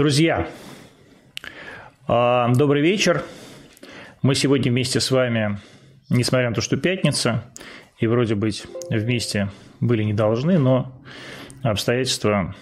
Друзья, 0.00 0.48
а, 2.08 2.48
добрый 2.54 2.80
вечер. 2.80 3.22
Мы 4.22 4.34
сегодня 4.34 4.72
вместе 4.72 4.98
с 4.98 5.10
вами, 5.10 5.58
несмотря 6.08 6.48
на 6.48 6.54
то, 6.54 6.62
что 6.62 6.78
пятница, 6.78 7.44
и 7.98 8.06
вроде 8.06 8.34
быть 8.34 8.64
вместе 8.88 9.50
были 9.78 10.02
не 10.02 10.14
должны, 10.14 10.58
но 10.58 10.98
обстоятельства 11.62 12.56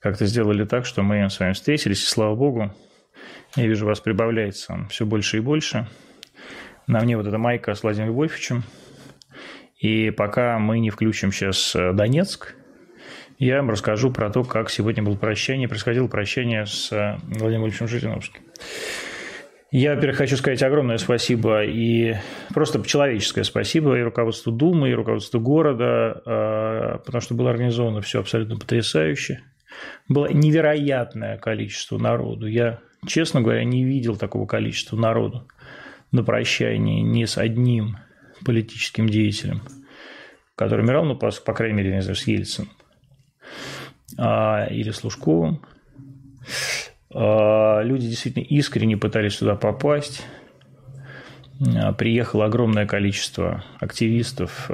как-то 0.00 0.24
сделали 0.24 0.64
так, 0.64 0.86
что 0.86 1.02
мы 1.02 1.28
с 1.28 1.38
вами 1.38 1.52
встретились, 1.52 2.02
и 2.02 2.06
слава 2.06 2.34
богу, 2.34 2.72
я 3.54 3.66
вижу, 3.66 3.84
вас 3.84 4.00
прибавляется 4.00 4.86
все 4.88 5.04
больше 5.04 5.36
и 5.36 5.40
больше. 5.40 5.86
На 6.86 7.00
мне 7.00 7.18
вот 7.18 7.26
эта 7.26 7.36
майка 7.36 7.74
с 7.74 7.82
Владимиром 7.82 8.14
Вольфовичем. 8.14 8.64
И 9.78 10.08
пока 10.08 10.58
мы 10.58 10.78
не 10.78 10.88
включим 10.88 11.30
сейчас 11.30 11.76
Донецк– 11.76 12.54
я 13.38 13.56
вам 13.56 13.70
расскажу 13.70 14.10
про 14.10 14.30
то, 14.30 14.44
как 14.44 14.70
сегодня 14.70 15.02
было 15.02 15.16
прощание, 15.16 15.68
происходило 15.68 16.06
прощание 16.06 16.64
с 16.66 16.90
э, 16.92 17.16
Владимиром 17.22 17.40
Владимировичем 17.40 17.88
Жириновским. 17.88 18.42
Я, 19.70 19.94
во-первых, 19.94 20.18
хочу 20.18 20.36
сказать 20.36 20.62
огромное 20.62 20.96
спасибо 20.96 21.64
и 21.64 22.14
просто 22.54 22.82
человеческое 22.82 23.44
спасибо 23.44 23.98
и 23.98 24.02
руководству 24.02 24.52
Думы, 24.52 24.90
и 24.90 24.94
руководству 24.94 25.38
города, 25.38 26.22
э, 26.24 26.98
потому 27.04 27.20
что 27.20 27.34
было 27.34 27.50
организовано 27.50 28.00
все 28.00 28.20
абсолютно 28.20 28.56
потрясающе. 28.56 29.40
Было 30.08 30.32
невероятное 30.32 31.36
количество 31.36 31.98
народу. 31.98 32.46
Я, 32.46 32.78
честно 33.06 33.42
говоря, 33.42 33.64
не 33.64 33.84
видел 33.84 34.16
такого 34.16 34.46
количества 34.46 34.96
народу 34.96 35.46
на 36.10 36.24
прощании 36.24 37.02
ни 37.02 37.26
с 37.26 37.36
одним 37.36 37.98
политическим 38.46 39.08
деятелем, 39.08 39.60
который 40.54 40.84
умирал, 40.86 41.04
ну, 41.04 41.16
по, 41.16 41.30
по 41.44 41.52
крайней 41.52 41.76
мере, 41.76 41.92
не 41.92 42.00
знаю, 42.00 42.16
с 42.16 42.26
Ельцином 42.26 42.70
или 44.18 44.90
с 44.90 45.04
Лужковым. 45.04 45.62
А, 47.18 47.80
люди 47.82 48.08
действительно 48.08 48.44
искренне 48.44 48.96
пытались 48.96 49.36
туда 49.36 49.54
попасть. 49.54 50.22
А, 51.74 51.92
приехало 51.92 52.44
огромное 52.44 52.86
количество 52.86 53.64
активистов 53.80 54.70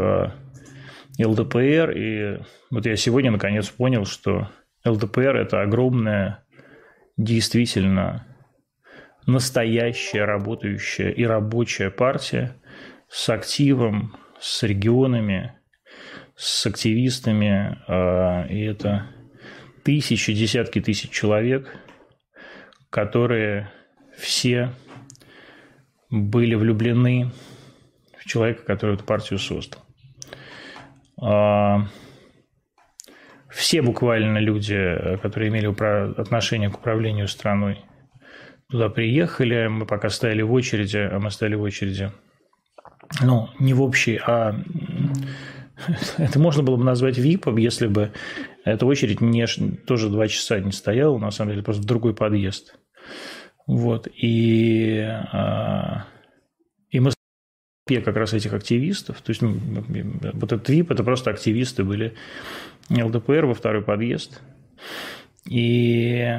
ЛДПР, 1.19 1.91
и 1.91 2.41
вот 2.71 2.87
я 2.87 2.97
сегодня 2.97 3.31
наконец 3.31 3.69
понял, 3.69 4.07
что 4.07 4.49
ЛДПР– 4.85 5.37
это 5.37 5.63
огромная, 5.63 6.43
действительно 7.17 8.27
настоящая, 9.27 10.25
работающая 10.25 11.11
и 11.11 11.25
рабочая 11.25 11.91
партия 11.91 12.57
с 13.09 13.29
активом, 13.29 14.17
с 14.41 14.65
регионами, 14.65 15.53
с 16.35 16.67
активистами, 16.67 17.79
и 18.51 18.65
это 18.65 19.07
тысячи, 19.83 20.33
десятки 20.33 20.81
тысяч 20.81 21.11
человек, 21.11 21.77
которые 22.91 23.71
все 24.17 24.73
были 26.11 26.55
влюблены 26.55 27.31
в 28.19 28.25
человека, 28.27 28.65
который 28.65 28.95
эту 28.95 29.05
партию 29.05 29.39
создал. 29.39 29.83
А, 31.21 31.87
все 33.49 33.83
буквально 33.83 34.39
люди, 34.39 35.19
которые 35.23 35.51
имели 35.51 35.67
отношение 36.21 36.71
к 36.71 36.79
управлению 36.79 37.29
страной, 37.29 37.81
туда 38.71 38.89
приехали. 38.89 39.67
Мы 39.67 39.87
пока 39.87 40.09
стояли 40.09 40.43
в 40.43 40.53
очереди, 40.53 40.99
а 40.99 41.19
мы 41.19 41.31
стояли 41.31 41.55
в 41.55 41.63
очереди, 41.63 42.11
ну, 43.21 43.49
не 43.59 43.75
в 43.75 43.83
общей, 43.83 44.19
а 44.27 44.55
это 46.19 46.39
можно 46.39 46.63
было 46.63 46.77
бы 46.77 46.85
назвать 46.85 47.19
ВИПом, 47.19 47.57
если 47.57 47.87
бы 47.87 48.13
эта 48.65 48.87
очередь 48.87 49.21
не, 49.21 49.47
тоже 49.87 50.09
два 50.09 50.29
часа 50.29 50.61
не 50.61 50.73
стояла, 50.73 51.19
на 51.19 51.31
самом 51.31 51.53
деле, 51.53 51.63
просто 51.63 51.83
в 51.83 51.87
другой 51.87 52.15
подъезд. 52.15 52.79
Вот. 53.67 54.09
И, 54.15 54.99
а, 55.01 56.07
и 56.91 57.01
мы 57.01 57.13
как 57.87 58.17
раз 58.17 58.33
этих 58.33 58.53
активистов, 58.53 59.21
то 59.21 59.31
есть 59.31 59.43
ну, 59.43 59.59
вот 60.35 60.53
этот 60.53 60.69
ВИП, 60.69 60.93
это 60.93 61.05
просто 61.05 61.31
активисты 61.31 61.85
были 61.85 62.15
ЛДПР 62.91 63.47
во 63.47 63.55
второй 63.55 63.83
подъезд. 63.83 64.41
И 65.49 66.39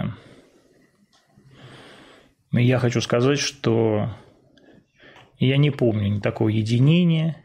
я 2.51 2.79
хочу 2.79 3.01
сказать, 3.01 3.39
что 3.39 4.09
я 5.37 5.57
не 5.57 5.71
помню 5.71 6.21
такого 6.21 6.49
единения, 6.49 7.42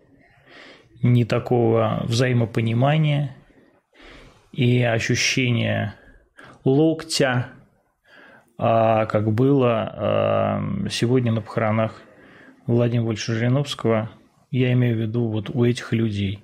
ни 1.03 1.25
такого 1.25 2.03
взаимопонимания 2.05 3.37
и 4.53 4.83
ощущения 4.83 5.95
локтя, 6.65 7.49
а 8.59 9.07
как 9.07 9.33
было 9.33 9.71
а, 9.71 10.89
сегодня 10.91 11.33
на 11.33 11.41
похоронах 11.41 12.03
Владимира 12.67 13.07
Вольфовича 13.07 13.35
Жириновского, 13.35 14.11
я 14.51 14.73
имею 14.73 14.97
в 14.97 15.01
виду 15.01 15.29
вот 15.29 15.51
у 15.51 15.65
этих 15.65 15.93
людей. 15.93 16.43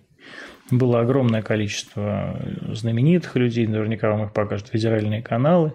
Было 0.71 1.00
огромное 1.00 1.42
количество 1.42 2.41
знаменитых 2.72 3.36
людей, 3.36 3.66
наверняка 3.66 4.10
вам 4.10 4.25
их 4.26 4.32
покажут 4.32 4.69
федеральные 4.69 5.22
каналы. 5.22 5.75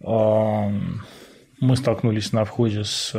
Мы 0.00 1.76
столкнулись 1.76 2.32
на 2.32 2.44
входе 2.44 2.84
с 2.84 3.14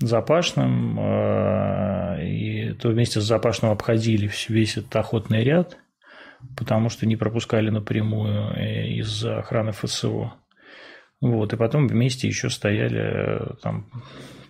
Запашным, 0.00 0.98
э, 0.98 2.26
и 2.26 2.72
то 2.74 2.88
вместе 2.88 3.20
с 3.20 3.24
Запашным 3.24 3.70
обходили 3.70 4.30
весь 4.48 4.76
этот 4.76 4.94
охотный 4.96 5.42
ряд, 5.42 5.78
потому 6.56 6.88
что 6.88 7.06
не 7.06 7.16
пропускали 7.16 7.70
напрямую 7.70 8.54
э, 8.56 8.88
из 8.88 9.24
охраны 9.24 9.72
ФСО. 9.72 10.34
Вот, 11.20 11.52
и 11.52 11.56
потом 11.56 11.86
вместе 11.86 12.28
еще 12.28 12.50
стояли 12.50 13.00
э, 13.00 13.54
там 13.62 13.90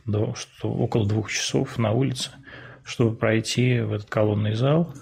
до, 0.07 0.35
что, 0.35 0.73
около 0.73 1.07
двух 1.07 1.31
часов 1.31 1.79
на 1.79 1.93
улице, 1.93 2.31
чтобы 2.85 3.17
пройти 3.17 3.81
в 3.81 3.93
этот 3.93 4.11
колонный 4.11 4.55
зал. 4.55 4.93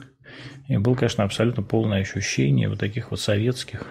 И 0.69 0.77
было, 0.77 0.95
конечно, 0.95 1.25
абсолютно 1.25 1.63
полное 1.63 2.01
ощущение 2.01 2.69
вот 2.69 2.79
таких 2.79 3.11
вот 3.11 3.21
советских 3.21 3.87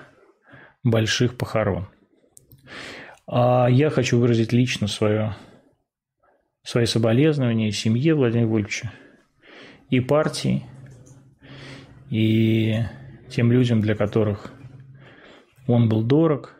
больших 0.83 1.37
похорон. 1.37 1.87
А 3.27 3.67
я 3.69 3.89
хочу 3.89 4.19
выразить 4.19 4.51
лично 4.51 4.87
свое 4.87 5.35
свои 6.63 6.85
соболезнования 6.85 7.71
семье 7.71 8.15
Владимира 8.15 8.47
Вольфовича, 8.47 8.91
и 9.89 9.99
партии, 9.99 10.63
и 12.09 12.77
тем 13.29 13.51
людям, 13.51 13.81
для 13.81 13.95
которых 13.95 14.53
он 15.67 15.89
был 15.89 16.03
дорог. 16.03 16.55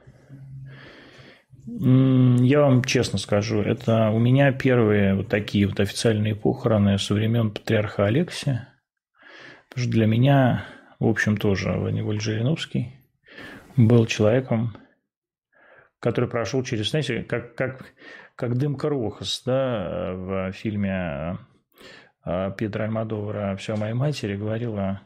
Я 1.65 2.61
вам 2.61 2.83
честно 2.83 3.17
скажу, 3.17 3.61
это 3.61 4.09
у 4.09 4.19
меня 4.19 4.51
первые 4.51 5.15
вот 5.15 5.27
такие 5.29 5.67
вот 5.67 5.79
официальные 5.79 6.35
похороны 6.35 6.97
со 6.97 7.13
времен 7.13 7.51
патриарха 7.51 8.05
Алексия. 8.05 8.69
Потому 9.69 9.83
что 9.83 9.91
для 9.91 10.05
меня, 10.05 10.65
в 10.99 11.07
общем, 11.07 11.37
тоже 11.37 11.71
Владимир 11.71 12.19
Жириновский 12.19 12.95
был 13.77 14.05
человеком, 14.05 14.75
который 15.99 16.29
прошел 16.29 16.63
через, 16.63 16.89
знаете, 16.89 17.23
как, 17.23 17.55
как, 17.55 17.93
как 18.41 18.57
Дымка 18.57 18.89
Рохас, 18.89 19.43
да, 19.45 20.13
в 20.15 20.51
фильме 20.53 21.37
э, 22.25 22.51
Петра 22.57 22.85
Альмадовара 22.85 23.55
«Все 23.55 23.75
о 23.75 23.77
моей 23.77 23.93
матери» 23.93 24.35
говорила 24.35 25.03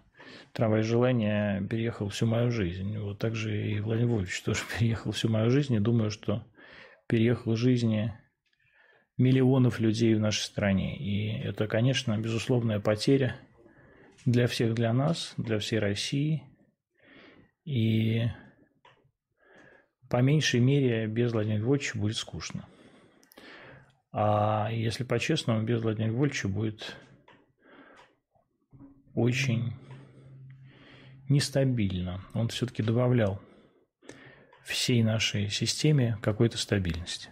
«Трамвай 0.53 0.83
желания 0.83 1.61
переехал 1.69 2.07
всю 2.07 2.27
мою 2.27 2.49
жизнь». 2.49 2.97
Вот 2.97 3.19
так 3.19 3.35
же 3.35 3.71
и 3.71 3.81
Владимир 3.81 4.13
Вольфович 4.13 4.41
тоже 4.41 4.61
переехал 4.79 5.11
всю 5.11 5.27
мою 5.27 5.49
жизнь, 5.49 5.73
и 5.73 5.79
думаю, 5.79 6.11
что 6.11 6.45
переехал 7.07 7.57
жизни 7.57 8.17
миллионов 9.17 9.81
людей 9.81 10.15
в 10.15 10.21
нашей 10.21 10.43
стране. 10.43 10.97
И 10.97 11.37
это, 11.37 11.67
конечно, 11.67 12.17
безусловная 12.17 12.79
потеря 12.79 13.35
для 14.23 14.47
всех, 14.47 14.75
для 14.75 14.93
нас, 14.93 15.33
для 15.35 15.59
всей 15.59 15.79
России. 15.79 16.43
И 17.65 18.27
по 20.09 20.21
меньшей 20.21 20.61
мере 20.61 21.07
без 21.07 21.33
Владимира 21.33 21.59
Львовича 21.59 21.99
будет 21.99 22.15
скучно. 22.15 22.65
А 24.17 24.69
если 24.71 25.03
по-честному, 25.03 25.63
без 25.63 25.81
Владимира 25.81 26.09
Львовича 26.09 26.47
будет 26.47 26.95
очень 29.13 29.73
нестабильно. 31.27 32.23
Он 32.33 32.47
все-таки 32.47 32.81
добавлял 32.81 33.41
всей 34.63 35.03
нашей 35.03 35.49
системе 35.49 36.17
какой-то 36.21 36.57
стабильности. 36.57 37.27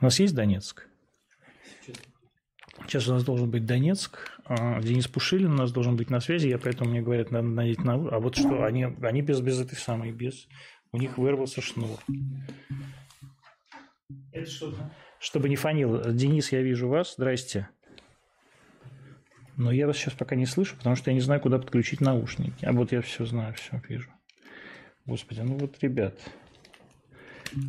У 0.00 0.04
нас 0.06 0.18
есть 0.18 0.34
Донецк? 0.34 0.88
Сейчас 2.86 3.06
у 3.06 3.12
нас 3.12 3.22
должен 3.22 3.50
быть 3.50 3.66
Донецк. 3.66 4.30
А, 4.46 4.80
Денис 4.80 5.06
Пушилин 5.08 5.52
у 5.52 5.56
нас 5.56 5.72
должен 5.72 5.96
быть 5.96 6.08
на 6.08 6.20
связи. 6.20 6.48
Я 6.48 6.56
поэтому 6.56 6.88
мне 6.88 7.02
говорят, 7.02 7.30
надо 7.30 7.48
надеть 7.48 7.84
на... 7.84 7.96
А 7.96 8.18
вот 8.18 8.34
что, 8.34 8.64
они, 8.64 8.84
они 8.84 9.20
без, 9.20 9.42
без 9.42 9.60
этой 9.60 9.76
самой, 9.76 10.12
без... 10.12 10.48
У 10.90 10.96
них 10.96 11.18
вырвался 11.18 11.60
шнур. 11.60 11.98
Это 14.32 14.50
что-то 14.50 14.90
чтобы 15.18 15.48
не 15.48 15.56
фонил. 15.56 16.12
Денис, 16.12 16.52
я 16.52 16.62
вижу 16.62 16.88
вас. 16.88 17.14
Здрасте. 17.16 17.68
Но 19.56 19.72
я 19.72 19.88
вас 19.88 19.96
сейчас 19.96 20.14
пока 20.14 20.36
не 20.36 20.46
слышу, 20.46 20.76
потому 20.76 20.94
что 20.94 21.10
я 21.10 21.14
не 21.14 21.20
знаю, 21.20 21.40
куда 21.40 21.58
подключить 21.58 22.00
наушники. 22.00 22.64
А 22.64 22.72
вот 22.72 22.92
я 22.92 23.02
все 23.02 23.26
знаю, 23.26 23.54
все 23.54 23.80
вижу. 23.88 24.08
Господи, 25.04 25.40
ну 25.40 25.56
вот, 25.56 25.76
ребят. 25.80 26.14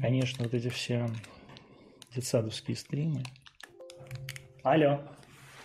Конечно, 0.02 0.44
вот 0.44 0.54
эти 0.54 0.70
все 0.70 1.10
детсадовские 2.14 2.78
стримы. 2.78 3.24
Алло, 4.62 5.02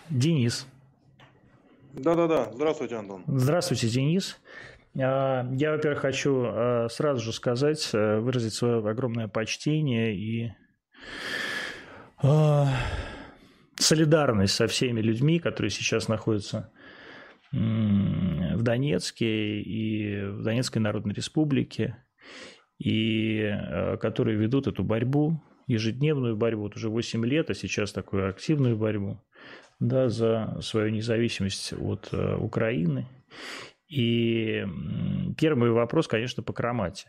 Денис. 0.09 0.65
Да-да-да, 1.93 2.51
здравствуйте, 2.53 2.95
Антон. 2.95 3.23
Здравствуйте, 3.27 3.87
Денис. 3.87 4.39
А, 4.97 5.47
я, 5.51 5.71
во-первых, 5.71 5.99
хочу 5.99 6.43
а, 6.45 6.87
сразу 6.89 7.21
же 7.21 7.33
сказать, 7.33 7.89
э, 7.93 8.19
выразить 8.19 8.53
свое 8.53 8.77
огромное 8.77 9.27
почтение 9.27 10.15
и 10.15 10.47
а, 10.47 10.53
солидарность 13.77 14.55
со 14.55 14.67
всеми 14.67 15.01
людьми, 15.01 15.39
которые 15.39 15.69
сейчас 15.69 16.07
находятся 16.07 16.71
в 17.51 18.61
Донецке 18.61 19.61
и 19.61 20.25
в 20.25 20.43
Донецкой 20.43 20.81
Народной 20.81 21.13
Республике, 21.13 21.97
и 22.77 23.51
которые 24.01 24.37
ведут 24.37 24.67
эту 24.67 24.83
борьбу, 24.83 25.41
ежедневную 25.67 26.35
борьбу, 26.35 26.63
вот 26.63 26.75
уже 26.75 26.89
8 26.89 27.25
лет, 27.25 27.49
а 27.49 27.53
сейчас 27.53 27.91
такую 27.91 28.29
активную 28.29 28.77
борьбу, 28.77 29.21
да, 29.79 30.09
за 30.09 30.57
свою 30.61 30.89
независимость 30.89 31.73
от 31.73 32.13
Украины. 32.13 33.07
И 33.87 34.65
первый 35.37 35.71
вопрос, 35.71 36.07
конечно, 36.07 36.43
по 36.43 36.53
Крамате. 36.53 37.07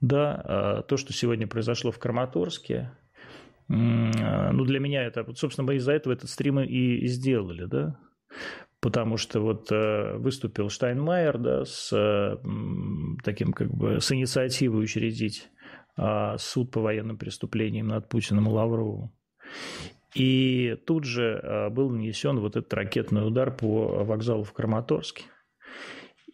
Да, 0.00 0.40
а, 0.44 0.82
то, 0.82 0.96
что 0.96 1.12
сегодня 1.12 1.46
произошло 1.46 1.90
в 1.90 1.98
Краматорске, 1.98 2.76
а, 2.76 3.09
ну, 3.72 4.64
для 4.64 4.80
меня 4.80 5.04
это, 5.04 5.24
собственно, 5.34 5.66
мы 5.66 5.76
из-за 5.76 5.92
этого 5.92 6.12
этот 6.12 6.28
стрим 6.28 6.58
и 6.60 7.06
сделали, 7.06 7.66
да, 7.66 8.00
потому 8.80 9.16
что 9.16 9.40
вот 9.40 9.70
э, 9.70 10.16
выступил 10.16 10.70
Штайнмайер, 10.70 11.38
да, 11.38 11.64
с 11.64 11.90
таким 13.22 13.52
как 13.52 13.70
бы, 13.70 14.00
с 14.00 14.10
инициативой 14.10 14.82
учредить 14.82 15.50
а, 15.96 16.36
суд 16.38 16.70
по 16.70 16.80
военным 16.80 17.16
преступлениям 17.16 17.88
над 17.88 18.08
Путиным 18.08 18.48
и 18.48 18.50
Лавровым. 18.50 19.12
И 20.14 20.76
тут 20.86 21.04
же 21.04 21.68
был 21.70 21.90
нанесен 21.90 22.40
вот 22.40 22.56
этот 22.56 22.72
ракетный 22.74 23.24
удар 23.24 23.54
по 23.54 24.02
вокзалу 24.04 24.42
в 24.42 24.52
Краматорске. 24.52 25.24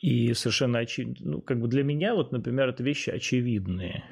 И 0.00 0.32
совершенно 0.34 0.78
очевидно, 0.78 1.32
ну, 1.32 1.42
как 1.42 1.60
бы 1.60 1.68
для 1.68 1.82
меня, 1.82 2.14
вот, 2.14 2.32
например, 2.32 2.68
это 2.68 2.82
вещи 2.82 3.10
очевидные. 3.10 4.04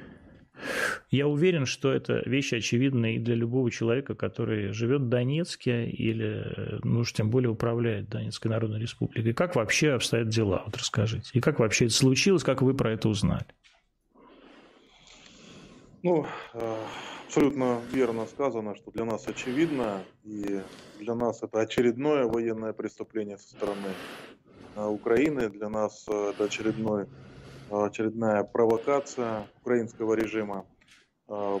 Я 1.11 1.27
уверен, 1.27 1.65
что 1.65 1.91
это 1.91 2.21
вещи 2.25 2.55
очевидные 2.55 3.15
и 3.15 3.19
для 3.19 3.35
любого 3.35 3.71
человека, 3.71 4.15
который 4.15 4.71
живет 4.71 5.01
в 5.01 5.09
Донецке 5.09 5.87
или, 5.89 6.79
ну 6.83 6.99
уж 6.99 7.13
тем 7.13 7.29
более 7.29 7.49
управляет 7.49 8.09
Донецкой 8.09 8.51
Народной 8.51 8.79
Республикой. 8.79 9.33
Как 9.33 9.55
вообще 9.55 9.91
обстоят 9.91 10.29
дела? 10.29 10.63
Вот 10.65 10.77
расскажите. 10.77 11.29
И 11.33 11.41
как 11.41 11.59
вообще 11.59 11.85
это 11.85 11.93
случилось, 11.93 12.43
как 12.43 12.61
вы 12.61 12.73
про 12.73 12.91
это 12.91 13.09
узнали? 13.09 13.45
Ну, 16.03 16.25
э, 16.53 16.77
абсолютно 17.25 17.81
верно 17.91 18.27
сказано, 18.27 18.75
что 18.75 18.91
для 18.91 19.05
нас 19.05 19.27
очевидно, 19.27 20.03
и 20.23 20.61
для 20.99 21.15
нас 21.15 21.41
это 21.41 21.61
очередное 21.61 22.25
военное 22.25 22.73
преступление 22.73 23.39
со 23.39 23.49
стороны 23.49 23.89
Э, 24.75 24.87
Украины. 24.87 25.49
Для 25.49 25.69
нас 25.69 26.05
э, 26.07 26.31
это 26.31 26.45
очередной, 26.45 27.03
э, 27.03 27.07
очередная 27.69 28.43
провокация 28.43 29.47
украинского 29.61 30.13
режима. 30.13 30.65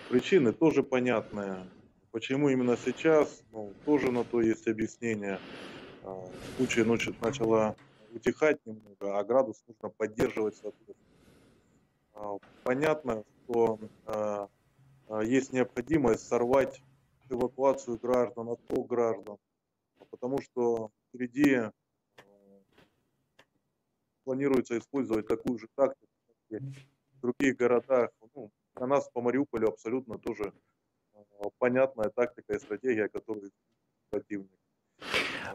Причины 0.09 0.53
тоже 0.53 0.83
понятные. 0.83 1.65
Почему 2.11 2.49
именно 2.49 2.77
сейчас? 2.77 3.43
Ну, 3.51 3.73
тоже 3.85 4.11
на 4.11 4.23
то 4.23 4.41
есть 4.41 4.67
объяснение. 4.67 5.39
Случай 6.55 6.83
ночью 6.83 7.15
начала 7.19 7.75
утихать 8.13 8.57
немного, 8.65 9.17
а 9.17 9.23
градус 9.23 9.63
нужно 9.67 9.89
поддерживать. 9.89 10.61
Понятно, 12.63 13.23
что 13.43 13.79
есть 15.23 15.51
необходимость 15.51 16.27
сорвать 16.27 16.81
эвакуацию 17.29 17.97
граждан, 17.97 18.49
отток 18.49 18.87
граждан, 18.87 19.37
потому 20.11 20.39
что 20.41 20.91
впереди 21.09 21.71
планируется 24.25 24.77
использовать 24.77 25.27
такую 25.27 25.57
же 25.57 25.67
тактику 25.75 26.11
в 26.49 27.21
других 27.21 27.57
городах. 27.57 28.09
Ну, 28.35 28.51
для 28.75 28.87
нас 28.87 29.09
по 29.13 29.21
Мариуполю 29.21 29.69
абсолютно 29.69 30.17
тоже 30.17 30.51
э, 31.13 31.17
понятная 31.57 32.09
тактика 32.09 32.53
и 32.53 32.59
стратегия, 32.59 33.07
которую 33.07 33.51
противник. 34.09 34.49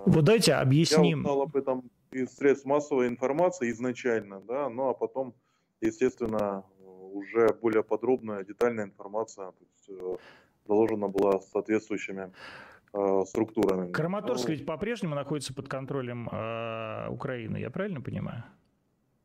Вот 0.06 0.24
дайте 0.24 0.54
объясним. 0.54 1.18
Я 1.18 1.30
узнал 1.30 1.42
об 1.42 1.56
этом 1.56 1.90
из 2.12 2.34
средств 2.34 2.64
массовой 2.64 3.08
информации 3.08 3.70
изначально, 3.70 4.40
да, 4.40 4.68
ну 4.68 4.88
а 4.88 4.94
потом, 4.94 5.34
естественно, 5.80 6.64
уже 7.12 7.48
более 7.60 7.82
подробная, 7.82 8.44
детальная 8.44 8.84
информация 8.84 9.52
есть, 9.60 9.88
э, 9.88 10.16
заложена 10.66 11.08
была 11.08 11.40
соответствующими 11.40 12.32
э, 12.92 13.22
структурами. 13.26 13.92
Краматорск 13.92 14.48
ну, 14.48 14.54
ведь 14.54 14.66
по-прежнему 14.66 15.14
находится 15.14 15.54
под 15.54 15.68
контролем 15.68 16.28
э, 16.30 17.08
Украины, 17.10 17.58
я 17.58 17.70
правильно 17.70 18.00
понимаю? 18.00 18.44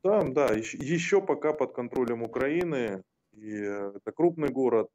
Да, 0.06 0.22
да, 0.22 0.54
еще 0.54 1.20
пока 1.20 1.52
под 1.52 1.72
контролем 1.72 2.22
Украины, 2.22 3.02
и 3.32 3.50
это 3.50 4.12
крупный 4.12 4.50
город, 4.50 4.88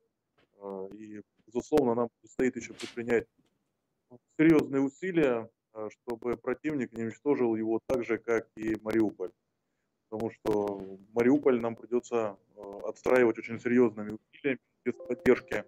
а, 0.62 0.88
и, 0.94 1.22
безусловно, 1.46 1.96
нам 1.96 2.10
предстоит 2.22 2.56
еще 2.56 2.74
предпринять 2.74 3.28
серьезные 4.40 4.82
усилия, 4.82 5.50
а, 5.74 5.90
чтобы 5.90 6.38
противник 6.38 6.94
не 6.94 7.04
уничтожил 7.04 7.58
его 7.58 7.82
так 7.88 8.06
же, 8.06 8.20
как 8.20 8.48
и 8.56 8.78
Мариуполь. 8.84 9.32
Потому 10.08 10.32
что 10.32 10.98
Мариуполь 11.12 11.60
нам 11.60 11.76
придется 11.76 12.38
а, 12.56 12.82
отстраивать 12.88 13.38
очень 13.38 13.60
серьезными 13.60 14.18
усилиями, 14.34 14.60
без 14.86 14.94
поддержки 14.94 15.66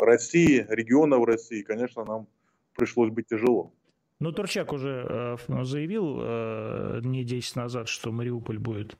России, 0.00 0.64
регионов 0.70 1.26
России, 1.26 1.62
конечно, 1.62 2.04
нам 2.04 2.28
пришлось 2.76 3.10
бы 3.10 3.22
тяжело. 3.24 3.72
Ну, 4.20 4.32
Турчак 4.32 4.72
уже 4.72 5.06
э, 5.48 5.64
заявил 5.64 6.18
э, 6.20 7.00
дней 7.02 7.24
10 7.24 7.56
назад, 7.56 7.88
что 7.88 8.10
Мариуполь 8.10 8.58
будет 8.58 8.96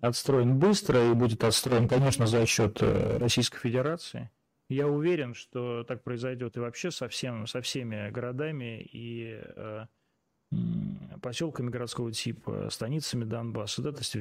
отстроен 0.00 0.58
быстро 0.58 1.10
и 1.10 1.14
будет 1.14 1.44
отстроен, 1.44 1.88
конечно, 1.88 2.26
за 2.26 2.46
счет 2.46 2.78
э, 2.80 3.18
Российской 3.18 3.58
Федерации. 3.58 4.30
Я 4.68 4.88
уверен, 4.88 5.34
что 5.34 5.84
так 5.84 6.02
произойдет 6.02 6.56
и 6.56 6.60
вообще 6.60 6.90
со, 6.90 7.08
всем, 7.08 7.46
со 7.46 7.60
всеми 7.60 8.10
городами 8.10 8.80
и 8.80 9.38
э, 9.40 9.86
поселками 11.20 11.68
городского 11.68 12.10
типа, 12.10 12.68
станицами 12.70 13.24
Донбасса. 13.24 13.82
Да, 13.82 13.92
то 13.92 13.98
есть 13.98 14.16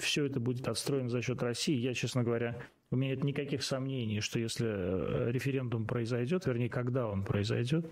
все 0.00 0.24
это 0.24 0.38
будет 0.38 0.68
отстроено 0.68 1.08
за 1.08 1.20
счет 1.20 1.42
России. 1.42 1.76
Я, 1.76 1.94
честно 1.94 2.22
говоря, 2.22 2.56
у 2.90 2.96
меня 2.96 3.10
нет 3.10 3.24
никаких 3.24 3.62
сомнений, 3.64 4.20
что 4.20 4.38
если 4.38 5.30
референдум 5.30 5.86
произойдет, 5.86 6.46
вернее, 6.46 6.70
когда 6.70 7.08
он 7.08 7.24
произойдет, 7.24 7.86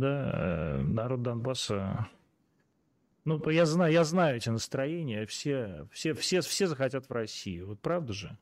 да, 0.00 0.32
э, 0.34 0.82
народ 0.82 1.22
Донбасса 1.22 2.08
ну, 3.24 3.50
я 3.50 3.66
знаю, 3.66 3.92
я 3.92 4.04
знаю 4.04 4.38
эти 4.38 4.48
настроения, 4.48 5.26
все, 5.26 5.86
все, 5.92 6.14
все, 6.14 6.40
все 6.40 6.66
захотят 6.66 7.08
в 7.08 7.12
Россию, 7.12 7.68
вот 7.68 7.80
правда 7.80 8.12
же? 8.12 8.36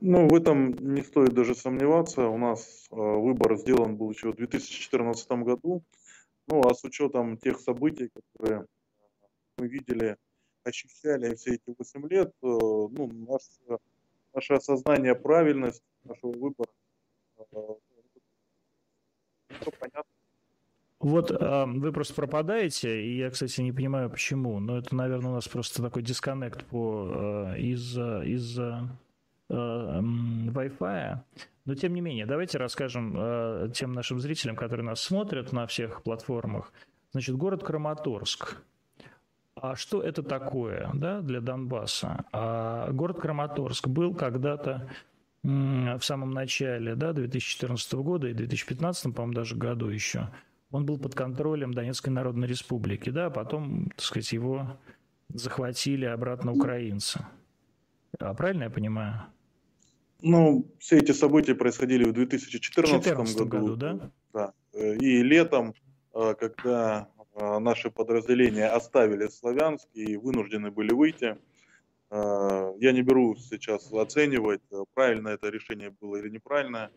Ну, 0.00 0.28
в 0.28 0.34
этом 0.34 0.72
не 0.94 1.02
стоит 1.02 1.34
даже 1.34 1.54
сомневаться. 1.54 2.28
У 2.28 2.38
нас 2.38 2.88
э, 2.90 2.94
выбор 2.96 3.56
сделан 3.56 3.96
был 3.96 4.10
еще 4.10 4.32
в 4.32 4.36
2014 4.36 5.30
году. 5.30 5.82
Ну, 6.46 6.60
а 6.68 6.74
с 6.74 6.84
учетом 6.84 7.36
тех 7.36 7.58
событий, 7.58 8.08
которые 8.08 8.66
мы 9.56 9.66
видели, 9.66 10.16
ощущали 10.64 11.34
все 11.34 11.54
эти 11.54 11.74
8 11.76 12.08
лет, 12.08 12.28
э, 12.28 12.46
ну, 12.46 13.10
наше, 13.12 13.80
наше 14.34 14.54
осознание 14.54 15.14
правильности 15.14 15.82
нашего 16.04 16.32
выбора 16.32 16.70
Вот 21.00 21.30
э, 21.30 21.64
вы 21.66 21.92
просто 21.92 22.14
пропадаете, 22.14 23.00
и 23.02 23.18
я, 23.18 23.30
кстати, 23.30 23.60
не 23.60 23.72
понимаю, 23.72 24.10
почему. 24.10 24.58
Но 24.58 24.78
это, 24.78 24.96
наверное, 24.96 25.30
у 25.30 25.34
нас 25.34 25.46
просто 25.46 25.80
такой 25.80 26.02
дисконнект 26.02 26.64
по, 26.64 27.54
э, 27.54 27.60
из-за 27.60 28.22
из 28.24 28.58
э, 28.58 28.80
Wi-Fi. 29.48 31.18
Но, 31.66 31.74
тем 31.74 31.94
не 31.94 32.00
менее, 32.00 32.26
давайте 32.26 32.58
расскажем 32.58 33.14
э, 33.16 33.70
тем 33.74 33.92
нашим 33.92 34.18
зрителям, 34.18 34.56
которые 34.56 34.86
нас 34.86 35.00
смотрят 35.00 35.52
на 35.52 35.66
всех 35.66 36.02
платформах. 36.02 36.72
Значит, 37.12 37.36
город 37.36 37.62
Краматорск. 37.62 38.56
А 39.54 39.76
что 39.76 40.02
это 40.02 40.22
такое 40.22 40.90
да, 40.94 41.20
для 41.20 41.40
Донбасса? 41.40 42.24
А 42.32 42.90
город 42.92 43.20
Краматорск 43.20 43.86
был 43.86 44.14
когда-то 44.14 44.88
в 45.48 46.00
самом 46.02 46.30
начале 46.32 46.94
да, 46.94 47.12
2014 47.12 47.94
года 47.94 48.28
и 48.28 48.34
2015, 48.34 49.14
по-моему, 49.14 49.32
даже 49.32 49.56
году 49.56 49.88
еще, 49.88 50.28
он 50.70 50.84
был 50.84 50.98
под 50.98 51.14
контролем 51.14 51.72
Донецкой 51.72 52.12
Народной 52.12 52.46
Республики, 52.46 53.08
да, 53.10 53.26
а 53.26 53.30
потом, 53.30 53.88
так 53.90 54.00
сказать, 54.00 54.30
его 54.32 54.78
захватили 55.28 56.04
обратно 56.04 56.52
украинцы. 56.52 57.24
А 58.18 58.34
правильно 58.34 58.64
я 58.64 58.70
понимаю? 58.70 59.22
Ну, 60.20 60.66
все 60.78 60.98
эти 60.98 61.12
события 61.12 61.54
происходили 61.54 62.04
в 62.04 62.12
2014 62.12 63.38
году. 63.38 63.46
году, 63.46 63.76
да? 63.76 64.10
Да. 64.32 64.52
И 64.74 65.22
летом, 65.22 65.74
э, 66.14 66.34
когда 66.38 67.08
э, 67.34 67.58
наши 67.58 67.90
подразделения 67.90 68.66
оставили 68.66 69.28
Славянск 69.28 69.86
и 69.94 70.16
вынуждены 70.16 70.70
были 70.70 70.92
выйти, 70.92 71.38
Я 72.10 72.92
не 72.92 73.02
беру 73.02 73.36
сейчас 73.36 73.92
оценивать, 73.92 74.62
правильно 74.94 75.28
это 75.28 75.48
решение 75.50 75.90
было 75.90 76.16
или 76.16 76.30
неправильно. 76.30 76.90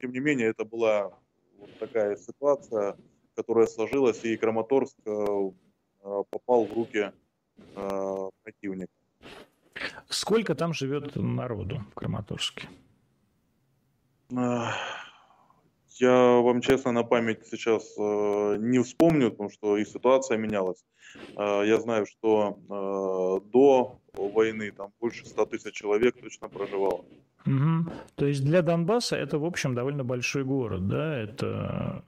Тем 0.00 0.12
не 0.12 0.20
менее, 0.20 0.48
это 0.48 0.64
была 0.64 1.12
вот 1.56 1.78
такая 1.78 2.16
ситуация, 2.16 2.96
которая 3.36 3.66
сложилась, 3.66 4.24
и 4.24 4.36
Краматорск 4.36 4.96
попал 6.02 6.64
в 6.64 6.72
руки 6.72 7.12
противника. 8.42 8.92
Сколько 10.08 10.54
там 10.54 10.72
живет 10.72 11.14
народу 11.16 11.84
в 11.92 11.94
Краматорске? 11.94 12.68
Я 16.00 16.40
вам 16.40 16.60
честно 16.60 16.92
на 16.92 17.02
память 17.02 17.46
сейчас 17.48 17.94
э, 17.98 18.56
не 18.60 18.78
вспомню, 18.78 19.30
потому 19.32 19.50
что 19.50 19.76
и 19.76 19.84
ситуация 19.84 20.38
менялась. 20.38 20.84
Э, 21.36 21.64
я 21.66 21.80
знаю, 21.80 22.06
что 22.06 22.56
э, 22.56 23.50
до 23.50 24.00
войны 24.26 24.72
там 24.72 24.92
больше 25.00 25.26
100 25.26 25.46
тысяч 25.46 25.74
человек 25.74 26.20
точно 26.20 26.48
проживало. 26.48 27.04
Угу. 27.46 27.92
То 28.16 28.26
есть 28.26 28.44
для 28.44 28.62
Донбасса 28.62 29.16
это, 29.16 29.38
в 29.38 29.44
общем, 29.44 29.74
довольно 29.74 30.04
большой 30.04 30.44
город, 30.44 30.88
да? 30.88 31.18
Это 31.18 32.02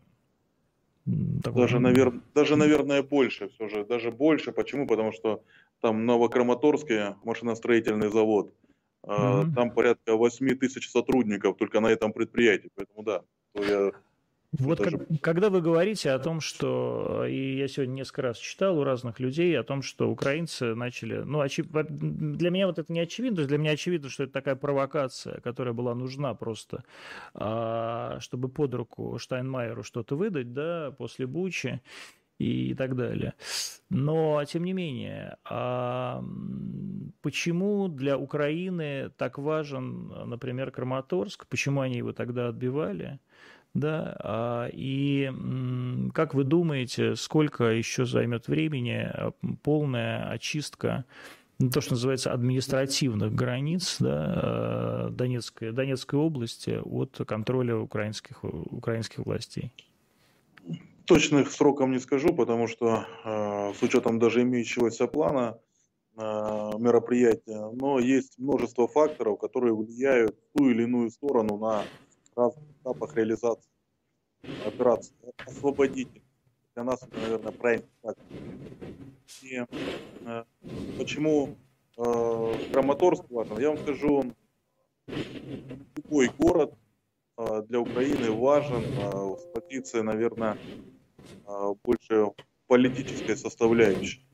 такой... 1.43 1.63
Даже, 1.63 1.79
навер... 1.79 2.13
даже, 2.35 2.57
наверное, 2.57 3.03
больше 3.03 3.49
все 3.49 3.69
же. 3.69 3.85
Даже 3.85 4.11
больше. 4.11 4.53
Почему? 4.53 4.87
Потому 4.87 5.13
что 5.13 5.43
там 5.81 6.07
Новокраматорский 6.07 7.15
машиностроительный 7.25 8.11
завод. 8.11 8.53
Mm-hmm. 9.05 9.55
Там 9.55 9.71
порядка 9.71 10.15
8 10.17 10.59
тысяч 10.59 10.91
сотрудников 10.91 11.57
только 11.57 11.81
на 11.81 11.87
этом 11.87 12.13
предприятии. 12.13 12.71
Поэтому 12.75 13.03
да, 13.03 13.23
то 13.55 13.63
я 13.63 13.93
вот 14.53 14.81
как, 14.81 14.95
когда 15.21 15.49
вы 15.49 15.61
говорите 15.61 16.11
о 16.11 16.19
том, 16.19 16.41
что, 16.41 17.25
и 17.25 17.57
я 17.57 17.69
сегодня 17.69 17.93
несколько 17.93 18.23
раз 18.23 18.39
читал 18.39 18.79
у 18.79 18.85
разных 18.85 19.21
людей 19.21 19.57
о 19.59 19.63
том, 19.63 19.81
что 19.83 20.11
украинцы 20.11 20.75
начали, 20.75 21.19
ну, 21.19 21.39
очи... 21.39 21.63
для 21.63 22.51
меня 22.51 22.67
вот 22.67 22.79
это 22.81 22.93
не 22.93 23.01
очевидно, 23.01 23.37
то 23.37 23.41
есть 23.43 23.49
для 23.49 23.59
меня 23.59 23.73
очевидно, 23.73 24.09
что 24.09 24.25
это 24.25 24.33
такая 24.33 24.57
провокация, 24.57 25.41
которая 25.41 25.73
была 25.73 25.95
нужна 25.95 26.35
просто, 26.35 26.83
а, 27.33 28.19
чтобы 28.21 28.49
под 28.49 28.75
руку 28.75 29.19
Штайнмайеру 29.19 29.85
что-то 29.85 30.17
выдать, 30.17 30.53
да, 30.53 30.91
после 30.99 31.29
Бучи 31.29 31.81
и 32.39 32.75
так 32.75 32.97
далее. 32.97 33.35
Но, 33.89 34.43
тем 34.47 34.65
не 34.65 34.73
менее, 34.73 35.37
а 35.45 36.25
почему 37.23 37.87
для 37.87 38.19
Украины 38.19 39.11
так 39.17 39.39
важен, 39.39 40.09
например, 40.29 40.73
Краматорск? 40.73 41.47
Почему 41.47 41.83
они 41.83 41.99
его 41.99 42.13
тогда 42.13 42.49
отбивали? 42.49 43.21
Да, 43.75 44.17
а, 44.19 44.69
и 44.73 45.31
как 46.13 46.35
вы 46.35 46.43
думаете, 46.43 47.15
сколько 47.15 47.65
еще 47.65 48.05
займет 48.05 48.49
времени 48.49 49.09
а, 49.09 49.33
полная 49.63 50.29
очистка 50.29 51.05
ну, 51.61 51.71
то, 51.71 51.81
что 51.81 51.93
называется 51.93 52.33
административных 52.33 53.33
границ 53.33 53.99
да, 54.01 54.09
а, 54.11 55.11
Донецкой, 55.11 55.71
Донецкой 55.71 56.19
области 56.19 56.81
от 56.83 57.21
контроля 57.29 57.77
украинских, 57.77 58.43
украинских 58.43 59.25
властей? 59.25 59.71
Точных 61.07 61.53
сроков 61.53 61.89
не 61.89 62.01
скажу, 62.01 62.35
потому 62.35 62.67
что 62.69 63.05
с 63.25 63.83
учетом 63.83 64.19
даже 64.21 64.43
имеющегося 64.43 65.09
плана 65.09 65.59
мероприятия, 66.17 67.69
но 67.73 67.99
есть 67.99 68.39
множество 68.39 68.87
факторов, 68.87 69.41
которые 69.41 69.75
влияют 69.75 70.37
в 70.37 70.59
ту 70.59 70.69
или 70.71 70.85
иную 70.85 71.11
сторону 71.11 71.57
на 71.57 71.85
разных 72.37 72.65
этапах 72.81 73.17
реализации 73.17 73.71
операции. 74.67 75.15
Освободитель. 75.47 76.23
Для 76.75 76.85
нас 76.85 77.03
это, 77.03 77.19
наверное, 77.19 77.53
правильно 77.53 77.87
так. 78.03 78.17
И 79.43 79.65
э, 80.27 80.45
почему 80.99 81.57
э, 81.97 82.55
Краматорск 82.73 83.25
важен? 83.31 83.59
Я 83.59 83.71
вам 83.71 83.79
скажу, 83.79 84.33
любой 85.97 86.31
город 86.39 86.75
э, 87.37 87.63
для 87.69 87.81
Украины 87.81 88.31
важен 88.31 88.83
э, 88.83 89.37
с 89.39 89.45
позиции, 89.53 90.01
наверное, 90.01 90.57
э, 91.47 91.75
больше 91.83 92.33
политической 92.67 93.37
составляющей. 93.37 94.25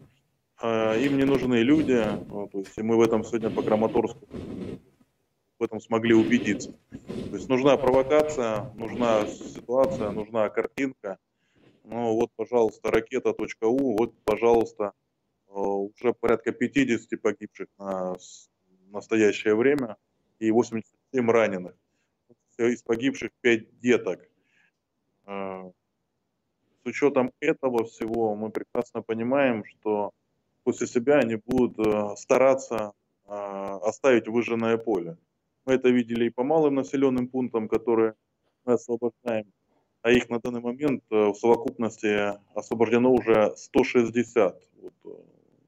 Э, 0.62 1.00
им 1.00 1.16
не 1.16 1.24
нужны 1.24 1.56
люди, 1.56 1.94
э, 1.94 2.48
то 2.52 2.58
есть 2.58 2.76
мы 2.78 2.96
в 2.96 3.00
этом 3.00 3.24
сегодня 3.24 3.50
по 3.50 3.62
Краматорску 3.62 4.28
в 5.58 5.62
этом 5.62 5.80
смогли 5.80 6.14
убедиться. 6.14 6.72
То 6.90 7.36
есть 7.36 7.48
нужна 7.48 7.76
провокация, 7.76 8.70
нужна 8.74 9.26
ситуация, 9.26 10.10
нужна 10.10 10.48
картинка. 10.48 11.18
Ну 11.84 12.14
вот, 12.14 12.30
пожалуйста, 12.36 12.90
ракета.у, 12.90 13.96
вот, 13.96 14.14
пожалуйста, 14.24 14.92
э, 15.48 15.52
уже 15.52 16.12
порядка 16.12 16.52
50 16.52 17.20
погибших 17.20 17.68
на 17.78 18.16
настоящее 18.90 19.54
время 19.54 19.96
и 20.38 20.50
87 20.50 21.30
раненых. 21.30 21.74
Из 22.58 22.82
погибших 22.82 23.30
5 23.40 23.80
деток. 23.80 24.28
Э, 25.26 25.70
с 26.82 26.86
учетом 26.86 27.32
этого 27.40 27.84
всего 27.84 28.34
мы 28.34 28.50
прекрасно 28.50 29.02
понимаем, 29.02 29.64
что 29.64 30.10
после 30.64 30.86
себя 30.86 31.18
они 31.18 31.36
будут 31.36 31.78
э, 31.86 32.16
стараться 32.16 32.92
оставить 33.28 34.28
выжженное 34.28 34.76
поле. 34.76 35.16
Мы 35.66 35.74
это 35.74 35.90
видели 35.90 36.26
и 36.26 36.30
по 36.30 36.44
малым 36.44 36.76
населенным 36.76 37.28
пунктам, 37.28 37.68
которые 37.68 38.14
мы 38.64 38.74
освобождаем, 38.74 39.52
а 40.02 40.12
их 40.12 40.30
на 40.30 40.38
данный 40.38 40.60
момент 40.60 41.02
э, 41.10 41.16
в 41.16 41.34
совокупности 41.34 42.34
освобождено 42.54 43.12
уже 43.12 43.52
160 43.56 44.62
вот, 44.80 44.92
э, 45.04 45.08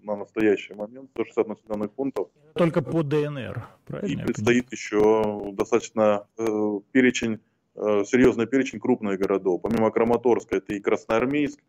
на 0.00 0.17
настоящий 0.17 0.75
момент, 0.75 1.11
160 1.11 1.49
населенных 1.49 1.93
пунктов. 1.93 2.28
Только 2.55 2.81
по 2.81 3.02
ДНР, 3.02 3.67
правильно? 3.87 4.23
И 4.23 4.25
предстоит 4.25 4.71
еще 4.71 5.50
достаточно 5.52 6.28
э, 6.38 6.81
перечень, 6.93 7.40
э, 7.75 8.05
серьезный 8.05 8.47
перечень 8.47 8.78
крупных 8.78 9.19
городов. 9.19 9.62
Помимо 9.62 9.90
Краматорска, 9.90 10.57
это 10.57 10.75
и 10.75 10.81
Красноармейск, 10.81 11.61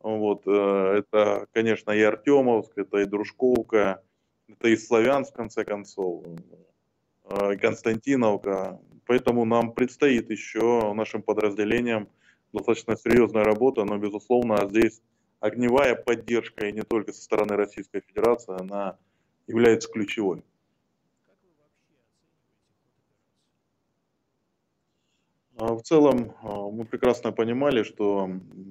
вот, 0.00 0.44
э, 0.46 1.02
это, 1.02 1.46
конечно, 1.52 1.90
и 1.90 2.00
Артемовск, 2.00 2.72
это 2.78 2.98
и 2.98 3.04
Дружковка, 3.04 4.02
это 4.48 4.68
и 4.68 4.76
Славянск, 4.76 5.32
в 5.32 5.36
конце 5.36 5.64
концов. 5.64 6.24
Э, 7.28 7.56
Константиновка. 7.56 8.80
Поэтому 9.06 9.44
нам 9.44 9.72
предстоит 9.72 10.30
еще 10.30 10.92
нашим 10.94 11.22
подразделениям 11.22 12.08
достаточно 12.52 12.96
серьезная 12.96 13.44
работа, 13.44 13.84
но, 13.84 13.98
безусловно, 13.98 14.68
здесь 14.68 15.00
огневая 15.40 15.94
поддержка, 15.96 16.66
и 16.66 16.72
не 16.72 16.82
только 16.82 17.12
со 17.12 17.22
стороны 17.22 17.56
Российской 17.56 18.00
Федерации, 18.00 18.60
она 18.60 18.98
является 19.46 19.88
ключевой. 19.90 20.42
А 25.58 25.74
в 25.74 25.82
целом 25.82 26.34
а, 26.42 26.70
мы 26.70 26.84
прекрасно 26.84 27.32
понимали, 27.32 27.82
что 27.82 28.30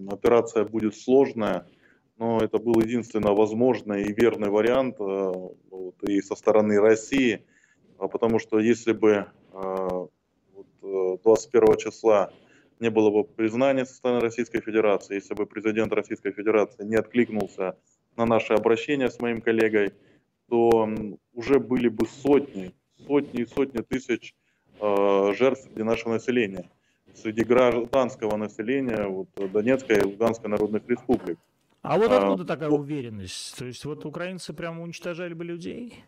операция 0.10 0.66
будет 0.66 0.96
сложная, 0.96 1.68
но 2.18 2.40
это 2.40 2.58
был 2.60 2.80
единственно 2.80 3.34
возможный 3.34 4.04
и 4.04 4.14
верный 4.14 4.50
вариант 4.50 4.96
э, 5.00 5.04
вот, 5.04 6.04
и 6.04 6.22
со 6.22 6.36
стороны 6.36 6.80
России– 6.80 7.46
потому 7.98 8.40
что 8.40 8.60
если 8.60 8.94
бы 8.94 9.28
21 9.52 11.64
э, 11.64 11.78
числа 11.78 12.32
не 12.80 12.90
было 12.90 13.10
бы 13.10 13.24
признания 13.24 13.86
со 13.86 13.96
стороны 13.96 14.22
Российской 14.22 14.62
Федерации, 14.62 15.16
если 15.16 15.34
бы 15.34 15.46
президент 15.46 15.94
Российской 15.94 16.32
Федерации 16.32 16.84
не 16.84 16.96
откликнулся 16.96 17.78
на 18.18 18.26
наше 18.26 18.54
обращение 18.54 19.10
с 19.10 19.20
моим 19.20 19.42
коллегой, 19.42 19.94
то 20.50 20.90
уже 21.34 21.60
были 21.60 21.88
бы 21.88 22.06
сотни, 22.08 22.74
сотни 23.08 23.42
и 23.42 23.46
сотни 23.46 23.82
тысяч 23.82 24.36
э, 24.80 25.34
жертв 25.38 25.64
среди 25.64 25.84
нашего 25.84 26.14
населения, 26.14 26.70
среди 27.14 27.44
гражданского 27.44 28.36
населения 28.36 29.08
вот, 29.08 29.30
Донецкой 29.36 30.00
и 30.00 30.04
Луганской 30.04 30.50
народных 30.50 30.88
республик. 30.88 31.40
А 31.82 31.98
вот 31.98 32.12
откуда 32.12 32.44
а, 32.44 32.48
такая 32.48 32.70
уверенность? 32.70 33.58
То 33.58 33.66
есть 33.66 33.86
вот 33.86 34.06
украинцы 34.06 34.54
прямо 34.54 34.82
уничтожали 34.82 35.34
бы 35.34 35.46
людей? 35.46 36.04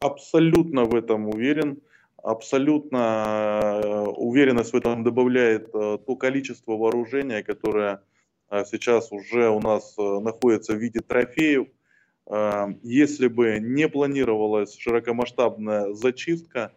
Абсолютно 0.00 0.84
в 0.84 0.94
этом 0.94 1.28
уверен. 1.28 1.80
Абсолютно 2.22 3.80
э, 3.82 4.04
уверенность 4.16 4.72
в 4.72 4.76
этом 4.76 5.04
добавляет 5.04 5.70
э, 5.74 5.98
то 6.04 6.16
количество 6.16 6.72
вооружения, 6.72 7.42
которое 7.42 8.02
э, 8.50 8.64
сейчас 8.66 9.10
уже 9.12 9.48
у 9.48 9.60
нас 9.60 9.96
находится 9.96 10.74
в 10.74 10.76
виде 10.76 11.00
трофеев. 11.00 11.68
Если 12.82 13.26
бы 13.26 13.58
не 13.58 13.88
планировалась 13.88 14.76
широкомасштабная 14.76 15.94
зачистка, 15.94 16.72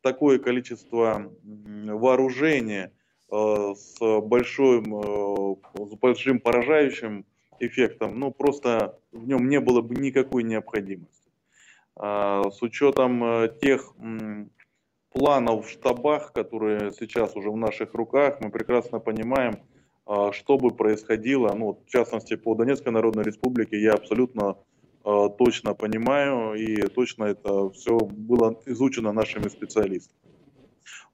такое 0.00 0.38
количество 0.38 1.30
вооружения 1.42 2.90
с 3.30 3.98
большим, 4.00 5.58
с 5.74 5.94
большим 6.00 6.40
поражающим 6.40 7.26
эффектом, 7.60 8.18
ну 8.18 8.30
просто 8.30 8.98
в 9.12 9.26
нем 9.28 9.50
не 9.50 9.60
было 9.60 9.82
бы 9.82 9.94
никакой 9.94 10.42
необходимости. 10.42 11.23
А, 11.96 12.50
с 12.50 12.60
учетом 12.62 13.22
э, 13.24 13.48
тех 13.60 13.94
планов 15.10 15.66
в 15.66 15.70
штабах, 15.70 16.32
которые 16.32 16.90
сейчас 16.92 17.36
уже 17.36 17.50
в 17.50 17.56
наших 17.56 17.94
руках, 17.94 18.40
мы 18.40 18.50
прекрасно 18.50 18.98
понимаем, 18.98 19.60
а, 20.06 20.32
что 20.32 20.58
бы 20.58 20.70
происходило, 20.70 21.52
ну, 21.54 21.80
в 21.86 21.90
частности, 21.90 22.36
по 22.36 22.54
Донецкой 22.54 22.92
Народной 22.92 23.24
Республике, 23.24 23.80
я 23.80 23.94
абсолютно 23.94 24.56
точно 25.36 25.74
понимаю, 25.74 26.54
и 26.54 26.80
точно 26.88 27.24
это 27.24 27.68
все 27.72 27.98
было 27.98 28.58
изучено 28.64 29.12
нашими 29.12 29.48
специалистами. 29.48 30.18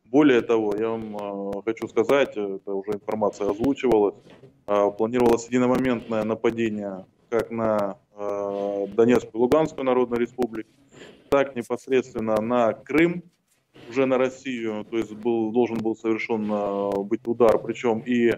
Более 0.05 0.43
того, 0.43 0.77
я 0.79 0.91
вам 0.91 1.61
хочу 1.65 1.89
сказать, 1.89 2.37
это 2.37 2.73
уже 2.73 2.93
информация 2.93 3.51
озвучивалась, 3.51 4.15
планировалось 4.65 5.49
единомоментное 5.49 6.23
нападение 6.23 7.05
как 7.31 7.51
на 7.51 7.97
Донецкую 8.95 9.33
и 9.35 9.39
Луганскую 9.39 9.85
Народную 9.85 10.21
Республику, 10.21 10.71
так 11.29 11.57
непосредственно 11.57 12.41
на 12.41 12.73
Крым, 12.73 13.23
уже 13.89 14.07
на 14.07 14.19
Россию, 14.19 14.85
то 14.85 14.97
есть 14.97 15.13
был, 15.13 15.53
должен 15.53 15.79
был 15.79 15.97
совершен 15.97 17.07
быть 17.07 17.27
удар, 17.27 17.59
причем 17.59 18.01
и 18.01 18.33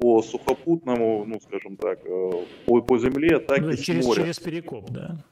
по 0.00 0.22
сухопутному, 0.22 1.24
ну, 1.26 1.38
скажем 1.40 1.76
так, 1.76 2.00
э, 2.04 2.30
по, 2.64 2.80
по 2.80 2.98
земле, 2.98 3.38
так 3.38 3.60
ну, 3.60 3.70
и 3.70 3.76
через, 3.76 4.04
с 4.04 4.06
моря. 4.06 4.22
Через 4.22 4.40
Перекоп, 4.40 4.90
да? 4.90 5.22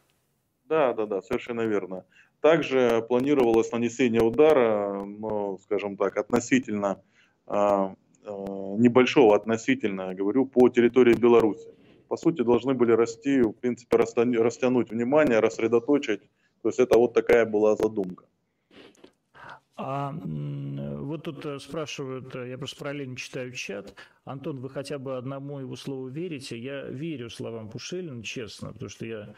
Да, 0.68 0.92
да, 0.92 1.06
да, 1.06 1.22
совершенно 1.22 1.62
верно. 1.62 2.04
Также 2.42 3.04
планировалось 3.08 3.72
нанесение 3.72 4.20
удара, 4.20 5.04
ну, 5.04 5.58
скажем 5.64 5.96
так, 5.96 6.18
относительно 6.18 7.00
э, 7.46 7.54
э, 7.54 8.30
небольшого, 8.78 9.34
относительно, 9.34 10.14
говорю, 10.14 10.44
по 10.44 10.68
территории 10.68 11.14
Беларуси. 11.14 11.68
По 12.08 12.16
сути, 12.16 12.42
должны 12.42 12.74
были 12.74 12.92
расти, 12.92 13.42
в 13.42 13.52
принципе, 13.52 13.96
растянуть 13.96 14.90
внимание, 14.90 15.40
рассредоточить. 15.40 16.22
То 16.62 16.68
есть 16.68 16.80
это 16.80 16.98
вот 16.98 17.14
такая 17.14 17.44
была 17.46 17.76
задумка. 17.76 18.24
А 19.80 20.12
вот 20.12 21.22
тут 21.22 21.46
э, 21.46 21.60
спрашивают, 21.60 22.34
э, 22.34 22.48
я 22.48 22.58
просто 22.58 22.80
параллельно 22.80 23.14
читаю 23.14 23.52
чат. 23.52 23.94
Антон, 24.24 24.58
вы 24.58 24.70
хотя 24.70 24.98
бы 24.98 25.16
одному 25.16 25.60
его 25.60 25.76
слову 25.76 26.08
верите? 26.08 26.58
Я 26.58 26.82
верю 26.82 27.30
словам 27.30 27.70
Пушилина, 27.70 28.24
честно, 28.24 28.72
потому 28.72 28.88
что 28.88 29.06
я, 29.06 29.34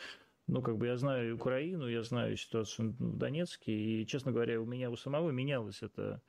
ну, 0.46 0.62
как 0.62 0.78
бы 0.78 0.86
я 0.86 0.96
знаю 0.96 1.34
Украину, 1.34 1.86
я 1.88 2.02
знаю 2.02 2.38
ситуацию 2.38 2.94
в 2.98 3.18
Донецке, 3.18 3.70
и, 3.70 4.06
честно 4.06 4.32
говоря, 4.32 4.58
у 4.62 4.64
меня 4.64 4.90
у 4.90 4.96
самого 4.96 5.28
менялось 5.28 5.82
это, 5.82 6.22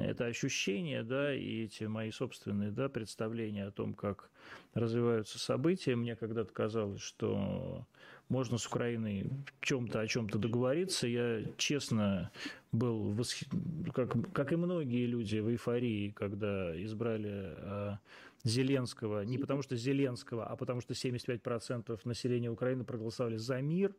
это 0.00 0.26
ощущение, 0.26 1.02
да, 1.02 1.34
и 1.34 1.64
эти 1.64 1.84
мои 1.84 2.10
собственные, 2.10 2.70
да, 2.70 2.88
представления 2.88 3.66
о 3.66 3.70
том, 3.70 3.94
как 3.94 4.30
развиваются 4.74 5.38
события. 5.38 5.94
Мне 5.94 6.16
когда-то 6.16 6.52
казалось, 6.52 7.00
что 7.00 7.86
можно 8.28 8.58
с 8.58 8.66
Украиной 8.66 9.22
в 9.22 9.64
чем-то 9.64 10.00
о 10.00 10.06
чем-то 10.06 10.38
договориться. 10.38 11.06
Я 11.06 11.42
честно 11.56 12.32
был, 12.72 13.12
восх... 13.12 13.44
как, 13.92 14.32
как 14.32 14.52
и 14.52 14.56
многие 14.56 15.06
люди, 15.06 15.38
в 15.38 15.48
эйфории, 15.50 16.10
когда 16.10 16.74
избрали 16.82 17.54
э, 17.56 17.96
Зеленского, 18.42 19.22
не 19.22 19.38
потому 19.38 19.62
что 19.62 19.76
Зеленского, 19.76 20.46
а 20.46 20.56
потому 20.56 20.80
что 20.80 20.94
75% 20.94 22.00
населения 22.04 22.50
Украины 22.50 22.84
проголосовали 22.84 23.36
за 23.36 23.60
мир, 23.60 23.94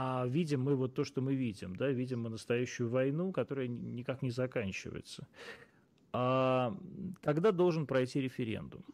а 0.00 0.26
видим 0.28 0.62
мы 0.62 0.76
вот 0.76 0.94
то, 0.94 1.02
что 1.02 1.20
мы 1.20 1.34
видим, 1.34 1.74
да, 1.74 1.88
видим 1.88 2.22
мы 2.22 2.30
настоящую 2.30 2.88
войну, 2.88 3.32
которая 3.32 3.66
никак 3.66 4.22
не 4.22 4.30
заканчивается. 4.30 5.26
А 6.12 6.72
когда 7.20 7.50
должен 7.50 7.84
пройти 7.84 8.20
референдум? 8.20 8.84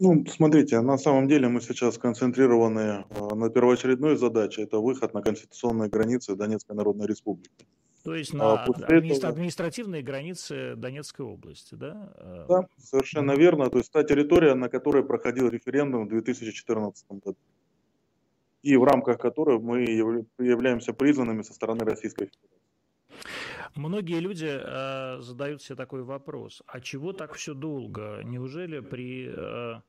Ну, 0.00 0.24
смотрите, 0.26 0.80
на 0.80 0.96
самом 0.96 1.28
деле 1.28 1.48
мы 1.48 1.60
сейчас 1.60 1.98
концентрированы 1.98 3.04
э, 3.10 3.34
на 3.34 3.50
первоочередной 3.50 4.16
задаче, 4.16 4.62
это 4.62 4.78
выход 4.78 5.12
на 5.12 5.20
конституционные 5.20 5.90
границы 5.90 6.34
Донецкой 6.36 6.76
Народной 6.76 7.06
Республики. 7.06 7.66
То 8.02 8.14
есть 8.14 8.32
на 8.32 8.52
а 8.52 8.64
администра- 8.64 9.16
этого... 9.16 9.32
административные 9.32 10.02
границы 10.02 10.74
Донецкой 10.76 11.26
области, 11.26 11.74
да? 11.74 12.12
А, 12.16 12.46
да, 12.48 12.68
совершенно 12.78 13.32
mm-hmm. 13.32 13.38
верно. 13.38 13.70
То 13.70 13.78
есть 13.78 13.92
та 13.92 14.04
территория, 14.04 14.54
на 14.54 14.70
которой 14.70 15.04
проходил 15.04 15.48
референдум 15.48 16.06
в 16.06 16.08
2014 16.08 17.06
году. 17.10 17.36
И 18.64 18.76
в 18.76 18.84
рамках 18.84 19.18
которой 19.18 19.58
мы 19.58 19.82
являемся 20.38 20.94
признанными 20.94 21.42
со 21.42 21.52
стороны 21.52 21.84
Российской 21.84 22.26
Федерации. 22.26 22.48
Многие 23.74 24.20
люди 24.20 24.48
э, 24.48 25.20
задают 25.20 25.62
себе 25.62 25.76
такой 25.76 26.02
вопрос, 26.02 26.62
а 26.66 26.80
чего 26.80 27.12
так 27.12 27.34
все 27.34 27.54
долго? 27.54 28.22
Неужели 28.24 28.80
при 28.80 29.28
э, 29.28 29.80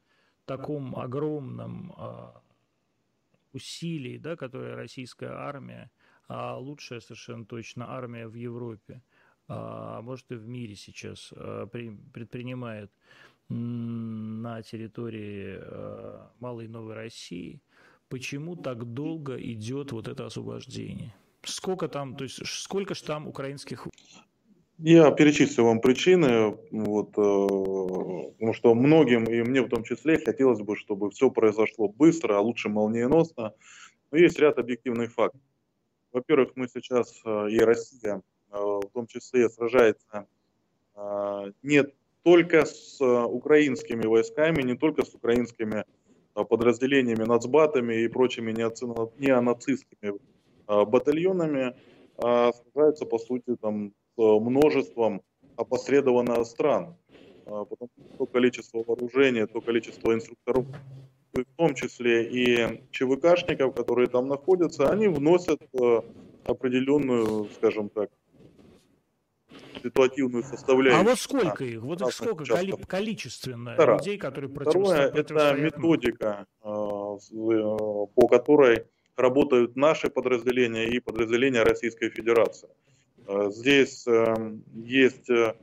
таком 0.45 0.95
огромном 0.95 1.93
э, 1.97 2.27
усилии, 3.53 4.17
да, 4.17 4.35
которое 4.35 4.75
российская 4.75 5.29
армия, 5.29 5.89
а 6.27 6.57
лучшая 6.57 6.99
совершенно 6.99 7.45
точно 7.45 7.85
армия 7.95 8.27
в 8.27 8.33
Европе, 8.33 9.01
а 9.47 10.01
может 10.01 10.31
и 10.31 10.35
в 10.35 10.47
мире 10.47 10.75
сейчас 10.75 11.31
э, 11.33 11.67
предпринимает 12.11 12.91
на 13.47 14.61
территории 14.63 15.59
э, 15.61 16.27
Малой 16.39 16.67
Новой 16.67 16.95
России, 16.95 17.61
почему 18.15 18.56
так 18.56 18.86
долго 18.93 19.36
идет 19.36 19.91
вот 19.91 20.08
это 20.08 20.25
освобождение? 20.25 21.13
Сколько 21.43 21.89
там, 21.89 22.15
то 22.15 22.23
есть 22.23 22.39
сколько 22.45 22.95
же 22.95 23.04
там 23.04 23.28
украинских... 23.28 23.88
Я 24.78 25.12
перечислю 25.12 25.65
вам 25.65 25.82
причины, 25.82 26.58
вот, 26.71 27.10
э, 27.10 28.32
потому 28.38 28.54
что 28.54 28.73
многим, 28.73 29.25
и 29.25 29.41
мне 29.43 29.62
в 29.62 29.67
том 29.67 29.84
числе, 29.84 30.17
хотелось 30.17 30.62
бы, 30.62 30.78
чтобы 30.78 31.10
все 31.10 31.30
произошло 31.30 31.89
быстро, 31.89 32.38
а 32.38 32.39
лучше 32.39 32.69
молниеносно. 32.69 33.54
Но 34.12 34.17
есть 34.17 34.39
ряд 34.39 34.60
объективных 34.60 35.12
фактов. 35.12 35.41
Во-первых, 36.13 36.54
мы 36.56 36.69
сейчас, 36.69 37.21
э, 37.25 37.49
и 37.51 37.60
Россия 37.60 38.21
э, 38.51 38.58
в 38.58 38.89
том 38.93 39.08
числе, 39.08 39.49
сражается 39.49 40.25
не 41.63 41.84
только 42.23 42.63
с 42.63 43.01
украинскими 43.01 44.08
войсками, 44.08 44.62
не 44.62 44.78
только 44.78 45.04
с 45.04 45.13
украинскими 45.13 45.84
подразделениями, 46.43 47.24
нацбатами 47.24 48.04
и 48.04 48.08
прочими 48.08 48.52
неонацистскими 48.52 50.19
а, 50.67 50.86
батальонами 50.86 51.76
а, 52.17 52.52
сражаются, 52.52 53.06
по 53.06 53.17
сути, 53.17 53.56
там, 53.56 53.93
с 54.17 54.21
множеством 54.21 55.21
опосредованно 55.56 56.43
стран. 56.43 56.95
А, 57.45 57.65
потому 57.65 57.89
что 57.98 58.17
то 58.17 58.26
количество 58.26 58.84
вооружения, 58.84 59.48
то 59.48 59.62
количество 59.62 60.13
инструкторов, 60.13 60.65
в 61.34 61.43
том 61.58 61.76
числе 61.76 62.24
и 62.24 62.82
ЧВКшников, 62.91 63.76
которые 63.76 64.08
там 64.08 64.28
находятся, 64.28 64.89
они 64.89 65.08
вносят 65.08 65.62
определенную, 66.45 67.50
скажем 67.56 67.89
так, 67.89 68.10
ситуативную 69.86 70.43
составляющую. 70.43 71.02
А 71.02 71.04
вот 71.04 71.19
сколько 71.19 71.63
их? 71.63 71.82
Вот 71.82 72.02
их 72.02 72.12
сколько 72.12 72.41
участков. 72.41 72.88
количественно 72.88 73.74
Второе. 73.76 73.98
людей, 74.00 74.17
которые 74.17 74.50
Второе– 74.52 75.12
это 75.13 75.54
методика, 75.54 76.48
по 76.62 78.28
которой 78.30 78.86
работают 79.15 79.76
наши 79.76 80.10
подразделения 80.10 80.88
и 80.88 81.00
подразделения 81.00 81.62
Российской 81.63 82.10
Федерации. 82.10 82.69
Э, 83.28 83.50
здесь 83.52 84.06
эм, 84.08 84.63
есть, 84.74 85.30
э, 85.30 85.56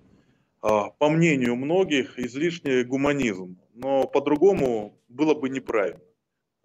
а, 0.62 0.90
по 0.90 1.10
мнению 1.10 1.56
многих, 1.56 2.18
излишний 2.18 2.84
гуманизм, 2.84 3.58
но 3.74 4.06
по-другому 4.06 4.98
было 5.08 5.34
бы 5.34 5.50
неправильно. 5.50 6.00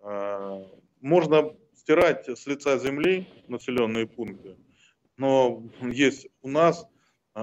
Э, 0.01 0.63
можно 1.01 1.53
стирать 1.75 2.29
с 2.29 2.47
лица 2.47 2.77
земли 2.77 3.27
населенные 3.47 4.07
пункты, 4.07 4.55
но 5.17 5.63
есть 5.81 6.27
у 6.41 6.49
нас 6.49 6.87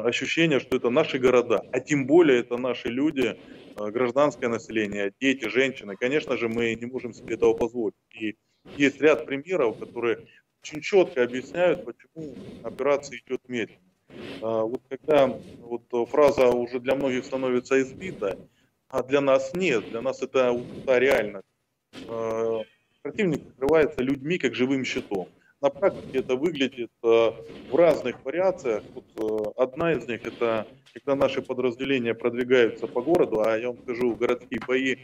ощущение, 0.00 0.60
что 0.60 0.76
это 0.76 0.90
наши 0.90 1.18
города, 1.18 1.62
а 1.72 1.80
тем 1.80 2.06
более 2.06 2.40
это 2.40 2.56
наши 2.56 2.88
люди, 2.88 3.38
гражданское 3.76 4.48
население, 4.48 5.12
дети, 5.20 5.48
женщины. 5.48 5.96
Конечно 5.96 6.36
же, 6.36 6.48
мы 6.48 6.74
не 6.74 6.86
можем 6.86 7.14
себе 7.14 7.34
этого 7.34 7.54
позволить. 7.54 7.94
И 8.12 8.36
есть 8.76 9.00
ряд 9.00 9.26
примеров, 9.26 9.78
которые 9.78 10.26
очень 10.62 10.80
четко 10.80 11.22
объясняют, 11.22 11.84
почему 11.84 12.34
операция 12.62 13.18
идет 13.18 13.48
медленно. 13.48 13.80
А, 14.42 14.62
вот 14.62 14.82
когда 14.88 15.26
вот 15.26 16.08
фраза 16.08 16.48
уже 16.48 16.80
для 16.80 16.94
многих 16.94 17.24
становится 17.24 17.80
избита, 17.80 18.38
а 18.88 19.02
для 19.02 19.20
нас 19.20 19.52
нет, 19.54 19.88
для 19.90 20.00
нас 20.00 20.22
это 20.22 20.58
реальность. 20.86 21.46
А, 22.08 22.62
противник 23.02 23.42
покрывается 23.44 24.02
людьми 24.02 24.38
как 24.38 24.54
живым 24.54 24.84
щитом. 24.84 25.28
На 25.64 25.70
практике 25.70 26.18
это 26.18 26.36
выглядит 26.36 26.90
а, 27.02 27.34
в 27.70 27.74
разных 27.74 28.22
вариациях. 28.22 28.82
Вот 28.94 29.54
одна 29.56 29.94
из 29.94 30.06
них 30.06 30.22
это 30.26 30.66
когда 30.92 31.14
наши 31.14 31.40
подразделения 31.40 32.12
продвигаются 32.14 32.86
по 32.86 33.00
городу, 33.00 33.40
а 33.40 33.56
я 33.56 33.68
вам 33.68 33.78
скажу, 33.78 34.14
городские 34.14 34.60
бои 34.68 34.96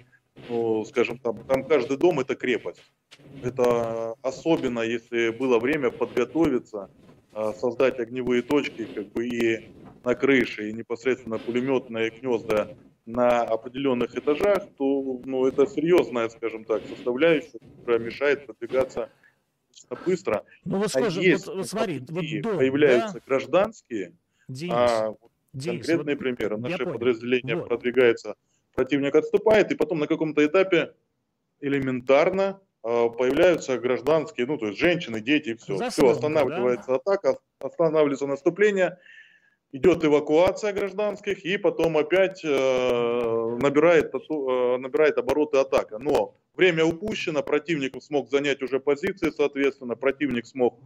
ну, 0.51 0.85
скажем, 0.85 1.17
там, 1.17 1.39
там 1.45 1.65
каждый 1.65 1.97
дом 1.97 2.21
это 2.21 2.35
крепость. 2.35 2.83
Это 3.43 4.15
особенно, 4.21 4.81
если 4.81 5.31
было 5.31 5.59
время 5.59 5.91
подготовиться, 5.91 6.91
а, 7.33 7.55
создать 7.55 7.99
огневые 7.99 8.43
точки, 8.43 8.85
как 8.85 9.07
бы 9.13 9.27
и 9.29 9.71
на 10.05 10.15
крыше, 10.15 10.69
и 10.69 10.75
непосредственно 10.75 11.39
пулеметные 11.39 12.11
гнезда 12.11 12.77
на 13.07 13.41
определенных 13.45 14.15
этажах, 14.15 14.69
то 14.77 15.23
ну, 15.25 15.47
это 15.47 15.67
серьезная, 15.67 16.29
скажем 16.29 16.67
так, 16.67 16.83
составляющая, 16.87 17.61
которая 17.79 17.99
мешает 17.99 18.45
продвигаться 18.45 19.09
быстро. 20.07 20.45
Ну 20.65 20.79
вот 20.79 20.91
скажи, 20.91 21.21
а 21.21 21.23
есть, 21.23 21.47
вот, 21.47 21.57
вот 21.57 21.69
смотри, 21.69 21.99
вот 22.09 22.25
дом, 22.43 22.59
появляются 22.59 23.15
да? 23.15 23.21
гражданские, 23.27 24.13
Денис, 24.49 24.75
а 24.75 25.15
Денис, 25.53 25.87
конкретные 25.87 26.17
вот, 26.17 26.21
примеры. 26.21 26.57
Наши 26.59 26.85
подразделения 26.85 27.57
вот. 27.57 27.69
продвигаются 27.69 28.35
противник 28.75 29.15
отступает, 29.15 29.73
и 29.73 29.75
потом 29.75 29.99
на 29.99 30.07
каком-то 30.07 30.45
этапе 30.45 30.95
элементарно 31.61 32.61
появляются 32.83 33.79
гражданские, 33.79 34.47
ну, 34.47 34.57
то 34.57 34.69
есть 34.69 34.79
женщины, 34.79 35.21
дети, 35.21 35.55
все. 35.55 35.77
Заслонка, 35.77 35.91
все, 35.91 36.11
останавливается 36.11 36.89
да? 36.89 36.95
атака, 36.97 37.39
останавливается 37.59 38.27
наступление, 38.27 38.99
идет 39.73 40.05
эвакуация 40.05 40.73
гражданских, 40.73 41.45
и 41.45 41.59
потом 41.59 41.99
опять 41.99 42.41
э, 42.43 43.59
набирает, 43.61 44.15
э, 44.15 44.77
набирает 44.79 45.19
обороты 45.19 45.59
атака. 45.59 45.99
Но 45.99 46.35
время 46.55 46.85
упущено, 46.85 47.43
противник 47.43 48.03
смог 48.03 48.31
занять 48.31 48.63
уже 48.63 48.81
позиции, 48.81 49.31
соответственно, 49.31 49.97
противник 49.97 50.47
смог 50.47 50.79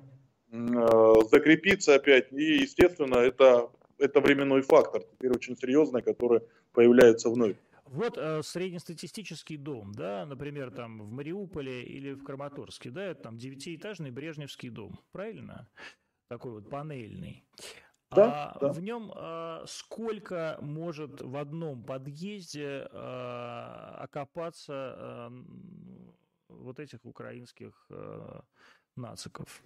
э, 0.51 1.15
закрепиться 1.31 1.95
опять, 1.95 2.33
и, 2.33 2.63
естественно, 2.63 3.17
это, 3.17 3.71
это 3.99 4.21
временной 4.21 4.63
фактор, 4.63 5.03
теперь 5.03 5.33
очень 5.33 5.57
серьезный, 5.57 6.03
который 6.03 6.41
появляется 6.73 7.29
вновь. 7.29 7.57
Вот 7.87 8.17
э, 8.17 8.43
среднестатистический 8.43 9.57
дом, 9.57 9.93
да, 9.95 10.27
например, 10.27 10.71
там 10.71 11.03
в 11.03 11.11
Мариуполе 11.11 11.83
или 11.83 12.15
в 12.15 12.25
Краматорске, 12.25 12.91
да, 12.91 13.05
это 13.05 13.23
там 13.25 13.39
девятиэтажный 13.39 14.11
Брежневский 14.11 14.71
дом, 14.71 14.99
правильно? 15.13 15.69
Такой 16.29 16.53
вот 16.53 16.71
панельный. 16.71 17.45
Да, 18.11 18.53
а, 18.53 18.59
да. 18.61 18.73
В 18.73 18.81
нем 18.81 19.13
а, 19.15 19.65
сколько 19.67 20.59
может 20.61 21.21
в 21.21 21.37
одном 21.37 21.85
подъезде 21.85 22.87
а, 22.93 23.97
окопаться 23.99 24.73
а, 24.97 25.33
вот 26.49 26.79
этих 26.81 27.05
украинских 27.05 27.87
а, 27.91 28.45
нациков? 28.97 29.65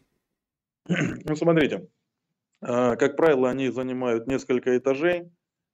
Ну, 1.25 1.37
смотрите, 1.37 1.89
а, 2.63 2.97
как 2.97 3.17
правило, 3.17 3.51
они 3.51 3.71
занимают 3.71 4.27
несколько 4.27 4.77
этажей, 4.79 5.31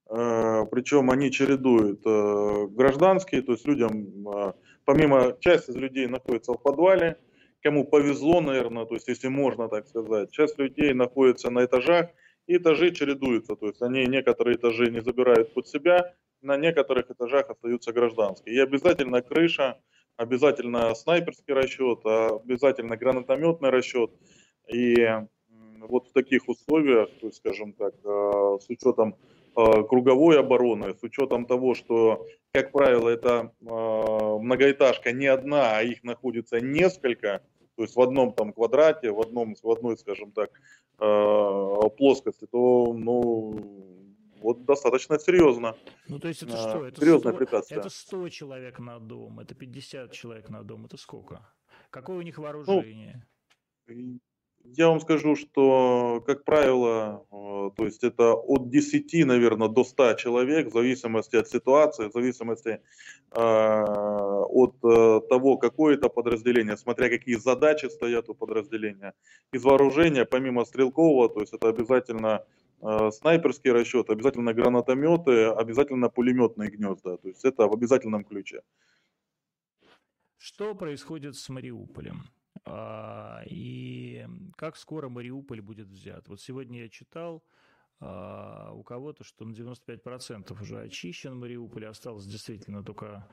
а, 0.08 0.64
причем 0.66 1.10
они 1.10 1.30
чередуют 1.32 2.02
а, 2.06 2.66
гражданские, 2.68 3.42
то 3.42 3.52
есть 3.52 3.66
людям, 3.66 4.28
а, 4.28 4.54
помимо 4.84 5.36
часть 5.40 5.68
из 5.68 5.76
людей 5.76 6.06
находится 6.08 6.52
в 6.52 6.62
подвале, 6.62 7.18
кому 7.62 7.86
повезло, 7.86 8.40
наверное, 8.40 8.86
то 8.86 8.94
есть 8.94 9.08
если 9.08 9.28
можно 9.28 9.68
так 9.68 9.88
сказать, 9.88 10.30
часть 10.32 10.58
людей 10.58 10.94
находится 10.94 11.50
на 11.50 11.64
этажах, 11.64 12.10
и 12.46 12.56
этажи 12.56 12.90
чередуются, 12.92 13.56
то 13.56 13.66
есть 13.66 13.82
они 13.82 14.06
некоторые 14.06 14.56
этажи 14.56 14.90
не 14.90 15.00
забирают 15.00 15.54
под 15.54 15.66
себя, 15.66 16.14
на 16.42 16.56
некоторых 16.56 17.10
этажах 17.10 17.48
остаются 17.50 17.92
гражданские. 17.92 18.56
И 18.56 18.58
обязательно 18.60 19.22
крыша, 19.22 19.80
обязательно 20.16 20.94
снайперский 20.94 21.54
расчет, 21.54 22.00
обязательно 22.04 22.96
гранатометный 22.96 23.70
расчет. 23.70 24.10
И 24.72 24.94
вот 25.88 26.08
в 26.08 26.12
таких 26.12 26.48
условиях, 26.48 27.08
то 27.20 27.26
есть, 27.26 27.38
скажем 27.38 27.72
так, 27.72 27.94
э, 28.04 28.58
с 28.60 28.68
учетом 28.68 29.16
э, 29.56 29.82
круговой 29.88 30.38
обороны, 30.38 30.94
с 30.94 31.02
учетом 31.02 31.46
того, 31.46 31.74
что, 31.74 32.26
как 32.52 32.72
правило, 32.72 33.08
это 33.08 33.52
э, 33.60 33.64
многоэтажка 33.64 35.12
не 35.12 35.26
одна, 35.26 35.76
а 35.76 35.82
их 35.82 36.02
находится 36.04 36.60
несколько, 36.60 37.42
то 37.76 37.82
есть 37.82 37.96
в 37.96 38.00
одном 38.00 38.32
там 38.32 38.52
квадрате, 38.52 39.10
в, 39.10 39.20
одном, 39.20 39.54
в 39.54 39.70
одной, 39.70 39.96
скажем 39.96 40.32
так, 40.32 40.50
э, 40.98 41.88
плоскости, 41.96 42.46
то, 42.46 42.92
ну, 42.94 43.58
вот 44.40 44.64
достаточно 44.64 45.18
серьезно. 45.18 45.74
Ну, 46.08 46.18
то 46.18 46.28
есть 46.28 46.42
это 46.42 46.56
что? 46.56 46.86
Это 46.86 47.00
Серьезное 47.00 47.32
100, 47.32 47.38
препятствие. 47.38 47.80
Это 47.80 47.88
100 47.88 48.28
человек 48.28 48.78
на 48.78 49.00
дом, 49.00 49.40
это 49.40 49.54
50 49.54 50.12
человек 50.12 50.50
на 50.50 50.62
дом, 50.62 50.84
это 50.84 50.96
сколько? 50.96 51.48
Какое 51.90 52.18
у 52.18 52.22
них 52.22 52.36
ну, 52.36 52.44
вооружение? 52.44 53.26
Ну, 53.86 54.18
я 54.64 54.88
вам 54.88 55.00
скажу, 55.00 55.36
что, 55.36 56.22
как 56.26 56.44
правило, 56.44 57.26
э, 57.30 57.70
то 57.76 57.84
есть 57.84 58.02
это 58.02 58.32
от 58.32 58.70
10, 58.70 59.26
наверное, 59.26 59.68
до 59.68 59.84
100 59.84 60.14
человек, 60.14 60.68
в 60.68 60.72
зависимости 60.72 61.36
от 61.36 61.48
ситуации, 61.48 62.08
в 62.08 62.12
зависимости 62.12 62.80
э, 63.30 63.40
от 63.40 64.76
э, 64.82 65.20
того, 65.28 65.58
какое 65.58 65.94
это 65.94 66.08
подразделение, 66.08 66.76
смотря 66.76 67.08
какие 67.08 67.36
задачи 67.36 67.86
стоят 67.86 68.28
у 68.28 68.34
подразделения. 68.34 69.12
Из 69.52 69.62
вооружения, 69.64 70.24
помимо 70.24 70.64
стрелкового, 70.64 71.28
то 71.28 71.40
есть 71.40 71.52
это 71.52 71.68
обязательно 71.68 72.44
э, 72.80 73.10
снайперский 73.12 73.70
расчет, 73.70 74.10
обязательно 74.10 74.54
гранатометы, 74.54 75.46
обязательно 75.46 76.08
пулеметные 76.08 76.70
гнезда. 76.70 77.16
То 77.18 77.28
есть 77.28 77.44
это 77.44 77.68
в 77.68 77.74
обязательном 77.74 78.24
ключе. 78.24 78.62
Что 80.38 80.74
происходит 80.74 81.36
с 81.36 81.48
Мариуполем? 81.48 82.22
А, 82.64 83.42
и 83.46 84.26
как 84.56 84.76
скоро 84.76 85.08
Мариуполь 85.08 85.60
будет 85.60 85.88
взят? 85.88 86.28
Вот 86.28 86.40
сегодня 86.40 86.82
я 86.82 86.88
читал 86.88 87.44
а, 88.00 88.72
у 88.72 88.82
кого-то, 88.82 89.24
что 89.24 89.44
на 89.44 89.52
95% 89.52 90.60
уже 90.60 90.80
очищен 90.80 91.36
Мариуполь, 91.36 91.86
осталось 91.86 92.26
действительно 92.26 92.82
только 92.82 93.28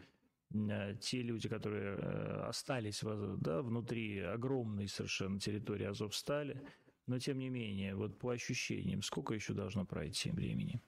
а, 0.54 0.94
те 0.96 1.22
люди, 1.22 1.48
которые 1.48 1.98
э, 1.98 2.44
остались 2.48 3.02
да, 3.40 3.62
внутри 3.62 4.20
огромной 4.20 4.88
совершенно 4.88 5.40
территории 5.40 5.86
Азовстали. 5.86 6.62
Но 7.08 7.20
тем 7.20 7.40
не 7.40 7.50
менее, 7.50 7.96
вот 7.96 8.20
по 8.20 8.32
ощущениям, 8.32 9.02
сколько 9.02 9.34
еще 9.34 9.54
должно 9.54 9.86
пройти 9.86 10.32
времени? 10.32 10.82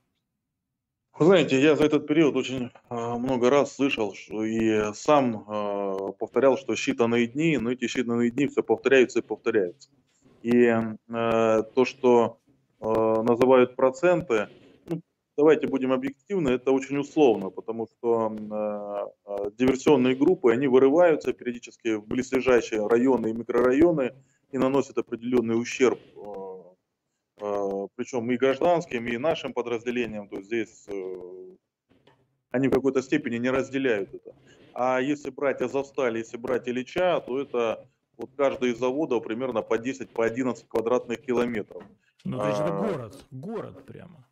Вы 1.19 1.25
знаете, 1.25 1.61
я 1.61 1.75
за 1.75 1.85
этот 1.85 2.07
период 2.07 2.35
очень 2.35 2.71
а, 2.89 3.17
много 3.19 3.51
раз 3.51 3.75
слышал 3.75 4.15
что 4.15 4.43
и 4.43 4.93
сам 4.95 5.45
а, 5.47 6.11
повторял, 6.13 6.57
что 6.57 6.73
считанные 6.73 7.27
дни, 7.27 7.57
но 7.57 7.71
эти 7.71 7.85
считанные 7.85 8.31
дни 8.31 8.47
все 8.47 8.63
повторяются 8.63 9.19
и 9.19 9.21
повторяются. 9.21 9.89
И 10.41 10.67
а, 10.67 11.61
то, 11.61 11.85
что 11.85 12.39
называют 12.81 13.77
проценты, 13.77 14.49
ну, 14.87 14.99
давайте 15.37 15.67
будем 15.67 15.93
объективны, 15.93 16.49
это 16.49 16.73
очень 16.73 16.97
условно, 16.97 17.49
потому 17.49 17.87
что 17.87 19.13
диверсионные 19.57 20.15
группы, 20.15 20.51
они 20.51 20.67
вырываются 20.67 21.31
периодически 21.31 21.95
в 21.95 22.05
близлежащие 22.05 22.85
районы 22.85 23.29
и 23.29 23.33
микрорайоны 23.33 24.11
и 24.51 24.57
наносят 24.57 24.97
определенный 24.97 25.57
ущерб 25.57 25.97
причем 27.37 28.29
и 28.31 28.37
гражданским, 28.37 29.07
и 29.07 29.17
нашим 29.17 29.53
подразделениям, 29.53 30.27
то 30.29 30.37
есть 30.37 30.47
здесь 30.47 30.85
э, 30.87 31.55
они 32.51 32.67
в 32.67 32.71
какой-то 32.71 33.01
степени 33.01 33.37
не 33.37 33.49
разделяют 33.49 34.13
это. 34.13 34.35
А 34.73 34.99
если 34.99 35.29
брать 35.29 35.61
Азовсталь, 35.61 36.17
если 36.17 36.37
брать 36.37 36.67
Ильича, 36.67 37.19
то 37.21 37.39
это 37.39 37.87
вот 38.17 38.31
каждый 38.37 38.71
из 38.71 38.77
заводов 38.77 39.23
примерно 39.23 39.61
по 39.61 39.77
10, 39.77 40.11
по 40.11 40.25
11 40.25 40.67
квадратных 40.67 41.21
километров. 41.21 41.83
Ну, 42.23 42.37
то 42.37 42.47
есть 42.47 42.59
а, 42.59 42.65
это 42.65 42.73
город, 42.73 43.25
город 43.31 43.85
прямо. 43.85 44.27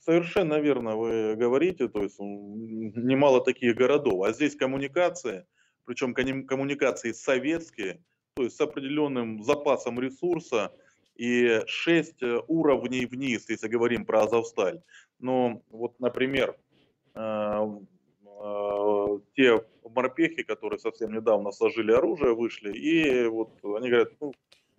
Совершенно 0.00 0.58
верно 0.58 0.96
вы 0.96 1.36
говорите, 1.36 1.88
то 1.88 2.02
есть 2.02 2.18
немало 2.18 3.42
таких 3.42 3.76
городов. 3.76 4.24
А 4.24 4.32
здесь 4.32 4.56
коммуникации, 4.56 5.46
причем 5.84 6.14
коммуникации 6.14 7.12
советские, 7.12 8.04
то 8.34 8.42
есть 8.42 8.56
с 8.56 8.60
определенным 8.60 9.42
запасом 9.42 10.00
ресурса, 10.00 10.72
и 11.22 11.62
6 11.66 12.22
э, 12.22 12.40
уровней 12.48 13.06
вниз, 13.06 13.48
если 13.48 13.68
говорим 13.68 14.04
про 14.04 14.22
Азовсталь. 14.22 14.80
Ну, 15.20 15.62
вот, 15.70 16.00
например, 16.00 16.56
э, 17.14 17.78
э, 18.42 19.18
те 19.36 19.64
морпехи, 19.84 20.42
которые 20.42 20.80
совсем 20.80 21.12
недавно 21.12 21.52
сложили 21.52 21.92
оружие, 21.92 22.34
вышли, 22.34 22.72
и 22.72 23.28
вот 23.28 23.50
они 23.62 23.88
говорят, 23.88 24.08
ну, 24.20 24.32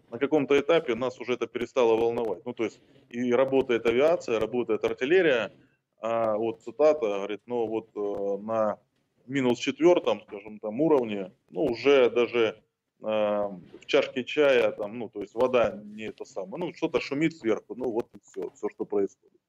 на 0.09 0.17
каком-то 0.17 0.59
этапе 0.59 0.95
нас 0.95 1.17
уже 1.21 1.35
это 1.35 1.47
перестало 1.47 1.95
волновать. 1.95 2.45
Ну, 2.45 2.53
то 2.53 2.65
есть, 2.65 2.81
и 3.07 3.31
работает 3.31 3.85
авиация, 3.85 4.37
работает 4.37 4.83
артиллерия, 4.83 5.53
а 6.01 6.35
вот 6.35 6.61
цитата, 6.61 7.05
говорит, 7.05 7.41
ну, 7.45 7.67
вот 7.67 8.43
на 8.43 8.79
минус 9.27 9.59
четвертом, 9.59 10.21
скажем, 10.27 10.59
там 10.59 10.81
уровне, 10.81 11.31
ну, 11.51 11.63
уже 11.63 12.09
даже 12.09 12.61
в 13.03 13.85
чашке 13.85 14.23
чая, 14.23 14.71
там, 14.71 14.97
ну, 14.97 15.09
то 15.09 15.21
есть 15.21 15.35
вода 15.35 15.77
не 15.83 16.05
это 16.05 16.23
самое, 16.23 16.65
ну, 16.65 16.73
что-то 16.73 17.01
шумит 17.01 17.35
сверху, 17.35 17.75
ну, 17.75 17.91
вот 17.91 18.07
и 18.15 18.19
все, 18.23 18.49
все, 18.51 18.69
что 18.69 18.85
происходит. 18.85 19.39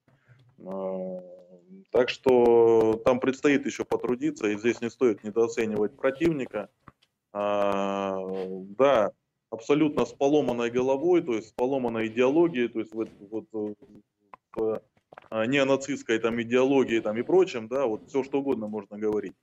А, 0.66 1.22
так 1.90 2.08
что 2.08 3.00
там 3.04 3.20
предстоит 3.20 3.64
еще 3.66 3.84
потрудиться, 3.84 4.48
и 4.48 4.58
здесь 4.58 4.80
не 4.80 4.90
стоит 4.90 5.22
недооценивать 5.22 5.96
противника. 5.96 6.68
А, 7.32 8.18
да, 8.76 9.12
абсолютно 9.50 10.04
с 10.04 10.12
поломанной 10.12 10.70
головой, 10.70 11.22
то 11.22 11.34
есть 11.34 11.48
с 11.48 11.52
поломанной 11.52 12.08
идеологией, 12.08 12.68
то 12.68 12.80
есть 12.80 12.92
вот, 12.92 13.08
вот 13.30 13.46
в 14.56 14.82
а, 15.30 15.46
неонацистской 15.46 16.18
там 16.18 16.40
идеологии 16.42 17.00
там 17.00 17.16
и 17.18 17.22
прочим, 17.22 17.68
да, 17.68 17.86
вот 17.86 18.08
все 18.08 18.24
что 18.24 18.40
угодно 18.40 18.68
можно 18.68 18.98
говорить. 18.98 19.34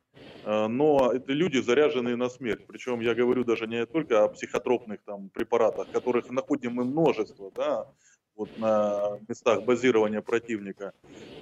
А, 0.43 0.67
но 0.67 1.11
это 1.13 1.33
люди, 1.33 1.57
заряженные 1.57 2.15
на 2.15 2.29
смерть. 2.29 2.65
Причем 2.67 2.99
я 2.99 3.13
говорю 3.13 3.43
даже 3.43 3.67
не 3.67 3.85
только 3.85 4.23
о 4.23 4.29
психотропных 4.29 5.01
там 5.03 5.29
препаратах, 5.29 5.91
которых 5.91 6.29
находим 6.29 6.73
мы 6.73 6.85
множество, 6.85 7.51
да, 7.55 7.87
вот 8.35 8.57
на 8.57 9.19
местах 9.27 9.63
базирования 9.63 10.21
противника. 10.21 10.93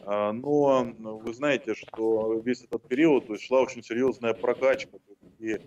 А, 0.03 0.33
но 0.33 0.93
вы 1.01 1.33
знаете, 1.33 1.75
что 1.75 2.41
весь 2.43 2.63
этот 2.63 2.87
период 2.87 3.27
то 3.27 3.33
есть, 3.33 3.45
шла 3.45 3.61
очень 3.61 3.83
серьезная 3.83 4.33
прокачка. 4.33 4.97
И 5.39 5.57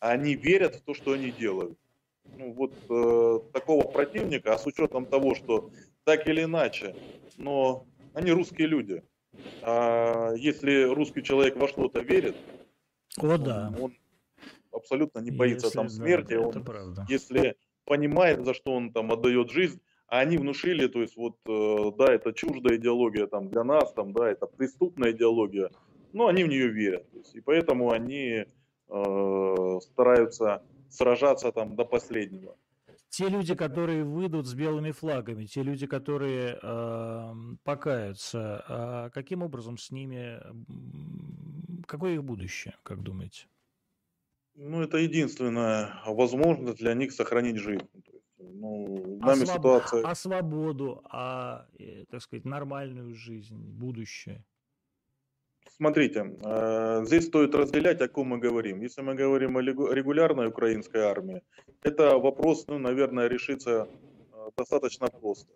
они 0.00 0.34
верят 0.34 0.76
в 0.76 0.82
то, 0.82 0.94
что 0.94 1.12
они 1.12 1.30
делают. 1.30 1.78
Ну, 2.36 2.52
вот 2.52 2.72
э, 2.88 3.40
такого 3.52 3.82
противника, 3.82 4.54
а 4.54 4.58
с 4.58 4.66
учетом 4.66 5.06
того, 5.06 5.34
что 5.34 5.70
так 6.04 6.28
или 6.28 6.44
иначе, 6.44 6.94
но 7.36 7.86
они 8.14 8.30
русские 8.30 8.68
люди. 8.68 9.02
А 9.62 10.32
если 10.34 10.84
русский 10.84 11.22
человек 11.22 11.56
во 11.56 11.68
что-то 11.68 12.00
верит, 12.00 12.36
О, 13.18 13.38
да. 13.38 13.74
он, 13.80 13.94
абсолютно 14.72 15.20
не 15.20 15.30
боится 15.30 15.66
Если, 15.66 15.76
там 15.76 15.86
да, 15.86 15.92
смерти, 15.92 16.32
это 16.34 16.58
он, 16.58 16.64
правда. 16.64 17.06
если 17.08 17.56
понимает, 17.84 18.44
за 18.44 18.54
что 18.54 18.72
он 18.72 18.92
там 18.92 19.12
отдает 19.12 19.50
жизнь, 19.50 19.80
а 20.08 20.20
они 20.20 20.36
внушили, 20.36 20.88
то 20.88 21.00
есть 21.00 21.16
вот, 21.16 21.36
э, 21.46 21.92
да, 21.98 22.12
это 22.12 22.32
чуждая 22.32 22.76
идеология 22.76 23.26
там 23.26 23.48
для 23.48 23.64
нас, 23.64 23.92
там, 23.92 24.12
да, 24.12 24.30
это 24.30 24.46
преступная 24.46 25.12
идеология, 25.12 25.70
но 26.12 26.26
они 26.26 26.44
в 26.44 26.48
нее 26.48 26.68
верят, 26.68 27.06
есть, 27.12 27.34
и 27.34 27.40
поэтому 27.40 27.90
они 27.90 28.44
э, 28.88 29.78
стараются 29.80 30.62
сражаться 30.90 31.52
там 31.52 31.76
до 31.76 31.84
последнего. 31.84 32.56
Те 33.08 33.28
люди, 33.28 33.54
которые 33.54 34.04
выйдут 34.04 34.46
с 34.46 34.54
белыми 34.54 34.90
флагами, 34.90 35.44
те 35.44 35.62
люди, 35.62 35.86
которые 35.86 36.58
э, 36.62 37.34
покаются, 37.62 38.64
э, 38.66 39.10
каким 39.12 39.42
образом 39.42 39.76
с 39.76 39.90
ними, 39.90 40.40
какое 41.92 42.14
их 42.14 42.24
будущее, 42.24 42.74
как 42.82 43.02
думаете? 43.02 43.46
Ну, 44.54 44.82
это 44.82 44.96
единственная 44.96 46.00
возможность 46.06 46.78
для 46.78 46.94
них 46.94 47.12
сохранить 47.12 47.56
жизнь. 47.56 47.88
Ну, 48.38 49.18
нами 49.20 49.42
а, 49.42 49.46
своб... 49.46 49.58
ситуация... 49.58 50.02
а 50.06 50.14
свободу, 50.14 51.02
а, 51.04 51.66
э, 51.78 52.04
так 52.10 52.22
сказать, 52.22 52.46
нормальную 52.46 53.14
жизнь, 53.14 53.56
будущее? 53.56 54.42
Смотрите, 55.76 56.34
э, 56.42 57.04
здесь 57.04 57.26
стоит 57.26 57.54
разделять, 57.54 58.00
о 58.00 58.08
ком 58.08 58.28
мы 58.28 58.38
говорим. 58.38 58.80
Если 58.80 59.02
мы 59.02 59.14
говорим 59.14 59.58
о 59.58 59.60
регулярной 59.60 60.48
украинской 60.48 61.02
армии, 61.02 61.42
это 61.82 62.16
вопрос, 62.18 62.66
ну, 62.68 62.78
наверное, 62.78 63.28
решится 63.28 63.86
э, 64.32 64.50
достаточно 64.56 65.08
просто. 65.08 65.52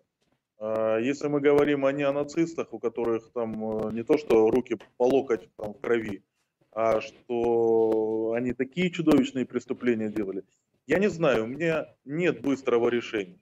Если 0.59 1.27
мы 1.27 1.39
говорим 1.39 1.85
о 1.85 1.91
неонацистах, 1.91 2.73
у 2.73 2.79
которых 2.79 3.31
там 3.31 3.51
не 3.93 4.03
то 4.03 4.17
что 4.17 4.49
руки 4.49 4.77
по 4.97 5.03
локоть 5.03 5.49
там, 5.55 5.73
в 5.73 5.79
крови, 5.79 6.23
а 6.71 6.99
что 7.01 8.33
они 8.35 8.53
такие 8.53 8.89
чудовищные 8.89 9.45
преступления 9.45 10.09
делали, 10.09 10.43
я 10.87 10.99
не 10.99 11.09
знаю, 11.09 11.43
у 11.43 11.47
меня 11.47 11.93
нет 12.05 12.41
быстрого 12.41 12.89
решения. 12.89 13.39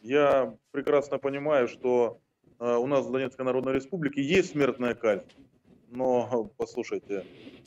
Я 0.00 0.56
прекрасно 0.70 1.18
понимаю, 1.18 1.68
что 1.68 2.20
э, 2.58 2.74
у 2.76 2.86
нас 2.86 3.04
в 3.04 3.12
Донецкой 3.12 3.44
Народной 3.44 3.74
Республике 3.74 4.22
есть 4.22 4.52
смертная 4.52 4.94
казнь. 4.94 5.26
Но, 5.88 6.50
послушайте, 6.56 7.26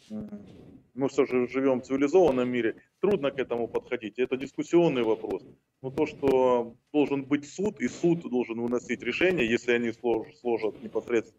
мы 0.10 1.10
все 1.10 1.26
же 1.26 1.48
живем 1.48 1.82
в 1.82 1.86
цивилизованном 1.86 2.50
мире, 2.50 2.76
трудно 3.04 3.32
к 3.32 3.38
этому 3.38 3.68
подходить. 3.68 4.18
Это 4.18 4.38
дискуссионный 4.38 5.04
вопрос. 5.04 5.44
Но 5.82 5.92
то, 5.92 6.06
что 6.06 6.74
должен 6.94 7.26
быть 7.26 7.46
суд, 7.46 7.82
и 7.82 7.90
суд 7.90 8.22
должен 8.22 8.62
выносить 8.62 9.04
решение, 9.04 9.46
если 9.46 9.74
они 9.74 9.92
сложат 9.92 10.82
непосредственно 10.82 11.36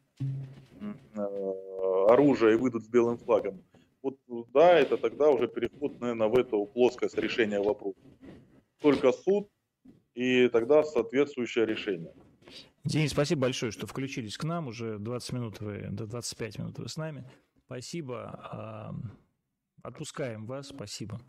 э, 1.14 2.06
оружие 2.10 2.54
и 2.54 2.56
выйдут 2.56 2.84
с 2.84 2.88
белым 2.88 3.16
флагом, 3.16 3.62
вот 4.02 4.18
да, 4.52 4.78
это 4.78 4.98
тогда 4.98 5.30
уже 5.30 5.48
переход, 5.48 5.98
наверное, 6.00 6.28
в 6.28 6.34
эту 6.34 6.66
плоскость 6.66 7.16
решения 7.16 7.60
вопроса. 7.60 7.98
Только 8.82 9.12
суд 9.12 9.48
и 10.14 10.48
тогда 10.48 10.82
соответствующее 10.82 11.64
решение. 11.64 12.12
Денис, 12.84 13.12
спасибо 13.12 13.42
большое, 13.42 13.72
что 13.72 13.86
включились 13.86 14.36
к 14.36 14.44
нам. 14.44 14.68
Уже 14.68 14.98
20 14.98 15.32
минут 15.32 15.60
вы, 15.60 15.88
до 15.90 16.06
25 16.06 16.58
минут 16.58 16.78
вы 16.78 16.90
с 16.90 16.98
нами. 16.98 17.24
Спасибо. 17.64 18.94
Отпускаем 19.84 20.46
вас. 20.46 20.68
Спасибо. 20.68 21.20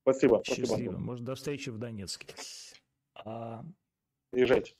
Спасибо. 0.00 0.42
Счастливо. 0.42 0.66
Спасибо. 0.66 0.98
Может, 0.98 1.24
до 1.24 1.34
встречи 1.34 1.68
в 1.68 1.76
Донецке. 1.76 2.34
А, 3.14 3.62
Езжайте. 4.32 4.74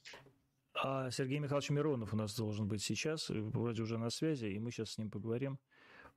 А 0.73 1.11
Сергей 1.11 1.37
Михайлович 1.37 1.69
Миронов 1.69 2.13
у 2.13 2.17
нас 2.17 2.35
должен 2.35 2.67
быть 2.67 2.81
сейчас, 2.81 3.29
вроде 3.29 3.83
уже 3.83 3.99
на 3.99 4.09
связи, 4.09 4.47
и 4.47 4.57
мы 4.57 4.71
сейчас 4.71 4.91
с 4.91 4.97
ним 4.97 5.11
поговорим 5.11 5.59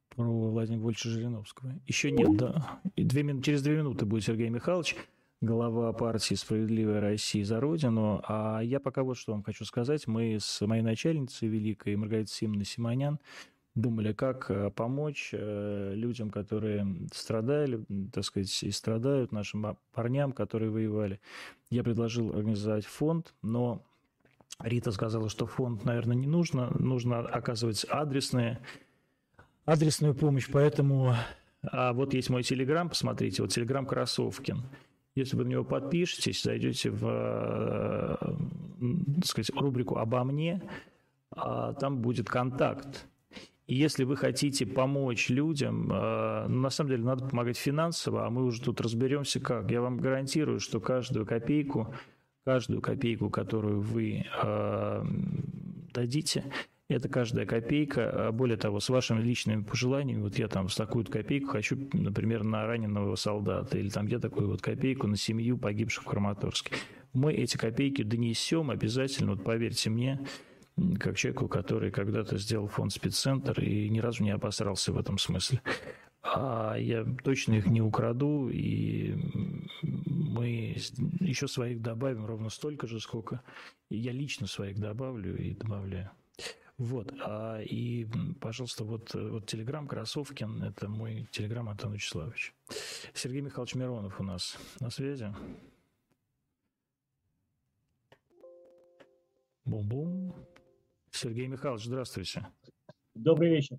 про 0.08 0.24
Владимира 0.24 0.82
Вольфовича 0.82 1.10
Жириновского. 1.10 1.74
Еще 1.86 2.10
нет, 2.10 2.36
да. 2.38 2.80
И 2.96 3.04
две, 3.04 3.22
через 3.42 3.62
две 3.62 3.76
минуты 3.76 4.06
будет 4.06 4.24
Сергей 4.24 4.48
Михайлович, 4.48 4.96
глава 5.42 5.92
партии 5.92 6.34
«Справедливая 6.34 7.02
Россия 7.02 7.44
за 7.44 7.60
Родину». 7.60 8.22
А 8.26 8.60
я 8.60 8.80
пока 8.80 9.02
вот 9.02 9.18
что 9.18 9.32
вам 9.32 9.42
хочу 9.42 9.66
сказать. 9.66 10.06
Мы 10.06 10.38
с 10.40 10.60
моей 10.66 10.82
начальницей 10.82 11.48
великой 11.48 11.96
Маргаритой 11.96 12.32
Симоной 12.32 12.64
Симонян 12.64 13.18
думали, 13.74 14.12
как 14.12 14.50
э, 14.50 14.70
помочь 14.70 15.30
э, 15.32 15.92
людям, 15.94 16.30
которые 16.30 16.86
страдали, 17.12 17.84
так 18.12 18.24
сказать, 18.24 18.62
и 18.62 18.70
страдают, 18.70 19.32
нашим 19.32 19.76
парням, 19.92 20.32
которые 20.32 20.70
воевали. 20.70 21.20
Я 21.70 21.82
предложил 21.82 22.30
организовать 22.30 22.84
фонд, 22.84 23.34
но 23.42 23.82
Рита 24.60 24.92
сказала, 24.92 25.28
что 25.28 25.46
фонд, 25.46 25.84
наверное, 25.84 26.16
не 26.16 26.26
нужно. 26.26 26.70
Нужно 26.78 27.20
оказывать 27.20 27.86
адресные 27.88 28.60
адресную 29.64 30.14
помощь, 30.14 30.48
поэтому 30.50 31.14
а 31.62 31.92
вот 31.92 32.14
есть 32.14 32.28
мой 32.28 32.42
телеграм, 32.42 32.88
посмотрите, 32.88 33.42
вот 33.42 33.52
телеграм 33.52 33.86
Красовкин. 33.86 34.62
Если 35.14 35.36
вы 35.36 35.44
на 35.44 35.48
него 35.48 35.64
подпишетесь, 35.64 36.42
зайдете 36.42 36.90
в 36.90 37.06
э, 37.06 38.16
так 39.16 39.26
сказать, 39.26 39.50
рубрику 39.54 39.98
«Обо 39.98 40.24
мне», 40.24 40.62
а 41.30 41.74
там 41.74 41.98
будет 41.98 42.28
контакт. 42.28 43.06
Если 43.72 44.04
вы 44.04 44.16
хотите 44.16 44.66
помочь 44.66 45.30
людям, 45.30 45.90
э, 45.90 46.46
ну, 46.46 46.60
на 46.60 46.68
самом 46.68 46.90
деле 46.90 47.04
надо 47.04 47.24
помогать 47.24 47.56
финансово, 47.56 48.26
а 48.26 48.30
мы 48.30 48.44
уже 48.44 48.60
тут 48.60 48.82
разберемся 48.82 49.40
как. 49.40 49.70
Я 49.70 49.80
вам 49.80 49.96
гарантирую, 49.96 50.60
что 50.60 50.78
каждую 50.78 51.24
копейку, 51.24 51.94
каждую 52.44 52.82
копейку, 52.82 53.30
которую 53.30 53.80
вы 53.80 54.26
э, 54.42 55.04
дадите, 55.94 56.44
это 56.88 57.08
каждая 57.08 57.46
копейка. 57.46 58.28
А 58.28 58.32
более 58.32 58.58
того, 58.58 58.78
с 58.78 58.90
вашими 58.90 59.22
личными 59.22 59.62
пожеланиями, 59.62 60.20
вот 60.20 60.38
я 60.38 60.48
там 60.48 60.68
с 60.68 60.76
такую 60.76 61.06
копейку 61.06 61.46
хочу, 61.46 61.78
например, 61.94 62.44
на 62.44 62.66
раненого 62.66 63.14
солдата, 63.14 63.78
или 63.78 63.88
там 63.88 64.06
я 64.06 64.18
такую 64.18 64.48
вот 64.48 64.60
копейку 64.60 65.06
на 65.06 65.16
семью 65.16 65.56
погибших 65.56 66.04
в 66.04 66.06
Краматорске. 66.06 66.74
Мы 67.14 67.32
эти 67.32 67.56
копейки 67.56 68.02
донесем 68.02 68.70
обязательно, 68.70 69.32
вот 69.32 69.44
поверьте 69.44 69.88
мне, 69.88 70.20
как 70.98 71.16
человеку, 71.16 71.48
который 71.48 71.90
когда-то 71.90 72.38
сделал 72.38 72.66
фонд 72.68 72.92
спеццентр 72.92 73.60
и 73.60 73.88
ни 73.88 74.00
разу 74.00 74.22
не 74.22 74.30
обосрался 74.30 74.92
в 74.92 74.98
этом 74.98 75.18
смысле. 75.18 75.60
А 76.22 76.76
я 76.78 77.04
точно 77.24 77.54
их 77.54 77.66
не 77.66 77.82
украду, 77.82 78.48
и 78.48 79.14
мы 79.82 80.76
еще 81.20 81.48
своих 81.48 81.82
добавим 81.82 82.26
ровно 82.26 82.48
столько 82.48 82.86
же, 82.86 83.00
сколько 83.00 83.42
я 83.90 84.12
лично 84.12 84.46
своих 84.46 84.78
добавлю 84.78 85.36
и 85.36 85.54
добавляю. 85.54 86.10
Вот, 86.78 87.12
а, 87.20 87.60
и, 87.60 88.06
пожалуйста, 88.40 88.84
вот, 88.84 89.14
вот 89.14 89.46
Телеграм 89.46 89.86
Красовкин, 89.86 90.62
это 90.62 90.88
мой 90.88 91.28
Телеграм 91.30 91.68
Антон 91.68 91.92
Вячеславович. 91.92 92.54
Сергей 93.14 93.40
Михайлович 93.40 93.74
Миронов 93.74 94.20
у 94.20 94.24
нас 94.24 94.56
на 94.80 94.90
связи. 94.90 95.32
Бум-бум. 99.64 100.34
Сергей 101.12 101.46
Михайлович, 101.46 101.84
здравствуйте. 101.84 102.46
Добрый 103.14 103.50
вечер. 103.50 103.78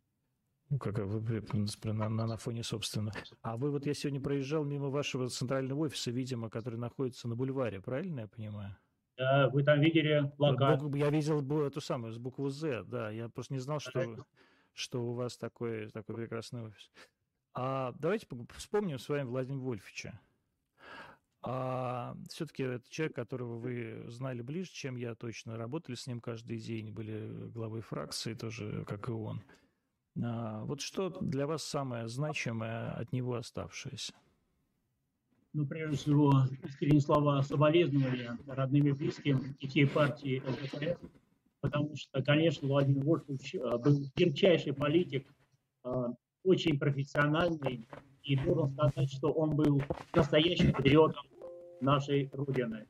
Ну, 0.69 0.77
как 0.79 0.97
вы 0.99 1.43
на, 1.83 2.09
на, 2.09 2.27
на 2.27 2.37
фоне, 2.37 2.63
собственно. 2.63 3.11
А 3.41 3.57
вы 3.57 3.71
вот 3.71 3.85
я 3.85 3.93
сегодня 3.93 4.21
проезжал 4.21 4.63
мимо 4.63 4.89
вашего 4.89 5.27
центрального 5.27 5.79
офиса, 5.81 6.11
видимо, 6.11 6.49
который 6.49 6.79
находится 6.79 7.27
на 7.27 7.35
бульваре, 7.35 7.81
правильно 7.81 8.21
я 8.21 8.27
понимаю? 8.27 8.77
Да, 9.17 9.49
вы 9.49 9.63
там 9.63 9.81
видели 9.81 10.31
плакат? 10.37 10.81
Я 10.95 11.09
видел 11.09 11.41
эту 11.61 11.81
самую, 11.81 12.13
с 12.13 12.17
букву 12.17 12.49
«З», 12.49 12.83
да. 12.83 13.09
Я 13.11 13.29
просто 13.29 13.53
не 13.53 13.59
знал, 13.59 13.79
что, 13.79 14.25
что 14.73 15.03
у 15.03 15.13
вас 15.13 15.37
такой, 15.37 15.89
такой 15.89 16.15
прекрасный 16.15 16.63
офис. 16.63 16.91
А 17.53 17.93
давайте 17.99 18.27
вспомним 18.55 18.97
с 18.97 19.09
вами 19.09 19.23
Владимира 19.23 19.61
Вольфовича. 19.61 20.19
А 21.45 22.15
все-таки 22.29 22.63
это 22.63 22.89
человек, 22.89 23.15
которого 23.15 23.57
вы 23.57 24.05
знали 24.07 24.41
ближе, 24.41 24.71
чем 24.71 24.95
я 24.95 25.13
точно. 25.13 25.57
Работали 25.57 25.95
с 25.95 26.07
ним 26.07 26.21
каждый 26.21 26.57
день, 26.57 26.91
были 26.91 27.27
главой 27.49 27.81
фракции 27.81 28.33
тоже, 28.33 28.85
как 28.87 29.09
и 29.09 29.11
он. 29.11 29.41
А 30.23 30.63
вот 30.63 30.81
что 30.81 31.09
для 31.09 31.45
вас 31.45 31.63
самое 31.63 32.07
значимое 32.07 32.91
от 32.91 33.11
него 33.11 33.35
оставшееся? 33.35 34.13
ну, 35.53 35.67
прежде 35.67 35.97
всего, 35.97 36.33
искренние 36.63 37.01
слова 37.01 37.41
соболезнования 37.43 38.37
родным 38.47 38.87
и 38.87 38.91
близким 38.91 39.55
всей 39.59 39.87
партии 39.87 40.41
ЛДПР, 40.45 40.97
потому 41.61 41.95
что, 41.95 42.23
конечно, 42.23 42.67
Владимир 42.67 43.03
Вольфович 43.03 43.55
э, 43.55 43.77
был 43.77 44.03
ярчайший 44.15 44.73
политик, 44.73 45.27
э, 45.85 45.89
очень 46.43 46.79
профессиональный, 46.79 47.87
и 48.23 48.35
должен 48.37 48.71
сказать, 48.71 49.11
что 49.11 49.31
он 49.31 49.55
был 49.55 49.81
настоящим 50.15 50.73
патриотом 50.73 51.23
нашей 51.83 52.29
Родины. 52.33 52.87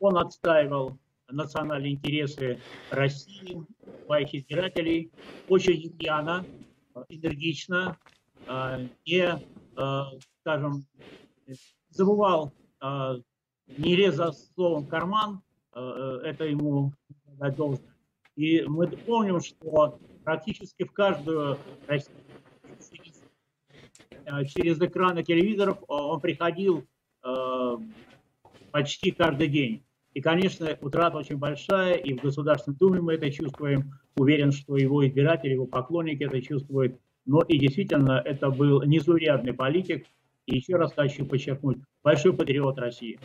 Он 0.00 0.18
отстаивал 0.18 0.98
национальные 1.28 1.94
интересы 1.94 2.58
России, 2.90 3.62
своих 4.04 4.34
избирателей, 4.34 5.10
очень 5.48 5.96
рьяно, 5.98 6.44
энергично, 7.08 7.96
э, 8.46 8.88
не, 9.06 9.38
скажем, 10.40 10.84
забывал 11.88 12.52
э, 12.80 13.14
не 13.78 13.96
леза 13.96 14.32
словом 14.32 14.86
карман, 14.86 15.42
это 15.74 16.44
ему 16.44 16.92
дать 17.38 17.56
должное. 17.56 17.96
И 18.36 18.62
мы 18.66 18.86
помним, 18.88 19.40
что 19.40 19.98
практически 20.22 20.84
в 20.84 20.92
каждую 20.92 21.58
через 24.54 24.80
экраны 24.80 25.22
телевизоров 25.22 25.78
он 25.88 26.20
приходил 26.20 26.86
почти 28.72 29.12
каждый 29.12 29.48
день. 29.48 29.84
И, 30.14 30.20
конечно, 30.20 30.76
утрата 30.80 31.18
очень 31.18 31.38
большая, 31.38 31.94
и 31.94 32.14
в 32.14 32.22
Государственной 32.22 32.76
Думе 32.76 33.00
мы 33.00 33.14
это 33.14 33.30
чувствуем. 33.30 33.98
Уверен, 34.16 34.52
что 34.52 34.76
его 34.76 35.06
избиратели, 35.06 35.52
его 35.52 35.66
поклонники 35.66 36.24
это 36.24 36.40
чувствуют. 36.42 36.98
Но 37.24 37.42
и 37.42 37.58
действительно, 37.58 38.20
это 38.24 38.50
был 38.50 38.82
незаурядный 38.82 39.54
политик. 39.54 40.06
И 40.46 40.56
еще 40.56 40.76
раз 40.76 40.92
хочу 40.92 41.24
подчеркнуть, 41.24 41.78
большой 42.02 42.34
патриот 42.34 42.78
России. 42.78 43.18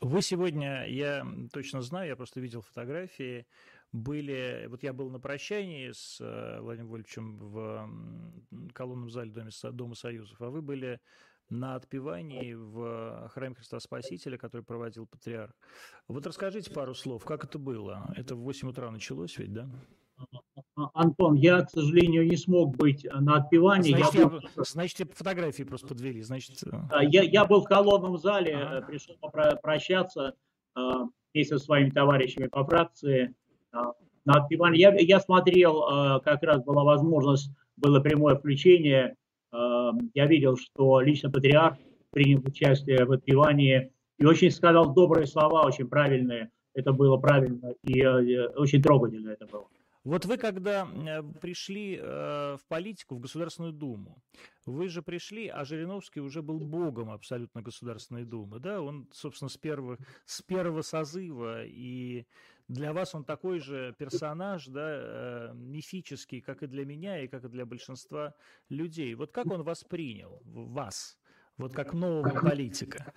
Вы 0.00 0.22
сегодня, 0.22 0.86
я 0.88 1.24
точно 1.52 1.82
знаю, 1.82 2.08
я 2.08 2.16
просто 2.16 2.40
видел 2.40 2.62
фотографии, 2.62 3.46
были, 3.92 4.66
вот 4.68 4.82
я 4.82 4.94
был 4.94 5.10
на 5.10 5.20
прощании 5.20 5.92
с 5.92 6.18
э, 6.18 6.60
Владимиром 6.60 6.90
Вольфовичем 6.90 7.36
в 7.36 8.72
колонном 8.72 9.10
зале 9.10 9.32
Дома 9.72 9.94
Союзов, 9.94 10.40
а 10.40 10.48
вы 10.48 10.62
были 10.62 10.98
на 11.52 11.74
отпевании 11.74 12.54
в 12.54 13.28
храме 13.28 13.54
Христа 13.54 13.78
Спасителя, 13.78 14.38
который 14.38 14.62
проводил 14.62 15.06
патриарх. 15.06 15.52
Вот 16.08 16.26
расскажите 16.26 16.70
пару 16.70 16.94
слов, 16.94 17.24
как 17.24 17.44
это 17.44 17.58
было? 17.58 18.12
Это 18.16 18.34
в 18.34 18.40
8 18.40 18.68
утра 18.68 18.90
началось 18.90 19.36
ведь, 19.38 19.52
да? 19.52 19.68
Антон, 20.94 21.34
я, 21.34 21.62
к 21.62 21.70
сожалению, 21.70 22.26
не 22.26 22.36
смог 22.36 22.76
быть 22.76 23.04
на 23.04 23.36
отпевании. 23.36 23.94
Значит, 23.94 24.14
я 24.14 24.28
был... 24.28 24.40
значит 24.56 25.12
фотографии 25.14 25.64
просто 25.64 25.88
подвели. 25.88 26.22
Значит... 26.22 26.62
Э. 26.64 27.04
Я, 27.08 27.22
я 27.22 27.44
был 27.44 27.60
в 27.60 27.64
колонном 27.64 28.16
зале, 28.16 28.56
ага. 28.56 28.86
пришел 28.86 29.16
прощаться 29.62 30.34
э, 30.76 30.80
вместе 31.34 31.58
со 31.58 31.64
своими 31.64 31.90
товарищами 31.90 32.46
по 32.46 32.64
фракции 32.64 33.34
э, 33.72 33.76
на 34.24 34.32
отпевании. 34.32 34.80
Я, 34.80 34.94
я 34.94 35.20
смотрел, 35.20 36.20
как 36.20 36.42
раз 36.42 36.62
была 36.64 36.84
возможность, 36.84 37.50
было 37.76 38.00
прямое 38.00 38.36
включение 38.36 39.16
я 39.52 40.26
видел, 40.26 40.56
что 40.56 41.00
лично 41.00 41.30
патриарх 41.30 41.76
принял 42.10 42.40
участие 42.44 43.04
в 43.04 43.12
отпевании 43.12 43.92
и 44.18 44.24
очень 44.24 44.50
сказал 44.50 44.94
добрые 44.94 45.26
слова, 45.26 45.66
очень 45.66 45.88
правильные. 45.88 46.50
Это 46.74 46.92
было 46.92 47.16
правильно 47.18 47.74
и 47.84 48.00
э, 48.00 48.46
очень 48.56 48.82
трогательно 48.82 49.30
это 49.30 49.46
было. 49.46 49.66
Вот 50.04 50.24
вы, 50.24 50.36
когда 50.36 50.86
э, 50.86 51.22
пришли 51.40 51.98
э, 52.00 52.56
в 52.56 52.66
политику, 52.68 53.14
в 53.14 53.20
Государственную 53.20 53.72
Думу, 53.72 54.22
вы 54.66 54.88
же 54.88 55.02
пришли, 55.02 55.48
а 55.48 55.64
Жириновский 55.64 56.20
уже 56.20 56.42
был 56.42 56.58
богом 56.58 57.10
абсолютно 57.10 57.62
Государственной 57.62 58.24
Думы, 58.24 58.58
да? 58.58 58.80
Он, 58.80 59.06
собственно, 59.12 59.48
с 59.48 59.56
первого, 59.56 59.98
с 60.24 60.42
первого 60.42 60.82
созыва 60.82 61.64
и 61.64 62.26
для 62.72 62.92
вас 62.92 63.14
он 63.14 63.24
такой 63.24 63.60
же 63.60 63.94
персонаж, 63.98 64.66
да, 64.66 64.88
э, 64.88 65.50
мифический, 65.54 66.40
как 66.40 66.62
и 66.62 66.66
для 66.66 66.84
меня, 66.84 67.20
и 67.20 67.28
как 67.28 67.44
и 67.44 67.48
для 67.48 67.66
большинства 67.66 68.34
людей. 68.68 69.14
Вот 69.14 69.32
как 69.32 69.46
он 69.46 69.62
воспринял 69.62 70.40
вас, 70.44 71.18
вот 71.58 71.74
как 71.74 71.92
нового 71.92 72.30
политика? 72.40 73.12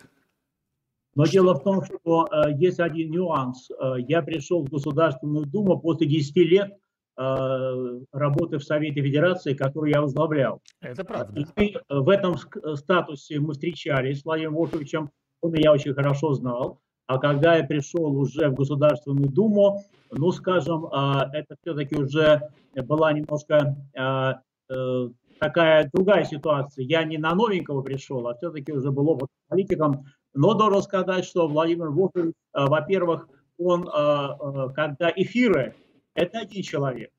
Но 1.15 1.25
дело 1.25 1.55
в 1.55 1.63
том, 1.63 1.81
что 1.83 2.27
э, 2.27 2.51
есть 2.57 2.79
один 2.81 3.11
нюанс. 3.11 3.71
Э, 3.71 3.95
я 3.99 4.21
пришел 4.21 4.65
в 4.65 4.69
Государственную 4.69 5.45
Думу 5.45 5.79
после 5.79 6.07
10 6.07 6.35
лет 6.35 6.73
э, 7.17 7.99
работы 8.11 8.57
в 8.57 8.63
Совете 8.63 9.01
Федерации, 9.01 9.53
которую 9.53 9.93
я 9.93 10.01
возглавлял. 10.01 10.61
Это 10.81 11.05
правда. 11.05 11.39
И 11.39 11.45
мы, 11.55 12.01
в 12.01 12.09
этом 12.09 12.35
статусе 12.75 13.39
мы 13.39 13.53
встречались 13.53 14.19
с 14.19 14.25
Владимиром 14.25 14.55
Вольфовичем, 14.55 15.09
он 15.39 15.53
меня 15.53 15.71
очень 15.71 15.93
хорошо 15.93 16.33
знал. 16.33 16.81
А 17.07 17.19
когда 17.19 17.55
я 17.55 17.63
пришел 17.63 18.17
уже 18.17 18.49
в 18.49 18.55
Государственную 18.55 19.29
Думу, 19.29 19.83
ну, 20.11 20.31
скажем, 20.31 20.87
а, 20.91 21.29
это 21.33 21.55
все-таки 21.61 21.95
уже 21.95 22.49
была 22.75 23.13
немножко 23.13 23.75
а, 23.95 24.39
э, 24.69 25.09
такая 25.39 25.89
другая 25.93 26.23
ситуация. 26.25 26.83
Я 26.83 27.03
не 27.03 27.17
на 27.17 27.35
новенького 27.35 27.81
пришел, 27.81 28.27
а 28.27 28.35
все-таки 28.35 28.71
уже 28.71 28.91
был 28.91 29.09
опыт 29.09 29.29
политиком. 29.47 30.05
Но 30.33 30.53
должен 30.53 30.81
сказать, 30.81 31.25
что 31.25 31.47
Владимир 31.47 31.89
Вохович, 31.89 32.33
а, 32.53 32.67
во-первых, 32.67 33.27
он, 33.57 33.85
когда 33.85 35.09
эфиры, 35.15 35.75
это 36.13 36.39
один 36.39 36.61
человек. 36.61 37.09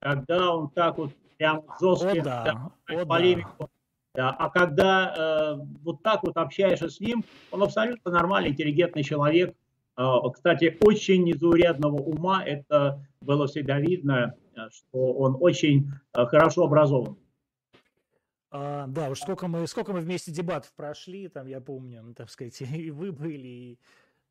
Когда 0.00 0.52
он 0.52 0.70
так 0.70 0.98
вот 0.98 1.12
прям 1.36 1.62
жестко 1.80 2.20
да, 2.20 2.70
полемику, 3.06 3.52
да. 3.60 3.66
Да, 3.66 3.73
а 4.16 4.48
когда 4.50 5.14
э, 5.16 5.64
вот 5.82 6.02
так 6.02 6.22
вот 6.22 6.36
общаешься 6.36 6.88
с 6.88 7.00
ним, 7.00 7.24
он 7.50 7.62
абсолютно 7.62 8.12
нормальный, 8.12 8.50
интеллигентный 8.50 9.02
человек. 9.02 9.56
Э, 9.96 10.18
кстати, 10.32 10.78
очень 10.80 11.24
незаурядного 11.24 11.96
ума, 11.96 12.44
это 12.44 13.04
было 13.20 13.46
всегда 13.46 13.80
видно, 13.80 14.34
э, 14.54 14.68
что 14.70 15.14
он 15.14 15.36
очень 15.40 15.90
э, 16.12 16.26
хорошо 16.26 16.64
образован. 16.64 17.16
А, 18.56 18.86
да, 18.86 19.10
уж 19.10 19.18
сколько 19.18 19.48
мы, 19.48 19.66
сколько 19.66 19.92
мы 19.92 19.98
вместе 19.98 20.30
дебатов 20.30 20.72
прошли, 20.74 21.26
там, 21.26 21.48
я 21.48 21.60
помню, 21.60 22.02
ну, 22.04 22.14
так 22.14 22.30
сказать, 22.30 22.60
и 22.60 22.92
вы 22.92 23.10
были, 23.10 23.48
и 23.48 23.78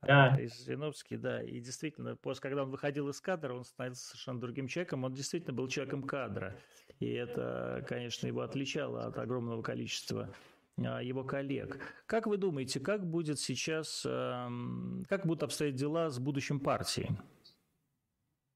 да. 0.02 0.38
из 0.40 0.66
Жириновский, 0.66 1.18
да, 1.18 1.44
и 1.44 1.60
действительно, 1.60 2.16
после, 2.16 2.42
когда 2.42 2.64
он 2.64 2.70
выходил 2.70 3.10
из 3.10 3.20
кадра, 3.20 3.54
он 3.54 3.66
становился 3.66 4.08
совершенно 4.08 4.40
другим 4.40 4.68
человеком, 4.68 5.04
он 5.04 5.14
действительно 5.14 5.54
был 5.54 5.68
человеком 5.68 6.04
кадра, 6.04 6.56
и 7.00 7.12
это, 7.12 7.86
конечно, 7.88 8.28
его 8.28 8.42
отличало 8.42 9.06
от 9.06 9.18
огромного 9.18 9.62
количества 9.62 10.34
а, 10.78 11.02
его 11.02 11.24
коллег. 11.24 11.80
Как 12.06 12.28
вы 12.28 12.38
думаете, 12.38 12.80
как 12.80 13.06
будет 13.06 13.40
сейчас, 13.40 14.04
эм, 14.06 15.04
как 15.08 15.26
будут 15.26 15.44
обстоять 15.44 15.76
дела 15.76 16.10
с 16.10 16.20
будущим 16.20 16.60
партией? 16.60 17.10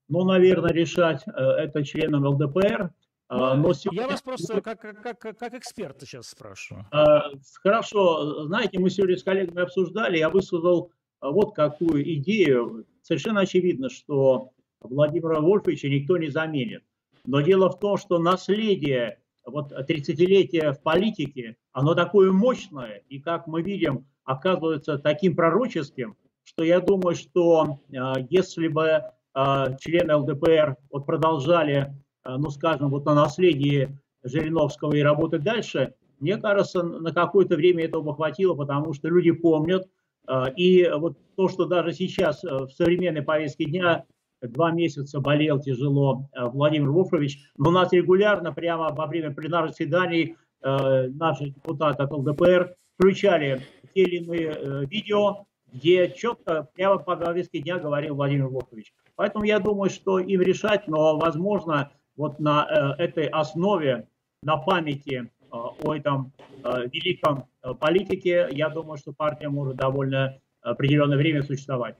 Ну, 0.09 0.23
наверное, 0.23 0.71
решать 0.71 1.23
э, 1.27 1.31
это 1.31 1.83
членам 1.83 2.25
ЛДПР. 2.25 2.91
А, 3.29 3.55
но, 3.55 3.67
но 3.67 3.73
сегодня... 3.73 4.03
Я 4.03 4.07
вас 4.07 4.21
просто 4.21 4.61
как, 4.61 4.79
как, 4.79 5.19
как, 5.19 5.37
как 5.37 5.53
эксперта 5.53 6.05
сейчас 6.05 6.27
спрашиваю. 6.27 6.85
А, 6.91 7.29
хорошо, 7.61 8.45
знаете, 8.45 8.79
мы 8.79 8.89
сегодня 8.89 9.17
с 9.17 9.23
коллегами 9.23 9.61
обсуждали, 9.61 10.17
я 10.17 10.29
высказал 10.29 10.91
вот 11.19 11.53
какую 11.53 12.03
идею. 12.15 12.85
Совершенно 13.01 13.41
очевидно, 13.41 13.89
что 13.89 14.51
Владимира 14.79 15.41
Вольфовича 15.41 15.89
никто 15.89 16.17
не 16.17 16.29
заменит. 16.29 16.83
Но 17.27 17.41
дело 17.41 17.69
в 17.69 17.77
том, 17.77 17.97
что 17.97 18.17
наследие 18.17 19.19
вот 19.45 19.71
30-летия 19.71 20.71
в 20.71 20.81
политике, 20.81 21.57
оно 21.73 21.93
такое 21.93 22.31
мощное, 22.31 23.03
и, 23.09 23.19
как 23.19 23.45
мы 23.47 23.61
видим, 23.61 24.07
оказывается 24.23 24.97
таким 24.97 25.35
пророческим, 25.35 26.15
что 26.43 26.63
я 26.63 26.79
думаю, 26.79 27.15
что 27.15 27.81
э, 27.91 27.95
если 28.29 28.69
бы 28.69 28.83
э, 28.83 29.65
члены 29.79 30.15
ЛДПР 30.15 30.77
вот 30.89 31.05
продолжали, 31.05 31.93
э, 32.25 32.35
ну 32.37 32.49
скажем, 32.49 32.89
вот 32.89 33.05
на 33.05 33.13
наследии 33.13 33.99
Жириновского 34.23 34.95
и 34.95 35.01
работать 35.01 35.43
дальше, 35.43 35.93
мне 36.19 36.37
кажется, 36.37 36.81
на 36.81 37.11
какое-то 37.11 37.55
время 37.55 37.83
этого 37.85 38.01
бы 38.01 38.15
хватило, 38.15 38.55
потому 38.55 38.93
что 38.93 39.09
люди 39.09 39.31
помнят, 39.31 39.87
а, 40.27 40.47
и 40.49 40.89
вот 40.89 41.17
то, 41.35 41.47
что 41.47 41.65
даже 41.65 41.93
сейчас 41.93 42.43
э, 42.43 42.65
в 42.65 42.69
современной 42.71 43.21
повестке 43.21 43.65
дня 43.65 44.05
два 44.41 44.71
месяца 44.71 45.19
болел 45.19 45.59
тяжело 45.59 46.29
э, 46.33 46.45
Владимир 46.45 46.89
Вольфович, 46.89 47.39
но 47.57 47.69
у 47.69 47.71
нас 47.71 47.91
регулярно 47.91 48.53
прямо 48.53 48.89
во 48.93 49.07
время 49.07 49.33
пленарных 49.33 49.71
заседаний 49.71 50.35
э, 50.61 51.07
наши 51.09 51.45
депутаты 51.45 52.03
от 52.03 52.11
ЛДПР 52.11 52.75
включали 52.95 53.61
те 53.93 54.03
или 54.03 54.17
иные 54.17 54.85
видео, 54.87 55.45
где 55.71 56.09
четко 56.11 56.67
прямо 56.73 56.97
по 56.97 57.15
повестке 57.15 57.59
дня 57.59 57.77
говорил 57.77 58.15
Владимир 58.15 58.47
Вольфович. 58.47 58.93
Поэтому 59.15 59.43
я 59.43 59.59
думаю, 59.59 59.89
что 59.89 60.19
им 60.19 60.41
решать, 60.41 60.87
но 60.87 61.17
возможно 61.17 61.91
вот 62.15 62.39
на 62.39 62.95
этой 62.97 63.25
основе, 63.27 64.07
на 64.41 64.57
памяти 64.57 65.29
о 65.51 65.93
этом 65.93 66.33
великом 66.63 67.45
политике, 67.79 68.47
я 68.51 68.69
думаю, 68.69 68.97
что 68.97 69.13
партия 69.13 69.49
может 69.49 69.75
довольно 69.75 70.39
определенное 70.61 71.17
время 71.17 71.43
существовать. 71.43 71.95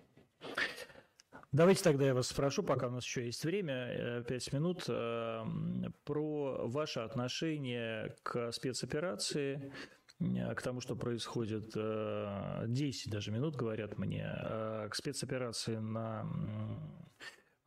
Давайте 1.53 1.83
тогда 1.83 2.05
я 2.05 2.13
вас 2.13 2.27
спрошу, 2.27 2.61
пока 2.61 2.87
у 2.87 2.91
нас 2.91 3.05
еще 3.05 3.25
есть 3.25 3.43
время, 3.45 4.23
5 4.27 4.53
минут, 4.53 4.85
про 6.03 6.67
ваше 6.67 6.99
отношение 6.99 8.15
к 8.23 8.51
спецоперации, 8.51 9.71
к 10.19 10.61
тому, 10.61 10.81
что 10.81 10.95
происходит 10.95 11.69
10 11.69 13.11
даже 13.11 13.31
минут, 13.31 13.55
говорят 13.55 13.97
мне, 13.97 14.27
к 14.89 14.91
спецоперации 14.93 15.77
на 15.77 16.25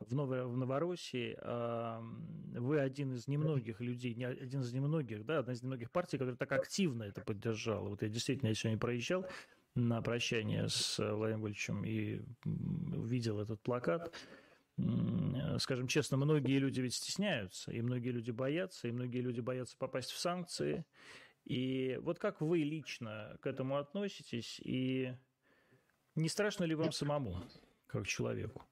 в, 0.07 0.15
Новой, 0.15 0.45
в 0.45 0.57
Новороссии 0.57 1.37
э, 1.39 1.99
вы 2.59 2.79
один 2.79 3.13
из 3.13 3.27
немногих 3.27 3.81
людей, 3.81 4.13
не 4.15 4.25
один 4.25 4.61
из 4.61 4.73
немногих, 4.73 5.25
да, 5.25 5.39
одна 5.39 5.53
из 5.53 5.61
немногих 5.61 5.91
партий, 5.91 6.17
которая 6.17 6.35
так 6.35 6.51
активно 6.51 7.03
это 7.03 7.21
поддержала. 7.21 7.89
Вот 7.89 8.01
я 8.01 8.09
действительно 8.09 8.49
я 8.49 8.55
сегодня 8.55 8.79
проезжал 8.79 9.25
на 9.75 10.01
прощание 10.01 10.67
с 10.67 10.97
Владимиром 10.97 11.41
Вольфовичем 11.41 11.85
и 11.85 12.21
увидел 12.95 13.39
этот 13.39 13.61
плакат. 13.61 14.13
Скажем 15.59 15.87
честно, 15.87 16.17
многие 16.17 16.57
люди 16.59 16.81
ведь 16.81 16.95
стесняются, 16.95 17.71
и 17.71 17.81
многие 17.81 18.09
люди 18.09 18.31
боятся, 18.31 18.87
и 18.87 18.91
многие 18.91 19.21
люди 19.21 19.39
боятся 19.39 19.77
попасть 19.77 20.11
в 20.11 20.17
санкции. 20.17 20.85
И 21.45 21.97
вот 22.01 22.19
как 22.19 22.41
вы 22.41 22.59
лично 22.59 23.37
к 23.41 23.47
этому 23.47 23.77
относитесь, 23.77 24.59
и 24.63 25.13
не 26.15 26.29
страшно 26.29 26.65
ли 26.65 26.75
вам 26.75 26.91
самому, 26.91 27.37
как 27.87 28.07
человеку? 28.07 28.63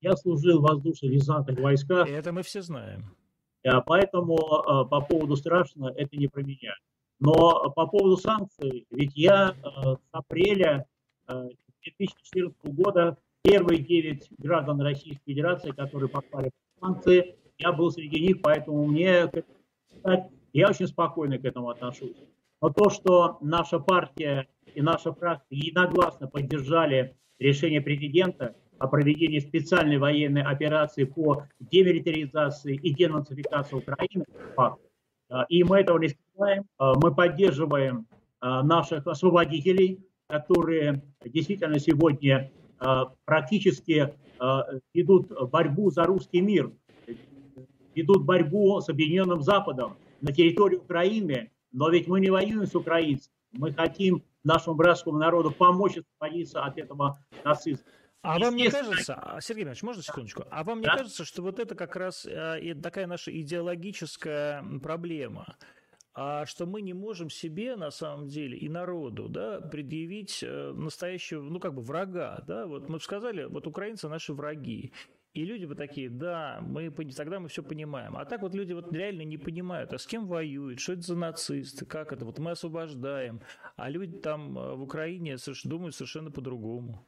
Я 0.00 0.16
служил 0.16 0.60
в 0.60 0.64
воздушно-десантных 0.64 1.58
войсках. 1.58 2.08
Это 2.08 2.32
мы 2.32 2.42
все 2.42 2.60
знаем. 2.62 3.16
А 3.64 3.80
поэтому 3.80 4.36
по 4.36 5.00
поводу 5.00 5.36
страшно, 5.36 5.92
это 5.96 6.16
не 6.16 6.28
про 6.28 6.42
меня. 6.42 6.74
Но 7.18 7.70
по 7.70 7.86
поводу 7.86 8.16
санкций, 8.16 8.86
ведь 8.90 9.16
я 9.16 9.54
с 9.54 9.98
апреля 10.12 10.86
2014 11.26 12.56
года 12.64 13.16
первые 13.42 13.80
девять 13.82 14.28
граждан 14.38 14.80
Российской 14.80 15.22
Федерации, 15.24 15.70
которые 15.70 16.08
попали 16.08 16.50
в 16.50 16.80
санкции, 16.80 17.36
я 17.58 17.72
был 17.72 17.90
среди 17.90 18.20
них, 18.20 18.42
поэтому 18.42 18.86
мне 18.86 19.30
я 20.52 20.68
очень 20.68 20.86
спокойно 20.88 21.38
к 21.38 21.44
этому 21.44 21.70
отношусь. 21.70 22.16
Но 22.60 22.70
то, 22.70 22.90
что 22.90 23.38
наша 23.40 23.78
партия 23.78 24.46
и 24.74 24.82
наша 24.82 25.12
фракция 25.12 25.56
единогласно 25.56 26.28
поддержали 26.28 27.16
решение 27.38 27.80
президента 27.80 28.56
о 28.78 28.88
проведении 28.88 29.38
специальной 29.38 29.96
военной 29.96 30.42
операции 30.42 31.04
по 31.04 31.44
демилитаризации 31.60 32.74
и 32.74 32.92
денацификации 32.92 33.76
Украины, 33.76 34.24
факт. 34.54 34.80
И 35.48 35.64
мы 35.64 35.80
этого 35.80 35.98
не. 35.98 36.08
Мы 36.36 37.14
поддерживаем 37.14 38.06
наших 38.40 39.06
освободителей, 39.06 40.00
которые 40.28 41.02
действительно 41.24 41.78
сегодня 41.78 42.50
практически 43.24 44.14
ведут 44.92 45.32
борьбу 45.50 45.90
за 45.90 46.04
русский 46.04 46.40
мир, 46.40 46.72
ведут 47.94 48.24
борьбу 48.24 48.80
с 48.80 48.88
Объединенным 48.88 49.40
Западом 49.40 49.96
на 50.20 50.32
территории 50.32 50.76
Украины, 50.76 51.50
но 51.72 51.88
ведь 51.88 52.06
мы 52.06 52.20
не 52.20 52.30
воюем 52.30 52.66
с 52.66 52.74
украинцами, 52.74 53.34
мы 53.52 53.72
хотим 53.72 54.22
нашему 54.44 54.76
братскому 54.76 55.18
народу 55.18 55.50
помочь 55.50 55.98
освободиться 55.98 56.62
от 56.62 56.78
этого 56.78 57.18
нацизма. 57.44 57.84
А 58.22 58.38
вам 58.40 58.56
не 58.56 58.68
кажется, 58.68 59.14
а, 59.14 59.40
Сергей 59.40 59.62
Иванович, 59.62 59.82
можно 59.84 60.02
секундочку? 60.02 60.44
А 60.50 60.64
вам 60.64 60.80
не 60.80 60.86
да? 60.86 60.96
кажется, 60.96 61.24
что 61.24 61.42
вот 61.42 61.60
это 61.60 61.76
как 61.76 61.94
раз 61.94 62.26
э, 62.26 62.74
такая 62.82 63.06
наша 63.06 63.30
идеологическая 63.30 64.64
проблема? 64.82 65.56
А 66.18 66.46
что 66.46 66.64
мы 66.64 66.80
не 66.80 66.94
можем 66.94 67.28
себе, 67.28 67.76
на 67.76 67.90
самом 67.90 68.28
деле, 68.28 68.56
и 68.56 68.70
народу, 68.70 69.28
да, 69.28 69.60
предъявить 69.60 70.42
э, 70.42 70.72
настоящего, 70.72 71.42
ну, 71.42 71.60
как 71.60 71.74
бы 71.74 71.82
врага, 71.82 72.42
да, 72.46 72.66
вот 72.66 72.88
мы 72.88 72.98
сказали, 73.00 73.44
вот 73.44 73.66
украинцы 73.66 74.08
наши 74.08 74.32
враги, 74.32 74.92
и 75.34 75.44
люди 75.44 75.66
вот 75.66 75.76
такие, 75.76 76.08
да, 76.08 76.60
мы 76.62 76.90
тогда 76.90 77.38
мы 77.38 77.48
все 77.48 77.62
понимаем. 77.62 78.16
А 78.16 78.24
так 78.24 78.40
вот 78.40 78.54
люди 78.54 78.72
вот 78.72 78.90
реально 78.94 79.22
не 79.22 79.36
понимают, 79.36 79.92
а 79.92 79.98
с 79.98 80.06
кем 80.06 80.26
воюют, 80.26 80.80
что 80.80 80.94
это 80.94 81.02
за 81.02 81.16
нацисты, 81.16 81.84
как 81.84 82.14
это, 82.14 82.24
вот 82.24 82.38
мы 82.38 82.52
освобождаем, 82.52 83.42
а 83.76 83.90
люди 83.90 84.16
там 84.16 84.58
э, 84.58 84.74
в 84.74 84.82
Украине 84.82 85.36
думают 85.64 85.94
совершенно 85.94 86.30
по-другому. 86.30 87.06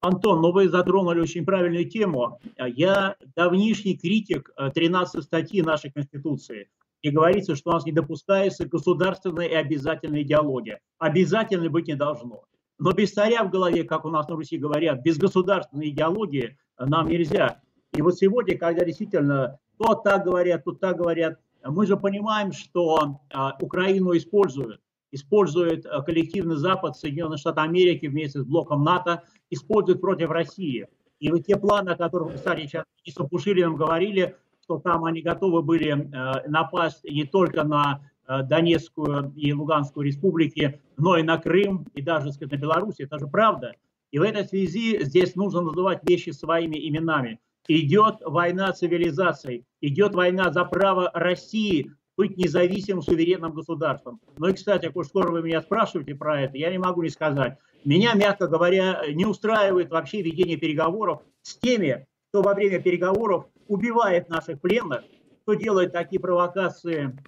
Антон, 0.00 0.42
ну 0.42 0.52
вы 0.52 0.68
затронули 0.68 1.20
очень 1.20 1.46
правильную 1.46 1.88
тему. 1.88 2.40
Я 2.58 3.16
давнишний 3.36 3.96
критик 3.96 4.52
13 4.74 5.14
э, 5.14 5.22
статьи 5.22 5.62
нашей 5.62 5.90
Конституции 5.90 6.68
и 7.02 7.10
говорится, 7.10 7.56
что 7.56 7.70
у 7.70 7.72
нас 7.74 7.84
не 7.84 7.92
допускается 7.92 8.66
государственная 8.66 9.46
и 9.46 9.54
обязательная 9.54 10.22
идеология. 10.22 10.80
Обязательно 10.98 11.68
быть 11.68 11.88
не 11.88 11.96
должно. 11.96 12.44
Но 12.78 12.92
без 12.92 13.12
царя 13.12 13.44
в 13.44 13.50
голове, 13.50 13.84
как 13.84 14.04
у 14.04 14.10
нас 14.10 14.28
на 14.28 14.36
Руси 14.36 14.56
говорят, 14.56 15.02
без 15.02 15.18
государственной 15.18 15.90
идеологии 15.90 16.56
нам 16.78 17.08
нельзя. 17.08 17.60
И 17.92 18.02
вот 18.02 18.16
сегодня, 18.16 18.56
когда 18.56 18.84
действительно 18.84 19.58
то 19.78 19.94
так 19.94 20.24
говорят, 20.24 20.64
то 20.64 20.72
так 20.72 20.96
говорят, 20.96 21.38
мы 21.64 21.86
же 21.86 21.96
понимаем, 21.96 22.52
что 22.52 23.18
а, 23.32 23.56
Украину 23.60 24.16
используют. 24.16 24.80
Использует 25.10 25.84
а, 25.86 26.02
коллективный 26.02 26.56
Запад, 26.56 26.96
Соединенные 26.96 27.36
Штаты 27.36 27.60
Америки 27.60 28.06
вместе 28.06 28.40
с 28.40 28.44
блоком 28.44 28.84
НАТО, 28.84 29.22
используют 29.50 30.00
против 30.00 30.30
России. 30.30 30.88
И 31.20 31.30
вот 31.30 31.46
те 31.46 31.56
планы, 31.56 31.90
о 31.90 31.96
которых, 31.96 32.34
кстати, 32.34 32.66
сейчас 32.66 32.84
с 33.06 33.14
Пушилиным 33.28 33.76
говорили, 33.76 34.36
что 34.62 34.78
там 34.78 35.04
они 35.04 35.22
готовы 35.22 35.62
были 35.62 35.92
э, 35.92 36.48
напасть 36.48 37.04
не 37.04 37.24
только 37.24 37.64
на 37.64 38.00
э, 38.26 38.42
Донецкую 38.42 39.32
и 39.34 39.52
Луганскую 39.52 40.06
республики, 40.06 40.80
но 40.96 41.16
и 41.16 41.22
на 41.22 41.38
Крым, 41.38 41.86
и 41.94 42.02
даже 42.02 42.32
сказать, 42.32 42.52
на 42.52 42.56
Беларусь. 42.56 43.00
Это 43.00 43.18
же 43.18 43.26
правда. 43.26 43.74
И 44.10 44.18
в 44.18 44.22
этой 44.22 44.44
связи 44.44 45.02
здесь 45.02 45.34
нужно 45.34 45.62
называть 45.62 46.00
вещи 46.08 46.30
своими 46.30 46.76
именами. 46.88 47.40
Идет 47.66 48.16
война 48.24 48.72
цивилизаций, 48.72 49.64
идет 49.80 50.14
война 50.14 50.52
за 50.52 50.64
право 50.64 51.10
России 51.14 51.92
быть 52.16 52.36
независимым 52.36 53.02
суверенным 53.02 53.52
государством. 53.52 54.20
Ну 54.36 54.48
и, 54.48 54.52
кстати, 54.52 54.88
коль 54.88 55.04
скоро 55.04 55.30
вы 55.30 55.42
меня 55.42 55.62
спрашиваете 55.62 56.14
про 56.14 56.42
это, 56.42 56.58
я 56.58 56.70
не 56.70 56.78
могу 56.78 57.02
не 57.02 57.08
сказать. 57.08 57.58
Меня, 57.84 58.14
мягко 58.14 58.48
говоря, 58.48 59.02
не 59.08 59.24
устраивает 59.24 59.90
вообще 59.90 60.22
ведение 60.22 60.56
переговоров 60.56 61.22
с 61.42 61.56
теми, 61.56 62.06
кто 62.28 62.42
во 62.42 62.54
время 62.54 62.80
переговоров 62.80 63.46
убивает 63.72 64.28
наших 64.28 64.60
пленных, 64.60 65.02
кто 65.42 65.54
делает 65.54 65.92
такие 65.92 66.20
провокации, 66.20 67.18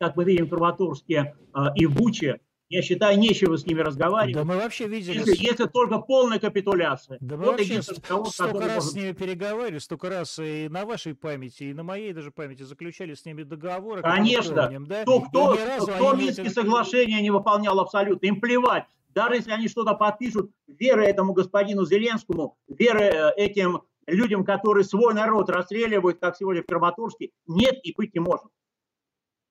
как 0.00 0.16
мы 0.16 0.24
видим 0.24 0.46
в 0.46 0.50
Краматорске 0.50 1.34
э, 1.54 1.60
и 1.76 1.86
в 1.86 1.94
Буче, 1.94 2.40
я 2.68 2.82
считаю, 2.82 3.18
нечего 3.18 3.56
с 3.56 3.66
ними 3.66 3.80
разговаривать. 3.80 4.34
Да 4.34 4.44
мы 4.44 4.56
вообще 4.56 4.88
видели... 4.88 5.18
Если, 5.18 5.36
если 5.36 5.66
только 5.66 5.98
полная 5.98 6.40
капитуляция. 6.40 7.18
Да 7.20 7.36
мы 7.36 7.44
вот 7.44 7.58
вообще 7.58 7.78
разговор, 7.78 8.26
столько 8.28 8.60
раз 8.60 8.74
может... 8.76 8.90
с 8.90 8.94
ними 8.94 9.12
переговаривали, 9.12 9.78
столько 9.78 10.08
раз 10.08 10.38
и 10.40 10.68
на 10.68 10.84
вашей 10.84 11.14
памяти, 11.14 11.64
и 11.64 11.74
на 11.74 11.84
моей 11.84 12.12
даже 12.12 12.32
памяти 12.32 12.62
заключали 12.62 13.14
с 13.14 13.24
ними 13.24 13.44
договоры. 13.44 14.02
Конечно. 14.02 14.64
Помним, 14.64 14.86
да? 14.86 15.02
Кто, 15.02 15.20
кто, 15.20 15.54
кто 15.54 16.14
Минские 16.14 16.46
эти... 16.46 16.54
соглашения 16.54 17.20
не 17.22 17.30
выполнял 17.30 17.78
абсолютно, 17.78 18.26
им 18.26 18.40
плевать. 18.40 18.86
Даже 19.10 19.36
если 19.36 19.52
они 19.52 19.68
что-то 19.68 19.94
подпишут, 19.94 20.50
вера 20.66 21.02
этому 21.02 21.34
господину 21.34 21.86
Зеленскому, 21.86 22.56
вера 22.66 22.98
э, 22.98 23.34
этим 23.36 23.82
людям, 24.06 24.44
которые 24.44 24.84
свой 24.84 25.14
народ 25.14 25.50
расстреливают, 25.50 26.18
как 26.20 26.36
сегодня 26.36 26.62
в 26.62 26.66
Краматорске, 26.66 27.30
нет 27.46 27.76
и 27.82 27.94
быть 27.96 28.14
не 28.14 28.20
может. 28.20 28.46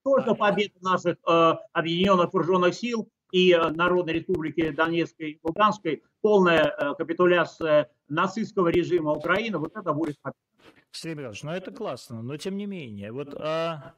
Только 0.03 0.35
победа 0.35 0.73
наших 0.81 1.17
э, 1.27 1.53
объединенных 1.71 2.33
вооруженных 2.33 2.75
сил 2.75 3.09
и 3.31 3.53
э, 3.53 3.69
Народной 3.69 4.13
Республики 4.13 4.71
Донецкой 4.71 5.31
и 5.31 5.39
Луганской, 5.43 6.03
полная 6.21 6.65
э, 6.65 6.93
капитуляция 6.95 7.89
нацистского 8.09 8.67
режима 8.67 9.11
Украины, 9.11 9.57
вот 9.57 9.75
это 9.75 9.93
будет 9.93 10.19
победа. 10.21 10.37
Сергей 10.91 11.15
Михайлович, 11.15 11.43
ну 11.43 11.51
это 11.51 11.71
классно, 11.71 12.21
но 12.21 12.37
тем 12.37 12.57
не 12.57 12.65
менее, 12.65 13.11
вот, 13.11 13.33
а, 13.33 13.95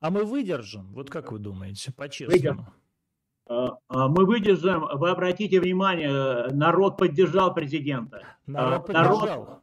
а 0.00 0.10
мы 0.10 0.24
выдержим, 0.24 0.92
вот 0.92 1.08
как 1.08 1.32
вы 1.32 1.38
думаете, 1.38 1.92
по-честному? 1.92 2.66
Э, 3.48 3.68
э, 3.68 3.68
мы 3.88 4.26
выдержим, 4.26 4.86
вы 4.98 5.10
обратите 5.10 5.60
внимание, 5.60 6.48
народ 6.50 6.98
поддержал 6.98 7.54
президента. 7.54 8.22
Народ 8.46 8.86
поддержал. 8.86 9.20
Народ, 9.20 9.62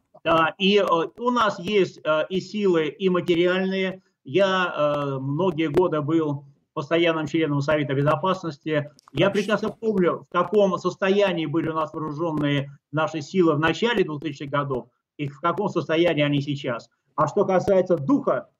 и 0.58 0.78
э, 0.78 0.84
у 1.18 1.30
нас 1.30 1.58
есть 1.58 2.00
э, 2.04 2.26
и 2.28 2.40
силы, 2.40 2.88
и 2.88 3.08
материальные. 3.08 4.02
Я 4.24 4.74
э, 4.76 5.18
многие 5.20 5.68
годы 5.68 6.00
был 6.00 6.44
постоянным 6.76 7.26
членом 7.26 7.62
Совета 7.62 7.94
Безопасности. 7.94 8.90
Я 9.12 9.30
прекрасно 9.30 9.70
помню, 9.70 10.26
в 10.28 10.32
каком 10.32 10.76
состоянии 10.78 11.46
были 11.46 11.68
у 11.70 11.74
нас 11.74 11.94
вооруженные 11.94 12.70
наши 12.92 13.22
силы 13.22 13.54
в 13.54 13.58
начале 13.58 14.04
2000-х 14.04 14.50
годов 14.50 14.88
и 15.16 15.26
в 15.28 15.40
каком 15.40 15.68
состоянии 15.68 16.22
они 16.22 16.42
сейчас. 16.42 16.90
А 17.14 17.28
что 17.28 17.46
касается 17.46 17.96
духа 17.96 18.50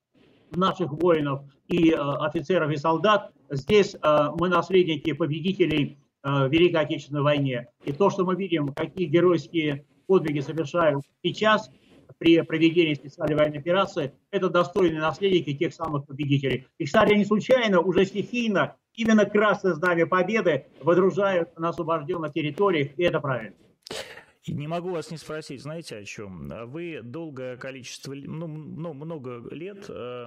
наших 0.53 0.93
воинов 0.93 1.43
и 1.69 1.91
э, 1.91 1.97
офицеров 1.97 2.71
и 2.71 2.77
солдат, 2.77 3.33
здесь 3.51 3.95
э, 3.95 4.29
мы 4.39 4.49
наследники 4.49 5.13
победителей 5.13 5.99
э, 6.23 6.47
в 6.47 6.51
Великой 6.51 6.83
Отечественной 6.83 7.23
войне. 7.23 7.69
И 7.85 7.93
то, 7.93 8.09
что 8.09 8.25
мы 8.25 8.35
видим, 8.37 8.69
какие 8.69 9.07
геройские 9.07 9.85
подвиги 10.07 10.41
совершают 10.41 11.05
сейчас 11.23 11.71
при 12.19 12.41
проведении 12.43 12.95
специальной 12.95 13.37
военной 13.37 13.59
операции, 13.59 14.13
это 14.31 14.49
достойные 14.49 15.01
наследники 15.01 15.55
тех 15.55 15.75
самых 15.75 16.07
победителей. 16.07 16.67
И, 16.79 16.87
кстати, 16.87 17.13
не 17.15 17.25
случайно, 17.25 17.81
уже 17.81 18.05
стихийно, 18.07 18.77
именно 18.95 19.27
красное 19.27 19.75
знамя 19.75 20.07
победы 20.07 20.67
водружают 20.81 21.59
на 21.59 21.71
освобожденных 21.71 22.33
территориях, 22.33 22.91
и 22.97 23.03
это 23.03 23.21
правильно. 23.21 23.57
Не 24.47 24.69
могу 24.69 24.91
вас 24.91 25.11
не 25.11 25.17
спросить, 25.17 25.61
знаете 25.61 25.97
о 25.97 26.05
чем? 26.05 26.49
Вы 26.71 27.01
долгое 27.03 27.57
количество, 27.57 28.15
ну, 28.15 28.47
ну 28.47 28.95
много 28.95 29.43
лет 29.53 29.87
э, 29.89 30.27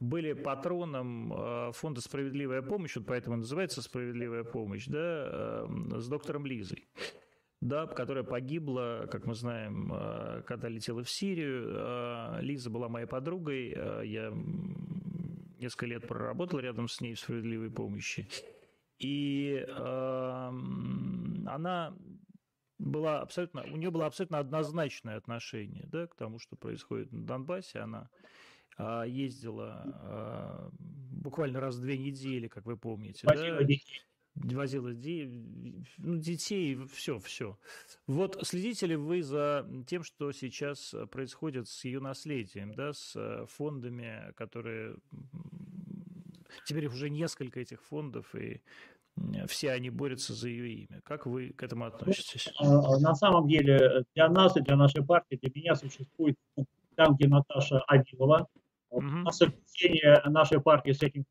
были 0.00 0.32
патроном 0.32 1.32
э, 1.32 1.72
фонда 1.74 2.00
«Справедливая 2.00 2.62
помощь», 2.62 2.96
вот 2.96 3.04
поэтому 3.06 3.36
называется 3.36 3.82
«Справедливая 3.82 4.42
помощь», 4.42 4.86
да, 4.86 5.28
э, 5.28 5.66
с 5.98 6.08
доктором 6.08 6.46
Лизой 6.46 6.88
да, 7.60 7.86
которая 7.86 8.24
погибла, 8.24 9.08
как 9.10 9.26
мы 9.26 9.34
знаем, 9.34 9.92
э, 9.92 10.42
когда 10.46 10.68
летела 10.68 11.02
в 11.02 11.10
Сирию. 11.10 11.72
Э, 11.74 12.38
Лиза 12.40 12.70
была 12.70 12.88
моей 12.88 13.06
подругой, 13.06 13.72
э, 13.74 14.02
я 14.04 14.32
несколько 15.58 15.86
лет 15.86 16.06
проработал 16.06 16.58
рядом 16.58 16.88
с 16.88 17.00
ней 17.00 17.14
в 17.14 17.20
справедливой 17.20 17.70
помощи. 17.70 18.28
И 18.98 19.66
она 19.76 21.94
была 22.78 23.22
абсолютно, 23.22 23.64
у 23.64 23.76
нее 23.76 23.90
было 23.90 24.06
абсолютно 24.06 24.38
однозначное 24.38 25.16
отношение 25.16 25.86
да, 25.86 26.06
к 26.06 26.14
тому, 26.14 26.38
что 26.38 26.56
происходит 26.56 27.12
на 27.12 27.26
Донбассе. 27.26 27.80
Она 27.80 28.08
ездила 29.06 30.70
буквально 30.78 31.60
раз 31.60 31.76
в 31.76 31.80
две 31.80 31.98
недели, 31.98 32.48
как 32.48 32.66
вы 32.66 32.76
помните. 32.76 33.26
Спасибо, 33.26 33.64
да? 33.64 33.74
Возила 34.34 34.88
ну, 34.88 36.16
детей, 36.16 36.78
все, 36.92 37.18
все. 37.18 37.58
Вот 38.06 38.38
следите 38.42 38.86
ли 38.86 38.96
вы 38.96 39.22
за 39.22 39.66
тем, 39.86 40.02
что 40.02 40.32
сейчас 40.32 40.94
происходит 41.10 41.68
с 41.68 41.84
ее 41.84 42.00
наследием, 42.00 42.74
да, 42.74 42.92
с 42.92 43.14
э, 43.16 43.46
фондами, 43.48 44.32
которые 44.36 44.96
теперь 46.66 46.86
уже 46.86 47.10
несколько 47.10 47.60
этих 47.60 47.82
фондов, 47.82 48.34
и 48.34 48.60
все 49.46 49.70
они 49.70 49.90
борются 49.90 50.34
за 50.34 50.48
ее 50.48 50.86
имя. 50.86 51.00
Как 51.04 51.26
вы 51.26 51.50
к 51.50 51.62
этому 51.62 51.86
относитесь? 51.86 52.52
А, 52.58 52.98
на 52.98 53.14
самом 53.14 53.46
деле 53.46 54.04
для 54.14 54.28
нас 54.28 54.56
и 54.56 54.60
для 54.60 54.76
нашей 54.76 55.04
партии, 55.04 55.38
для 55.40 55.50
меня 55.54 55.74
существует 55.76 56.36
там, 56.96 57.14
где 57.14 57.28
Наташа 57.28 57.80
Авилова. 57.86 58.48
Mm-hmm. 58.90 59.30
Совмещение 59.32 60.22
нашей 60.26 60.60
партии 60.60 60.92
с 60.92 61.02
этим. 61.02 61.24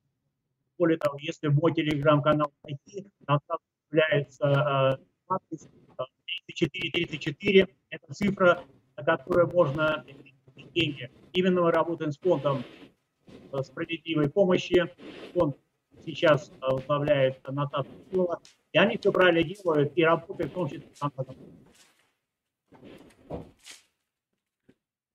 Более 0.78 0.98
того, 0.98 1.18
если 1.20 1.48
мой 1.48 1.74
телеграм-канал 1.74 2.52
найти, 2.64 3.08
там 3.26 3.40
является 3.92 5.00
3434. 5.28 7.68
Это 7.90 8.14
цифра, 8.14 8.64
на 8.98 9.04
которую 9.04 9.52
можно 9.52 10.06
деньги. 10.74 11.12
Именно 11.34 11.62
мы 11.62 11.72
работаем 11.72 12.12
с 12.12 12.18
фондом 12.18 12.64
э, 13.52 13.62
справедливой 13.62 14.30
помощи. 14.30 14.92
Фонд 15.34 15.58
сейчас 16.06 16.52
возглавляет 16.62 17.42
Силова. 18.12 18.40
И 18.72 18.78
они 18.78 18.98
все 18.98 19.12
правильно 19.12 19.44
делают 19.44 19.94
и 19.96 20.04
работают 20.04 20.52
в 20.52 20.56
том 20.56 20.68
числе 20.68 20.88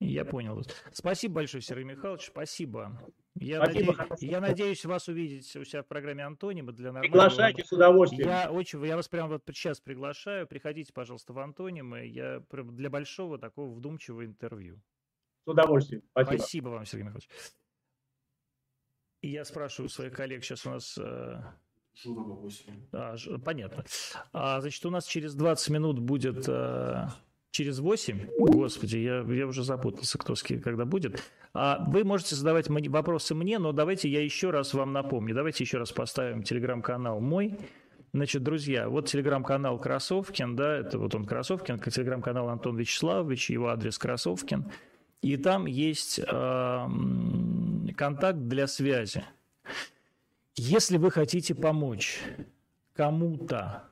я 0.00 0.24
понял. 0.24 0.62
Спасибо 0.92 1.36
большое, 1.36 1.60
Сергей 1.60 1.84
Михайлович. 1.84 2.26
Спасибо. 2.26 2.98
Я, 3.34 3.62
спасибо, 3.64 3.94
надеюсь, 3.96 4.22
я 4.22 4.40
надеюсь 4.40 4.84
вас 4.84 5.08
увидеть 5.08 5.56
у 5.56 5.64
себя 5.64 5.82
в 5.82 5.86
программе 5.86 6.24
Антонима 6.24 6.72
для 6.72 6.92
нормального... 6.92 7.28
Приглашайте 7.28 7.64
с 7.64 7.72
удовольствием. 7.72 8.28
Я, 8.28 8.50
очень, 8.50 8.84
я 8.84 8.96
вас 8.96 9.08
прямо 9.08 9.28
вот 9.28 9.42
сейчас 9.46 9.80
приглашаю. 9.80 10.46
Приходите, 10.46 10.92
пожалуйста, 10.92 11.32
в 11.32 11.38
Антонимы. 11.38 12.06
Я 12.06 12.42
для 12.50 12.90
большого 12.90 13.38
такого 13.38 13.72
вдумчивого 13.72 14.24
интервью. 14.24 14.80
С 15.44 15.50
удовольствием. 15.50 16.02
Спасибо. 16.12 16.38
Спасибо 16.38 16.68
вам, 16.68 16.84
Сергей 16.84 17.04
Михайлович. 17.04 17.28
Я 19.22 19.44
спрашиваю 19.44 19.88
своих 19.88 20.12
коллег, 20.12 20.44
сейчас 20.44 20.64
у 20.66 20.70
нас... 20.70 20.96
Э, 20.96 21.42
а, 22.92 23.16
понятно. 23.44 23.84
А, 24.32 24.60
значит, 24.60 24.86
у 24.86 24.90
нас 24.90 25.06
через 25.06 25.34
20 25.34 25.70
минут 25.70 25.98
будет 25.98 26.48
э, 26.48 27.08
через 27.50 27.78
8, 27.78 28.28
господи, 28.38 28.98
я, 28.98 29.20
я 29.20 29.46
уже 29.46 29.64
запутался, 29.64 30.18
кто 30.18 30.34
с 30.34 30.42
кем, 30.42 30.60
когда 30.60 30.84
будет. 30.84 31.22
А 31.54 31.84
вы 31.88 32.04
можете 32.04 32.34
задавать 32.34 32.68
вопросы 32.68 33.34
мне, 33.34 33.58
но 33.58 33.72
давайте 33.72 34.08
я 34.08 34.22
еще 34.22 34.50
раз 34.50 34.74
вам 34.74 34.92
напомню. 34.92 35.34
Давайте 35.34 35.64
еще 35.64 35.78
раз 35.78 35.92
поставим 35.92 36.42
телеграм-канал 36.42 37.20
мой. 37.20 37.58
Значит, 38.12 38.42
друзья, 38.42 38.88
вот 38.88 39.06
телеграм-канал 39.06 39.78
Красовкин, 39.78 40.56
да, 40.56 40.78
это 40.78 40.98
вот 40.98 41.14
он 41.14 41.26
Красовкин, 41.26 41.78
телеграм-канал 41.78 42.48
Антон 42.48 42.76
Вячеславович, 42.76 43.50
его 43.50 43.68
адрес 43.68 43.98
Красовкин. 43.98 44.70
И 45.20 45.36
там 45.36 45.66
есть 45.66 46.20
э, 46.20 46.88
контакт 47.96 48.38
для 48.38 48.66
связи. 48.66 49.24
Если 50.56 50.96
вы 50.96 51.10
хотите 51.10 51.54
помочь 51.54 52.20
кому-то, 52.94 53.84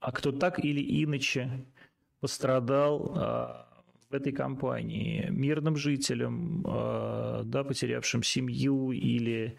а 0.00 0.12
кто 0.12 0.30
так 0.30 0.64
или 0.64 1.04
иначе 1.04 1.66
пострадал 2.20 3.12
а, 3.16 3.68
в 4.10 4.14
этой 4.14 4.32
компании 4.32 5.26
мирным 5.30 5.76
жителям, 5.76 6.64
а, 6.66 7.42
да, 7.44 7.64
потерявшим 7.64 8.22
семью 8.22 8.92
или 8.92 9.56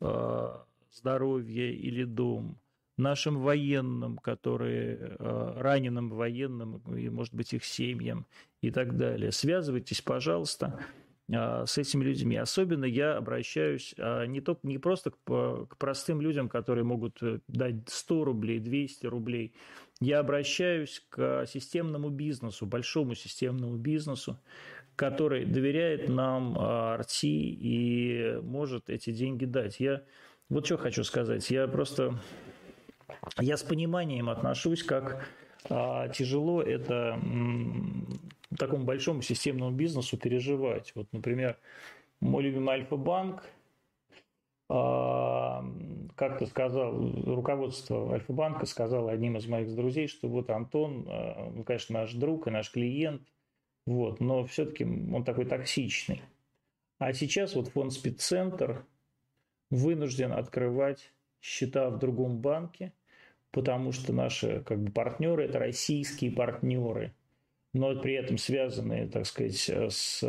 а, 0.00 0.64
здоровье 0.92 1.74
или 1.74 2.04
дом, 2.04 2.58
нашим 2.96 3.38
военным, 3.38 4.18
которые 4.18 5.16
раненым 5.18 6.10
военным 6.10 6.82
и, 6.94 7.08
может 7.08 7.32
быть, 7.32 7.54
их 7.54 7.64
семьям 7.64 8.26
и 8.60 8.70
так 8.70 8.96
далее. 8.98 9.32
Связывайтесь, 9.32 10.02
пожалуйста, 10.02 10.84
с 11.30 11.78
этими 11.78 12.04
людьми. 12.04 12.36
Особенно 12.36 12.84
я 12.84 13.16
обращаюсь 13.16 13.94
не, 14.26 14.40
то, 14.40 14.58
не 14.62 14.78
просто 14.78 15.10
к, 15.10 15.16
к 15.24 15.76
простым 15.78 16.20
людям, 16.20 16.48
которые 16.48 16.84
могут 16.84 17.22
э, 17.22 17.38
дать 17.46 17.88
100 17.88 18.24
рублей, 18.24 18.58
200 18.58 19.06
рублей, 19.06 19.54
я 20.00 20.18
обращаюсь 20.20 21.04
к 21.10 21.46
системному 21.46 22.08
бизнесу, 22.08 22.66
большому 22.66 23.14
системному 23.14 23.76
бизнесу, 23.76 24.38
который 24.96 25.44
доверяет 25.44 26.08
нам 26.08 26.56
RT 26.58 27.20
и 27.22 28.38
может 28.42 28.88
эти 28.88 29.10
деньги 29.10 29.44
дать. 29.44 29.78
Я 29.78 30.02
вот 30.48 30.66
что 30.66 30.78
хочу 30.78 31.04
сказать. 31.04 31.48
Я 31.50 31.68
просто 31.68 32.18
я 33.38 33.56
с 33.56 33.62
пониманием 33.62 34.28
отношусь, 34.28 34.82
как 34.82 35.26
а, 35.68 36.08
тяжело 36.08 36.62
это 36.62 37.18
такому 38.56 38.84
большому 38.84 39.22
системному 39.22 39.74
бизнесу 39.74 40.16
переживать. 40.16 40.92
Вот, 40.94 41.06
например, 41.12 41.58
мой 42.20 42.42
любимый 42.42 42.74
Альфа-банк– 42.74 43.44
а, 44.72 45.64
как-то 46.14 46.46
сказал, 46.46 46.96
руководство 47.24 48.12
Альфа-банка 48.14 48.66
сказало 48.66 49.10
одним 49.10 49.36
из 49.36 49.48
моих 49.48 49.74
друзей, 49.74 50.06
что 50.06 50.28
вот 50.28 50.48
Антон, 50.48 51.06
а, 51.08 51.50
ну, 51.52 51.64
конечно, 51.64 51.98
наш 51.98 52.12
друг 52.12 52.46
и 52.46 52.52
наш 52.52 52.70
клиент, 52.70 53.22
вот, 53.84 54.20
но 54.20 54.44
все-таки 54.44 54.84
он 54.84 55.24
такой 55.24 55.46
токсичный. 55.46 56.22
А 57.00 57.12
сейчас 57.12 57.56
вот 57.56 57.66
фонд 57.66 57.92
Спеццентр 57.92 58.86
вынужден 59.70 60.30
открывать 60.30 61.12
счета 61.40 61.90
в 61.90 61.98
другом 61.98 62.38
банке, 62.38 62.92
потому 63.50 63.90
что 63.90 64.12
наши 64.12 64.62
как 64.62 64.80
бы, 64.80 64.92
партнеры– 64.92 65.44
это 65.46 65.58
российские 65.58 66.30
партнеры, 66.30 67.12
но 67.72 67.94
при 68.00 68.14
этом 68.14 68.38
связанные, 68.38 69.06
так 69.06 69.26
сказать, 69.26 69.68
с 69.68 70.20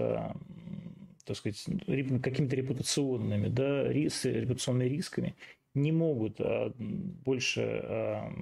так 1.23 1.37
сказать, 1.37 1.63
какими-то 2.23 2.55
репутационными, 2.55 3.47
да, 3.47 3.87
рис, 3.87 4.25
репутационными 4.25 4.89
рисками, 4.89 5.35
не 5.73 5.91
могут 5.91 6.41
а, 6.41 6.73
больше 6.77 8.33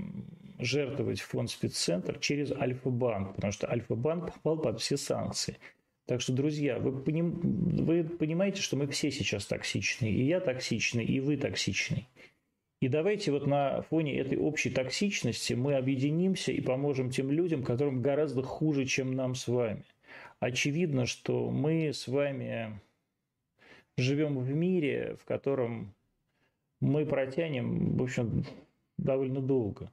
жертвовать 0.59 1.21
фонд 1.21 1.49
спеццентр 1.49 2.19
через 2.19 2.51
Альфа-банк, 2.51 3.35
потому 3.35 3.51
что 3.51 3.69
Альфа-банк 3.69 4.33
попал 4.33 4.57
под 4.57 4.81
все 4.81 4.97
санкции. 4.97 5.57
Так 6.05 6.21
что, 6.21 6.33
друзья, 6.33 6.79
вы, 6.79 6.99
поним, 7.01 7.39
вы 7.85 8.03
понимаете, 8.03 8.61
что 8.61 8.75
мы 8.75 8.87
все 8.87 9.11
сейчас 9.11 9.45
токсичны, 9.45 10.07
и 10.07 10.23
я 10.23 10.39
токсичный, 10.39 11.05
и 11.05 11.19
вы 11.19 11.37
токсичный. 11.37 12.07
И 12.81 12.87
давайте 12.87 13.31
вот 13.31 13.45
на 13.45 13.81
фоне 13.83 14.17
этой 14.19 14.37
общей 14.37 14.69
токсичности 14.69 15.53
мы 15.53 15.75
объединимся 15.75 16.51
и 16.51 16.61
поможем 16.61 17.09
тем 17.09 17.29
людям, 17.29 17.63
которым 17.63 18.01
гораздо 18.01 18.41
хуже, 18.41 18.85
чем 18.85 19.13
нам 19.13 19.35
с 19.35 19.47
вами– 19.47 19.83
очевидно, 20.39 21.05
что 21.05 21.49
мы 21.49 21.93
с 21.93 22.07
вами 22.07 22.79
живем 23.97 24.39
в 24.39 24.49
мире, 24.53 25.17
в 25.19 25.25
котором 25.25 25.93
мы 26.79 27.05
протянем, 27.05 27.97
в 27.97 28.03
общем, 28.03 28.45
довольно 28.97 29.41
долго. 29.41 29.91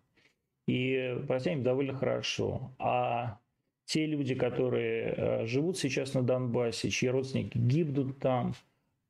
И 0.67 1.17
протянем 1.27 1.63
довольно 1.63 1.95
хорошо. 1.95 2.73
А 2.79 3.39
те 3.85 4.07
люди, 4.07 4.35
которые 4.35 5.15
э, 5.17 5.47
живут 5.47 5.79
сейчас 5.79 6.15
на 6.15 6.23
Донбассе, 6.23 6.91
чьи 6.91 7.09
родственники 7.09 7.57
гибнут 7.57 8.19
там, 8.19 8.55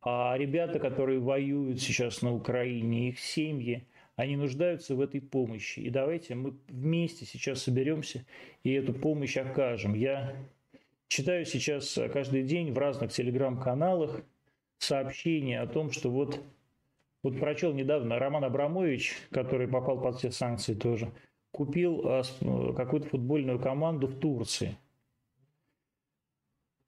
а 0.07 0.39
ребята, 0.39 0.79
которые 0.79 1.19
воюют 1.19 1.83
сейчас 1.83 2.23
на 2.23 2.33
Украине, 2.33 3.09
их 3.09 3.19
семьи, 3.19 3.87
они 4.15 4.37
нуждаются 4.37 4.95
в 4.95 5.01
этой 5.01 5.21
помощи. 5.21 5.81
И 5.81 5.91
давайте 5.91 6.35
мы 6.35 6.55
вместе 6.69 7.27
сейчас 7.27 7.63
соберемся 7.63 8.25
и 8.63 8.73
эту 8.73 8.95
помощь 8.95 9.37
окажем. 9.37 9.95
Я 9.95 10.35
Читаю 11.09 11.45
сейчас 11.45 11.99
каждый 12.13 12.43
день 12.43 12.73
в 12.73 12.79
разных 12.79 13.13
телеграм-каналах 13.13 14.21
сообщения 14.79 15.61
о 15.61 15.67
том, 15.67 15.93
что 15.93 16.11
вот, 16.11 16.41
вот 17.23 17.39
прочел 17.39 17.73
недавно 17.73 18.19
Роман 18.19 18.45
Абрамович, 18.45 19.15
который 19.31 19.69
попал 19.69 20.01
под 20.01 20.17
все 20.17 20.33
санкции 20.33 20.75
тоже, 20.75 21.13
купил 21.53 22.03
э, 22.05 22.23
э, 22.41 22.73
какую-то 22.77 23.09
футбольную 23.09 23.61
команду 23.61 24.09
в 24.09 24.19
Турции. 24.19 24.77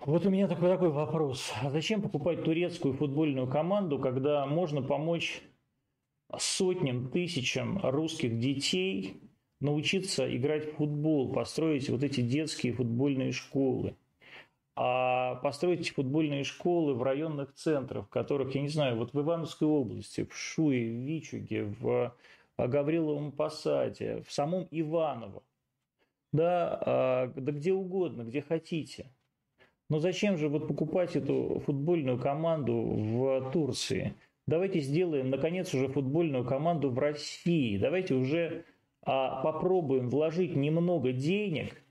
Вот 0.00 0.24
у 0.24 0.30
меня 0.30 0.48
такой, 0.48 0.68
такой 0.68 0.90
вопрос. 0.90 1.52
А 1.60 1.70
зачем 1.70 2.02
покупать 2.02 2.44
турецкую 2.44 2.94
футбольную 2.94 3.48
команду, 3.48 3.98
когда 3.98 4.46
можно 4.46 4.82
помочь 4.82 5.42
сотням, 6.36 7.10
тысячам 7.10 7.78
русских 7.82 8.38
детей 8.38 9.20
научиться 9.60 10.34
играть 10.34 10.72
в 10.72 10.76
футбол, 10.76 11.32
построить 11.32 11.88
вот 11.90 12.02
эти 12.02 12.20
детские 12.20 12.72
футбольные 12.72 13.32
школы? 13.32 13.96
а 14.80 15.34
построить 15.42 15.90
футбольные 15.90 16.44
школы 16.44 16.94
в 16.94 17.02
районных 17.02 17.52
центрах, 17.52 18.08
которых, 18.10 18.54
я 18.54 18.60
не 18.60 18.68
знаю, 18.68 18.96
вот 18.96 19.12
в 19.12 19.20
Ивановской 19.20 19.66
области, 19.66 20.22
в 20.22 20.32
Шуе, 20.32 20.88
в 20.88 21.04
Вичуге, 21.04 21.64
в 21.64 22.14
Гавриловом 22.56 23.32
Посаде, 23.32 24.22
в 24.22 24.32
самом 24.32 24.68
Иваново, 24.70 25.42
да, 26.30 26.80
а, 26.80 27.26
да 27.34 27.50
где 27.50 27.72
угодно, 27.72 28.22
где 28.22 28.40
хотите. 28.40 29.10
Но 29.88 29.98
зачем 29.98 30.36
же 30.36 30.48
вот 30.48 30.68
покупать 30.68 31.16
эту 31.16 31.62
футбольную 31.64 32.18
команду 32.18 32.74
в 32.74 33.50
Турции? 33.52 34.14
Давайте 34.46 34.80
сделаем, 34.80 35.30
наконец, 35.30 35.72
уже 35.74 35.88
футбольную 35.88 36.44
команду 36.44 36.90
в 36.90 36.98
России. 36.98 37.78
Давайте 37.78 38.14
уже 38.14 38.64
а, 39.02 39.42
попробуем 39.42 40.08
вложить 40.08 40.56
немного 40.56 41.12
денег– 41.12 41.82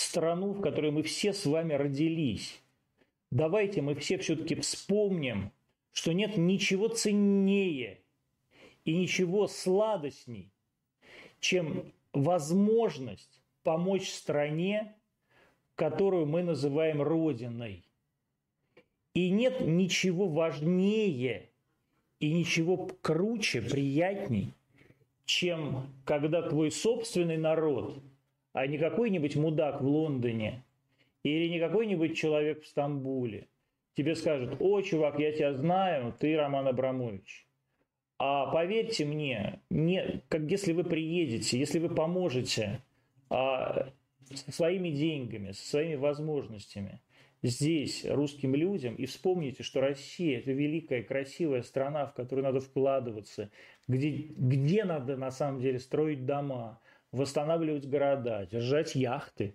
страну, 0.00 0.52
в 0.52 0.60
которой 0.60 0.90
мы 0.90 1.02
все 1.02 1.32
с 1.32 1.46
вами 1.46 1.74
родились. 1.74 2.60
Давайте 3.30 3.80
мы 3.82 3.94
все 3.94 4.18
все-таки 4.18 4.54
вспомним, 4.56 5.52
что 5.92 6.12
нет 6.12 6.36
ничего 6.36 6.88
ценнее 6.88 8.02
и 8.84 8.96
ничего 8.96 9.46
сладостней, 9.46 10.50
чем 11.38 11.92
возможность 12.12 13.42
помочь 13.62 14.10
стране, 14.10 14.96
которую 15.80 16.26
мы 16.26 16.42
называем 16.42 17.00
Родиной. 17.00 17.82
И 19.14 19.30
нет 19.30 19.62
ничего 19.62 20.28
важнее 20.28 21.48
и 22.18 22.30
ничего 22.30 22.90
круче, 23.00 23.62
приятней, 23.62 24.52
чем 25.24 25.86
когда 26.04 26.42
твой 26.42 26.70
собственный 26.70 27.38
народ, 27.38 28.02
а 28.52 28.66
не 28.66 28.76
какой-нибудь 28.76 29.36
мудак 29.36 29.80
в 29.80 29.86
Лондоне 29.86 30.62
или 31.22 31.48
не 31.48 31.58
какой-нибудь 31.58 32.14
человек 32.14 32.62
в 32.62 32.66
Стамбуле, 32.66 33.48
тебе 33.94 34.14
скажет, 34.16 34.56
о, 34.60 34.82
чувак, 34.82 35.18
я 35.18 35.32
тебя 35.32 35.54
знаю, 35.54 36.14
ты 36.20 36.36
Роман 36.36 36.68
Абрамович. 36.68 37.46
А 38.18 38.52
поверьте 38.52 39.06
мне, 39.06 39.60
не, 39.70 40.20
как 40.28 40.42
если 40.42 40.74
вы 40.74 40.84
приедете, 40.84 41.58
если 41.58 41.78
вы 41.78 41.88
поможете 41.88 42.82
а, 43.30 43.90
со 44.34 44.52
своими 44.52 44.90
деньгами, 44.90 45.52
со 45.52 45.66
своими 45.66 45.96
возможностями 45.96 47.00
здесь 47.42 48.04
русским 48.04 48.54
людям, 48.54 48.94
и 48.96 49.06
вспомните, 49.06 49.62
что 49.62 49.80
Россия– 49.80 50.38
это 50.40 50.52
великая, 50.52 51.02
красивая 51.02 51.62
страна, 51.62 52.06
в 52.06 52.14
которую 52.14 52.44
надо 52.44 52.60
вкладываться, 52.60 53.50
где, 53.88 54.10
где 54.10 54.84
надо 54.84 55.16
на 55.16 55.30
самом 55.30 55.60
деле 55.60 55.78
строить 55.78 56.26
дома, 56.26 56.80
восстанавливать 57.12 57.88
города, 57.88 58.46
держать 58.46 58.94
яхты. 58.94 59.54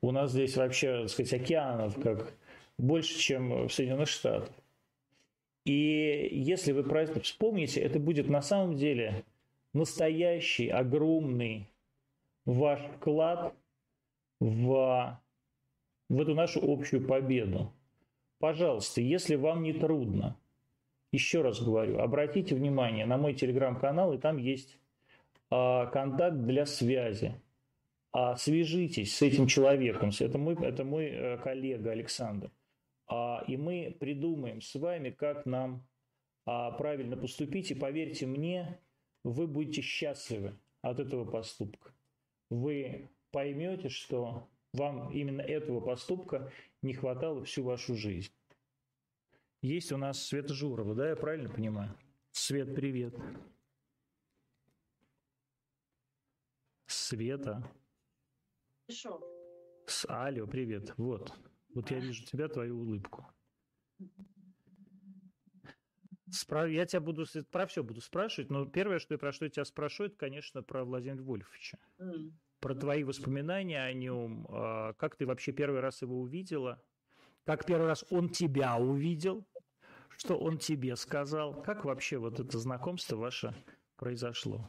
У 0.00 0.10
нас 0.10 0.32
здесь 0.32 0.56
вообще, 0.56 1.02
так 1.02 1.10
сказать, 1.10 1.34
океанов 1.34 2.00
как 2.00 2.34
больше, 2.78 3.18
чем 3.18 3.68
в 3.68 3.72
Соединенных 3.72 4.08
Штатах. 4.08 4.54
И 5.64 6.28
если 6.32 6.72
вы 6.72 6.82
про 6.82 7.02
это 7.02 7.20
вспомните, 7.20 7.80
это 7.80 7.98
будет 7.98 8.28
на 8.28 8.42
самом 8.42 8.76
деле 8.76 9.24
настоящий, 9.72 10.68
огромный 10.68 11.68
ваш 12.44 12.80
вклад 12.96 13.54
в, 14.40 15.20
в 16.08 16.20
эту 16.20 16.34
нашу 16.34 16.60
общую 16.62 17.06
победу. 17.06 17.72
Пожалуйста, 18.38 19.00
если 19.00 19.36
вам 19.36 19.62
не 19.62 19.72
трудно, 19.72 20.36
еще 21.12 21.42
раз 21.42 21.62
говорю, 21.62 21.98
обратите 22.00 22.54
внимание 22.54 23.06
на 23.06 23.16
мой 23.16 23.34
телеграм-канал, 23.34 24.12
и 24.12 24.18
там 24.18 24.36
есть 24.36 24.78
а, 25.50 25.86
контакт 25.86 26.36
для 26.38 26.66
связи. 26.66 27.40
А, 28.12 28.36
свяжитесь 28.36 29.16
с 29.16 29.22
этим 29.22 29.46
человеком, 29.46 30.10
это 30.18 30.38
мой, 30.38 30.56
это 30.60 30.84
мой 30.84 31.06
э, 31.06 31.38
коллега 31.38 31.90
Александр. 31.90 32.50
А, 33.06 33.44
и 33.46 33.56
мы 33.56 33.96
придумаем 33.98 34.60
с 34.60 34.74
вами, 34.74 35.10
как 35.10 35.46
нам 35.46 35.86
а, 36.46 36.70
правильно 36.72 37.16
поступить. 37.16 37.70
И 37.70 37.74
поверьте 37.74 38.26
мне, 38.26 38.78
вы 39.24 39.46
будете 39.46 39.80
счастливы 39.82 40.58
от 40.82 41.00
этого 41.00 41.24
поступка. 41.24 41.92
Вы 42.50 43.08
поймете, 43.34 43.88
что 43.88 44.48
вам 44.72 45.10
именно 45.12 45.40
этого 45.40 45.80
поступка 45.80 46.52
не 46.82 46.94
хватало 46.94 47.44
всю 47.44 47.64
вашу 47.64 47.96
жизнь. 47.96 48.32
Есть 49.60 49.90
у 49.90 49.96
нас 49.96 50.22
Света 50.22 50.54
Журова, 50.54 50.94
да, 50.94 51.08
я 51.08 51.16
правильно 51.16 51.50
понимаю? 51.50 51.98
Свет, 52.30 52.74
привет. 52.76 53.14
Света. 56.86 57.68
Хорошо. 58.86 59.20
С 59.86 60.06
Алло, 60.08 60.46
привет. 60.46 60.94
Вот. 60.96 61.34
Вот 61.74 61.90
я 61.90 61.98
вижу 61.98 62.24
тебя, 62.24 62.46
твою 62.48 62.78
улыбку. 62.78 63.26
Спра... 66.30 66.68
Я 66.68 66.86
тебя 66.86 67.00
буду 67.00 67.24
про 67.50 67.66
все 67.66 67.82
буду 67.82 68.00
спрашивать, 68.00 68.50
но 68.50 68.64
первое, 68.64 68.98
что 69.00 69.14
я 69.14 69.18
про 69.18 69.32
что 69.32 69.44
я 69.44 69.50
тебя 69.50 69.64
спрошу, 69.64 70.04
это, 70.04 70.16
конечно, 70.16 70.62
про 70.62 70.84
Владимира 70.84 71.22
Вольфовича. 71.22 71.78
Mm. 71.98 72.32
Про 72.64 72.74
твои 72.74 73.04
воспоминания 73.04 73.84
о 73.84 73.92
нем. 73.92 74.46
А, 74.48 74.94
как 74.94 75.16
ты 75.16 75.26
вообще 75.26 75.52
первый 75.52 75.80
раз 75.80 76.00
его 76.00 76.18
увидела? 76.18 76.82
Как 77.44 77.66
первый 77.66 77.88
раз 77.88 78.06
он 78.08 78.30
тебя 78.30 78.78
увидел? 78.78 79.46
Что 80.08 80.38
он 80.38 80.56
тебе 80.56 80.96
сказал? 80.96 81.62
Как 81.62 81.84
вообще 81.84 82.16
вот 82.16 82.40
это 82.40 82.58
знакомство 82.58 83.16
ваше 83.16 83.54
произошло? 83.96 84.66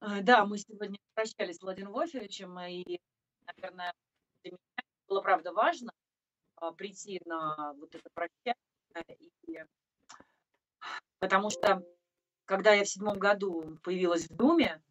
А, 0.00 0.20
да, 0.20 0.44
мы 0.44 0.58
сегодня 0.58 0.98
прощались 1.14 1.56
с 1.56 1.62
Владимиром 1.62 1.94
Вольфовичем, 1.94 2.60
и, 2.60 3.00
наверное, 3.46 3.94
для 4.42 4.52
меня 4.52 4.84
было, 5.08 5.22
правда, 5.22 5.54
важно 5.54 5.90
а, 6.56 6.72
прийти 6.72 7.22
на 7.24 7.72
вот 7.78 7.94
это 7.94 8.10
прощание, 8.12 8.54
и, 9.18 9.64
потому 11.20 11.48
что, 11.48 11.82
когда 12.44 12.74
я 12.74 12.84
в 12.84 12.88
седьмом 12.90 13.18
году 13.18 13.78
появилась 13.82 14.28
в 14.28 14.36
Думе, 14.36 14.82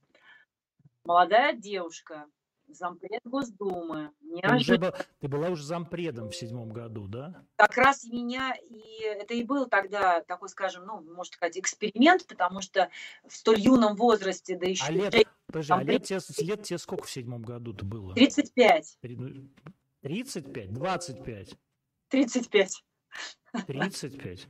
молодая 1.07 1.53
девушка, 1.53 2.27
зампред 2.67 3.21
Госдумы. 3.23 4.11
Ты, 4.19 4.55
уже 4.55 4.93
ты 5.19 5.27
была 5.27 5.49
уже 5.49 5.63
зампредом 5.63 6.29
в 6.29 6.35
седьмом 6.35 6.69
году, 6.69 7.07
да? 7.07 7.45
Как 7.55 7.77
раз 7.77 8.03
меня, 8.03 8.53
и 8.69 9.03
это 9.03 9.33
и 9.33 9.43
был 9.43 9.67
тогда 9.67 10.21
такой, 10.21 10.49
скажем, 10.49 10.85
ну, 10.85 11.01
можно 11.01 11.33
сказать, 11.33 11.57
эксперимент, 11.57 12.27
потому 12.27 12.61
что 12.61 12.89
в 13.25 13.33
столь 13.35 13.61
юном 13.61 13.95
возрасте, 13.95 14.57
да 14.57 14.67
еще... 14.67 14.83
А 14.85 14.91
лет, 14.91 15.15
подожди, 15.47 15.73
а 15.73 15.81
лет, 15.83 16.03
тебе, 16.03 16.19
лет 16.45 16.63
тебе 16.63 16.77
сколько 16.77 17.05
в 17.05 17.11
седьмом 17.11 17.41
году-то 17.41 17.85
было? 17.85 18.13
35. 18.13 18.99
35? 20.01 20.73
25? 20.73 21.57
35. 22.09 22.83
35? 23.65 24.47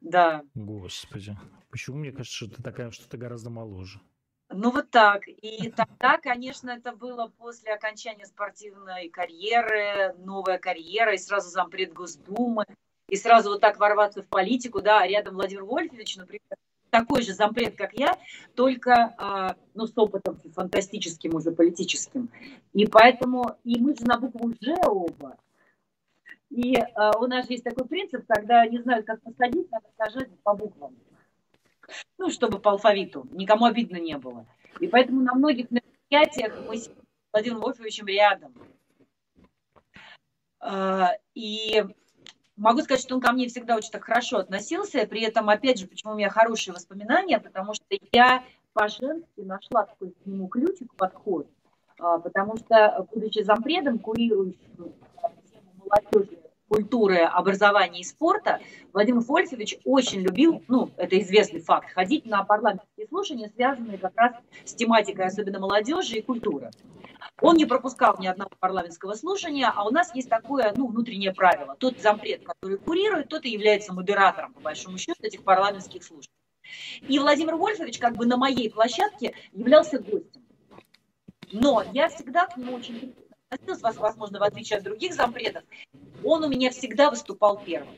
Да. 0.00 0.44
Господи. 0.54 1.36
Почему 1.70 1.98
мне 1.98 2.12
кажется, 2.12 2.34
что 2.34 2.48
ты 2.48 2.62
такая, 2.62 2.90
что 2.92 3.08
ты 3.08 3.16
гораздо 3.16 3.50
моложе? 3.50 4.00
Ну 4.48 4.70
вот 4.70 4.90
так. 4.90 5.22
И 5.26 5.70
тогда, 5.70 6.18
конечно, 6.18 6.70
это 6.70 6.92
было 6.92 7.32
после 7.38 7.72
окончания 7.72 8.26
спортивной 8.26 9.08
карьеры, 9.08 10.14
новая 10.18 10.58
карьера, 10.58 11.14
и 11.14 11.18
сразу 11.18 11.50
зампред 11.50 11.92
Госдумы, 11.92 12.64
и 13.08 13.16
сразу 13.16 13.50
вот 13.50 13.60
так 13.60 13.78
ворваться 13.78 14.22
в 14.22 14.28
политику, 14.28 14.82
да, 14.82 15.06
рядом 15.06 15.34
Владимир 15.34 15.64
Вольфович, 15.64 16.16
например, 16.16 16.56
такой 16.90 17.22
же 17.22 17.34
зампред, 17.34 17.76
как 17.76 17.92
я, 17.94 18.16
только 18.54 19.14
а, 19.18 19.56
ну, 19.74 19.86
с 19.86 19.92
опытом 19.96 20.38
фантастическим 20.54 21.34
уже 21.34 21.50
политическим. 21.50 22.30
И 22.72 22.86
поэтому, 22.86 23.56
и 23.64 23.80
мы 23.80 23.96
же 23.96 24.04
на 24.04 24.18
букву 24.18 24.52
«Ж» 24.60 24.74
оба. 24.86 25.36
И 26.50 26.76
а, 26.76 27.18
у 27.18 27.26
нас 27.26 27.50
есть 27.50 27.64
такой 27.64 27.86
принцип, 27.86 28.24
когда 28.28 28.64
не 28.66 28.78
знают, 28.78 29.06
как 29.06 29.20
посадить, 29.22 29.70
надо 29.70 29.86
сажать 29.98 30.30
по 30.42 30.54
буквам 30.54 30.94
ну, 32.18 32.30
чтобы 32.30 32.58
по 32.58 32.72
алфавиту, 32.72 33.26
никому 33.32 33.66
обидно 33.66 33.96
не 33.96 34.16
было. 34.16 34.46
И 34.80 34.88
поэтому 34.88 35.22
на 35.22 35.34
многих 35.34 35.70
мероприятиях 35.70 36.54
мы 36.66 36.78
с 36.78 36.90
Владимиром 37.32 37.60
Вольфовичем 37.60 38.06
рядом. 38.06 38.54
А, 40.60 41.12
и 41.34 41.84
могу 42.56 42.80
сказать, 42.80 43.02
что 43.02 43.14
он 43.14 43.20
ко 43.20 43.32
мне 43.32 43.48
всегда 43.48 43.76
очень 43.76 43.90
так 43.90 44.04
хорошо 44.04 44.38
относился, 44.38 45.06
при 45.06 45.22
этом, 45.22 45.48
опять 45.48 45.78
же, 45.78 45.86
почему 45.86 46.12
у 46.12 46.16
меня 46.16 46.30
хорошие 46.30 46.74
воспоминания, 46.74 47.38
потому 47.38 47.74
что 47.74 47.84
я 48.12 48.44
по-женски 48.72 49.40
нашла 49.40 49.84
такой 49.84 50.10
к 50.10 50.26
нему 50.26 50.48
ключик, 50.48 50.94
подход, 50.96 51.48
а, 51.98 52.18
потому 52.18 52.56
что, 52.56 53.06
будучи 53.12 53.42
зампредом, 53.42 53.98
курирующим 53.98 54.76
тему 54.76 55.72
молодежи 55.76 56.38
культуры, 56.68 57.18
образования 57.18 58.00
и 58.00 58.04
спорта, 58.04 58.60
Владимир 58.92 59.20
Вольфович 59.20 59.78
очень 59.84 60.20
любил, 60.20 60.62
ну, 60.68 60.90
это 60.96 61.18
известный 61.20 61.60
факт, 61.60 61.92
ходить 61.92 62.26
на 62.26 62.44
парламентские 62.44 63.06
слушания, 63.08 63.50
связанные 63.54 63.98
как 63.98 64.12
раз 64.16 64.34
с 64.64 64.74
тематикой, 64.74 65.26
особенно 65.26 65.60
молодежи 65.60 66.16
и 66.16 66.22
культуры. 66.22 66.70
Он 67.40 67.56
не 67.56 67.66
пропускал 67.66 68.16
ни 68.18 68.26
одного 68.26 68.50
парламентского 68.58 69.14
слушания, 69.14 69.72
а 69.74 69.86
у 69.86 69.90
нас 69.90 70.14
есть 70.14 70.28
такое, 70.28 70.72
ну, 70.76 70.86
внутреннее 70.86 71.32
правило. 71.32 71.76
Тот 71.78 71.98
зампред, 72.00 72.44
который 72.44 72.78
курирует, 72.78 73.28
тот 73.28 73.44
и 73.44 73.50
является 73.50 73.92
модератором, 73.92 74.52
по 74.54 74.60
большому 74.60 74.98
счету, 74.98 75.22
этих 75.22 75.42
парламентских 75.42 76.02
слушаний. 76.02 76.30
И 77.02 77.18
Владимир 77.18 77.56
Вольфович 77.56 77.98
как 77.98 78.16
бы 78.16 78.26
на 78.26 78.36
моей 78.36 78.70
площадке 78.70 79.34
являлся 79.52 79.98
гостем. 79.98 80.42
Но 81.52 81.84
я 81.92 82.08
всегда 82.08 82.46
к 82.46 82.56
нему 82.56 82.74
очень 82.74 83.14
относилась, 83.48 83.96
возможно, 83.96 84.40
в 84.40 84.42
отличие 84.42 84.78
от 84.78 84.84
других 84.84 85.14
зампредов, 85.14 85.62
он 86.24 86.44
у 86.44 86.48
меня 86.48 86.70
всегда 86.70 87.10
выступал 87.10 87.60
первым. 87.64 87.94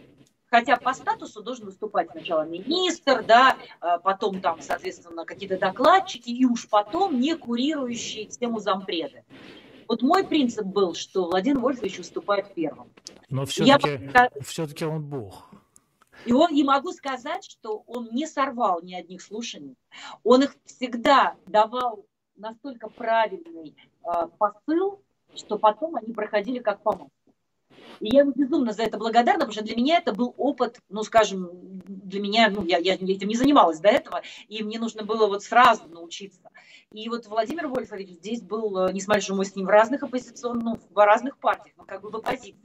Хотя 0.50 0.76
по 0.76 0.94
статусу 0.94 1.42
должен 1.42 1.66
выступать 1.66 2.10
сначала 2.10 2.42
министр, 2.46 3.22
да, 3.22 3.56
а 3.80 3.98
потом 3.98 4.40
там, 4.40 4.62
соответственно, 4.62 5.26
какие-то 5.26 5.58
докладчики, 5.58 6.30
и 6.30 6.46
уж 6.46 6.68
потом 6.68 7.20
не 7.20 7.36
курирующие 7.36 8.24
тему 8.26 8.58
зампреда. 8.58 9.24
Вот 9.88 10.02
мой 10.02 10.24
принцип 10.24 10.64
был, 10.64 10.94
что 10.94 11.26
Владимир 11.26 11.60
Вольфович 11.60 11.98
выступает 11.98 12.54
первым. 12.54 12.90
Но 13.28 13.44
все-таки, 13.44 14.10
Я... 14.12 14.30
все-таки 14.42 14.84
он 14.84 15.02
бог. 15.02 15.50
И 16.24 16.32
он, 16.32 16.52
не 16.52 16.64
могу 16.64 16.92
сказать, 16.92 17.44
что 17.44 17.84
он 17.86 18.08
не 18.12 18.26
сорвал 18.26 18.82
ни 18.82 18.94
одних 18.94 19.22
слушаний. 19.22 19.76
Он 20.24 20.42
их 20.42 20.56
всегда 20.64 21.36
давал 21.46 22.04
настолько 22.36 22.88
правильный 22.88 23.76
э, 24.04 24.26
посыл, 24.38 25.02
что 25.34 25.58
потом 25.58 25.96
они 25.96 26.12
проходили 26.12 26.58
как 26.58 26.82
по 26.82 27.08
И 28.00 28.14
я 28.14 28.20
ему 28.20 28.32
безумно 28.32 28.72
за 28.72 28.82
это 28.82 28.98
благодарна, 28.98 29.40
потому 29.40 29.52
что 29.52 29.64
для 29.64 29.76
меня 29.76 29.98
это 29.98 30.12
был 30.12 30.34
опыт, 30.36 30.80
ну, 30.88 31.02
скажем, 31.02 31.50
для 31.86 32.20
меня, 32.20 32.48
ну, 32.50 32.64
я, 32.64 32.78
я 32.78 32.94
этим 32.94 33.28
не 33.28 33.36
занималась 33.36 33.80
до 33.80 33.88
этого, 33.88 34.22
и 34.48 34.62
мне 34.62 34.78
нужно 34.78 35.04
было 35.04 35.26
вот 35.26 35.42
сразу 35.42 35.88
научиться. 35.88 36.50
И 36.92 37.08
вот 37.08 37.26
Владимир 37.26 37.68
Вольфович 37.68 38.10
здесь 38.10 38.40
был, 38.40 38.86
э, 38.86 38.92
несмотря 38.92 39.18
на 39.18 39.24
что 39.24 39.34
мы 39.34 39.44
с 39.44 39.54
ним 39.54 39.66
в 39.66 39.70
разных 39.70 40.02
оппозиционных, 40.02 40.64
ну, 40.64 40.78
в 40.90 41.04
разных 41.04 41.36
партиях, 41.38 41.74
но 41.76 41.84
как 41.84 42.00
бы 42.00 42.10
в 42.10 42.16
оппозиции. 42.16 42.56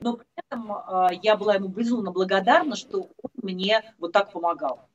Но 0.00 0.16
при 0.16 0.26
этом 0.36 0.70
э, 0.72 1.08
я 1.22 1.36
была 1.36 1.54
ему 1.54 1.68
безумно 1.68 2.12
благодарна, 2.12 2.76
что 2.76 3.08
он 3.22 3.30
мне 3.42 3.82
вот 3.98 4.12
так 4.12 4.30
помогал. 4.30 4.88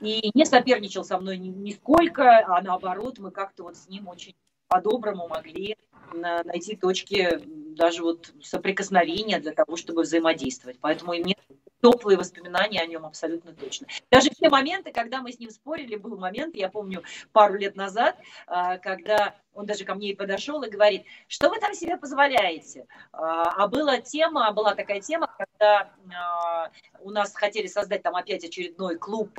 И 0.00 0.30
не 0.34 0.46
соперничал 0.46 1.04
со 1.04 1.18
мной 1.18 1.38
нисколько, 1.38 2.44
а 2.46 2.62
наоборот, 2.62 3.18
мы 3.18 3.30
как-то 3.30 3.64
вот 3.64 3.76
с 3.76 3.88
ним 3.88 4.08
очень 4.08 4.34
по-доброму 4.68 5.28
могли 5.28 5.76
найти 6.12 6.76
точки 6.76 7.40
даже 7.74 8.02
вот 8.02 8.32
соприкосновения 8.42 9.38
для 9.40 9.52
того, 9.52 9.76
чтобы 9.76 10.02
взаимодействовать. 10.02 10.78
Поэтому 10.80 11.12
и 11.12 11.22
мне 11.22 11.36
теплые 11.82 12.18
воспоминания 12.18 12.80
о 12.80 12.86
нем 12.86 13.06
абсолютно 13.06 13.52
точно. 13.52 13.86
Даже 14.10 14.30
те 14.30 14.48
моменты, 14.48 14.92
когда 14.92 15.22
мы 15.22 15.32
с 15.32 15.38
ним 15.38 15.50
спорили, 15.50 15.96
был 15.96 16.16
момент, 16.16 16.56
я 16.56 16.68
помню, 16.68 17.02
пару 17.32 17.54
лет 17.54 17.76
назад, 17.76 18.16
а, 18.46 18.78
когда 18.78 19.36
он 19.58 19.66
даже 19.66 19.84
ко 19.84 19.94
мне 19.94 20.10
и 20.10 20.14
подошел 20.14 20.62
и 20.62 20.70
говорит, 20.70 21.04
что 21.26 21.48
вы 21.48 21.58
там 21.58 21.74
себе 21.74 21.96
позволяете? 21.96 22.86
А, 23.12 23.64
а 23.64 23.66
была 23.66 23.98
тема, 23.98 24.52
была 24.52 24.74
такая 24.74 25.00
тема, 25.00 25.28
когда 25.36 25.90
а, 26.14 26.70
у 27.00 27.10
нас 27.10 27.34
хотели 27.34 27.66
создать 27.66 28.02
там 28.02 28.14
опять 28.14 28.44
очередной 28.44 28.96
клуб, 28.96 29.36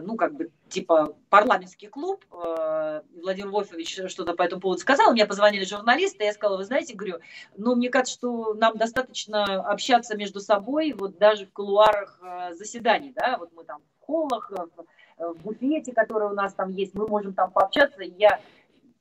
ну, 0.00 0.16
как 0.16 0.34
бы, 0.34 0.50
типа 0.68 1.14
парламентский 1.28 1.86
клуб. 1.86 2.24
Владимир 2.30 3.50
Вольфович 3.50 4.00
что-то 4.08 4.34
по 4.34 4.42
этому 4.42 4.60
поводу 4.60 4.80
сказал, 4.80 5.12
мне 5.12 5.26
позвонили 5.26 5.64
журналисты, 5.64 6.24
я 6.24 6.32
сказала, 6.32 6.58
вы 6.58 6.64
знаете, 6.64 6.94
говорю, 6.94 7.18
ну, 7.56 7.76
мне 7.76 7.88
кажется, 7.88 8.14
что 8.14 8.54
нам 8.54 8.76
достаточно 8.76 9.44
общаться 9.62 10.16
между 10.16 10.40
собой, 10.40 10.92
вот 10.92 11.18
даже 11.18 11.46
в 11.46 11.52
кулуарах 11.52 12.20
заседаний, 12.52 13.12
да, 13.14 13.36
вот 13.38 13.52
мы 13.52 13.64
там 13.64 13.80
в 14.00 14.04
холлах, 14.04 14.50
в 15.18 15.34
буфете, 15.42 15.92
который 15.92 16.28
у 16.28 16.34
нас 16.34 16.54
там 16.54 16.70
есть, 16.70 16.94
мы 16.94 17.06
можем 17.06 17.34
там 17.34 17.50
пообщаться, 17.50 18.02
я 18.02 18.40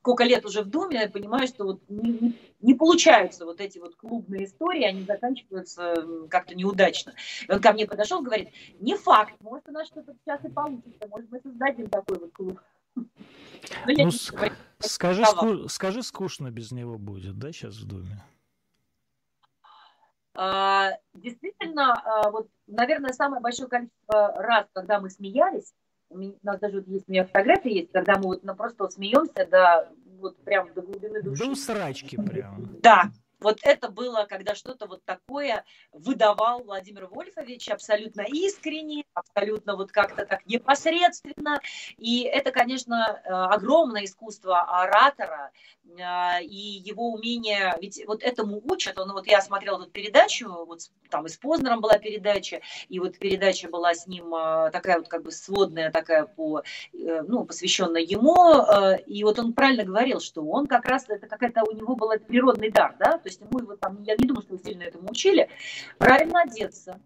сколько 0.10 0.24
лет 0.24 0.44
уже 0.44 0.64
в 0.64 0.70
Думе, 0.70 1.02
я 1.02 1.08
понимаю, 1.08 1.48
что 1.48 1.66
вот 1.66 1.82
не, 1.88 2.36
не, 2.62 2.74
получаются 2.74 3.46
вот 3.46 3.62
эти 3.62 3.78
вот 3.78 3.96
клубные 3.96 4.46
истории, 4.46 4.84
они 4.84 5.04
заканчиваются 5.04 6.26
как-то 6.32 6.56
неудачно. 6.56 7.14
И 7.48 7.52
он 7.52 7.62
ко 7.62 7.74
мне 7.74 7.86
подошел, 7.86 8.24
говорит, 8.24 8.50
не 8.80 8.96
факт, 8.96 9.36
может 9.40 9.70
у 9.70 9.72
нас 9.72 9.86
что-то 9.86 10.16
сейчас 10.16 10.44
и 10.44 10.50
получится, 10.50 11.08
может 11.08 11.30
мы 11.30 11.40
создадим 11.42 11.90
такой 11.90 12.18
вот 12.18 12.34
клуб. 12.34 12.60
Ну, 13.86 14.10
скажи, 14.80 15.26
ску, 15.26 15.68
скажи, 15.68 16.02
скучно 16.02 16.50
без 16.50 16.72
него 16.72 16.98
будет, 16.98 17.38
да, 17.38 17.52
сейчас 17.52 17.76
в 17.76 17.86
Думе? 17.86 18.24
А, 20.34 20.92
действительно, 21.14 21.94
а, 21.94 22.32
вот, 22.32 22.48
наверное, 22.66 23.12
самое 23.12 23.42
большое 23.42 23.70
количество 23.70 24.34
раз, 24.38 24.66
когда 24.74 25.02
мы 25.02 25.10
смеялись, 25.10 25.74
у 26.10 26.18
нас 26.44 26.60
даже 26.60 26.78
вот 26.78 26.88
есть 26.88 27.06
у 27.08 27.12
меня 27.12 27.26
фотографии 27.26 27.72
есть, 27.72 27.92
когда 27.92 28.16
мы 28.18 28.24
вот 28.24 28.44
ну, 28.44 28.56
просто 28.56 28.84
вот 28.84 28.94
смеемся 28.94 29.48
до 29.50 29.90
вот 30.20 30.38
прям 30.44 30.74
до 30.74 30.82
глубины 30.82 31.22
души. 31.22 31.46
До 31.46 31.56
срачки 31.56 32.16
прям. 32.16 32.78
Да, 32.82 33.10
вот 33.40 33.60
это 33.64 33.90
было, 33.90 34.26
когда 34.28 34.56
что-то 34.56 34.86
вот 34.86 35.04
такое 35.06 35.64
выдавал 35.92 36.64
Владимир 36.64 37.08
Вольфович 37.08 37.70
абсолютно 37.70 38.22
искренне, 38.22 39.06
абсолютно 39.14 39.76
вот 39.76 39.92
как-то 39.92 40.26
так 40.26 40.46
непосредственно. 40.46 41.62
И 41.98 42.24
это, 42.24 42.52
конечно, 42.52 43.22
э, 43.24 43.30
огромное 43.30 44.06
искусство 44.06 44.62
оратора 44.62 45.52
э, 45.86 46.44
и 46.44 46.56
его 46.56 47.12
умение, 47.12 47.76
ведь 47.82 48.04
вот 48.06 48.24
этому 48.24 48.62
учат, 48.64 49.00
он, 49.00 49.12
вот 49.14 49.28
я 49.28 49.42
смотрела 49.42 49.80
тут 49.80 49.92
передачу, 49.92 50.50
вот 50.66 50.82
там 51.10 51.26
и 51.26 51.30
с 51.30 51.38
Познером 51.38 51.82
была 51.82 51.98
передача, 51.98 52.62
и 52.90 53.00
вот 53.00 53.18
передача 53.18 53.70
была 53.70 53.94
с 53.94 54.06
ним 54.08 54.34
э, 54.36 54.70
такая 54.72 54.98
вот 54.98 55.08
как 55.08 55.24
бы 55.24 55.32
сводная, 55.32 55.92
такая 55.92 56.26
по, 56.26 56.64
ну, 56.94 57.46
посвященная 57.46 58.02
ему, 58.02 58.36
и 59.06 59.24
вот 59.24 59.40
он 59.40 59.54
правильно 59.54 59.84
говорил, 59.84 60.20
что 60.20 60.44
он 60.44 60.68
как 60.68 60.86
раз, 60.86 61.06
это 61.08 61.28
какая-то 61.28 61.64
у 61.64 61.72
него 61.72 61.96
был 61.96 62.10
природный 62.28 62.70
дар, 62.70 62.96
да, 63.00 63.18
то 63.30 63.32
есть 63.32 63.42
ему 63.42 63.60
его 63.60 63.76
там, 63.76 64.02
я 64.04 64.16
не 64.18 64.26
думаю, 64.26 64.42
что 64.42 64.56
его 64.56 64.64
сильно 64.64 64.84
этому 64.84 65.10
учили, 65.12 65.50
правильно 66.00 66.42
одеться, 66.42 67.00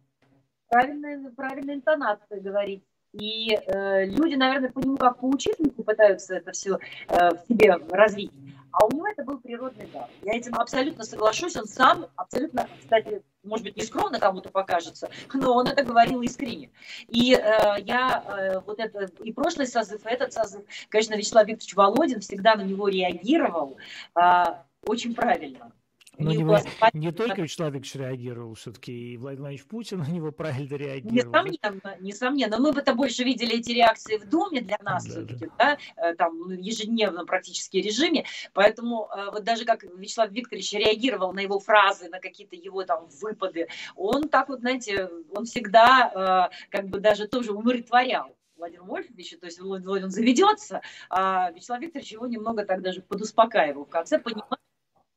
правильные, 0.70 1.32
правильные 1.32 1.76
интонации 1.76 2.40
говорить. 2.40 2.84
И 3.12 3.54
э, 3.54 4.06
люди, 4.06 4.36
наверное, 4.36 4.72
по 4.72 4.80
нему 4.80 4.98
как 4.98 5.20
по 5.20 5.26
учительнику 5.26 5.84
пытаются 5.84 6.36
это 6.36 6.52
все 6.52 6.80
э, 7.10 7.30
в 7.30 7.48
себе 7.48 7.76
развить. 7.90 8.32
А 8.72 8.86
у 8.86 8.92
него 8.92 9.08
это 9.08 9.24
был 9.24 9.38
природный 9.38 9.88
дар. 9.94 10.10
Я 10.24 10.36
этим 10.36 10.56
абсолютно 10.56 11.04
соглашусь. 11.04 11.56
Он 11.56 11.66
сам 11.66 12.08
абсолютно, 12.16 12.68
кстати, 12.80 13.22
может 13.44 13.66
быть, 13.66 13.78
нескромно 13.78 14.20
кому-то 14.20 14.50
покажется, 14.50 15.12
но 15.34 15.54
он 15.54 15.68
это 15.68 15.84
говорил 15.84 16.22
искренне. 16.22 16.72
И 17.08 17.36
э, 17.36 17.76
я 17.82 18.24
э, 18.26 18.60
вот 18.66 18.80
это 18.80 19.12
и 19.22 19.32
прошлый 19.32 19.68
созыв, 19.68 20.06
и 20.06 20.10
этот 20.10 20.34
созыв, 20.34 20.64
конечно, 20.90 21.16
Вячеслав 21.16 21.46
Викторович 21.46 21.76
Володин 21.76 22.22
всегда 22.22 22.56
на 22.56 22.64
него 22.64 22.88
реагировал 22.88 23.78
э, 24.16 24.44
очень 24.86 25.14
правильно. 25.14 25.72
Но 26.18 26.30
не, 26.30 26.38
него, 26.38 26.58
не 26.94 27.12
только 27.12 27.42
Вячеслав 27.42 27.74
Викторович 27.74 27.96
реагировал, 27.96 28.54
все-таки 28.54 29.14
и 29.14 29.18
Владимир 29.18 29.42
Владимирович 29.42 29.68
Путин 29.68 30.00
на 30.00 30.10
него 30.10 30.32
правильно 30.32 30.76
реагировал. 30.76 31.46
Несомненно, 31.46 31.98
несомненно. 32.00 32.60
Мы 32.60 32.72
бы 32.72 32.82
это 32.82 32.94
больше 32.94 33.24
видели 33.24 33.58
эти 33.58 33.72
реакции 33.72 34.18
в 34.18 34.30
Думе 34.30 34.62
для 34.62 34.78
нас 34.82 35.06
да, 35.06 35.12
все-таки, 35.12 35.46
да. 35.58 35.78
да, 35.98 36.10
э, 36.10 36.16
там 36.16 36.38
ну, 36.38 36.52
ежедневном 36.52 37.26
практически 37.26 37.78
режиме. 37.78 38.26
Поэтому 38.54 39.10
э, 39.16 39.32
вот 39.32 39.44
даже 39.44 39.66
как 39.66 39.84
Вячеслав 39.84 40.32
Викторович 40.32 40.74
реагировал 40.74 41.34
на 41.34 41.40
его 41.40 41.60
фразы, 41.60 42.10
на 42.10 42.20
какие-то 42.20 42.56
его 42.56 42.84
там 42.84 43.08
выпады, 43.22 43.68
он 43.96 44.30
так 44.30 44.50
вот, 44.50 44.60
знаете, 44.60 45.10
он 45.32 45.46
всегда 45.46 46.50
э, 46.52 46.70
как 46.70 46.90
бы 46.90 47.00
даже 47.00 47.28
тоже 47.28 47.54
умиротворял. 47.54 48.36
Владимир 48.56 48.84
Вольфович, 48.84 49.38
то 49.40 49.48
есть 49.48 49.60
он 49.60 50.12
заведется, 50.12 50.82
а 51.10 51.52
Вячеслав 51.52 51.82
Викторович 51.82 52.12
его 52.12 52.28
немного 52.28 52.64
так 52.66 52.82
даже 52.82 53.02
подуспокаивал 53.02 53.86
в 53.86 53.90
конце, 53.90 54.20
понимая, 54.20 54.60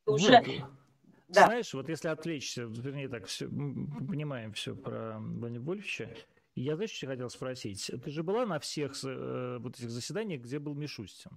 уже 0.07 0.43
да. 1.29 1.47
Знаешь, 1.47 1.75
вот 1.75 1.89
если 1.89 2.09
отвлечься, 2.09 2.63
вернее 2.63 3.09
так, 3.09 3.27
все, 3.27 3.47
понимаем 3.49 4.53
все 4.53 4.77
про 4.77 5.19
Владимира 5.19 5.65
Вольфовича, 5.65 6.09
я, 6.55 6.75
знаешь, 6.77 6.91
что 6.91 7.07
хотел 7.09 7.29
спросить? 7.29 7.91
Ты 8.03 8.11
же 8.11 8.23
была 8.23 8.47
на 8.47 8.59
всех 8.59 8.93
э, 9.05 9.59
вот 9.61 9.77
этих 9.77 9.91
заседаниях, 9.91 10.43
где 10.43 10.59
был 10.59 10.75
Мишустин? 10.75 11.33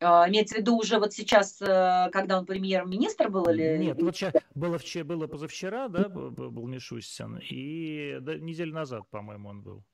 А, 0.00 0.28
имеется 0.28 0.56
в 0.56 0.58
виду 0.58 0.76
уже 0.76 0.98
вот 0.98 1.14
сейчас, 1.14 1.62
э, 1.62 2.10
когда 2.12 2.38
он 2.38 2.44
премьер-министр 2.44 3.30
был 3.30 3.48
или... 3.48 3.78
Нет, 3.78 4.02
вот 4.02 4.14
сейчас 4.14 4.34
было, 4.54 4.78
вчера, 4.78 5.04
было 5.04 5.26
позавчера, 5.26 5.88
да, 5.88 6.08
был 6.08 6.66
Мишустин, 6.66 7.38
и 7.38 8.18
да, 8.20 8.36
неделю 8.36 8.74
назад, 8.74 9.08
по-моему, 9.08 9.48
он 9.48 9.62
был. 9.62 9.84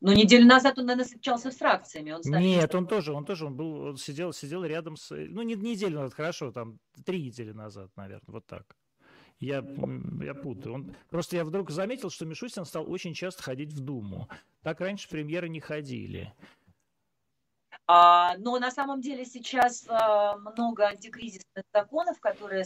Ну, 0.00 0.12
неделю 0.12 0.46
назад 0.46 0.78
он, 0.78 0.86
наверное, 0.86 1.06
встречался 1.06 1.50
с 1.50 1.56
фракциями. 1.56 2.10
Он 2.10 2.20
Нет, 2.24 2.74
он 2.74 2.86
тоже, 2.86 3.12
он 3.12 3.24
тоже, 3.24 3.46
он 3.46 3.56
был, 3.56 3.80
он 3.80 3.96
сидел, 3.96 4.32
сидел 4.32 4.62
рядом 4.64 4.96
с, 4.96 5.10
ну, 5.10 5.42
не 5.42 5.54
неделю 5.54 6.00
назад, 6.00 6.14
хорошо, 6.14 6.52
там, 6.52 6.78
три 7.04 7.24
недели 7.24 7.52
назад, 7.52 7.90
наверное, 7.96 8.26
вот 8.26 8.46
так. 8.46 8.76
Я, 9.38 9.64
я 10.22 10.34
путаю. 10.34 10.74
Он, 10.74 10.96
просто 11.10 11.36
я 11.36 11.44
вдруг 11.44 11.70
заметил, 11.70 12.10
что 12.10 12.24
Мишустин 12.24 12.64
стал 12.64 12.90
очень 12.90 13.14
часто 13.14 13.42
ходить 13.42 13.72
в 13.72 13.80
Думу. 13.80 14.28
Так 14.62 14.80
раньше 14.80 15.08
премьеры 15.08 15.48
не 15.48 15.60
ходили. 15.60 16.32
А, 17.86 18.36
но 18.38 18.58
на 18.58 18.70
самом 18.70 19.00
деле 19.00 19.24
сейчас 19.24 19.84
а, 19.88 20.36
много 20.38 20.86
антикризисных 20.88 21.64
законов, 21.72 22.18
которые 22.20 22.64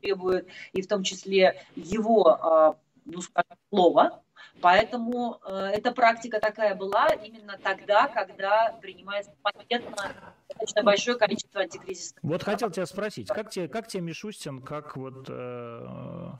требуют, 0.00 0.48
и 0.72 0.82
в 0.82 0.88
том 0.88 1.02
числе 1.02 1.62
его, 1.74 2.28
а, 2.28 2.78
ну, 3.04 3.20
скажем, 3.20 3.56
слова, 3.68 4.22
Поэтому 4.60 5.40
э, 5.44 5.70
эта 5.74 5.92
практика 5.92 6.40
такая 6.40 6.74
была 6.74 7.08
именно 7.08 7.58
тогда, 7.62 8.08
когда 8.08 8.76
принимается 8.80 9.32
пакетно 9.42 10.14
достаточно 10.48 10.82
большое 10.82 11.18
количество 11.18 11.60
антикризисных. 11.60 12.22
Вот 12.22 12.42
хотел 12.42 12.70
тебя 12.70 12.86
спросить, 12.86 13.28
как 13.28 13.50
тебе, 13.50 13.68
как 13.68 13.88
тебе 13.88 14.02
Мишустин, 14.02 14.62
как 14.62 14.96
вот, 14.96 15.26
э, 15.28 16.30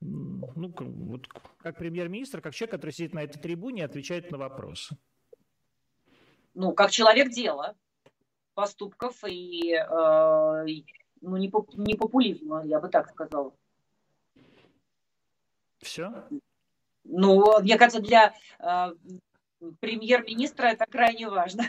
ну, 0.00 0.74
вот 0.78 1.28
как 1.58 1.76
премьер-министр, 1.76 2.40
как 2.40 2.54
человек, 2.54 2.72
который 2.72 2.90
сидит 2.90 3.14
на 3.14 3.22
этой 3.22 3.40
трибуне 3.40 3.82
и 3.82 3.84
отвечает 3.84 4.30
на 4.30 4.38
вопросы? 4.38 4.96
Ну, 6.54 6.72
как 6.72 6.90
человек 6.90 7.30
дела, 7.30 7.74
поступков 8.54 9.24
и 9.26 9.74
э, 9.74 10.64
ну, 11.20 11.36
не, 11.36 11.48
поп, 11.48 11.74
не 11.74 11.94
популизма, 11.94 12.64
я 12.64 12.80
бы 12.80 12.88
так 12.88 13.08
сказала. 13.10 13.52
Все? 15.78 16.12
Ну, 17.04 17.60
мне 17.60 17.76
кажется, 17.78 18.00
для 18.00 18.34
э, 18.58 18.94
премьер-министра 19.80 20.66
это 20.66 20.86
крайне 20.86 21.28
важно. 21.28 21.64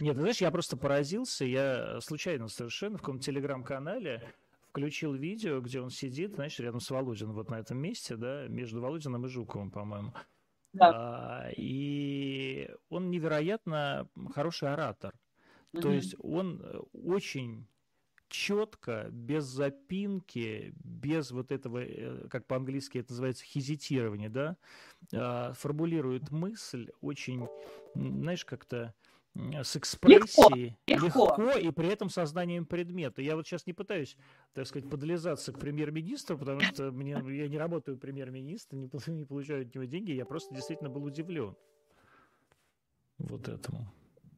Нет, 0.00 0.16
знаешь, 0.16 0.40
я 0.40 0.50
просто 0.50 0.76
поразился. 0.76 1.44
Я 1.44 2.00
случайно 2.00 2.48
совершенно 2.48 2.98
в 2.98 3.00
каком-то 3.00 3.24
телеграм-канале 3.24 4.22
включил 4.68 5.14
видео, 5.14 5.60
где 5.60 5.80
он 5.80 5.90
сидит, 5.90 6.34
знаешь, 6.34 6.58
рядом 6.58 6.80
с 6.80 6.90
Володиным 6.90 7.32
вот 7.32 7.50
на 7.50 7.60
этом 7.60 7.78
месте, 7.78 8.16
да, 8.16 8.46
между 8.48 8.80
Володиным 8.82 9.24
и 9.24 9.28
Жуковым, 9.28 9.70
по-моему. 9.70 10.12
Да. 10.74 10.90
А, 10.94 11.50
и 11.56 12.68
он 12.90 13.10
невероятно 13.10 14.06
хороший 14.34 14.70
оратор. 14.70 15.14
Угу. 15.72 15.80
То 15.82 15.92
есть 15.92 16.14
он 16.18 16.62
очень 16.92 17.66
четко, 18.28 19.08
без 19.10 19.44
запинки, 19.44 20.74
без 20.82 21.30
вот 21.30 21.52
этого, 21.52 21.78
э, 21.78 22.28
как 22.28 22.46
по-английски 22.46 22.98
это 22.98 23.12
называется, 23.12 23.44
хезитирования, 23.44 24.28
да, 24.28 24.56
а, 25.12 25.52
формулирует 25.54 26.30
мысль 26.30 26.90
очень, 27.00 27.46
знаешь, 27.94 28.44
как-то 28.44 28.94
с 29.34 29.76
экспрессией, 29.76 30.76
легко, 30.86 31.06
легко. 31.06 31.42
легко 31.42 31.58
и 31.58 31.70
при 31.70 31.88
этом 31.88 32.08
сознанием 32.08 32.64
предмета. 32.64 33.20
Я 33.20 33.36
вот 33.36 33.46
сейчас 33.46 33.66
не 33.66 33.74
пытаюсь, 33.74 34.16
так 34.54 34.66
сказать, 34.66 34.88
подлизаться 34.88 35.52
к 35.52 35.58
премьер-министру, 35.58 36.38
потому 36.38 36.60
что 36.62 36.90
мне, 36.90 37.12
я 37.12 37.48
не 37.48 37.58
работаю 37.58 37.98
премьер-министром, 37.98 38.80
не, 38.80 38.90
не 39.08 39.24
получаю 39.24 39.66
от 39.66 39.74
него 39.74 39.84
деньги, 39.84 40.12
я 40.12 40.24
просто 40.24 40.54
действительно 40.54 40.88
был 40.88 41.04
удивлен 41.04 41.54
вот 43.18 43.48
этому. 43.48 43.86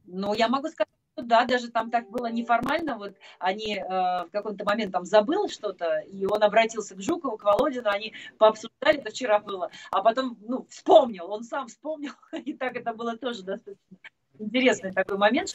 Ну, 0.05 0.33
я 0.33 0.47
могу 0.47 0.67
сказать, 0.67 0.89
да, 1.21 1.45
даже 1.45 1.69
там 1.69 1.89
так 1.89 2.09
было 2.09 2.27
неформально, 2.31 2.97
вот 2.97 3.13
они 3.39 3.75
э, 3.75 3.83
в 3.83 4.29
какой-то 4.31 4.65
момент 4.65 4.91
там 4.91 5.05
забыл 5.05 5.49
что-то, 5.49 5.99
и 5.99 6.25
он 6.25 6.43
обратился 6.43 6.95
к 6.95 7.01
Жукову, 7.01 7.37
к 7.37 7.43
Володину, 7.43 7.89
они 7.89 8.13
пообсуждали, 8.37 8.99
это 8.99 9.11
вчера 9.11 9.39
было, 9.39 9.69
а 9.91 10.01
потом, 10.01 10.37
ну, 10.41 10.65
вспомнил, 10.69 11.31
он 11.31 11.43
сам 11.43 11.67
вспомнил, 11.67 12.13
и 12.45 12.53
так 12.53 12.75
это 12.75 12.93
было 12.93 13.17
тоже 13.17 13.43
достаточно 13.43 13.97
интересный 14.39 14.91
такой 14.91 15.17
момент, 15.17 15.49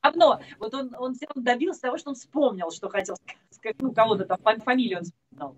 одно, 0.00 0.40
вот 0.58 0.74
он, 0.74 0.94
он 0.98 1.14
все 1.14 1.26
равно 1.26 1.42
добился 1.42 1.82
того, 1.82 1.98
что 1.98 2.10
он 2.10 2.16
вспомнил, 2.16 2.70
что 2.70 2.88
хотел 2.88 3.16
сказать, 3.50 3.76
ну, 3.80 3.92
кого-то 3.92 4.24
там, 4.24 4.38
фамилию 4.60 4.98
он 4.98 5.04
вспомнил. 5.04 5.56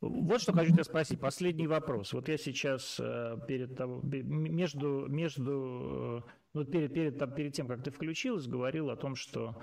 Вот 0.00 0.40
что 0.40 0.52
хочу 0.52 0.72
тебя 0.72 0.84
спросить. 0.84 1.18
Последний 1.18 1.66
вопрос. 1.66 2.12
Вот 2.12 2.28
я 2.28 2.38
сейчас 2.38 3.00
э, 3.00 3.36
перед 3.48 3.76
того, 3.76 4.00
между, 4.02 5.06
между 5.08 6.22
э, 6.24 6.30
ну, 6.54 6.64
перед, 6.64 6.92
перед, 6.92 7.18
там, 7.18 7.32
перед 7.32 7.52
тем, 7.52 7.66
как 7.66 7.82
ты 7.82 7.90
включилась, 7.90 8.46
говорил 8.46 8.90
о 8.90 8.96
том, 8.96 9.14
что 9.14 9.62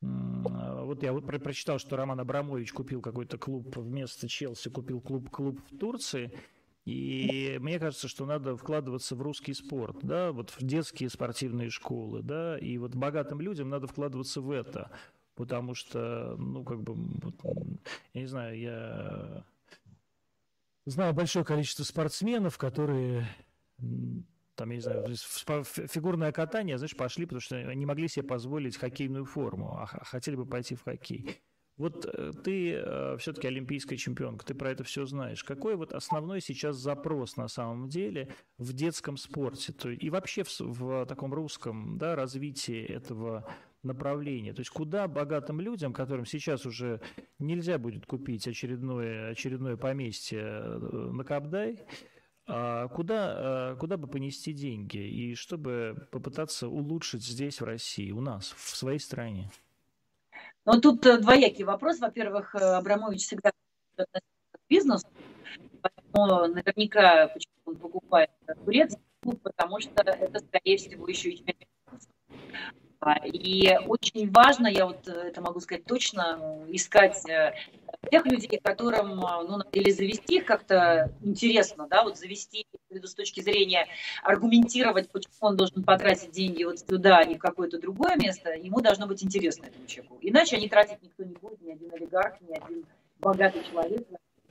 вот 0.00 1.02
я 1.02 1.12
вот 1.12 1.26
про 1.26 1.38
прочитал, 1.38 1.78
что 1.78 1.96
Роман 1.96 2.20
Абрамович 2.20 2.72
купил 2.72 3.00
какой-то 3.00 3.38
клуб 3.38 3.76
вместо 3.76 4.28
Челси, 4.28 4.70
купил 4.70 5.00
клуб, 5.00 5.30
клуб 5.30 5.60
в 5.70 5.78
Турции. 5.78 6.32
И 6.84 7.58
мне 7.60 7.80
кажется, 7.80 8.06
что 8.06 8.26
надо 8.26 8.56
вкладываться 8.56 9.16
в 9.16 9.22
русский 9.22 9.54
спорт, 9.54 9.96
да, 10.02 10.30
вот 10.30 10.50
в 10.50 10.62
детские 10.62 11.10
спортивные 11.10 11.68
школы, 11.68 12.22
да, 12.22 12.56
и 12.58 12.78
вот 12.78 12.94
богатым 12.94 13.40
людям 13.40 13.68
надо 13.68 13.88
вкладываться 13.88 14.40
в 14.40 14.52
это, 14.52 14.92
потому 15.34 15.74
что, 15.74 16.36
ну, 16.38 16.62
как 16.62 16.84
бы, 16.84 16.94
вот, 16.94 17.34
я 18.14 18.20
не 18.20 18.28
знаю, 18.28 18.56
я 18.60 19.44
знаю 20.84 21.12
большое 21.12 21.44
количество 21.44 21.82
спортсменов, 21.82 22.56
которые 22.56 23.26
там, 24.56 24.70
я 24.70 24.76
не 24.76 24.82
знаю, 24.82 25.04
фигурное 25.64 26.32
катание, 26.32 26.78
знаешь, 26.78 26.96
пошли, 26.96 27.26
потому 27.26 27.40
что 27.40 27.74
не 27.74 27.86
могли 27.86 28.08
себе 28.08 28.26
позволить 28.26 28.76
хоккейную 28.76 29.24
форму, 29.24 29.76
а 29.78 29.86
хотели 29.86 30.36
бы 30.36 30.46
пойти 30.46 30.74
в 30.74 30.82
хоккей. 30.82 31.40
Вот 31.76 32.06
э, 32.06 32.32
ты 32.42 32.72
э, 32.72 33.16
все-таки 33.18 33.48
олимпийская 33.48 33.98
чемпионка, 33.98 34.46
ты 34.46 34.54
про 34.54 34.70
это 34.70 34.82
все 34.82 35.04
знаешь. 35.04 35.44
Какой 35.44 35.76
вот 35.76 35.92
основной 35.92 36.40
сейчас 36.40 36.76
запрос 36.76 37.36
на 37.36 37.48
самом 37.48 37.88
деле 37.88 38.34
в 38.56 38.72
детском 38.72 39.18
спорте 39.18 39.74
то, 39.74 39.90
и 39.90 40.08
вообще 40.08 40.42
в, 40.44 40.58
в 40.58 41.06
таком 41.06 41.34
русском 41.34 41.98
да, 41.98 42.16
развитии 42.16 42.82
этого 42.82 43.46
направления? 43.82 44.54
То 44.54 44.60
есть 44.60 44.70
куда 44.70 45.06
богатым 45.06 45.60
людям, 45.60 45.92
которым 45.92 46.24
сейчас 46.24 46.64
уже 46.64 47.02
нельзя 47.38 47.76
будет 47.76 48.06
купить 48.06 48.48
очередное, 48.48 49.30
очередное 49.32 49.76
поместье 49.76 50.40
э, 50.40 50.78
на 51.12 51.24
Кабдай, 51.24 51.84
а 52.46 52.88
куда, 52.88 53.34
а, 53.36 53.76
куда 53.76 53.96
бы 53.96 54.06
понести 54.06 54.52
деньги 54.52 54.98
и 54.98 55.34
чтобы 55.34 56.08
попытаться 56.10 56.68
улучшить 56.68 57.24
здесь, 57.24 57.60
в 57.60 57.64
России, 57.64 58.10
у 58.12 58.20
нас, 58.20 58.54
в 58.56 58.76
своей 58.76 59.00
стране? 59.00 59.50
Ну, 60.64 60.80
тут 60.80 61.04
э, 61.06 61.18
двоякий 61.18 61.64
вопрос. 61.64 62.00
Во-первых, 62.00 62.54
э, 62.54 62.58
Абрамович 62.58 63.22
всегда 63.22 63.50
бизнесу, 64.68 65.06
поэтому 65.80 66.52
наверняка 66.54 67.28
почему 67.28 67.52
он 67.66 67.76
покупает 67.76 68.30
турецкий 68.64 69.00
потому 69.42 69.80
что 69.80 70.02
это, 70.02 70.38
скорее 70.38 70.76
всего, 70.76 71.08
еще 71.08 71.30
и 71.30 71.44
и 73.24 73.78
очень 73.86 74.30
важно, 74.32 74.66
я 74.66 74.86
вот 74.86 75.06
это 75.06 75.40
могу 75.40 75.60
сказать 75.60 75.84
точно, 75.84 76.64
искать 76.68 77.28
э, 77.28 77.54
тех 78.10 78.24
людей, 78.26 78.60
которым, 78.62 79.20
э, 79.24 79.42
ну, 79.48 79.58
или 79.72 79.90
завести 79.90 80.36
их 80.36 80.44
как-то 80.44 81.12
интересно, 81.22 81.86
да, 81.88 82.02
вот 82.02 82.18
завести 82.18 82.66
с 82.90 83.14
точки 83.14 83.40
зрения 83.40 83.86
аргументировать, 84.22 85.10
почему 85.10 85.34
он 85.40 85.56
должен 85.56 85.82
потратить 85.84 86.30
деньги 86.30 86.64
вот 86.64 86.78
сюда, 86.78 87.18
а 87.18 87.24
не 87.24 87.36
в 87.36 87.38
какое-то 87.38 87.78
другое 87.78 88.16
место, 88.16 88.50
ему 88.50 88.80
должно 88.80 89.06
быть 89.06 89.22
интересно 89.22 89.66
этому 89.66 89.86
человеку. 89.86 90.18
Иначе 90.20 90.56
они 90.56 90.68
тратить 90.68 91.02
никто 91.02 91.24
не 91.24 91.34
будет, 91.34 91.60
ни 91.62 91.72
один 91.72 91.92
олигарх, 91.92 92.40
ни 92.40 92.54
один 92.54 92.84
богатый 93.20 93.62
человек 93.70 94.06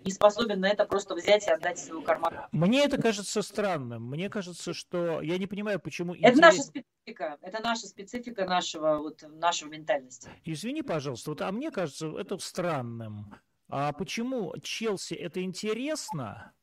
не 0.06 0.12
способен 0.12 0.60
на 0.62 0.70
это 0.70 0.86
просто 0.86 1.16
взять 1.16 1.48
и 1.48 1.52
отдать 1.52 1.80
свою 1.80 2.02
карман. 2.04 2.34
Мне 2.52 2.86
это 2.86 3.02
кажется 3.02 3.42
странным. 3.42 4.08
Мне 4.10 4.30
кажется, 4.30 4.74
что 4.74 5.22
я 5.22 5.38
не 5.38 5.48
понимаю, 5.48 5.80
почему... 5.80 6.14
Это 6.14 6.30
интерес... 6.30 6.40
наша 6.40 6.62
специфика. 6.62 7.38
Это 7.42 7.62
наша 7.62 7.88
специфика 7.88 8.46
нашего, 8.46 8.98
вот, 8.98 9.24
нашего 9.28 9.70
ментальности. 9.70 10.30
Извини, 10.44 10.84
пожалуйста, 10.84 11.32
вот, 11.32 11.42
а 11.42 11.52
мне 11.52 11.72
кажется 11.72 12.08
это 12.18 12.38
странным. 12.38 13.34
А 13.68 13.92
почему 13.94 14.54
Челси 14.62 15.16
это 15.16 15.42
интересно, 15.42 16.54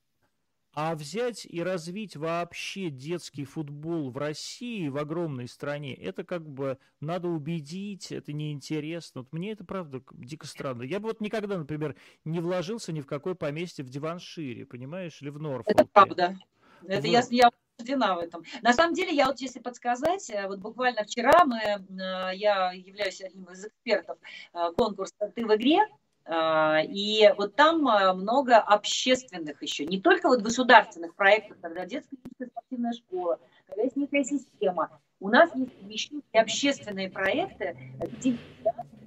а 0.75 0.95
взять 0.95 1.45
и 1.45 1.63
развить 1.63 2.17
вообще 2.17 2.91
детский 2.91 3.45
футбол 3.45 4.11
в 4.11 4.17
России, 4.17 4.89
в 4.89 4.97
огромной 4.97 5.49
стране, 5.49 5.95
это 5.95 6.25
как 6.25 6.49
бы 6.49 6.79
надо 7.01 7.29
убедить, 7.29 8.11
это 8.11 8.33
неинтересно. 8.33 9.23
Вот 9.23 9.33
мне 9.33 9.53
это 9.53 9.65
правда 9.65 10.03
дико 10.13 10.47
странно. 10.47 10.83
Я 10.83 11.01
бы 11.01 11.09
вот 11.09 11.21
никогда, 11.21 11.59
например, 11.59 11.97
не 12.25 12.41
вложился 12.41 12.93
ни 12.93 13.01
в 13.01 13.07
какое 13.07 13.35
поместье 13.35 13.85
в 13.85 13.91
Диваншире, 13.91 14.65
понимаешь, 14.65 15.21
или 15.21 15.29
в 15.29 15.39
Норфолке. 15.41 15.73
Это 15.73 15.85
правда. 15.85 16.39
Это 16.87 17.07
вот. 17.07 17.13
я, 17.13 17.23
я 17.31 17.51
убеждена 17.79 18.17
в 18.17 18.19
этом. 18.19 18.43
На 18.63 18.73
самом 18.73 18.95
деле, 18.95 19.15
я 19.15 19.27
вот 19.27 19.41
если 19.41 19.61
подсказать, 19.61 20.29
э, 20.31 20.47
вот 20.47 20.59
буквально 20.59 21.05
вчера 21.05 21.45
мы, 21.45 21.59
э, 21.59 22.35
я 22.35 22.73
являюсь 22.73 23.21
одним 23.21 23.45
из 23.51 23.67
экспертов 23.67 24.19
э, 24.55 24.73
конкурса 24.77 25.33
«Ты 25.35 25.47
в 25.47 25.55
игре», 25.55 25.81
и 26.29 27.33
вот 27.37 27.57
там 27.57 27.87
а, 27.89 28.15
много 28.15 28.59
общественных 28.59 29.63
еще, 29.63 29.85
не 29.85 30.01
только 30.01 30.29
вот 30.29 30.41
государственных 30.41 31.15
проектов, 31.15 31.59
когда 31.61 31.85
детская 31.85 32.17
спортивная 32.47 32.93
школа, 32.93 33.39
когда 33.67 33.83
есть 33.83 33.97
некая 33.97 34.25
система. 34.25 34.91
У 35.21 35.29
нас 35.29 35.51
есть 35.55 35.73
еще 35.89 36.15
и 36.33 36.39
общественные 36.39 37.09
проекты, 37.11 37.77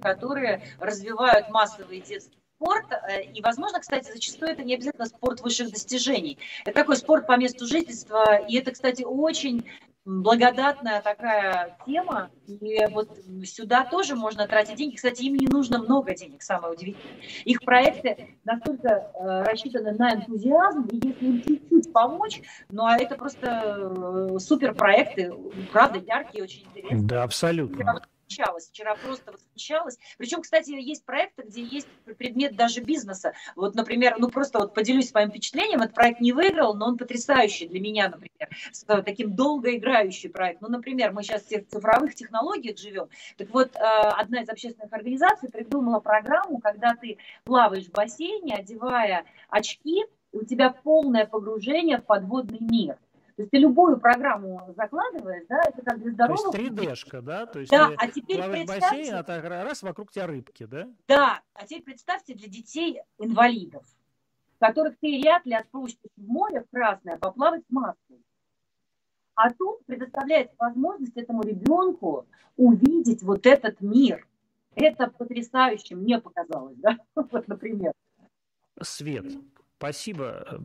которые 0.00 0.62
развивают 0.78 1.48
массовый 1.50 2.00
детский 2.00 2.38
спорт. 2.56 2.86
Э, 2.90 3.22
и, 3.22 3.42
возможно, 3.42 3.80
кстати, 3.80 4.10
зачастую 4.10 4.52
это 4.52 4.62
не 4.62 4.74
обязательно 4.74 5.06
спорт 5.06 5.40
высших 5.40 5.70
достижений. 5.70 6.38
Это 6.64 6.80
такой 6.80 6.96
спорт 6.96 7.26
по 7.26 7.36
месту 7.36 7.66
жительства. 7.66 8.36
И 8.36 8.56
это, 8.56 8.72
кстати, 8.72 9.02
очень 9.02 9.64
благодатная 10.06 11.02
такая 11.02 11.76
тема, 11.84 12.30
и 12.46 12.86
вот 12.90 13.18
сюда 13.44 13.84
тоже 13.84 14.14
можно 14.14 14.46
тратить 14.46 14.76
деньги. 14.76 14.94
Кстати, 14.94 15.24
им 15.24 15.34
не 15.34 15.48
нужно 15.48 15.78
много 15.78 16.14
денег, 16.14 16.42
самое 16.42 16.74
удивительное. 16.74 17.16
Их 17.44 17.60
проекты 17.60 18.38
настолько 18.44 18.88
э, 18.88 19.42
рассчитаны 19.42 19.92
на 19.92 20.14
энтузиазм, 20.14 20.86
и 20.86 21.08
если 21.08 21.26
им 21.26 21.42
чуть-чуть 21.42 21.92
помочь, 21.92 22.40
ну 22.70 22.86
а 22.86 22.96
это 22.96 23.16
просто 23.16 24.30
э, 24.34 24.38
супер 24.38 24.74
проекты, 24.74 25.34
правда, 25.72 25.98
яркие, 25.98 26.44
очень 26.44 26.66
интересные. 26.66 27.02
Да, 27.02 27.24
абсолютно 27.24 28.00
восхищалась, 28.26 28.68
вчера 28.68 28.94
просто 28.96 29.32
восхищалась. 29.32 29.98
Причем, 30.18 30.42
кстати, 30.42 30.70
есть 30.70 31.04
проекты, 31.04 31.42
где 31.42 31.62
есть 31.62 31.88
предмет 32.18 32.56
даже 32.56 32.80
бизнеса. 32.80 33.32
Вот, 33.54 33.74
например, 33.74 34.16
ну 34.18 34.28
просто 34.28 34.58
вот 34.58 34.74
поделюсь 34.74 35.10
своим 35.10 35.30
впечатлением, 35.30 35.82
этот 35.82 35.94
проект 35.94 36.20
не 36.20 36.32
выиграл, 36.32 36.74
но 36.74 36.86
он 36.86 36.98
потрясающий 36.98 37.68
для 37.68 37.80
меня, 37.80 38.08
например, 38.08 39.04
таким 39.04 39.34
долгоиграющий 39.34 40.30
проект. 40.30 40.60
Ну, 40.60 40.68
например, 40.68 41.12
мы 41.12 41.22
сейчас 41.22 41.42
в 41.42 41.66
цифровых 41.66 42.14
технологиях 42.14 42.78
живем. 42.78 43.08
Так 43.36 43.48
вот, 43.50 43.74
э, 43.74 43.78
одна 43.78 44.42
из 44.42 44.48
общественных 44.48 44.92
организаций 44.92 45.48
придумала 45.50 46.00
программу, 46.00 46.58
когда 46.58 46.94
ты 46.94 47.18
плаваешь 47.44 47.86
в 47.86 47.92
бассейне, 47.92 48.56
одевая 48.56 49.24
очки, 49.48 50.04
у 50.32 50.44
тебя 50.44 50.70
полное 50.70 51.26
погружение 51.26 51.98
в 51.98 52.04
подводный 52.04 52.58
мир. 52.60 52.98
То 53.36 53.42
есть 53.42 53.50
ты 53.50 53.58
любую 53.58 54.00
программу 54.00 54.72
закладываешь, 54.76 55.44
да, 55.46 55.60
это 55.68 55.82
как 55.82 56.00
для 56.00 56.12
здорового... 56.12 56.52
То 56.52 56.58
есть 56.58 56.72
3D-шка, 56.72 57.20
да? 57.20 57.44
То 57.44 57.58
есть 57.58 57.70
да, 57.70 57.92
а 57.98 58.08
теперь 58.08 58.42
представьте... 58.42 58.96
бассейн, 58.96 59.14
а 59.14 59.22
так 59.24 59.44
раз 59.44 59.82
вокруг 59.82 60.10
тебя 60.10 60.26
рыбки, 60.26 60.64
да? 60.64 60.88
Да, 61.06 61.42
а 61.52 61.66
теперь 61.66 61.82
представьте 61.82 62.34
для 62.34 62.48
детей-инвалидов, 62.48 63.84
которых 64.58 64.98
ты 65.00 65.20
вряд 65.20 65.44
ли 65.44 65.52
отпустишь 65.52 66.10
в 66.16 66.26
море 66.26 66.62
в 66.62 66.70
Красное 66.70 67.18
поплавать 67.18 67.62
с 67.68 67.70
маской. 67.70 68.24
А 69.34 69.52
тут 69.52 69.84
предоставляется 69.84 70.56
возможность 70.58 71.16
этому 71.18 71.42
ребенку 71.42 72.26
увидеть 72.56 73.22
вот 73.22 73.44
этот 73.44 73.82
мир. 73.82 74.26
Это 74.74 75.08
потрясающе, 75.08 75.94
мне 75.94 76.18
показалось, 76.18 76.76
да, 76.78 76.96
вот, 77.14 77.46
например. 77.48 77.92
Свет, 78.80 79.26
спасибо. 79.76 80.58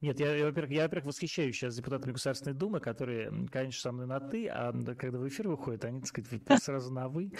Нет, 0.00 0.18
я, 0.18 0.34
я, 0.34 0.46
во-первых, 0.46 0.72
я, 0.72 0.82
во-первых, 0.84 1.08
восхищаюсь 1.08 1.56
сейчас 1.56 1.76
депутатами 1.76 2.12
Государственной 2.12 2.54
Думы, 2.54 2.80
которые, 2.80 3.30
конечно, 3.48 3.80
со 3.80 3.92
мной 3.92 4.06
на 4.06 4.18
«ты», 4.18 4.48
а 4.48 4.72
когда 4.94 5.18
в 5.18 5.28
эфир 5.28 5.48
выходят, 5.48 5.84
они, 5.84 6.00
так 6.00 6.08
сказать, 6.08 6.62
сразу 6.62 6.92
на 6.92 7.08
«вы». 7.08 7.32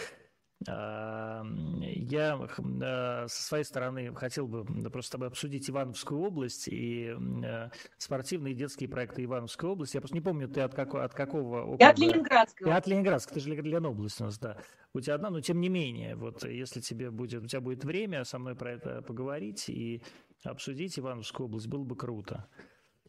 А, 0.69 1.43
я 1.83 2.39
а, 2.83 3.27
со 3.29 3.43
своей 3.43 3.65
стороны 3.65 4.15
хотел 4.15 4.47
бы 4.47 4.65
просто 4.91 5.09
с 5.09 5.11
тобой 5.11 5.29
обсудить 5.29 5.71
Ивановскую 5.71 6.21
область 6.21 6.69
и 6.69 7.17
а, 7.43 7.71
спортивные 7.97 8.53
и 8.53 8.57
детские 8.57 8.91
проекты 8.91 9.25
Ивановской 9.25 9.71
области. 9.71 9.97
Я 9.97 10.03
просто 10.03 10.15
не 10.15 10.21
помню, 10.21 10.49
ты 10.49 10.61
от, 10.61 10.75
какого, 10.75 11.05
от 11.05 11.15
какого 11.15 11.63
округа? 11.63 11.85
Я 11.85 11.91
от 11.91 11.99
Ленинградского. 11.99 12.69
Я 12.69 12.77
от 12.77 12.87
Ленинградска, 12.87 13.33
ты 13.33 13.41
же 13.41 13.55
Ленобласть 13.55 14.21
у 14.21 14.25
нас, 14.25 14.39
да. 14.39 14.59
У 14.93 15.01
тебя 15.01 15.15
одна, 15.15 15.31
но 15.31 15.41
тем 15.41 15.61
не 15.61 15.71
менее, 15.71 16.15
вот 16.15 16.45
если 16.45 16.81
тебе 16.81 17.11
будет, 17.11 17.43
у 17.43 17.47
тебя 17.47 17.63
будет 17.63 17.83
время 17.85 18.25
со 18.25 18.39
мной 18.39 18.55
про 18.55 18.73
это 18.73 19.01
поговорить 19.01 19.71
и 19.71 20.03
обсудить 20.45 20.99
Ивановскую 20.99 21.47
область, 21.47 21.66
было 21.66 21.84
бы 21.84 21.97
круто. 21.97 22.47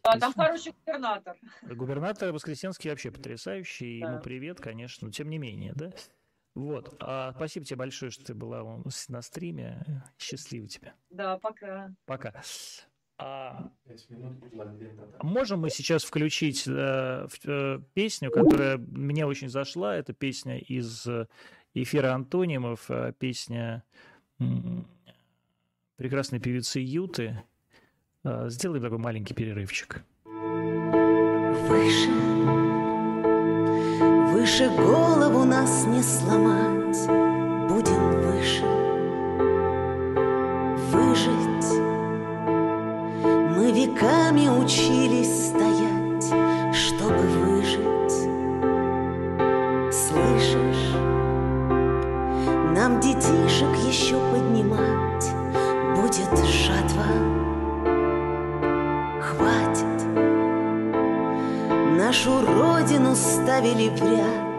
Да, 0.02 0.18
там 0.18 0.32
хороший 0.32 0.72
губернатор. 0.72 1.36
Губернатор 1.62 2.32
Воскресенский 2.32 2.90
вообще 2.90 3.10
потрясающий, 3.10 4.00
да. 4.00 4.10
ему 4.10 4.20
привет, 4.20 4.60
конечно, 4.60 5.06
но 5.06 5.12
тем 5.12 5.30
не 5.30 5.38
менее, 5.38 5.72
да. 5.74 5.92
Вот. 6.54 6.96
А, 7.00 7.32
спасибо 7.36 7.64
тебе 7.64 7.76
большое, 7.76 8.10
что 8.10 8.24
ты 8.24 8.34
была 8.34 8.82
на 9.08 9.22
стриме. 9.22 9.84
Счастливо 10.18 10.66
тебе. 10.66 10.92
Да, 11.10 11.38
пока. 11.38 11.94
Пока. 12.04 12.42
А, 13.18 13.70
можем 15.22 15.60
мы 15.60 15.70
сейчас 15.70 16.02
включить 16.02 16.66
э, 16.66 17.28
э, 17.44 17.78
песню, 17.94 18.30
которая 18.32 18.78
мне 18.78 19.24
очень 19.24 19.48
зашла. 19.48 19.94
Это 19.94 20.12
песня 20.12 20.58
из 20.58 21.06
эфира 21.74 22.12
антонимов, 22.12 22.90
э, 22.90 23.12
песня 23.18 23.84
э, 24.38 24.44
прекрасной 25.96 26.40
певицы 26.40 26.80
Юты. 26.80 27.42
Э, 28.24 28.48
сделаем 28.48 28.82
такой 28.82 28.98
маленький 28.98 29.34
перерывчик. 29.34 30.04
Выше 31.68 32.32
Выше 34.42 34.68
голову 34.70 35.44
нас 35.44 35.86
не 35.86 36.02
сломать, 36.02 36.98
будем 37.68 38.10
выше. 38.22 38.64
Выжить. 40.90 41.68
Мы 43.56 43.70
веками 43.70 44.48
учились 44.48 45.46
стоять, 45.46 46.74
чтобы 46.74 47.18
выжить. 47.18 48.12
Слышишь, 49.94 50.92
нам 52.74 52.98
детишек 52.98 53.72
еще 53.86 54.18
поднимать 54.32 55.01
Будет 56.12 56.44
жатва. 56.44 57.06
Нашу 61.96 62.30
родину 62.46 63.14
ставили 63.14 63.88
в 63.88 64.51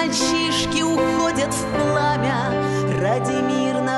мальчишки 0.00 0.82
уходят 0.82 1.52
в 1.52 1.64
пламя. 1.74 2.52
Ради 3.00 3.32
мирного 3.32 3.89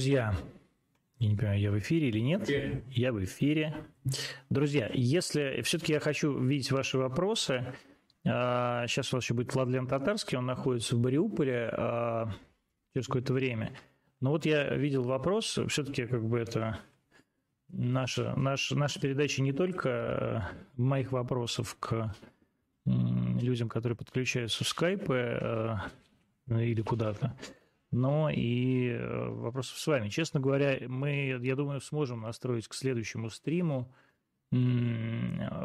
Друзья, 0.00 0.34
я 1.18 1.28
не 1.28 1.36
понимаю, 1.36 1.60
я 1.60 1.70
в 1.70 1.78
эфире 1.78 2.08
или 2.08 2.20
нет? 2.20 2.48
Okay. 2.48 2.82
Я 2.90 3.12
в 3.12 3.22
эфире. 3.22 3.84
Друзья, 4.48 4.90
если 4.94 5.60
все-таки 5.60 5.92
я 5.92 6.00
хочу 6.00 6.38
видеть 6.38 6.72
ваши 6.72 6.96
вопросы, 6.96 7.74
сейчас 8.24 9.12
у 9.12 9.16
вас 9.16 9.24
еще 9.24 9.34
будет 9.34 9.54
Владлен 9.54 9.86
Татарский, 9.86 10.38
он 10.38 10.46
находится 10.46 10.96
в 10.96 11.00
Мариуполе 11.00 11.68
а, 11.70 12.32
через 12.94 13.08
какое-то 13.08 13.34
время. 13.34 13.78
Но 14.22 14.30
вот 14.30 14.46
я 14.46 14.74
видел 14.74 15.02
вопрос, 15.02 15.58
все-таки 15.68 16.06
как 16.06 16.26
бы 16.26 16.38
это 16.38 16.78
наша, 17.68 18.34
наша, 18.36 18.74
наша 18.78 18.98
передача 19.02 19.42
не 19.42 19.52
только 19.52 20.50
моих 20.78 21.12
вопросов 21.12 21.76
к 21.78 22.16
людям, 22.86 23.68
которые 23.68 23.98
подключаются 23.98 24.64
в 24.64 24.68
скайпы 24.68 25.78
или 26.48 26.80
куда-то, 26.80 27.36
но 27.90 28.30
и 28.30 28.88
э, 28.90 29.28
вопросов 29.28 29.78
с 29.78 29.86
вами. 29.86 30.08
Честно 30.08 30.40
говоря, 30.40 30.78
мы, 30.88 31.38
я 31.42 31.56
думаю, 31.56 31.80
сможем 31.80 32.22
настроить 32.22 32.68
к 32.68 32.74
следующему 32.74 33.30
стриму 33.30 33.92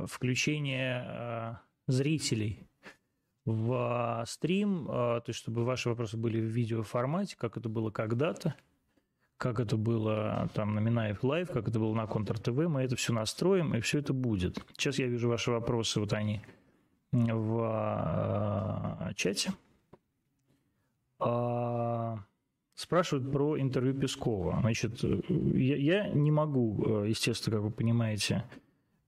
включение 0.06 1.04
э, 1.08 1.56
зрителей 1.88 2.68
в 3.46 4.24
стрим, 4.28 4.86
э, 4.90 5.22
то 5.22 5.24
есть 5.28 5.40
чтобы 5.40 5.66
ваши 5.66 5.90
вопросы 5.90 6.18
были 6.18 6.40
в 6.40 6.46
видеоформате, 6.46 7.36
как 7.38 7.58
это 7.58 7.68
было 7.68 7.90
когда-то, 7.90 8.56
как 9.38 9.60
это 9.60 9.76
было 9.76 10.50
там 10.54 10.76
на 10.76 10.80
Минаев 10.80 11.24
Лайв, 11.24 11.50
как 11.50 11.68
это 11.68 11.80
было 11.80 11.96
на 11.96 12.06
Контр 12.06 12.40
ТВ, 12.40 12.68
мы 12.68 12.84
это 12.84 12.96
все 12.96 13.12
настроим, 13.12 13.74
и 13.74 13.82
все 13.82 14.00
это 14.00 14.14
будет. 14.14 14.64
Сейчас 14.78 15.00
я 15.00 15.08
вижу 15.08 15.30
ваши 15.30 15.50
вопросы, 15.52 16.00
вот 16.00 16.14
они 16.14 16.42
в 17.12 17.64
чате. 19.16 19.52
А, 21.20 22.20
спрашивают 22.74 23.32
про 23.32 23.60
интервью 23.60 23.94
Пескова. 23.94 24.58
Значит, 24.62 25.04
я, 25.04 25.76
я 25.76 26.08
не 26.10 26.32
могу, 26.32 27.04
естественно, 27.04 27.58
как 27.58 27.64
вы 27.64 27.72
понимаете, 27.72 28.44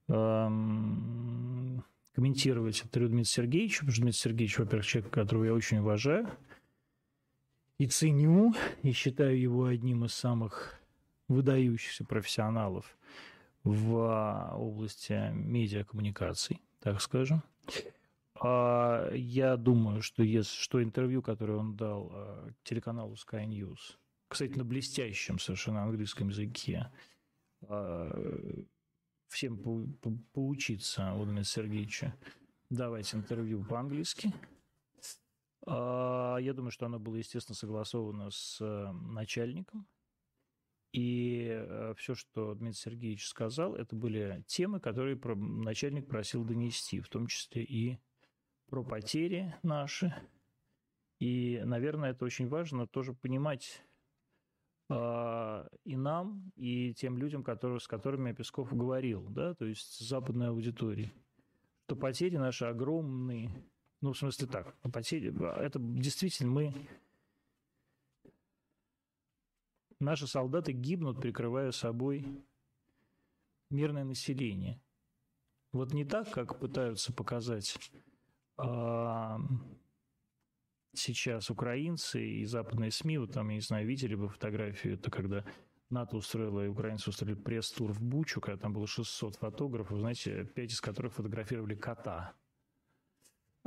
эм, 0.08 1.84
комментировать 2.14 2.82
интервью 2.82 3.10
Дмитрия 3.10 3.32
Сергеевича, 3.32 3.80
потому 3.80 3.92
что 3.92 4.02
Дмитрий 4.02 4.20
Сергеевич, 4.20 4.58
во-первых, 4.58 4.86
человек, 4.86 5.10
которого 5.12 5.44
я 5.44 5.54
очень 5.54 5.78
уважаю 5.78 6.28
и 7.78 7.86
ценю, 7.86 8.54
и 8.82 8.92
считаю 8.92 9.38
его 9.40 9.66
одним 9.66 10.04
из 10.04 10.14
самых 10.14 10.80
выдающихся 11.28 12.04
профессионалов 12.04 12.96
в 13.62 14.54
области 14.56 15.30
медиакоммуникаций, 15.32 16.60
так 16.80 17.00
скажем. 17.00 17.42
А 18.40 19.10
я 19.14 19.56
думаю, 19.56 20.02
что, 20.02 20.22
есть, 20.22 20.52
что 20.52 20.82
интервью, 20.82 21.22
которое 21.22 21.58
он 21.58 21.76
дал 21.76 22.10
а, 22.12 22.50
телеканалу 22.62 23.14
Sky 23.14 23.46
News, 23.46 23.96
кстати, 24.28 24.52
на 24.52 24.64
блестящем 24.64 25.38
совершенно 25.38 25.82
английском 25.82 26.28
языке, 26.28 26.90
а, 27.62 28.12
всем 29.28 29.58
по, 29.58 29.84
по, 30.00 30.12
поучиться 30.32 31.14
у 31.14 31.24
Дмитрия 31.24 31.44
Сергеевича 31.44 32.14
давать 32.70 33.12
интервью 33.14 33.64
по-английски. 33.64 34.32
Я 35.66 36.52
думаю, 36.54 36.70
что 36.70 36.86
оно 36.86 36.98
было, 36.98 37.16
естественно, 37.16 37.56
согласовано 37.56 38.30
с 38.30 38.58
начальником. 39.12 39.86
И 40.92 41.92
все, 41.98 42.14
что 42.14 42.54
Дмитрий 42.54 42.78
Сергеевич 42.78 43.26
сказал, 43.26 43.74
это 43.74 43.94
были 43.94 44.42
темы, 44.46 44.80
которые 44.80 45.16
начальник 45.16 46.08
просил 46.08 46.44
донести, 46.44 47.00
в 47.00 47.08
том 47.08 47.26
числе 47.26 47.64
и 47.64 47.98
про 48.68 48.84
потери 48.84 49.54
наши. 49.62 50.14
И, 51.18 51.60
наверное, 51.64 52.10
это 52.10 52.24
очень 52.24 52.48
важно 52.48 52.86
тоже 52.86 53.12
понимать 53.12 53.82
э, 54.88 55.68
и 55.84 55.96
нам, 55.96 56.52
и 56.54 56.94
тем 56.94 57.18
людям, 57.18 57.42
которые, 57.42 57.80
с 57.80 57.88
которыми 57.88 58.32
Песков 58.32 58.72
говорил, 58.76 59.26
да, 59.30 59.54
то 59.54 59.64
есть 59.64 59.98
западной 60.06 60.48
аудитории, 60.48 61.12
что 61.86 61.96
потери 61.96 62.36
наши 62.36 62.66
огромные. 62.66 63.50
Ну, 64.00 64.12
в 64.12 64.18
смысле 64.18 64.46
так, 64.46 64.76
потери, 64.92 65.34
это 65.60 65.80
действительно 65.80 66.52
мы... 66.52 66.88
Наши 69.98 70.28
солдаты 70.28 70.70
гибнут, 70.70 71.20
прикрывая 71.20 71.72
собой 71.72 72.24
мирное 73.68 74.04
население. 74.04 74.80
Вот 75.72 75.92
не 75.92 76.04
так, 76.04 76.30
как 76.30 76.60
пытаются 76.60 77.12
показать 77.12 77.76
сейчас 80.94 81.50
украинцы 81.50 82.22
и 82.22 82.44
западные 82.44 82.90
СМИ, 82.90 83.18
вот 83.18 83.32
там, 83.32 83.48
я 83.48 83.56
не 83.56 83.60
знаю, 83.60 83.86
видели 83.86 84.14
бы 84.14 84.28
фотографию, 84.28 84.94
это 84.94 85.10
когда 85.10 85.44
НАТО 85.90 86.16
устроило 86.16 86.64
и 86.64 86.68
украинцы 86.68 87.10
устроили 87.10 87.34
пресс-тур 87.34 87.92
в 87.92 88.02
Бучу, 88.02 88.40
когда 88.40 88.60
там 88.60 88.72
было 88.72 88.86
600 88.86 89.36
фотографов, 89.36 89.98
знаете, 89.98 90.44
пять 90.44 90.72
из 90.72 90.80
которых 90.80 91.14
фотографировали 91.14 91.74
кота. 91.74 92.34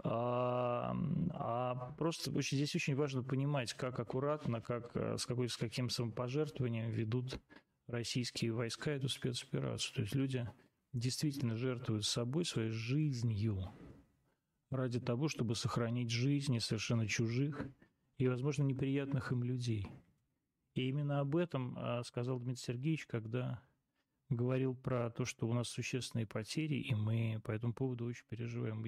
А, 0.03 0.95
а 1.31 1.75
просто 1.97 2.31
очень, 2.31 2.57
здесь 2.57 2.75
очень 2.75 2.95
важно 2.95 3.23
понимать, 3.23 3.73
как 3.73 3.99
аккуратно, 3.99 4.61
как, 4.61 4.95
с, 4.95 5.25
какой, 5.25 5.49
с 5.49 5.57
каким 5.57 5.89
самопожертвованием 5.89 6.89
ведут 6.91 7.39
российские 7.87 8.51
войска 8.51 8.91
эту 8.91 9.09
спецоперацию. 9.09 9.95
То 9.95 10.01
есть 10.01 10.15
люди 10.15 10.49
действительно 10.93 11.55
жертвуют 11.55 12.05
собой, 12.05 12.45
своей 12.45 12.71
жизнью 12.71 13.71
ради 14.71 14.99
того, 14.99 15.27
чтобы 15.27 15.55
сохранить 15.55 16.09
жизни 16.09 16.59
совершенно 16.59 17.07
чужих 17.07 17.67
и, 18.17 18.27
возможно, 18.27 18.63
неприятных 18.63 19.31
им 19.31 19.43
людей. 19.43 19.87
И 20.73 20.87
именно 20.87 21.19
об 21.19 21.35
этом 21.35 21.75
а, 21.77 22.03
сказал 22.03 22.39
Дмитрий 22.39 22.63
Сергеевич, 22.63 23.05
когда 23.05 23.61
говорил 24.29 24.73
про 24.73 25.09
то, 25.09 25.25
что 25.25 25.47
у 25.47 25.53
нас 25.53 25.67
существенные 25.67 26.25
потери, 26.25 26.75
и 26.75 26.95
мы 26.95 27.41
по 27.43 27.51
этому 27.51 27.73
поводу 27.73 28.05
очень 28.05 28.25
переживаем. 28.29 28.85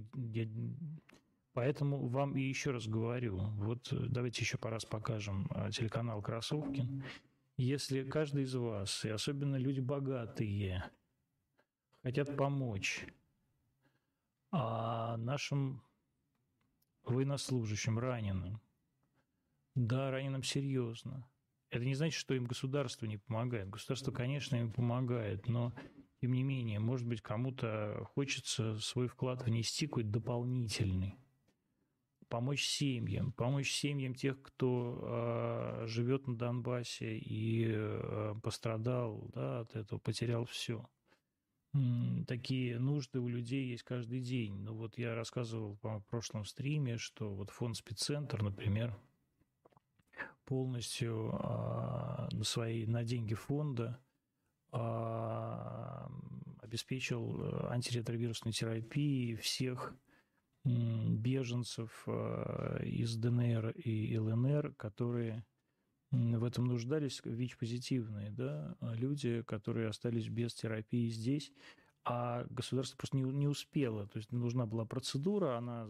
Поэтому 1.52 2.08
вам 2.08 2.36
и 2.38 2.42
еще 2.42 2.72
раз 2.72 2.88
говорю, 2.88 3.38
вот 3.58 3.88
давайте 3.92 4.42
еще 4.42 4.58
по 4.58 4.70
раз 4.70 4.86
покажем 4.86 5.48
а, 5.52 5.70
телеканал 5.70 6.22
«Кроссовкин». 6.22 7.04
Если 7.58 8.04
каждый 8.04 8.44
из 8.44 8.56
вас, 8.56 9.06
и 9.06 9.10
особенно 9.10 9.58
люди 9.58 9.80
богатые, 9.80 10.90
хотят 12.02 12.36
помочь 12.36 13.06
а 14.54 15.18
нашим 15.18 15.82
военнослужащим, 17.04 17.98
раненым. 17.98 18.62
Да, 19.74 20.12
раненым 20.12 20.44
серьезно. 20.44 21.28
Это 21.72 21.84
не 21.84 21.96
значит, 21.96 22.20
что 22.20 22.36
им 22.36 22.46
государство 22.46 23.08
не 23.08 23.18
помогает. 23.18 23.68
Государство, 23.72 24.12
конечно, 24.12 24.56
им 24.56 24.72
помогает, 24.72 25.48
но 25.48 25.74
тем 26.22 26.34
не 26.34 26.44
менее, 26.44 26.80
может 26.80 27.08
быть, 27.08 27.22
кому-то 27.22 28.08
хочется 28.14 28.80
свой 28.80 29.08
вклад 29.08 29.44
внести 29.44 29.88
какой-то 29.88 30.10
дополнительный. 30.10 31.18
Помочь 32.30 32.64
семьям, 32.64 33.32
помочь 33.32 33.72
семьям 33.72 34.14
тех, 34.14 34.40
кто 34.44 35.82
э, 35.84 35.88
живет 35.88 36.28
на 36.28 36.38
Донбассе 36.38 37.18
и 37.18 37.72
э, 37.74 38.36
пострадал 38.44 39.32
да, 39.34 39.62
от 39.62 39.76
этого, 39.76 39.98
потерял 39.98 40.46
все 40.46 40.88
такие 42.28 42.80
нужды 42.80 43.20
у 43.20 43.28
людей 43.28 43.68
есть 43.68 43.84
каждый 43.84 44.22
день. 44.22 44.54
Ну 44.60 44.76
вот 44.76 44.98
я 44.98 45.16
рассказывал 45.16 45.78
в 45.82 46.02
прошлом 46.10 46.46
стриме, 46.46 46.98
что 46.98 47.34
вот 47.34 47.50
фонд 47.50 47.78
спеццентр, 47.78 48.44
например, 48.44 48.96
полностью 50.46 51.32
а, 51.34 52.30
свои 52.44 52.86
на 52.86 53.04
деньги 53.04 53.34
фонда 53.34 54.00
а, 54.72 56.10
обеспечил 56.62 57.70
антиретровирусной 57.70 58.54
терапией 58.54 59.36
всех 59.36 59.96
беженцев 60.64 62.04
а, 62.08 62.82
из 62.84 63.16
ДНР 63.16 63.72
и 63.72 64.18
ЛНР, 64.18 64.74
которые 64.76 65.44
в 66.14 66.44
этом 66.44 66.66
нуждались 66.66 67.22
ВИЧ-позитивные 67.24 68.30
да, 68.30 68.78
люди, 68.82 69.42
которые 69.42 69.90
остались 69.90 70.30
без 70.30 70.54
терапии 70.54 71.10
здесь, 71.10 71.52
а 72.06 72.46
государство 72.52 72.98
просто 72.98 73.18
не, 73.18 73.24
не 73.24 73.48
успело. 73.48 74.08
То 74.08 74.18
есть 74.18 74.32
нужна 74.32 74.68
была 74.68 74.86
процедура, 74.86 75.58
она 75.58 75.88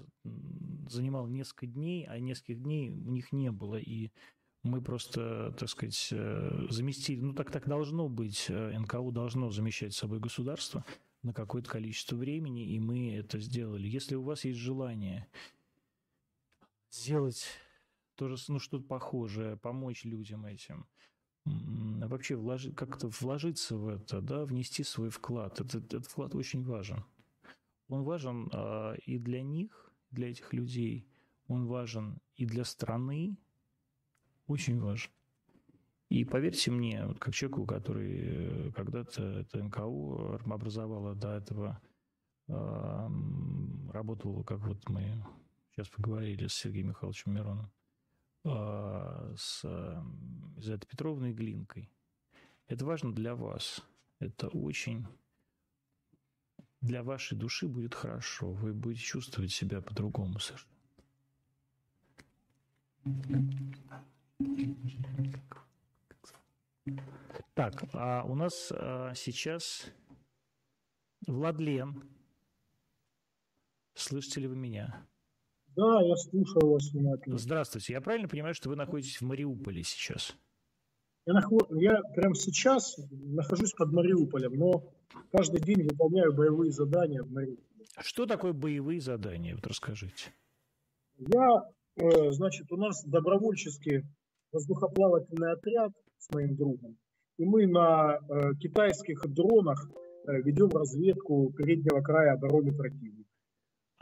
занимала 0.89 1.27
несколько 1.27 1.67
дней, 1.67 2.05
а 2.07 2.19
нескольких 2.19 2.61
дней 2.61 2.89
у 2.89 3.11
них 3.11 3.33
не 3.33 3.51
было. 3.51 3.75
И 3.75 4.11
мы 4.63 4.81
просто, 4.81 5.53
так 5.57 5.69
сказать, 5.69 6.09
э, 6.11 6.67
заместили. 6.69 7.19
Ну, 7.19 7.33
так 7.33 7.51
так 7.51 7.67
должно 7.67 8.07
быть. 8.07 8.45
Э, 8.47 8.79
НКУ 8.79 9.11
должно 9.11 9.51
замещать 9.51 9.93
собой 9.93 10.19
государство 10.19 10.85
на 11.21 11.33
какое-то 11.33 11.69
количество 11.69 12.15
времени, 12.15 12.73
и 12.73 12.79
мы 12.79 13.13
это 13.13 13.39
сделали. 13.39 13.87
Если 13.87 14.15
у 14.15 14.23
вас 14.23 14.45
есть 14.45 14.59
желание 14.59 15.27
сделать 16.91 17.45
тоже, 18.29 18.43
ну, 18.47 18.59
что-то 18.59 18.85
похожее, 18.85 19.57
помочь 19.57 20.05
людям 20.05 20.45
этим, 20.45 20.85
вообще 21.45 22.35
вложи, 22.35 22.71
как-то 22.71 23.09
вложиться 23.19 23.75
в 23.75 23.87
это, 23.87 24.21
да, 24.21 24.45
внести 24.45 24.83
свой 24.83 25.09
вклад. 25.09 25.59
Этот, 25.59 25.85
этот 25.85 26.05
вклад 26.05 26.35
очень 26.35 26.63
важен. 26.63 27.03
Он 27.89 28.03
важен 28.03 28.49
а, 28.53 28.93
и 29.05 29.17
для 29.19 29.41
них, 29.41 29.93
для 30.11 30.29
этих 30.29 30.53
людей, 30.53 31.07
он 31.47 31.67
важен 31.67 32.19
и 32.35 32.45
для 32.45 32.63
страны, 32.63 33.37
очень 34.47 34.79
важен. 34.79 35.11
И 36.09 36.25
поверьте 36.25 36.71
мне, 36.71 37.05
вот 37.05 37.19
как 37.19 37.33
человеку, 37.33 37.65
который 37.65 38.19
э, 38.21 38.71
когда-то 38.73 39.23
это 39.39 39.63
НКУ 39.63 40.39
образовало 40.45 41.15
до 41.15 41.37
этого, 41.37 41.81
э, 42.47 43.09
работал, 43.91 44.43
как 44.43 44.59
вот 44.59 44.87
мы 44.89 45.25
сейчас 45.71 45.89
поговорили 45.89 46.47
с 46.47 46.53
Сергеем 46.53 46.89
Михайловичем 46.89 47.33
Мироновым, 47.33 47.65
а, 47.65 47.82
с 48.43 49.63
Елизаветой 49.63 50.87
Петровной 50.89 51.33
Глинкой. 51.33 51.89
Это 52.67 52.85
важно 52.85 53.13
для 53.13 53.35
вас. 53.35 53.81
Это 54.19 54.47
очень 54.47 55.07
для 56.81 57.01
вашей 57.03 57.37
души 57.37 57.67
будет 57.67 57.95
хорошо. 57.95 58.51
Вы 58.51 58.73
будете 58.73 59.01
чувствовать 59.01 59.51
себя 59.51 59.81
по-другому 59.81 60.39
совершенно. 60.39 60.73
Так, 67.53 67.83
а 67.93 68.23
у 68.23 68.35
нас 68.35 68.71
а, 68.71 69.13
сейчас 69.15 69.85
Владлен. 71.27 72.03
Слышите 73.93 74.41
ли 74.41 74.47
вы 74.47 74.55
меня? 74.55 75.05
Да, 75.75 76.01
я 76.01 76.15
слушаю 76.15 76.71
вас 76.71 76.91
внимательно. 76.91 77.37
Здравствуйте. 77.37 77.93
Я 77.93 78.01
правильно 78.01 78.27
понимаю, 78.27 78.53
что 78.53 78.69
вы 78.69 78.75
находитесь 78.75 79.19
в 79.19 79.21
Мариуполе 79.23 79.83
сейчас? 79.83 80.35
Я, 81.25 81.33
наход... 81.33 81.67
я 81.71 81.99
прямо 82.15 82.35
сейчас 82.35 82.97
нахожусь 83.11 83.73
под 83.73 83.91
Мариуполем, 83.91 84.53
но 84.53 84.83
каждый 85.31 85.61
день 85.61 85.83
выполняю 85.83 86.33
боевые 86.33 86.71
задания 86.71 87.23
в 87.23 87.31
Мариуполе. 87.31 87.85
Что 88.01 88.25
такое 88.25 88.53
боевые 88.53 88.99
задания? 88.99 89.55
Вот 89.55 89.65
расскажите. 89.65 90.33
Я, 91.17 91.63
э, 91.95 92.31
значит, 92.31 92.71
у 92.71 92.77
нас 92.77 93.03
добровольческий 93.05 94.03
воздухоплавательный 94.51 95.53
отряд 95.53 95.91
с 96.19 96.33
моим 96.33 96.55
другом, 96.55 96.97
и 97.37 97.45
мы 97.45 97.67
на 97.67 98.17
э, 98.17 98.55
китайских 98.59 99.25
дронах 99.27 99.89
э, 100.27 100.41
ведем 100.41 100.69
разведку 100.69 101.51
переднего 101.53 102.01
края 102.01 102.33
обороны 102.33 102.75
противника. 102.75 103.22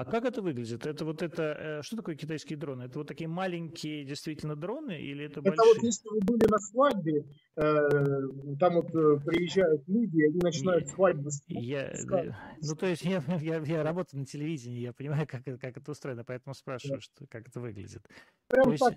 А 0.01 0.05
как 0.05 0.25
это 0.25 0.41
выглядит? 0.41 0.87
Это 0.87 1.05
вот 1.05 1.21
это, 1.21 1.43
э, 1.43 1.81
что 1.83 1.95
такое 1.95 2.15
китайские 2.15 2.57
дроны? 2.57 2.83
Это 2.83 2.97
вот 2.97 3.07
такие 3.07 3.27
маленькие 3.27 4.03
действительно 4.03 4.55
дроны 4.55 4.99
или 4.99 5.25
это 5.25 5.43
большие? 5.43 5.53
Это 5.53 5.75
вот 5.75 5.83
если 5.83 6.09
вы 6.09 6.19
были 6.21 6.49
на 6.49 6.57
свадьбе, 6.57 7.25
э, 7.55 8.55
там 8.59 8.73
вот 8.73 8.87
э, 8.95 9.19
приезжают 9.23 9.87
люди, 9.87 10.17
и 10.17 10.25
они 10.25 10.39
начинают 10.41 10.89
свадьбу. 10.89 11.29
Я, 11.47 11.93
ну 12.61 12.75
то 12.75 12.87
есть 12.87 13.03
я, 13.03 13.23
я, 13.41 13.59
я 13.59 13.83
работаю 13.83 14.21
на 14.21 14.25
телевидении, 14.25 14.79
я 14.79 14.91
понимаю, 14.91 15.27
как, 15.27 15.43
как 15.43 15.77
это 15.77 15.91
устроено, 15.91 16.23
поэтому 16.23 16.55
спрашиваю, 16.55 16.97
да. 16.97 17.01
что, 17.01 17.27
как 17.27 17.47
это 17.47 17.59
выглядит. 17.59 18.01
Прям 18.47 18.71
есть... 18.71 18.83
так, 18.83 18.95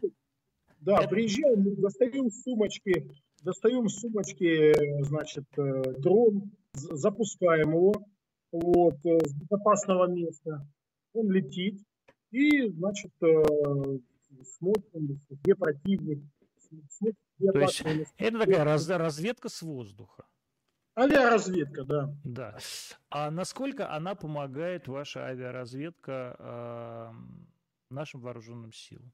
да, 0.80 1.00
это... 1.00 1.08
приезжаем, 1.08 1.74
достаем 1.82 2.30
сумочки, 2.30 3.10
достаем 3.42 3.90
сумочки, 3.90 5.02
значит, 5.02 5.44
дрон, 5.54 6.50
запускаем 6.72 7.72
его 7.72 7.92
вот, 8.52 8.96
с 9.04 9.34
безопасного 9.34 10.06
места 10.06 10.66
он 11.14 11.30
летит, 11.30 11.80
и, 12.30 12.68
значит, 12.68 13.12
э, 13.22 13.42
смотрим, 14.58 15.20
где 15.30 15.54
противник. 15.54 16.24
Смотрим, 16.88 17.16
где 17.38 17.52
То 17.52 17.60
есть 17.60 17.82
это 18.18 18.38
такая 18.38 18.64
раз, 18.64 18.88
разведка 18.88 19.48
с 19.48 19.62
воздуха. 19.62 20.26
Авиаразведка, 20.96 21.84
да. 21.84 22.14
Да. 22.24 22.58
А 23.10 23.30
насколько 23.30 23.90
она 23.90 24.14
помогает, 24.14 24.86
ваша 24.86 25.26
авиаразведка, 25.26 26.36
э, 26.38 27.12
нашим 27.90 28.20
вооруженным 28.20 28.72
силам? 28.72 29.12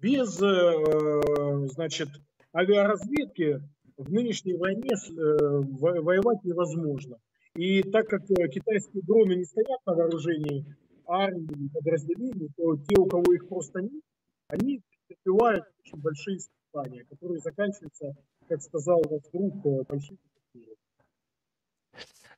Без, 0.00 0.40
э, 0.42 1.68
значит, 1.68 2.08
авиаразведки 2.54 3.62
в 3.96 4.12
нынешней 4.12 4.56
войне 4.56 4.94
воевать 5.08 6.44
невозможно. 6.44 7.18
И 7.54 7.82
так 7.82 8.08
как 8.08 8.26
китайские 8.26 9.02
дроны 9.02 9.34
не 9.34 9.44
стоят 9.44 9.80
на 9.86 9.94
вооружении 9.94 10.66
армии, 11.06 11.68
подразделений, 11.72 12.50
то 12.56 12.76
те, 12.76 12.98
у 12.98 13.06
кого 13.06 13.32
их 13.34 13.48
просто 13.48 13.80
нет, 13.80 14.02
они 14.48 14.82
претерпевают 15.06 15.64
очень 15.80 15.98
большие 15.98 16.38
испытания, 16.38 17.04
которые 17.04 17.38
заканчиваются, 17.40 18.14
как 18.48 18.62
сказал 18.62 19.02
ваш 19.08 19.22
друг, 19.32 19.66
э, 19.66 19.84
большими 19.88 20.18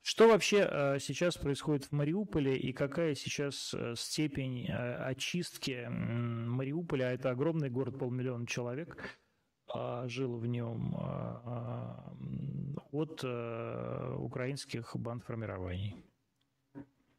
что 0.00 0.26
вообще 0.28 0.66
э, 0.66 0.98
сейчас 1.00 1.36
происходит 1.36 1.84
в 1.84 1.92
Мариуполе 1.92 2.56
и 2.56 2.72
какая 2.72 3.14
сейчас 3.14 3.74
э, 3.74 3.94
степень 3.94 4.66
очистки 4.70 5.86
Мариуполя? 5.86 7.12
Это 7.12 7.30
огромный 7.30 7.68
город, 7.68 7.98
полмиллиона 7.98 8.46
человек 8.46 9.18
а, 9.68 10.08
жил 10.08 10.38
в 10.38 10.46
нем 10.46 10.96
а, 10.98 12.14
от 12.90 13.22
украинских 13.22 14.96
бандформирований. 14.96 16.07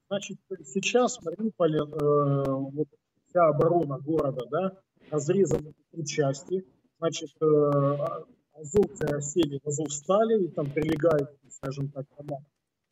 Значит, 0.10 0.40
сейчас 0.66 1.18
в 1.18 1.24
Мариуполе 1.24 1.80
э, 1.82 2.44
вот 2.48 2.88
вся 3.28 3.48
оборона 3.48 4.00
города, 4.00 4.44
да, 4.50 4.80
разрезана 5.12 5.72
на 5.92 6.06
части. 6.06 6.66
Значит, 6.98 7.30
э, 7.40 8.02
азовцы 8.54 9.04
осели 9.04 9.60
в 9.64 9.68
Азовстале, 9.68 10.46
и 10.46 10.48
там 10.48 10.72
прилегает, 10.72 11.30
скажем 11.52 11.90
так, 11.90 12.08
дома 12.18 12.44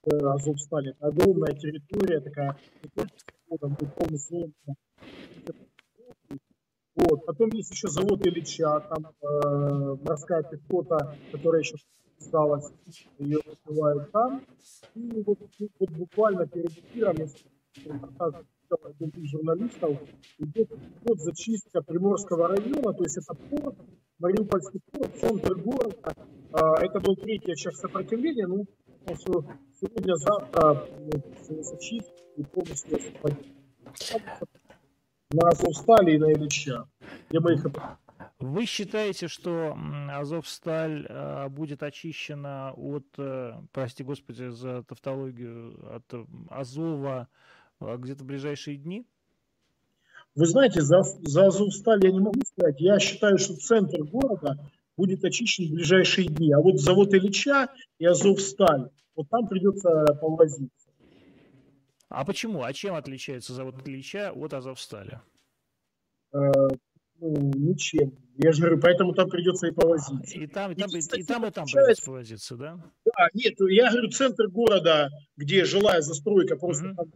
к 0.03 0.33
Азовстале. 0.35 0.91
Это 0.91 1.07
огромная 1.07 1.55
территория, 1.55 2.19
такая, 2.19 2.55
там 3.59 3.75
полностью 3.75 4.53
вот. 6.97 7.25
Потом 7.25 7.49
есть 7.51 7.71
еще 7.71 7.87
завод 7.87 8.25
Ильича, 8.25 8.79
там 8.79 9.05
э, 9.05 9.95
морская 10.03 10.41
пехота, 10.41 11.15
которая 11.31 11.61
еще 11.61 11.75
осталось, 12.19 12.71
ее 13.19 13.39
открывают 13.39 14.11
там. 14.11 14.41
И 14.95 15.23
вот, 15.25 15.39
вот 15.79 15.89
буквально 15.91 16.47
перед 16.47 16.71
эфиром, 16.71 17.15
из 17.15 17.35
журналистов, 19.29 19.97
идет 20.39 20.69
вот 21.03 21.19
зачистка 21.19 21.81
Приморского 21.81 22.47
района, 22.49 22.93
то 22.93 23.03
есть 23.03 23.17
это 23.17 23.33
порт, 23.33 23.75
Мариупольский 24.19 24.81
порт, 24.91 25.15
центр 25.19 25.55
города. 25.55 26.13
Это 26.51 26.99
был 26.99 27.15
третья 27.15 27.55
часть 27.55 27.77
сопротивления, 27.77 28.47
ну, 28.47 28.65
сегодня-завтра 29.79 30.87
зачистка 31.63 32.13
и 32.35 32.43
полностью 32.43 32.99
на 35.31 35.49
Азовстале 35.49 36.15
и 36.15 36.19
на 36.19 36.31
Ильича, 36.33 36.87
где 37.29 37.39
мы 37.39 37.53
их 37.53 37.65
вы 38.39 38.65
считаете, 38.65 39.27
что 39.27 39.75
Азовсталь 40.11 41.07
э, 41.09 41.49
будет 41.49 41.81
очищена 41.81 42.71
от, 42.73 43.07
э, 43.17 43.53
прости 43.71 44.03
господи 44.03 44.49
за 44.49 44.83
тавтологию, 44.83 45.95
от 45.95 46.05
Азова 46.49 47.27
э, 47.79 47.97
где-то 47.97 48.23
в 48.23 48.27
ближайшие 48.27 48.77
дни? 48.77 49.07
Вы 50.35 50.45
знаете, 50.45 50.81
за, 50.81 51.01
за 51.01 51.47
Азовсталь 51.47 52.05
я 52.05 52.11
не 52.11 52.19
могу 52.19 52.39
сказать. 52.45 52.79
Я 52.79 52.99
считаю, 52.99 53.39
что 53.39 53.55
центр 53.55 54.03
города 54.03 54.55
будет 54.95 55.25
очищен 55.25 55.65
в 55.69 55.73
ближайшие 55.73 56.27
дни. 56.27 56.53
А 56.53 56.59
вот 56.59 56.79
завод 56.79 57.11
Ильича 57.15 57.69
и 57.97 58.05
Азовсталь, 58.05 58.91
вот 59.15 59.29
там 59.29 59.47
придется 59.47 60.05
повозиться. 60.21 60.91
А 62.09 62.23
почему? 62.23 62.61
А 62.61 62.71
чем 62.71 62.93
отличается 62.93 63.53
завод 63.53 63.75
Ильича 63.87 64.31
от 64.31 64.53
Азовсталя? 64.53 65.23
Ну, 67.19 67.51
ничем. 67.55 68.13
Я 68.37 68.51
же 68.51 68.61
говорю, 68.61 68.79
поэтому 68.79 69.13
там 69.13 69.29
придется 69.29 69.67
и 69.67 69.71
повозиться. 69.71 70.37
И 70.37 70.47
там, 70.47 70.71
и 70.71 70.75
там, 70.75 70.89
и, 70.89 70.99
и 70.99 71.23
там, 71.23 71.45
и 71.45 71.51
там 71.51 71.65
придется 71.65 72.05
повозиться, 72.05 72.55
да? 72.55 72.75
Да, 73.05 73.27
нет, 73.33 73.55
я 73.69 73.91
говорю, 73.91 74.09
центр 74.09 74.47
города, 74.47 75.09
где 75.35 75.65
жилая 75.65 76.01
застройка, 76.01 76.55
просто 76.55 76.87
mm-hmm. 76.87 76.95
там 76.95 77.11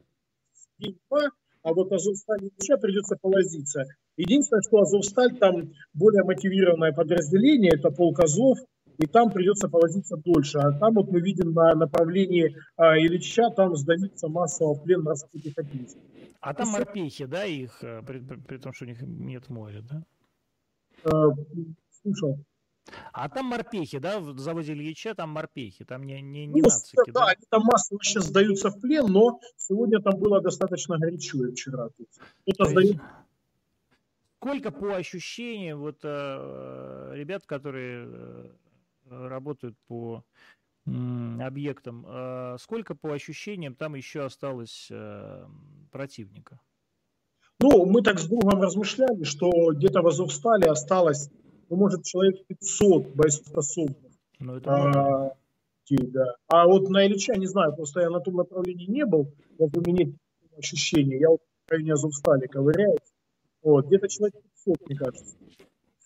а 1.64 1.74
вот 1.74 1.92
Азовсталь 1.92 2.50
еще 2.60 2.78
придется 2.78 3.16
повозиться. 3.22 3.86
Единственное, 4.18 4.62
что 4.62 4.80
Азовсталь 4.80 5.38
там 5.38 5.74
более 5.94 6.24
мотивированное 6.24 6.92
подразделение, 6.92 7.72
это 7.76 7.92
полк 7.92 8.20
Азов, 8.20 8.58
и 9.02 9.08
там 9.08 9.32
придется 9.32 9.68
повозиться 9.68 10.16
дольше. 10.16 10.60
А 10.60 10.72
там 10.72 10.94
вот 10.94 11.10
мы 11.10 11.22
видим 11.22 11.54
на 11.54 11.74
направлении 11.74 12.56
а, 12.78 12.98
Ильича, 12.98 13.50
там 13.50 13.76
сдаются 13.76 14.28
массово 14.28 14.76
в 14.76 14.84
плен 14.84 15.02
морские 15.02 15.42
пехотинцы. 15.42 15.98
А 16.40 16.54
там 16.54 16.70
морпехи, 16.70 17.26
да, 17.26 17.46
их, 17.46 17.84
э, 17.84 18.02
при, 18.04 18.20
при, 18.20 18.38
при 18.38 18.58
том, 18.58 18.74
что 18.74 18.86
у 18.86 18.88
них 18.88 19.02
нет 19.02 19.50
моря, 19.50 19.82
да? 19.82 20.04
Э, 21.04 21.32
слушал. 22.02 22.40
А 23.14 23.30
там 23.30 23.46
морпехи, 23.46 24.00
да, 24.00 24.20
в 24.20 24.38
заводе 24.38 24.74
Ильича 24.74 25.16
там 25.16 25.30
морпехи, 25.30 25.86
там 25.86 26.04
не, 26.04 26.22
не, 26.22 26.46
не 26.46 26.62
ну, 26.62 26.68
нацики, 26.68 27.12
да? 27.12 27.22
Да, 27.22 27.26
они 27.28 27.46
там 27.50 27.64
массово 27.64 28.04
сейчас 28.04 28.26
сдаются 28.26 28.70
в 28.70 28.80
плен, 28.80 29.06
но 29.08 29.40
сегодня 29.58 30.00
там 30.00 30.20
было 30.20 30.42
достаточно 30.42 30.98
горячо 30.98 31.46
и 31.46 31.52
вчера. 31.52 31.90
Кто-то 31.90 32.70
сдает... 32.70 32.98
Сколько 34.38 34.72
по 34.72 34.96
ощущениям, 34.96 35.80
вот 35.80 36.00
э, 36.04 37.12
ребят, 37.14 37.46
которые 37.46 38.08
э, 38.08 38.50
работают 39.12 39.76
по 39.88 40.24
объектам. 40.86 42.06
А 42.08 42.58
сколько 42.60 42.96
по 42.96 43.14
ощущениям 43.14 43.76
там 43.76 43.96
еще 43.96 44.26
осталось 44.26 44.88
э, 44.90 45.46
противника? 45.92 46.60
Ну, 47.60 47.86
мы 47.86 48.02
так 48.02 48.20
с 48.20 48.28
другом 48.28 48.60
размышляли, 48.60 49.24
что 49.24 49.72
где-то 49.74 50.02
в 50.02 50.08
Азовстале 50.08 50.68
осталось, 50.68 51.30
ну, 51.70 51.76
может, 51.76 52.04
человек 52.04 52.44
500 52.48 53.14
боеспособных. 53.14 54.12
Ну, 54.40 54.56
это 54.56 54.72
а, 54.74 55.36
да. 55.88 56.36
а 56.48 56.66
вот 56.66 56.90
на 56.90 57.06
Ильича, 57.06 57.34
не 57.36 57.46
знаю, 57.46 57.76
просто 57.76 58.02
я 58.02 58.10
на 58.10 58.20
том 58.20 58.36
направлении 58.36 58.88
не 58.88 59.06
был, 59.06 59.32
вот 59.60 59.78
у 59.78 59.82
меня 59.82 60.06
нет 60.06 60.16
ощущения. 60.58 61.20
Я 61.20 61.30
вот 61.30 61.42
в 61.68 61.72
районе 61.72 61.94
Азовстали 61.94 62.48
ковыряюсь. 62.48 62.98
Вот, 63.62 63.86
где-то 63.86 64.08
человек 64.08 64.36
500, 64.66 64.88
мне 64.88 64.98
кажется. 64.98 65.36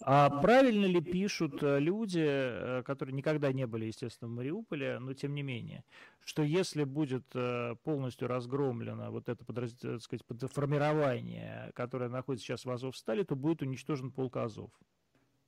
А 0.08 0.30
правильно 0.30 0.86
ли 0.86 1.02
пишут 1.02 1.64
э, 1.64 1.80
люди, 1.80 2.24
э, 2.24 2.84
которые 2.84 3.16
никогда 3.16 3.52
не 3.52 3.66
были, 3.66 3.86
естественно, 3.86 4.30
в 4.30 4.36
Мариуполе, 4.36 5.00
но 5.00 5.16
тем 5.16 5.34
не 5.34 5.42
менее, 5.42 5.84
что 6.24 6.44
если 6.44 6.84
будет 6.84 7.24
э, 7.34 7.74
полностью 7.84 8.28
разгромлено 8.28 9.10
вот 9.10 9.30
это 9.30 9.44
подраз... 9.44 9.74
так 9.74 10.04
сказать, 10.04 10.24
формирование, 10.54 11.72
которое 11.74 12.08
находится 12.08 12.46
сейчас 12.46 12.66
в 12.66 12.70
Азовстале, 12.70 13.24
то 13.24 13.36
будет 13.36 13.64
уничтожен 13.64 14.12
полк 14.12 14.38
Азов? 14.38 14.70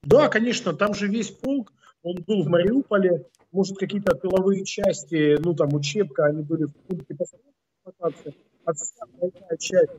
Да, 0.01 0.27
конечно, 0.27 0.73
там 0.73 0.95
же 0.95 1.07
весь 1.07 1.29
полк, 1.29 1.71
он 2.01 2.15
был 2.25 2.41
в 2.41 2.47
Мариуполе, 2.47 3.27
может, 3.51 3.77
какие-то 3.77 4.15
тыловые 4.15 4.65
части, 4.65 5.37
ну, 5.39 5.53
там, 5.53 5.71
учебка, 5.75 6.25
они 6.25 6.41
были 6.41 6.63
в 6.63 6.75
пункте 6.77 7.15
постановки, 7.83 8.33
а 8.65 8.73
вся 8.73 9.57
часть 9.59 9.91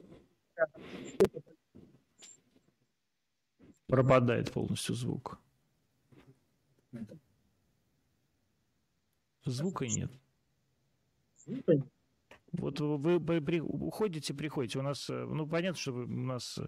Пропадает 3.88 4.52
полностью 4.52 4.94
звук. 4.94 5.38
Звука 9.44 9.86
нет. 9.86 10.10
Вот 12.52 12.80
вы, 12.80 13.18
вы 13.18 13.40
при, 13.40 13.60
уходите, 13.60 14.34
приходите. 14.34 14.78
У 14.78 14.82
нас, 14.82 15.08
ну, 15.08 15.46
понятно, 15.46 15.80
что 15.80 15.92
у 15.92 16.06
нас 16.06 16.58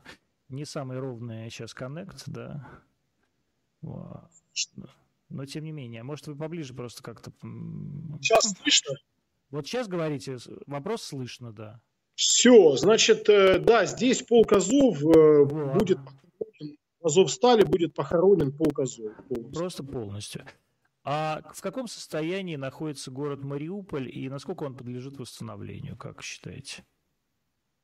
не 0.48 0.64
самый 0.64 0.98
ровный 0.98 1.50
сейчас 1.50 1.74
коннект, 1.74 2.24
да. 2.26 2.82
Но 3.82 5.46
тем 5.46 5.64
не 5.64 5.72
менее, 5.72 6.02
может 6.02 6.26
вы 6.26 6.36
поближе 6.36 6.74
просто 6.74 7.02
как-то... 7.02 7.30
Сейчас 8.20 8.50
слышно? 8.50 8.94
Вот 9.50 9.66
сейчас 9.66 9.88
говорите, 9.88 10.38
вопрос 10.66 11.02
слышно, 11.02 11.52
да. 11.52 11.80
Все, 12.14 12.76
значит, 12.76 13.28
э, 13.28 13.58
да, 13.58 13.86
здесь 13.86 14.22
полк 14.22 14.52
Азов 14.52 15.02
э, 15.02 15.44
будет 15.74 15.98
стали 17.28 17.64
будет 17.64 17.94
похоронен 17.94 18.52
полк 18.52 18.80
Азов. 18.80 19.14
Полностью. 19.28 19.52
Просто 19.52 19.84
полностью. 19.84 20.44
А 21.02 21.40
в 21.54 21.62
каком 21.62 21.88
состоянии 21.88 22.56
находится 22.56 23.10
город 23.10 23.42
Мариуполь 23.42 24.10
и 24.12 24.28
насколько 24.28 24.64
он 24.64 24.74
подлежит 24.74 25.18
восстановлению, 25.18 25.96
как 25.96 26.22
считаете? 26.22 26.84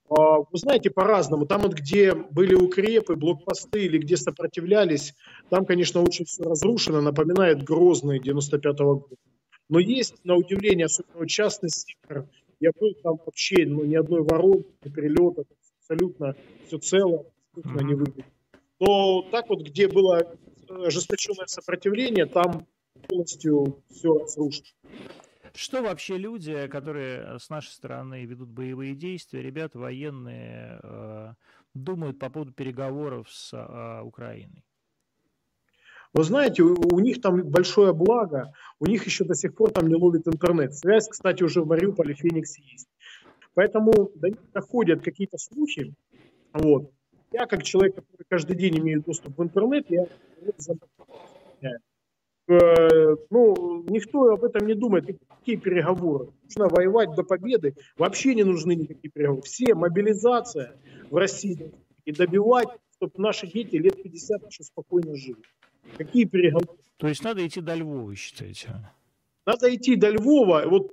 А, 0.09 0.40
вы 0.40 0.47
знаете, 0.59 0.90
по-разному. 0.90 1.47
Там 1.47 1.62
вот, 1.62 1.72
где 1.72 2.14
были 2.14 2.55
укрепы, 2.55 3.16
блокпосты 3.16 3.86
или 3.86 3.98
где 3.98 4.16
сопротивлялись, 4.16 5.14
там, 5.48 5.64
конечно, 5.64 6.02
очень 6.02 6.26
все 6.26 6.44
разрушено, 6.44 7.01
напоминает 7.01 7.64
Грозный 7.64 8.20
95-го 8.20 8.97
года. 8.97 9.16
Но 9.68 9.80
есть, 9.80 10.24
на 10.24 10.36
удивление, 10.36 10.86
особенно 10.86 11.26
частный 11.26 11.70
сектор. 11.70 12.28
Я 12.60 12.70
был 12.78 12.94
там 13.02 13.18
вообще, 13.24 13.66
ну, 13.66 13.84
ни 13.84 13.97
одной 13.97 14.22
воронки, 14.22 14.68
ни 14.84 14.90
прилета, 14.90 15.44
абсолютно 15.80 16.36
все 16.66 16.78
цело, 16.78 17.26
абсолютно 17.55 17.84
не 17.84 17.94
выглядит. 17.94 18.35
Но 18.81 19.23
так 19.31 19.48
вот, 19.48 19.62
где 19.62 19.89
было 19.89 20.36
ожесточенное 20.69 21.47
сопротивление, 21.47 22.27
там 22.27 22.66
полностью 23.09 23.82
все 23.90 24.19
разрушено. 24.19 24.66
Что 25.55 25.82
вообще 25.82 26.19
люди, 26.19 26.66
которые 26.66 27.39
с 27.39 27.48
нашей 27.48 27.70
стороны 27.70 28.27
ведут 28.27 28.51
боевые 28.51 28.94
действия, 28.94 29.40
ребята 29.40 29.78
военные, 29.78 30.81
э, 30.82 31.32
думают 31.73 32.19
по 32.19 32.28
поводу 32.28 32.53
переговоров 32.53 33.28
с 33.31 33.55
э, 33.55 34.03
Украиной? 34.03 34.65
Вы 36.12 36.24
знаете, 36.24 36.62
у, 36.62 36.74
у 36.74 37.01
них 37.01 37.23
там 37.23 37.43
большое 37.48 37.94
благо, 37.94 38.53
у 38.81 38.86
них 38.86 39.07
еще 39.07 39.24
до 39.24 39.35
сих 39.35 39.55
пор 39.55 39.70
там 39.70 39.89
не 39.89 39.94
ловит 39.94 40.28
интернет. 40.28 40.74
Связь, 40.74 41.09
кстати, 41.09 41.43
уже 41.43 41.62
в 41.62 41.66
Мариуполе, 41.66 42.15
Феникс 42.15 42.59
есть. 42.59 42.89
Поэтому 43.55 44.11
до 44.15 44.28
них 44.28 44.53
доходят 44.53 45.03
какие-то 45.03 45.39
слухи. 45.39 45.94
Вот. 46.53 46.93
Я, 47.32 47.47
как 47.47 47.62
человек, 47.62 47.97
который 47.97 48.24
каждый 48.28 48.57
день 48.57 48.78
имеет 48.78 49.05
доступ 49.05 49.36
в 49.39 49.43
интернет, 49.43 49.86
я 49.90 50.07
Э, 52.48 53.16
ну, 53.31 53.85
никто 53.89 54.32
об 54.32 54.44
этом 54.44 54.66
не 54.66 54.74
думает. 54.74 55.07
Какие 55.28 55.57
переговоры? 55.57 56.28
Нужно 56.44 56.69
воевать 56.69 57.15
до 57.15 57.24
победы. 57.24 57.74
Вообще 57.97 58.35
не 58.35 58.44
нужны 58.44 58.77
никакие 58.77 59.11
переговоры. 59.11 59.43
Все, 59.43 59.74
мобилизация 59.74 60.77
в 61.11 61.16
России 61.16 61.73
и 62.05 62.12
добивать, 62.12 62.69
чтобы 62.97 63.12
наши 63.16 63.48
дети 63.48 63.77
лет 63.77 64.01
50 64.01 64.47
еще 64.47 64.62
спокойно 64.62 65.16
жили. 65.16 65.43
Какие 65.97 66.24
переговоры? 66.24 66.78
То 66.98 67.09
есть 67.09 67.23
надо 67.24 67.47
идти 67.47 67.61
до 67.61 67.74
Львова, 67.74 68.15
считаете? 68.15 68.70
Надо 69.44 69.74
идти 69.74 69.97
до 69.97 70.11
Львова, 70.11 70.65
вот 70.66 70.93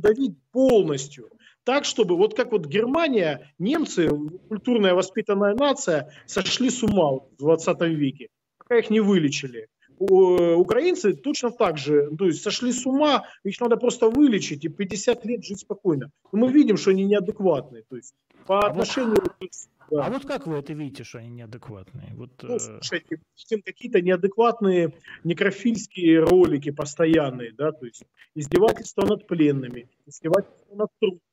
давить 0.00 0.36
полностью. 0.52 1.28
Так, 1.64 1.84
чтобы 1.84 2.16
вот 2.16 2.34
как 2.34 2.52
вот 2.52 2.66
Германия, 2.66 3.52
немцы, 3.58 4.08
культурная 4.48 4.94
воспитанная 4.94 5.54
нация, 5.54 6.12
сошли 6.26 6.70
с 6.70 6.82
ума 6.82 7.12
в 7.12 7.36
20 7.38 7.80
веке, 7.82 8.28
пока 8.58 8.78
их 8.78 8.90
не 8.90 9.00
вылечили 9.00 9.68
украинцы 9.98 11.14
точно 11.14 11.50
так 11.50 11.78
же, 11.78 12.10
то 12.16 12.26
есть 12.26 12.42
сошли 12.42 12.72
с 12.72 12.86
ума, 12.86 13.24
их 13.42 13.60
надо 13.60 13.76
просто 13.76 14.08
вылечить 14.08 14.64
и 14.64 14.68
50 14.68 15.24
лет 15.24 15.44
жить 15.44 15.60
спокойно. 15.60 16.10
Но 16.32 16.46
мы 16.46 16.52
видим, 16.52 16.76
что 16.76 16.90
они 16.90 17.04
неадекватные, 17.04 17.82
то 17.88 17.96
есть 17.96 18.14
по 18.46 18.60
а 18.60 18.70
отношению... 18.70 19.16
Вот, 19.40 19.50
да. 19.90 20.04
А 20.04 20.10
вот 20.10 20.26
как 20.26 20.46
вы 20.46 20.58
это 20.58 20.74
видите, 20.74 21.02
что 21.02 21.18
они 21.18 21.30
неадекватные? 21.30 22.12
Вот, 22.14 22.30
ну, 22.42 22.56
э, 22.56 22.58
слушайте, 22.58 23.20
какие-то 23.64 24.02
неадекватные 24.02 24.92
некрофильские 25.24 26.20
ролики 26.20 26.70
постоянные, 26.70 27.52
да, 27.52 27.72
то 27.72 27.86
есть 27.86 28.04
издевательства 28.34 29.06
над 29.06 29.26
пленными, 29.26 29.88
издевательства 30.06 30.74
над 30.74 30.90
трудом, 31.00 31.20
а, 31.20 31.27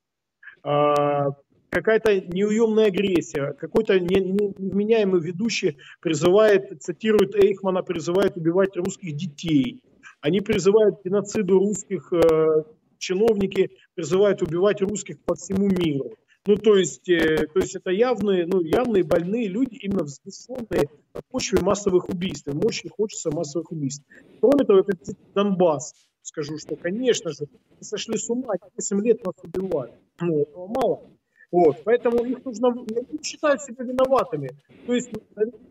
какая-то 1.76 2.22
неуемная 2.22 2.88
агрессия, 2.88 3.54
какой-то 3.54 4.00
невменяемый 4.00 5.22
ведущий 5.22 5.78
призывает, 6.00 6.82
цитирует 6.82 7.36
Эйхмана, 7.36 7.84
призывает 7.84 8.38
убивать 8.38 8.78
русских 8.78 9.16
детей. 9.16 9.84
Они 10.22 10.40
призывают 10.40 11.02
к 11.02 11.06
геноциду 11.06 11.60
русских, 11.60 12.12
э, 12.14 12.64
чиновники 12.98 13.72
призывают 13.94 14.42
убивать 14.42 14.82
русских 14.82 15.20
по 15.20 15.36
всему 15.36 15.68
миру. 15.68 16.14
Ну, 16.48 16.56
то 16.56 16.78
есть, 16.78 17.10
э, 17.10 17.48
то 17.54 17.60
есть 17.60 17.76
это 17.76 17.90
явные, 17.90 18.46
ну, 18.46 18.62
явные 18.62 19.04
больные 19.04 19.48
люди, 19.48 19.76
именно 19.76 20.04
взбешенные 20.04 20.90
на 21.14 21.22
почве 21.30 21.60
массовых 21.62 22.08
убийств. 22.08 22.48
Им 22.48 22.60
очень 22.64 22.90
хочется 22.90 23.32
массовых 23.32 23.72
убийств. 23.72 24.06
Кроме 24.40 24.64
того, 24.64 24.80
это 24.80 24.94
Донбасс. 25.34 25.94
Скажу, 26.22 26.58
что, 26.58 26.76
конечно 26.76 27.32
же, 27.32 27.48
сошли 27.82 28.18
с 28.18 28.30
ума, 28.30 28.54
8 28.76 29.02
лет 29.02 29.26
нас 29.26 29.36
убивали. 29.44 29.94
Ну, 30.20 30.42
этого 30.42 30.68
мало. 30.68 31.10
Вот, 31.52 31.84
поэтому 31.86 32.26
их 32.26 32.44
нужно, 32.44 32.70
они 32.70 33.24
считают 33.24 33.62
себя 33.62 33.86
виноватыми. 33.86 34.50
То 34.86 34.94
есть 34.94 35.10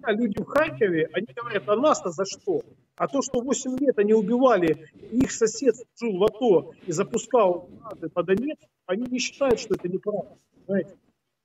люди 0.06 0.40
в 0.40 0.46
Харькове, 0.46 1.10
они 1.12 1.26
говорят, 1.34 1.68
а 1.68 1.76
нас-то 1.76 2.10
за 2.10 2.24
что? 2.24 2.62
А 2.96 3.08
то, 3.08 3.20
что 3.22 3.40
8 3.40 3.78
лет 3.78 3.98
они 3.98 4.14
убивали, 4.14 4.88
их 5.10 5.30
сосед 5.32 5.74
жил 6.00 6.16
в 6.16 6.24
АТО 6.24 6.72
и 6.86 6.92
запускал 6.92 7.68
гранаты 7.68 8.08
по 8.08 8.22
Донецку, 8.22 8.66
они 8.86 9.06
не 9.10 9.18
считают, 9.18 9.58
что 9.58 9.74
это 9.74 9.88
неправильно. 9.88 10.38
Знаете? 10.66 10.96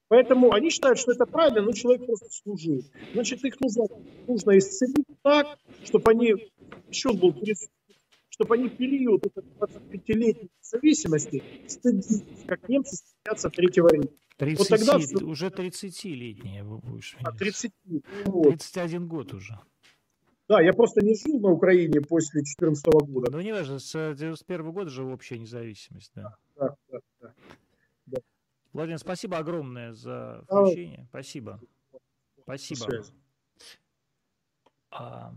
Поэтому 0.10 0.54
они 0.54 0.70
считают, 0.70 1.00
что 1.00 1.12
это 1.12 1.26
правильно, 1.26 1.62
но 1.62 1.72
человек 1.72 2.06
просто 2.06 2.30
служил. 2.32 2.82
Значит, 3.14 3.44
их 3.44 3.60
нужно, 3.60 3.86
нужно 4.28 4.58
исцелить 4.58 5.06
так, 5.22 5.60
чтобы 5.84 6.12
они, 6.12 6.36
еще 6.88 7.14
был 7.14 7.34
чтобы 8.40 8.56
они 8.56 8.70
период 8.70 9.22
25-летней 9.26 10.50
зависимости 10.62 11.44
стыдились, 11.68 12.24
как 12.48 12.70
немцы 12.70 12.96
стыдятся 12.96 13.50
Третьего 13.50 13.90
Рима. 13.90 14.06
30, 14.38 14.60
вот 14.60 14.68
тогда... 14.70 15.26
Уже 15.26 15.48
30-летние 15.48 16.64
вы 16.64 16.78
будешь. 16.78 17.18
А, 17.22 17.34
30, 17.34 17.74
вот. 18.28 18.48
31 18.48 19.10
год 19.10 19.34
уже. 19.34 19.60
Да, 20.48 20.62
я 20.62 20.72
просто 20.72 21.02
не 21.02 21.16
жил 21.16 21.42
на 21.42 21.50
Украине 21.50 22.00
после 22.00 22.42
2014 22.42 22.86
года. 23.10 23.30
Ну, 23.30 23.42
не 23.42 23.52
важно, 23.52 23.78
с 23.78 23.92
91 23.92 24.72
года 24.72 24.90
же 24.90 25.04
общая 25.04 25.38
независимость, 25.38 26.14
да. 26.16 26.38
Да, 26.56 26.76
да, 26.90 27.00
да. 27.20 27.34
да. 28.06 28.22
Владимир, 28.72 29.00
спасибо 29.00 29.38
огромное 29.38 29.92
за 29.92 30.46
включение. 30.46 31.02
А... 31.02 31.08
Спасибо. 31.10 31.60
Спасибо. 32.46 33.04
А... 34.92 35.34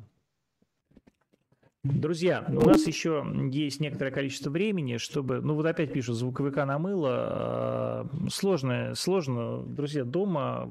Друзья, 1.85 2.45
у 2.49 2.65
нас 2.65 2.87
еще 2.87 3.27
есть 3.51 3.81
некоторое 3.81 4.13
количество 4.13 4.51
времени, 4.51 4.99
чтобы... 4.99 5.41
Ну 5.41 5.55
вот 5.55 5.67
опять 5.67 5.93
пишут, 5.93 6.15
звуковика 6.15 6.65
намыло. 6.65 7.11
А, 7.11 8.09
сложно, 8.31 8.95
сложно, 8.95 9.65
друзья, 9.65 10.05
дома 10.05 10.71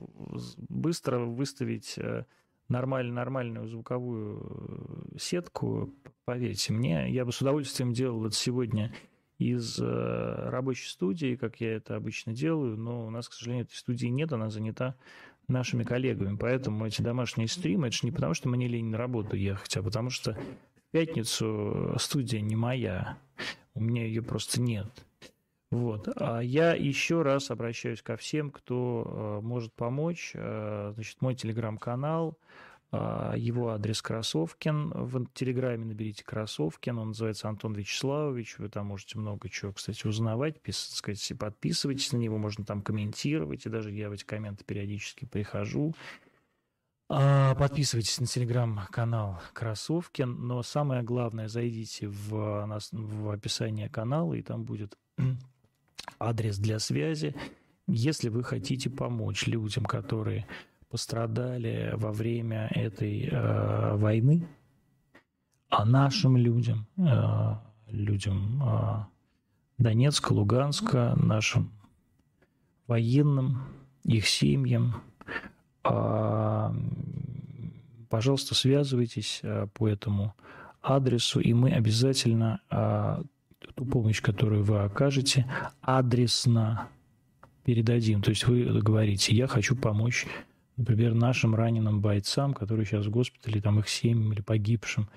быстро 0.70 1.20
выставить 1.20 1.96
э, 1.98 2.24
нормально, 2.70 3.14
нормальную 3.14 3.68
звуковую 3.68 5.06
сетку. 5.20 5.94
Поверьте 6.24 6.72
мне, 6.72 7.12
я 7.12 7.26
бы 7.26 7.34
с 7.34 7.42
удовольствием 7.42 7.92
делал 7.92 8.26
это 8.26 8.36
сегодня 8.36 8.94
из 9.38 9.82
э, 9.82 10.50
рабочей 10.50 10.88
студии, 10.88 11.36
как 11.36 11.60
я 11.60 11.74
это 11.74 11.98
обычно 11.98 12.32
делаю, 12.32 12.78
но 12.78 13.08
у 13.08 13.10
нас, 13.10 13.28
к 13.28 13.34
сожалению, 13.34 13.66
этой 13.66 13.76
студии 13.76 14.08
нет, 14.08 14.32
она 14.32 14.50
занята 14.50 14.96
нашими 15.50 15.84
коллегами. 15.84 16.38
Поэтому 16.38 16.86
эти 16.86 17.02
домашние 17.02 17.50
стримы, 17.50 17.88
это 17.88 17.98
же 17.98 18.06
не 18.06 18.12
потому, 18.12 18.34
что 18.34 18.48
мне 18.48 18.70
лень 18.70 18.86
на 18.86 18.98
работу 18.98 19.36
ехать, 19.36 19.76
а 19.76 19.84
потому 19.84 20.10
что 20.10 20.38
пятницу 20.92 21.96
студия 21.98 22.42
не 22.42 22.56
моя. 22.56 23.18
У 23.74 23.82
меня 23.82 24.06
ее 24.06 24.22
просто 24.22 24.62
нет. 24.62 24.88
Вот. 25.72 26.10
А 26.18 26.42
я 26.42 26.74
еще 26.74 27.22
раз 27.22 27.50
обращаюсь 27.50 28.02
ко 28.02 28.18
всем, 28.18 28.52
кто 28.52 29.40
э, 29.42 29.46
может 29.46 29.74
помочь. 29.74 30.34
Э, 30.36 30.92
значит, 30.96 31.22
мой 31.22 31.34
телеграм-канал, 31.34 32.38
э, 32.92 33.36
его 33.38 33.70
адрес 33.70 34.02
Красовкин. 34.02 34.90
В 34.90 35.26
телеграме 35.34 35.86
наберите 35.86 36.26
Красовкин, 36.26 36.98
он 37.00 37.08
называется 37.10 37.48
Антон 37.48 37.74
Вячеславович. 37.74 38.58
Вы 38.58 38.68
там 38.68 38.88
можете 38.88 39.18
много 39.18 39.48
чего, 39.48 39.72
кстати, 39.72 40.06
узнавать, 40.06 40.62
пис, 40.62 40.78
сказать, 40.78 41.32
подписывайтесь 41.40 42.12
на 42.12 42.18
него, 42.18 42.38
можно 42.38 42.66
там 42.66 42.82
комментировать, 42.82 43.66
и 43.66 43.70
даже 43.70 43.92
я 43.92 44.10
в 44.10 44.12
эти 44.12 44.26
комменты 44.26 44.66
периодически 44.66 45.24
прихожу. 45.24 45.96
А, 47.14 47.56
подписывайтесь 47.56 48.22
на 48.22 48.26
телеграм-канал 48.26 49.38
Красовкин, 49.52 50.48
но 50.48 50.64
самое 50.64 51.04
главное, 51.04 51.50
зайдите 51.50 52.08
в, 52.08 52.66
в 52.94 53.30
описание 53.30 53.90
канала, 53.90 54.34
и 54.34 54.42
там 54.42 54.64
будет 54.64 54.98
адрес 56.20 56.58
для 56.58 56.80
связи, 56.80 57.36
если 57.86 58.30
вы 58.30 58.46
хотите 58.46 58.90
помочь 58.90 59.46
людям, 59.48 59.84
которые 59.84 60.48
пострадали 60.90 61.92
во 61.96 62.14
время 62.14 62.70
этой 62.74 63.28
э, 63.28 63.96
войны, 63.98 64.48
а 65.68 65.84
нашим 65.84 66.38
людям, 66.38 66.88
э, 66.96 67.56
людям 67.88 68.64
э, 68.64 69.06
Донецка, 69.80 70.32
Луганска, 70.32 71.14
нашим 71.18 71.74
военным, 72.88 73.64
их 74.06 74.30
семьям, 74.30 75.02
пожалуйста, 78.10 78.56
связывайтесь 78.56 79.42
по 79.74 79.88
этому 79.88 80.34
адресу, 80.82 81.40
и 81.40 81.54
мы 81.54 81.72
обязательно 81.72 82.60
ту 83.76 83.86
помощь, 83.86 84.22
которую 84.22 84.64
вы 84.64 84.84
окажете, 84.84 85.46
адресно 85.82 86.90
передадим. 87.64 88.22
То 88.22 88.30
есть 88.30 88.48
вы 88.48 88.66
говорите, 88.82 89.36
я 89.36 89.48
хочу 89.48 89.76
помочь, 89.76 90.26
например, 90.78 91.14
нашим 91.14 91.56
раненым 91.56 92.02
бойцам, 92.02 92.54
которые 92.54 92.86
сейчас 92.86 93.06
в 93.06 93.12
госпитале, 93.12 93.62
там 93.62 93.80
их 93.80 93.88
семьям 93.88 94.34
или 94.34 94.42
погибшим, 94.42 95.10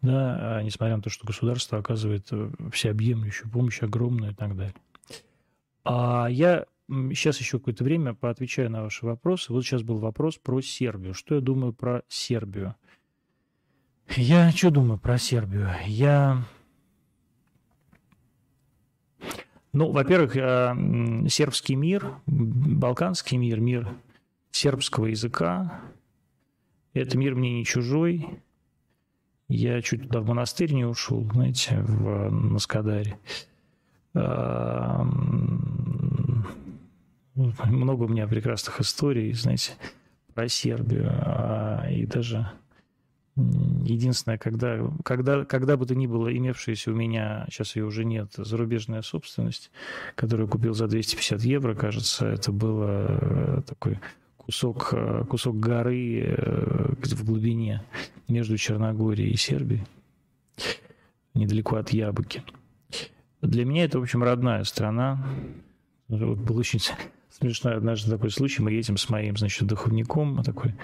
да, 0.00 0.58
а 0.58 0.62
несмотря 0.62 0.96
на 0.96 1.02
то, 1.02 1.10
что 1.10 1.26
государство 1.26 1.78
оказывает 1.78 2.26
э, 2.30 2.50
всеобъемлющую 2.72 3.50
помощь, 3.50 3.82
огромную 3.82 4.32
и 4.32 4.34
так 4.34 4.56
далее. 4.56 4.74
А 5.84 6.28
я 6.30 6.64
сейчас 7.14 7.38
еще 7.38 7.58
какое-то 7.58 7.84
время 7.84 8.14
поотвечаю 8.14 8.70
на 8.70 8.82
ваши 8.82 9.06
вопросы. 9.06 9.52
Вот 9.52 9.64
сейчас 9.64 9.82
был 9.82 9.98
вопрос 9.98 10.38
про 10.38 10.60
Сербию. 10.60 11.14
Что 11.14 11.36
я 11.36 11.40
думаю 11.40 11.72
про 11.72 12.02
Сербию? 12.08 12.74
Я 14.16 14.50
что 14.50 14.70
думаю 14.70 14.98
про 14.98 15.18
Сербию? 15.18 15.70
Я 15.86 16.44
Ну, 19.72 19.92
во-первых, 19.92 20.36
э, 20.36 20.74
сербский 21.28 21.76
мир, 21.76 22.14
балканский 22.26 23.36
мир, 23.36 23.60
мир 23.60 23.88
сербского 24.50 25.06
языка, 25.06 25.80
это 26.92 27.16
мир 27.16 27.36
мне 27.36 27.58
не 27.58 27.64
чужой. 27.64 28.26
Я 29.48 29.80
чуть 29.80 30.02
туда 30.02 30.20
в 30.20 30.26
монастырь 30.26 30.72
не 30.72 30.84
ушел, 30.84 31.24
знаете, 31.32 31.80
в 31.80 32.30
Наскадаре. 32.30 33.18
Много 37.64 38.04
у 38.04 38.08
меня 38.08 38.26
прекрасных 38.26 38.80
историй, 38.80 39.32
знаете, 39.32 39.72
про 40.34 40.48
Сербию. 40.48 41.08
А, 41.10 41.86
и 41.90 42.06
даже 42.06 42.50
Единственное, 43.36 44.38
когда, 44.38 44.80
когда, 45.04 45.44
когда 45.44 45.76
бы 45.76 45.86
то 45.86 45.94
ни 45.94 46.06
было 46.06 46.36
имевшаяся 46.36 46.90
у 46.90 46.94
меня, 46.94 47.46
сейчас 47.48 47.76
ее 47.76 47.84
уже 47.84 48.04
нет, 48.04 48.32
зарубежная 48.36 49.02
собственность, 49.02 49.70
которую 50.14 50.48
купил 50.48 50.74
за 50.74 50.88
250 50.88 51.40
евро, 51.42 51.74
кажется, 51.74 52.26
это 52.26 52.52
было 52.52 53.06
э, 53.08 53.62
такой 53.66 53.98
кусок, 54.36 54.90
э, 54.92 55.24
кусок 55.28 55.58
горы 55.58 56.20
э, 56.20 56.92
в 57.02 57.24
глубине 57.24 57.82
между 58.28 58.58
Черногорией 58.58 59.30
и 59.30 59.36
Сербией, 59.36 59.86
недалеко 61.34 61.76
от 61.76 61.90
Ябыки. 61.90 62.42
Для 63.40 63.64
меня 63.64 63.84
это, 63.84 64.00
в 64.00 64.02
общем, 64.02 64.22
родная 64.22 64.64
страна. 64.64 65.24
Был 66.08 66.58
очень 66.58 66.80
смешной 67.40 67.74
однажды 67.74 68.10
такой 68.10 68.30
случай. 68.30 68.62
Мы 68.62 68.72
едем 68.72 68.96
с 68.96 69.08
моим, 69.08 69.36
значит, 69.36 69.66
духовником, 69.66 70.42
такой 70.42 70.74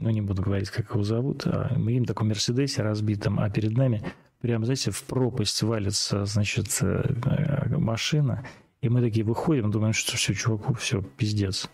ну, 0.00 0.10
не 0.10 0.20
буду 0.20 0.42
говорить, 0.42 0.70
как 0.70 0.90
его 0.90 1.02
зовут, 1.02 1.46
а 1.46 1.74
мы 1.76 1.92
им 1.92 2.04
таком 2.04 2.28
Мерседесе 2.28 2.82
разбитом, 2.82 3.38
а 3.38 3.50
перед 3.50 3.76
нами 3.76 4.02
прямо, 4.40 4.64
знаете, 4.64 4.90
в 4.90 5.02
пропасть 5.04 5.62
валится, 5.62 6.24
значит, 6.24 6.78
э, 6.80 7.76
машина, 7.76 8.44
и 8.80 8.88
мы 8.88 9.02
такие 9.02 9.24
выходим, 9.24 9.70
думаем, 9.70 9.92
что 9.92 10.16
все, 10.16 10.32
чуваку, 10.34 10.72
все, 10.74 11.02
пиздец. 11.02 11.70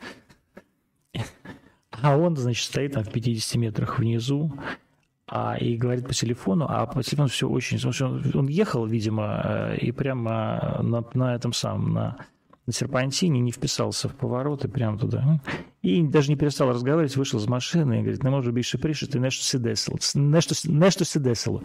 А 1.91 2.17
он, 2.17 2.37
значит, 2.37 2.65
стоит 2.65 2.93
там 2.93 3.05
в 3.05 3.11
50 3.11 3.55
метрах 3.57 3.99
внизу, 3.99 4.53
а, 5.29 5.57
и 5.59 5.77
говорит 5.77 6.07
по 6.07 6.15
телефону, 6.15 6.67
а 6.69 6.87
по 6.87 7.03
телефону 7.03 7.29
все 7.29 7.49
очень... 7.49 7.79
Он, 7.85 8.23
он 8.35 8.47
ехал, 8.49 8.87
видимо, 8.87 9.43
э, 9.45 9.77
и 9.79 9.93
прямо 9.93 10.81
на, 10.83 11.05
на 11.15 11.35
этом 11.35 11.53
самом, 11.53 11.93
на 11.93 12.27
на 12.67 12.73
серпантине, 12.73 13.41
не 13.41 13.53
вписался 13.53 14.09
в 14.09 14.15
поворот 14.15 14.65
и 14.65 14.69
прямо 14.69 14.99
туда. 14.99 15.41
И 15.83 16.03
даже 16.03 16.31
не 16.31 16.37
перестал 16.37 16.71
разговаривать, 16.71 17.17
вышел 17.17 17.39
из 17.39 17.47
машины 17.47 17.95
и 17.95 18.01
говорит, 18.01 18.23
не 18.25 18.31
может 18.31 18.55
більше 18.55 18.79
пришити, 18.79 19.21
нещо 19.21 19.45
се 19.45 19.59
десило. 19.59 19.99
Нещо, 20.15 20.55
нещо 20.65 21.05
се 21.05 21.21
десило. 21.21 21.63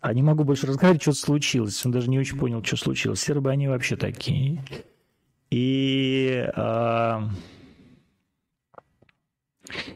А 0.00 0.14
не 0.14 0.22
могу 0.22 0.44
больше 0.44 0.66
разговаривать, 0.66 1.02
что-то 1.02 1.18
случилось. 1.18 1.84
Он 1.84 1.92
даже 1.92 2.08
не 2.08 2.18
очень 2.18 2.38
понял, 2.38 2.64
что 2.64 2.76
случилось. 2.76 3.20
Сербы, 3.20 3.50
они 3.50 3.68
вообще 3.68 3.96
такие. 3.96 4.64
И 5.50 6.42
а, 6.54 7.28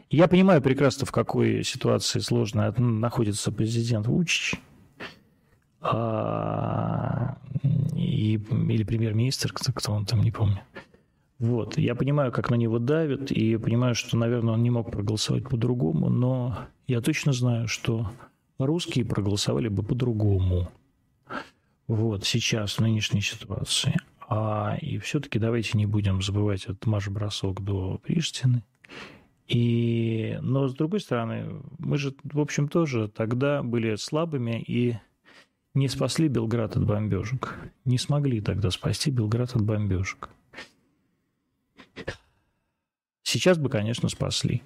я 0.09 0.27
понимаю 0.27 0.61
прекрасно, 0.61 1.05
в 1.05 1.11
какой 1.11 1.63
ситуации 1.63 2.19
сложно 2.19 2.73
находится 2.77 3.51
президент 3.51 4.07
Вучич. 4.07 4.55
А, 5.81 7.37
и, 7.95 8.33
или 8.35 8.83
премьер-министр, 8.83 9.53
кто, 9.53 9.71
кто 9.71 9.91
он 9.91 10.05
там, 10.05 10.21
не 10.21 10.31
помню. 10.31 10.61
Вот. 11.37 11.77
Я 11.77 11.95
понимаю, 11.95 12.31
как 12.31 12.49
на 12.49 12.55
него 12.55 12.79
давят, 12.79 13.31
и 13.31 13.57
понимаю, 13.57 13.93
что, 13.93 14.17
наверное, 14.17 14.53
он 14.53 14.63
не 14.63 14.69
мог 14.69 14.91
проголосовать 14.91 15.47
по-другому, 15.47 16.09
но 16.09 16.57
я 16.87 17.01
точно 17.01 17.33
знаю, 17.33 17.67
что 17.67 18.09
русские 18.57 19.05
проголосовали 19.05 19.67
бы 19.67 19.83
по-другому. 19.83 20.71
Вот, 21.87 22.25
сейчас, 22.25 22.75
в 22.75 22.79
нынешней 22.79 23.21
ситуации. 23.21 23.95
А, 24.27 24.77
и 24.81 24.97
все-таки 24.97 25.37
давайте 25.37 25.77
не 25.77 25.85
будем 25.85 26.21
забывать 26.21 26.63
этот 26.63 26.85
марш-бросок 26.85 27.61
до 27.63 27.99
Приштины. 27.99 28.63
И, 29.47 30.39
но, 30.41 30.67
с 30.67 30.73
другой 30.73 30.99
стороны, 30.99 31.61
мы 31.77 31.97
же, 31.97 32.15
в 32.23 32.39
общем, 32.39 32.67
тоже 32.67 33.07
тогда 33.07 33.61
были 33.61 33.95
слабыми 33.95 34.59
и 34.59 34.97
не 35.75 35.87
спасли 35.87 36.27
Белград 36.27 36.75
от 36.75 36.85
бомбежек. 36.85 37.55
Не 37.83 37.99
смогли 37.99 38.41
тогда 38.41 38.71
спасти 38.71 39.11
Белград 39.11 39.55
от 39.55 39.61
бомбежек. 39.61 40.29
Сейчас 43.21 43.57
бы, 43.57 43.69
конечно, 43.69 44.09
спасли. 44.09 44.63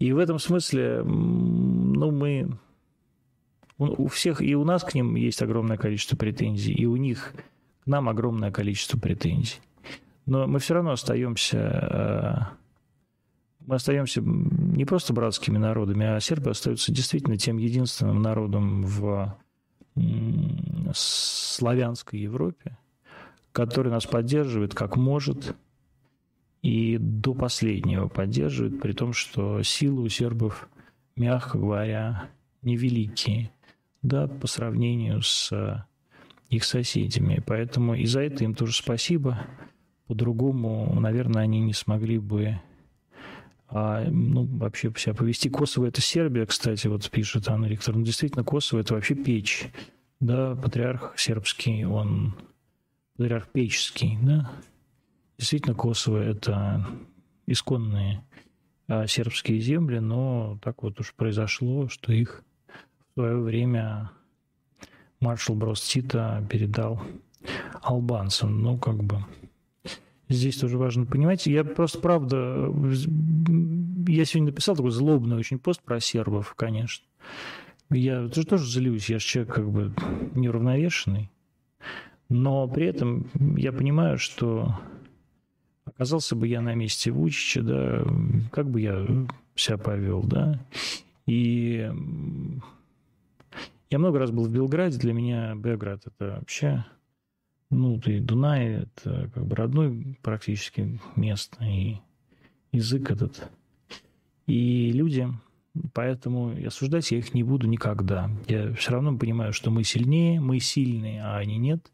И 0.00 0.12
в 0.12 0.18
этом 0.18 0.38
смысле, 0.38 1.04
ну, 1.04 2.10
мы... 2.10 2.58
У 3.78 4.06
всех, 4.08 4.40
и 4.40 4.54
у 4.54 4.64
нас 4.64 4.82
к 4.84 4.94
ним 4.94 5.14
есть 5.16 5.42
огромное 5.42 5.76
количество 5.76 6.16
претензий, 6.16 6.72
и 6.72 6.86
у 6.86 6.96
них 6.96 7.34
к 7.84 7.86
нам 7.86 8.08
огромное 8.08 8.50
количество 8.50 8.98
претензий. 8.98 9.60
Но 10.26 10.46
мы 10.48 10.58
все 10.58 10.74
равно 10.74 10.92
остаемся... 10.92 12.56
Э, 13.64 13.66
мы 13.66 13.74
остаемся 13.76 14.20
не 14.22 14.84
просто 14.84 15.12
братскими 15.12 15.58
народами, 15.58 16.06
а 16.06 16.20
сербы 16.20 16.50
остаются 16.50 16.92
действительно 16.92 17.36
тем 17.36 17.58
единственным 17.58 18.22
народом 18.22 18.82
в 18.82 19.36
славянской 20.92 22.18
Европе, 22.18 22.76
который 23.52 23.92
нас 23.92 24.06
поддерживает 24.06 24.74
как 24.74 24.96
может 24.96 25.54
и 26.62 26.98
до 26.98 27.34
последнего 27.34 28.08
поддерживает, 28.08 28.80
при 28.80 28.92
том, 28.92 29.12
что 29.12 29.62
силы 29.62 30.02
у 30.02 30.08
сербов, 30.08 30.68
мягко 31.14 31.58
говоря, 31.58 32.28
невеликие, 32.62 33.52
да, 34.02 34.26
по 34.26 34.46
сравнению 34.46 35.22
с 35.22 35.86
их 36.48 36.64
соседями. 36.64 37.42
Поэтому 37.46 37.94
и 37.94 38.06
за 38.06 38.20
это 38.20 38.44
им 38.44 38.54
тоже 38.54 38.74
спасибо. 38.74 39.46
По-другому, 40.06 40.98
наверное, 40.98 41.42
они 41.42 41.60
не 41.60 41.74
смогли 41.74 42.18
бы 42.18 42.58
а, 43.76 44.08
ну, 44.08 44.44
вообще 44.44 44.92
себя 44.96 45.14
повести. 45.14 45.48
Косово– 45.50 45.86
это 45.88 46.00
Сербия, 46.00 46.46
кстати, 46.46 46.86
вот 46.86 47.10
пишет 47.10 47.48
Анна 47.48 47.66
Викторовна. 47.66 48.00
Ну, 48.00 48.06
действительно, 48.06 48.44
Косово– 48.44 48.80
это 48.82 48.94
вообще 48.94 49.16
печь. 49.16 49.68
Да, 50.20 50.54
патриарх 50.54 51.14
сербский, 51.16 51.84
он 51.84 52.36
патриарх 53.16 53.48
печский, 53.48 54.16
да. 54.22 54.52
Действительно, 55.38 55.74
Косово– 55.74 56.18
это 56.22 56.86
исконные 57.46 58.24
а, 58.86 59.08
сербские 59.08 59.58
земли, 59.58 59.98
но 59.98 60.56
так 60.62 60.84
вот 60.84 61.00
уж 61.00 61.12
произошло, 61.12 61.88
что 61.88 62.12
их 62.12 62.44
в 62.68 63.14
свое 63.14 63.38
время 63.38 64.12
маршал 65.18 65.56
Брос 65.56 65.80
Тита 65.80 66.46
передал 66.48 67.02
албанцам. 67.82 68.62
Ну, 68.62 68.78
как 68.78 69.02
бы 69.02 69.24
здесь 70.28 70.56
тоже 70.56 70.78
важно 70.78 71.06
понимать. 71.06 71.46
Я 71.46 71.64
просто, 71.64 71.98
правда, 71.98 72.70
я 74.06 74.24
сегодня 74.24 74.50
написал 74.50 74.76
такой 74.76 74.90
злобный 74.90 75.36
очень 75.36 75.58
пост 75.58 75.82
про 75.82 76.00
сербов, 76.00 76.54
конечно. 76.54 77.06
Я 77.90 78.28
тоже, 78.28 78.46
тоже 78.46 78.70
злюсь, 78.70 79.10
я 79.10 79.18
же 79.18 79.26
человек 79.26 79.54
как 79.54 79.70
бы 79.70 79.92
неуравновешенный. 80.34 81.30
Но 82.28 82.66
при 82.68 82.86
этом 82.86 83.28
я 83.56 83.72
понимаю, 83.72 84.18
что 84.18 84.78
оказался 85.84 86.34
бы 86.34 86.48
я 86.48 86.60
на 86.60 86.74
месте 86.74 87.10
Вучича, 87.10 87.62
да, 87.62 88.04
как 88.50 88.70
бы 88.70 88.80
я 88.80 89.06
себя 89.54 89.78
повел, 89.78 90.22
да. 90.22 90.58
И 91.26 91.90
я 93.90 93.98
много 93.98 94.18
раз 94.18 94.30
был 94.30 94.44
в 94.46 94.52
Белграде, 94.52 94.98
для 94.98 95.12
меня 95.12 95.54
Белград– 95.54 96.02
это 96.06 96.38
вообще 96.40 96.84
ну, 97.70 98.00
и 98.04 98.20
Дунай– 98.20 98.66
это 98.82 99.30
как 99.34 99.46
бы 99.46 99.56
родной 99.56 100.18
практически 100.22 101.00
место, 101.16 101.64
и 101.64 101.96
язык 102.72 103.10
этот. 103.10 103.50
И 104.46 104.92
люди, 104.92 105.28
поэтому 105.92 106.54
осуждать 106.66 107.10
я 107.10 107.18
их 107.18 107.34
не 107.34 107.42
буду 107.42 107.66
никогда. 107.66 108.30
Я 108.46 108.72
все 108.74 108.92
равно 108.92 109.16
понимаю, 109.16 109.52
что 109.52 109.70
мы 109.70 109.84
сильнее, 109.84 110.40
мы 110.40 110.60
сильные, 110.60 111.22
а 111.22 111.38
они 111.38 111.56
нет. 111.56 111.90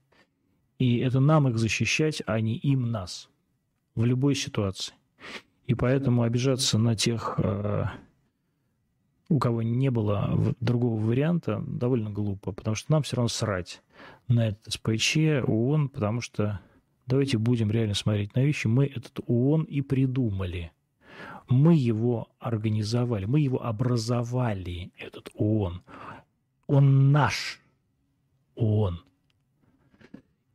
И 0.79 0.99
это 0.99 1.21
нам 1.21 1.49
их 1.49 1.59
защищать, 1.59 2.23
а 2.27 2.41
не 2.41 2.57
им 2.57 2.91
нас 2.91 3.29
в 3.95 4.05
любой 4.05 4.35
ситуации. 4.35 4.95
И 5.67 5.75
поэтому 5.75 6.23
обижаться 6.23 6.79
на 6.79 6.97
тех, 6.97 7.35
э, 7.39 7.85
у 9.29 9.39
кого 9.39 9.63
не 9.63 9.91
было 9.91 10.55
другого 10.61 11.01
варианта, 11.01 11.63
довольно 11.67 12.11
глупо, 12.11 12.53
потому 12.53 12.75
что 12.75 12.91
нам 12.93 13.03
все 13.03 13.17
равно 13.17 13.29
срать 13.29 13.83
на 14.29 14.49
этот 14.49 14.73
СПЧ, 14.73 15.43
ООН, 15.47 15.89
потому 15.89 16.21
что 16.21 16.61
давайте 17.07 17.39
будем 17.39 17.71
реально 17.71 17.95
смотреть 17.95 18.35
на 18.35 18.41
вещи. 18.41 18.67
Мы 18.67 18.87
этот 18.87 19.21
ООН 19.27 19.65
и 19.65 19.81
придумали. 19.81 20.73
Мы 21.49 21.75
его 21.75 22.29
организовали, 22.39 23.25
мы 23.25 23.41
его 23.41 23.65
образовали, 23.65 24.93
этот 24.97 25.31
ООН. 25.35 25.83
Он 26.69 27.11
наш 27.11 27.61
ООН. 28.55 29.03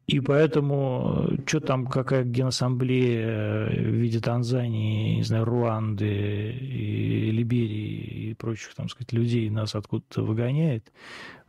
И 0.08 0.20
поэтому, 0.20 1.28
что 1.48 1.60
там, 1.60 1.88
какая 1.88 2.24
генассамблея 2.24 3.28
э, 3.28 3.82
в 3.82 3.96
виде 3.96 4.20
Танзании, 4.20 5.16
не 5.16 5.24
знаю, 5.24 5.46
Руанды, 5.46 6.52
и 6.52 7.32
Либерии 7.32 8.30
и 8.30 8.34
прочих, 8.36 8.76
там 8.76 8.88
сказать, 8.88 9.14
людей 9.14 9.50
нас 9.50 9.74
откуда-то 9.74 10.22
выгоняет, 10.22 10.92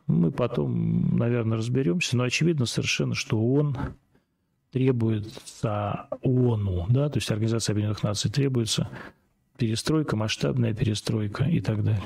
мы 0.07 0.31
потом, 0.31 1.17
наверное, 1.17 1.57
разберемся. 1.57 2.17
Но 2.17 2.23
очевидно 2.23 2.65
совершенно, 2.65 3.13
что 3.13 3.39
он 3.39 3.77
требуется 4.71 6.07
ООНу, 6.21 6.87
да, 6.89 7.09
то 7.09 7.17
есть 7.17 7.29
Организация 7.31 7.73
Объединенных 7.73 8.03
Наций 8.03 8.31
требуется 8.31 8.89
перестройка, 9.57 10.15
масштабная 10.15 10.73
перестройка 10.73 11.43
и 11.43 11.59
так 11.61 11.83
далее. 11.83 12.03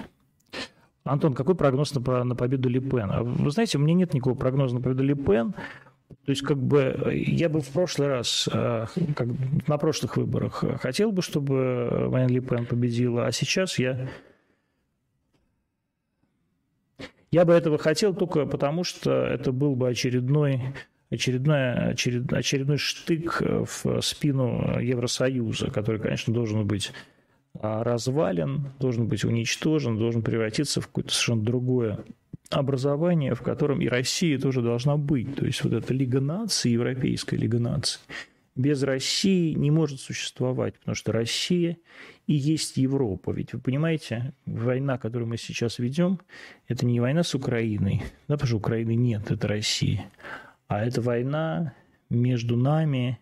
Антон, 1.03 1.33
какой 1.33 1.55
прогноз 1.55 1.93
на, 1.95 2.23
на 2.23 2.35
победу 2.35 2.69
Ли 2.69 2.79
Пен? 2.79 3.11
А 3.11 3.23
вы 3.23 3.49
знаете, 3.51 3.77
у 3.77 3.81
меня 3.81 3.93
нет 3.93 4.13
никакого 4.13 4.35
прогноза 4.35 4.75
на 4.75 4.81
победу 4.81 5.03
Ли 5.03 5.15
Пен, 5.15 5.55
то 6.25 6.29
есть, 6.29 6.43
как 6.43 6.57
бы, 6.57 7.13
я 7.25 7.49
бы 7.49 7.61
в 7.61 7.69
прошлый 7.69 8.09
раз, 8.09 8.47
э, 8.51 8.85
как 9.15 9.27
на 9.67 9.77
прошлых 9.77 10.17
выборах, 10.17 10.63
хотел 10.81 11.11
бы, 11.11 11.21
чтобы 11.21 12.09
Марин 12.11 12.29
Ли 12.29 12.39
Пен 12.41 12.65
победила, 12.65 13.25
а 13.25 13.31
сейчас 13.31 13.79
я... 13.79 14.09
Я 17.31 17.45
бы 17.45 17.53
этого 17.53 17.77
хотел 17.77 18.13
только 18.13 18.45
потому, 18.45 18.83
что 18.83 19.11
это 19.11 19.51
был 19.51 19.75
бы 19.75 19.89
очередной 19.89 20.61
очередной, 21.11 21.91
очеред, 21.91 22.31
очередной 22.31 22.77
штык 22.77 23.41
в 23.41 24.01
спину 24.01 24.79
Евросоюза, 24.79 25.69
который, 25.69 25.99
конечно, 25.99 26.33
должен 26.33 26.65
быть 26.65 26.91
а, 27.59 27.83
развален, 27.83 28.71
должен 28.79 29.07
быть 29.07 29.25
уничтожен, 29.25 29.97
должен 29.97 30.21
превратиться 30.21 30.81
в 30.81 30.87
какое-то 30.87 31.11
совершенно 31.11 31.43
другое 31.43 31.99
образование, 32.49 33.35
в 33.35 33.41
котором 33.41 33.81
и 33.81 33.87
Россия 33.87 34.39
тоже 34.39 34.61
должна 34.61 34.97
быть. 34.97 35.35
То 35.35 35.45
есть 35.45 35.63
вот 35.63 35.73
эта 35.73 35.93
Лига 35.93 36.21
наций, 36.21 36.71
Европейская 36.71 37.37
Лига 37.37 37.59
наций, 37.59 38.01
без 38.61 38.83
России 38.83 39.53
не 39.53 39.71
может 39.71 39.99
существовать, 39.99 40.77
потому 40.79 40.95
что 40.95 41.11
Россия 41.11 41.77
и 42.27 42.33
есть 42.33 42.77
Европа. 42.77 43.31
Ведь 43.31 43.53
вы 43.53 43.59
понимаете, 43.59 44.33
война, 44.45 44.97
которую 44.97 45.27
мы 45.27 45.37
сейчас 45.37 45.79
ведем, 45.79 46.19
это 46.67 46.85
не 46.85 46.99
война 46.99 47.23
с 47.23 47.35
Украиной, 47.35 48.03
да, 48.27 48.35
потому 48.35 48.47
что 48.47 48.57
Украины 48.57 48.95
нет, 48.95 49.31
это 49.31 49.47
Россия, 49.47 50.09
а 50.67 50.85
это 50.85 51.01
война 51.01 51.73
между 52.09 52.55
нами 52.57 53.19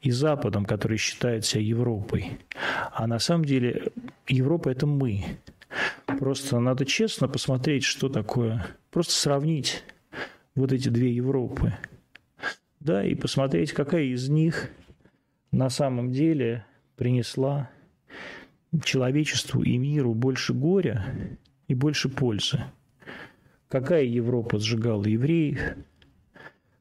и 0.00 0.10
Западом, 0.10 0.64
который 0.64 0.96
считает 0.96 1.44
себя 1.44 1.62
Европой. 1.62 2.38
А 2.92 3.06
на 3.06 3.18
самом 3.18 3.44
деле 3.44 3.92
Европа– 4.28 4.68
это 4.70 4.86
мы. 4.86 5.24
Просто 6.18 6.60
надо 6.60 6.84
честно 6.84 7.28
посмотреть, 7.28 7.84
что 7.84 8.08
такое. 8.08 8.66
Просто 8.90 9.12
сравнить 9.12 9.84
вот 10.54 10.72
эти 10.72 10.88
две 10.88 11.12
Европы. 11.12 11.72
Да, 12.82 13.04
и 13.04 13.14
посмотреть, 13.14 13.72
какая 13.72 14.02
из 14.02 14.28
них 14.28 14.68
на 15.52 15.70
самом 15.70 16.10
деле 16.10 16.66
принесла 16.96 17.70
человечеству 18.82 19.62
и 19.62 19.76
миру 19.76 20.14
больше 20.14 20.52
горя 20.52 21.38
и 21.68 21.76
больше 21.76 22.08
пользы. 22.08 22.64
Какая 23.68 24.02
Европа 24.02 24.58
сжигала 24.58 25.04
евреев, 25.04 25.76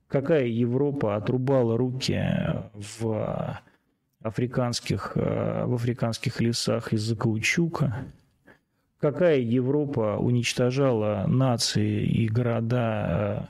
какая 0.08 0.48
Европа 0.48 1.16
отрубала 1.16 1.78
руки 1.78 2.20
в 2.74 3.62
африканских, 4.24 5.12
в 5.16 5.76
африканских 5.76 6.42
лесах 6.42 6.94
из-за 6.94 7.16
каучука– 7.16 8.06
какая 9.02 9.40
Европа 9.40 10.18
уничтожала 10.18 11.26
нации 11.28 12.06
и 12.06 12.28
города 12.28 13.50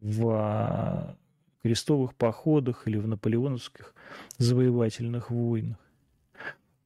э, 0.00 0.06
в 0.16 1.16
крестовых 1.62 2.14
походах 2.14 2.86
или 2.86 2.96
в 2.96 3.06
наполеоновских 3.06 3.94
завоевательных 4.38 5.30
войнах. 5.30 5.78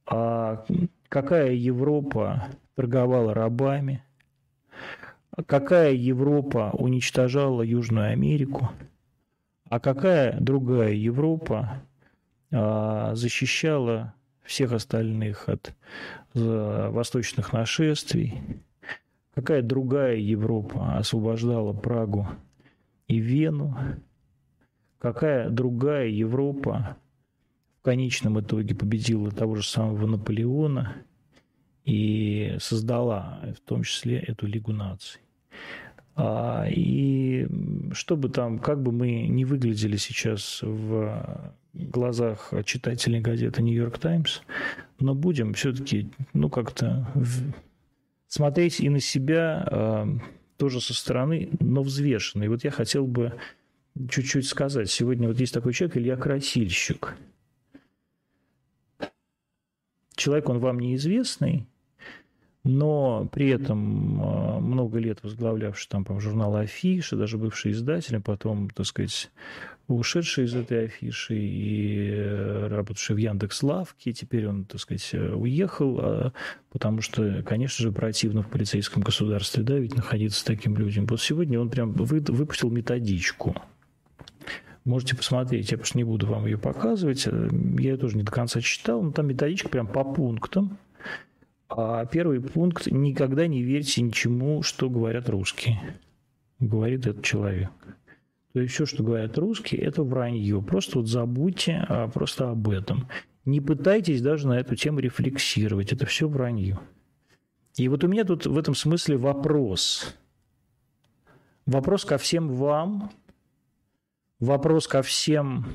А 0.06 0.64
какая 1.08 1.52
Европа 1.52 2.48
торговала 2.74 3.34
рабами, 3.34 4.02
какая 5.46 5.92
Европа 5.92 6.70
уничтожала 6.74 7.62
Южную 7.62 8.12
Америку, 8.12 8.70
а 9.68 9.80
какая 9.80 10.38
другая 10.40 10.92
Европа 10.92 11.82
а, 12.52 13.14
защищала 13.14 14.14
всех 14.44 14.72
остальных 14.72 15.48
от 15.48 15.74
восточных 16.34 17.52
нашествий. 17.52 18.40
Какая 19.34 19.62
другая 19.62 20.16
Европа 20.16 20.96
освобождала 20.96 21.72
Прагу 21.72 22.28
и 23.08 23.18
Вену? 23.18 23.76
Какая 25.06 25.50
другая 25.50 26.08
Европа 26.08 26.96
в 27.78 27.84
конечном 27.84 28.40
итоге 28.40 28.74
победила 28.74 29.30
того 29.30 29.54
же 29.54 29.62
самого 29.62 30.04
Наполеона 30.04 30.96
и 31.84 32.56
создала 32.58 33.40
в 33.56 33.60
том 33.60 33.84
числе 33.84 34.18
эту 34.18 34.48
Лигу 34.48 34.72
наций? 34.72 35.20
А, 36.16 36.66
и 36.68 37.46
чтобы 37.92 38.30
там, 38.30 38.58
как 38.58 38.82
бы 38.82 38.90
мы 38.90 39.28
не 39.28 39.44
выглядели 39.44 39.96
сейчас 39.96 40.58
в 40.62 41.54
глазах 41.72 42.52
читателей 42.64 43.20
газеты 43.20 43.62
«Нью-Йорк 43.62 43.98
Таймс», 43.98 44.40
но 44.98 45.14
будем 45.14 45.54
все-таки, 45.54 46.10
ну, 46.32 46.50
как-то 46.50 47.06
смотреть 48.26 48.80
и 48.80 48.88
на 48.88 48.98
себя 48.98 49.68
э, 49.70 50.06
тоже 50.56 50.80
со 50.80 50.94
стороны, 50.94 51.50
но 51.60 51.84
взвешенно. 51.84 52.42
И 52.42 52.48
вот 52.48 52.64
я 52.64 52.72
хотел 52.72 53.06
бы 53.06 53.34
чуть-чуть 54.10 54.46
сказать. 54.46 54.90
Сегодня 54.90 55.28
вот 55.28 55.38
есть 55.38 55.54
такой 55.54 55.72
человек, 55.72 55.96
Илья 55.96 56.16
Красильщик. 56.16 57.16
Человек, 60.14 60.48
он 60.48 60.58
вам 60.58 60.78
неизвестный, 60.78 61.66
но 62.64 63.28
при 63.32 63.48
этом 63.50 64.20
а, 64.20 64.60
много 64.60 64.98
лет 64.98 65.22
возглавлявший 65.22 65.88
там, 65.90 66.04
по 66.04 66.18
журнал 66.18 66.56
«Афиша», 66.56 67.16
даже 67.16 67.38
бывший 67.38 67.72
издателем, 67.72 68.22
потом, 68.22 68.70
так 68.70 68.86
сказать, 68.86 69.30
ушедший 69.88 70.46
из 70.46 70.54
этой 70.54 70.86
афиши 70.86 71.36
и 71.36 72.10
э, 72.10 72.66
работавший 72.68 73.14
в 73.14 73.18
Яндекс 73.18 73.62
Лавке, 73.62 74.12
теперь 74.12 74.48
он, 74.48 74.64
так 74.64 74.80
сказать, 74.80 75.14
уехал, 75.14 75.98
а, 76.00 76.32
потому 76.70 77.02
что, 77.02 77.42
конечно 77.44 77.82
же, 77.82 77.92
противно 77.92 78.42
в 78.42 78.48
полицейском 78.48 79.02
государстве, 79.02 79.62
да, 79.62 79.78
ведь 79.78 79.94
находиться 79.94 80.40
с 80.40 80.44
таким 80.44 80.76
людям. 80.76 81.06
Вот 81.06 81.20
сегодня 81.20 81.60
он 81.60 81.70
прям 81.70 81.92
выпустил 81.92 82.70
методичку. 82.70 83.54
Можете 84.86 85.16
посмотреть, 85.16 85.70
я 85.70 85.76
просто 85.76 85.98
не 85.98 86.04
буду 86.04 86.26
вам 86.26 86.46
ее 86.46 86.56
показывать. 86.56 87.26
Я 87.26 87.32
ее 87.32 87.96
тоже 87.98 88.16
не 88.16 88.22
до 88.22 88.32
конца 88.32 88.62
читал, 88.62 89.02
но 89.02 89.12
там 89.12 89.26
методичка 89.26 89.68
прям 89.68 89.86
по 89.86 90.02
пунктам 90.02 90.78
а 91.68 92.06
первый 92.06 92.40
пункт– 92.40 92.86
никогда 92.90 93.46
не 93.46 93.62
верьте 93.62 94.02
ничему, 94.02 94.62
что 94.62 94.88
говорят 94.88 95.28
русские, 95.28 95.98
говорит 96.60 97.06
этот 97.06 97.24
человек. 97.24 97.70
То 98.52 98.60
есть 98.60 98.74
все, 98.74 98.86
что 98.86 99.02
говорят 99.02 99.36
русские, 99.36 99.82
это 99.82 100.02
вранье. 100.02 100.62
Просто 100.62 100.98
вот 100.98 101.08
забудьте 101.08 101.84
а, 101.88 102.08
просто 102.08 102.50
об 102.50 102.68
этом. 102.70 103.08
Не 103.44 103.60
пытайтесь 103.60 104.22
даже 104.22 104.48
на 104.48 104.58
эту 104.58 104.76
тему 104.76 105.00
рефлексировать. 105.00 105.92
Это 105.92 106.06
все 106.06 106.28
вранье. 106.28 106.78
И 107.76 107.88
вот 107.88 108.02
у 108.04 108.08
меня 108.08 108.24
тут 108.24 108.46
в 108.46 108.56
этом 108.56 108.74
смысле 108.74 109.18
вопрос. 109.18 110.16
Вопрос 111.66 112.04
ко 112.04 112.16
всем 112.16 112.48
вам, 112.48 113.10
вопрос 114.40 114.86
ко 114.86 115.02
всем 115.02 115.66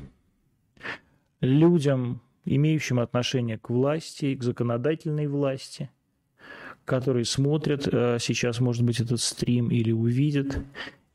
людям, 1.40 2.20
имеющим 2.44 3.00
отношение 3.00 3.58
к 3.58 3.70
власти, 3.70 4.34
к 4.34 4.42
законодательной 4.42 5.26
власти, 5.26 5.90
которые 6.84 7.24
смотрят 7.24 7.86
э, 7.86 8.18
сейчас, 8.20 8.60
может 8.60 8.82
быть, 8.82 9.00
этот 9.00 9.20
стрим 9.20 9.70
или 9.70 9.92
увидят 9.92 10.58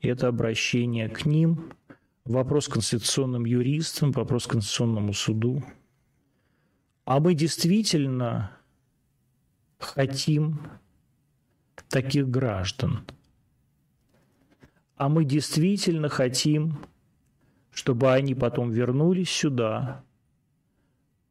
это 0.00 0.28
обращение 0.28 1.08
к 1.08 1.26
ним, 1.26 1.72
вопрос 2.24 2.68
конституционным 2.68 3.44
юристам, 3.44 4.12
вопрос 4.12 4.46
конституционному 4.46 5.12
суду. 5.12 5.62
А 7.04 7.20
мы 7.20 7.34
действительно 7.34 8.52
хотим 9.78 10.60
таких 11.88 12.28
граждан. 12.28 13.04
А 14.96 15.08
мы 15.08 15.24
действительно 15.24 16.08
хотим, 16.08 16.78
чтобы 17.78 18.12
они 18.12 18.34
потом 18.34 18.72
вернулись 18.72 19.30
сюда, 19.30 20.02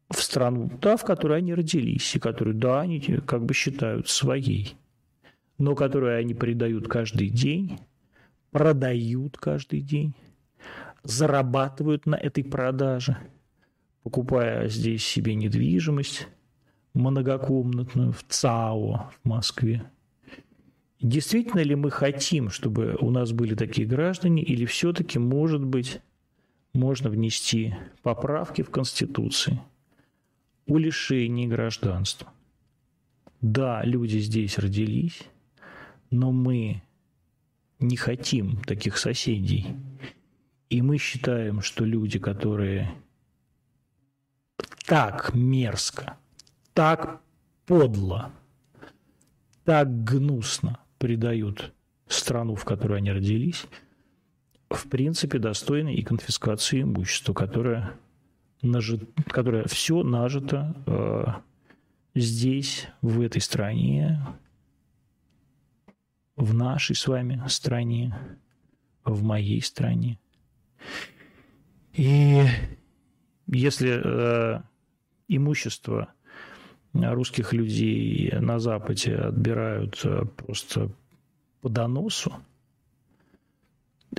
в 0.09 0.21
страну, 0.21 0.71
да, 0.81 0.95
в 0.95 1.03
которой 1.03 1.39
они 1.39 1.53
родились, 1.53 2.15
и 2.15 2.19
которую, 2.19 2.55
да, 2.55 2.79
они 2.79 3.01
как 3.01 3.43
бы 3.43 3.53
считают 3.53 4.07
своей, 4.07 4.77
но 5.57 5.75
которую 5.75 6.17
они 6.17 6.33
предают 6.33 6.87
каждый 6.87 7.27
день, 7.27 7.79
продают 8.51 9.37
каждый 9.37 9.81
день, 9.81 10.13
зарабатывают 11.03 12.05
на 12.05 12.15
этой 12.15 12.45
продаже, 12.45 13.17
покупая 14.03 14.69
здесь 14.69 15.05
себе 15.05 15.35
недвижимость 15.35 16.29
многокомнатную 16.93 18.13
в 18.13 18.23
ЦАО 18.23 19.11
в 19.21 19.27
Москве. 19.27 19.83
Действительно 21.01 21.59
ли 21.59 21.75
мы 21.75 21.91
хотим, 21.91 22.49
чтобы 22.49 22.95
у 23.01 23.11
нас 23.11 23.33
были 23.33 23.53
такие 23.53 23.85
граждане, 23.85 24.43
или 24.43 24.63
все-таки, 24.63 25.19
может 25.19 25.65
быть, 25.65 25.99
можно 26.77 27.09
внести 27.09 27.75
поправки 28.03 28.61
в 28.61 28.69
Конституции 28.69 29.59
о 30.67 30.77
лишении 30.77 31.47
гражданства? 31.47 32.31
Да, 33.41 33.83
люди 33.83 34.19
здесь 34.19 34.57
родились, 34.59 35.23
но 36.11 36.31
мы 36.31 36.83
не 37.79 37.97
хотим 37.97 38.61
таких 38.61 38.97
соседей. 38.97 39.75
И 40.69 40.81
мы 40.81 40.97
считаем, 40.97 41.61
что 41.61 41.83
люди, 41.83 42.19
которые 42.19 42.93
так 44.85 45.33
мерзко, 45.33 46.17
так 46.73 47.21
подло, 47.65 48.31
так 49.65 50.03
гнусно 50.03 50.79
предают 50.97 51.73
страну, 52.07 52.55
в 52.55 52.65
которой 52.65 52.99
они 52.99 53.11
родились, 53.11 53.65
в 54.69 54.87
принципе, 54.89 55.39
достойны 55.39 55.93
и 55.93 56.03
конфискации 56.03 56.81
имущества, 56.81 57.33
которое, 57.33 57.93
нажит, 58.61 59.09
которое 59.27 59.65
все 59.67 60.03
нажито 60.03 60.75
э, 60.85 61.25
здесь, 62.15 62.87
в 63.01 63.21
этой 63.21 63.41
стране, 63.41 64.19
в 66.35 66.53
нашей 66.53 66.95
с 66.95 67.07
вами 67.07 67.41
стране, 67.47 68.15
в 69.03 69.23
моей 69.23 69.61
стране. 69.61 70.19
И 71.93 72.45
если 73.47 74.01
э, 74.03 74.61
имущество 75.27 76.13
русских 76.93 77.53
людей 77.53 78.31
на 78.39 78.59
Западе 78.59 79.15
отбирают 79.15 79.99
э, 80.03 80.25
просто 80.25 80.91
по 81.61 81.69
доносу, 81.69 82.33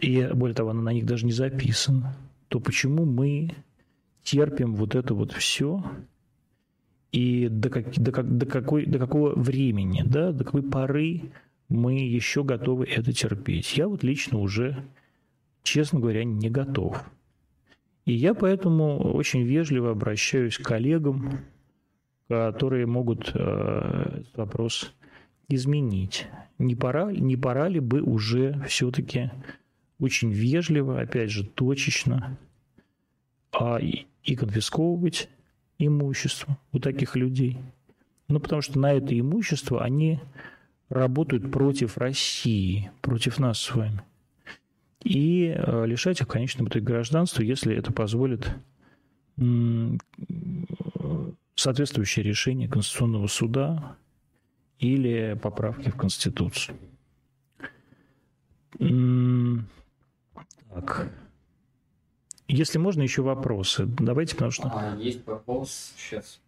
и 0.01 0.29
более 0.33 0.55
того, 0.55 0.71
оно 0.71 0.83
на 0.83 0.93
них 0.93 1.07
даже 1.07 1.27
не 1.27 1.33
записано, 1.33 2.17
то 2.49 2.61
почему 2.61 3.05
мы 3.05 3.55
терпим 4.23 4.75
вот 4.75 4.95
это 4.95 5.15
вот 5.15 5.33
все 5.33 5.85
и 7.13 7.49
до, 7.49 7.71
как, 7.71 7.99
до, 7.99 8.13
как, 8.13 8.37
до, 8.37 8.47
какой, 8.47 8.87
до 8.87 8.99
какого 8.99 9.35
времени, 9.35 10.03
да, 10.05 10.33
до 10.33 10.45
какой 10.45 10.63
поры 10.63 11.31
мы 11.69 11.99
еще 11.99 12.45
готовы 12.45 12.87
это 12.87 13.13
терпеть. 13.13 13.77
Я 13.77 13.89
вот 13.89 14.03
лично 14.03 14.39
уже, 14.39 14.85
честно 15.63 16.01
говоря, 16.01 16.25
не 16.25 16.51
готов. 16.51 17.03
И 18.05 18.13
я 18.13 18.35
поэтому 18.35 19.13
очень 19.13 19.43
вежливо 19.43 19.91
обращаюсь 19.91 20.57
к 20.57 20.63
коллегам, 20.63 21.41
которые 22.29 22.87
могут 22.87 23.33
э, 23.35 24.21
этот 24.21 24.37
вопрос 24.37 24.95
изменить. 25.49 26.27
Не 26.59 26.75
пора, 26.75 27.13
не 27.13 27.37
пора 27.37 27.69
ли 27.69 27.81
бы 27.81 28.01
уже 28.01 28.63
все-таки 28.67 29.31
очень 29.99 30.31
вежливо, 30.31 31.01
опять 31.01 31.31
же, 31.31 31.45
точечно 31.45 32.39
а, 33.53 33.79
и, 33.79 34.07
и 34.23 34.37
конфисковывать 34.37 35.29
имущество 35.79 36.59
у 36.73 36.79
таких 36.79 37.17
людей? 37.17 37.59
Ну, 38.29 38.41
потому 38.41 38.63
что 38.63 38.79
на 38.79 38.93
это 38.93 39.19
имущество 39.19 39.83
они 39.83 40.21
работают 40.89 41.51
против 41.51 41.97
России, 41.99 42.91
против 43.01 43.39
нас 43.39 43.59
с 43.59 43.75
вами. 43.75 44.03
И 45.03 45.55
э, 45.57 45.87
лишать 45.87 46.21
их 46.21 46.27
в 46.27 46.31
конечном 46.31 46.69
итоге 46.69 46.85
гражданства, 46.85 47.43
если 47.43 47.75
это 47.75 47.93
позволит 47.93 48.49
соответствующее 51.55 52.25
решение 52.25 52.69
Конституционного 52.69 53.29
суда 53.29 53.97
или 54.81 55.39
поправки 55.41 55.91
в 55.91 55.97
Конституцию. 55.97 56.77
Так. 60.75 61.09
Если 62.47 62.79
можно, 62.79 63.03
еще 63.03 63.23
вопросы. 63.23 63.87
Давайте, 63.87 64.35
потому 64.35 64.51
что... 64.51 64.71
А, 64.73 64.97
есть 64.97 65.27
вопрос 65.27 65.93
сейчас. 65.97 66.41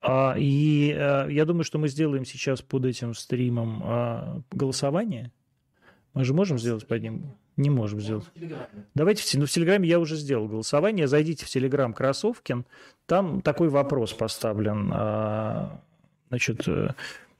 А, 0.00 0.34
и 0.36 0.92
а, 0.92 1.26
я 1.28 1.44
думаю, 1.44 1.64
что 1.64 1.78
мы 1.78 1.88
сделаем 1.88 2.24
сейчас 2.24 2.62
под 2.62 2.86
этим 2.86 3.14
стримом 3.14 3.82
а, 3.84 4.40
голосование. 4.50 5.30
Мы 6.14 6.24
же 6.24 6.32
можем 6.32 6.58
сделать 6.58 6.86
под 6.86 7.02
ним? 7.02 7.34
Не 7.56 7.70
можем 7.70 8.00
сделать. 8.00 8.24
Давайте, 8.94 9.22
в, 9.22 9.34
ну, 9.40 9.46
в 9.46 9.50
Телеграме 9.50 9.88
я 9.88 10.00
уже 10.00 10.16
сделал 10.16 10.48
голосование. 10.48 11.06
Зайдите 11.06 11.46
в 11.46 11.48
Телеграм 11.48 11.92
Красовкин. 11.92 12.64
Там 13.06 13.42
такой 13.42 13.68
вопрос 13.68 14.12
поставлен. 14.12 14.90
А, 14.92 15.80
значит, 16.28 16.66
э, 16.66 16.94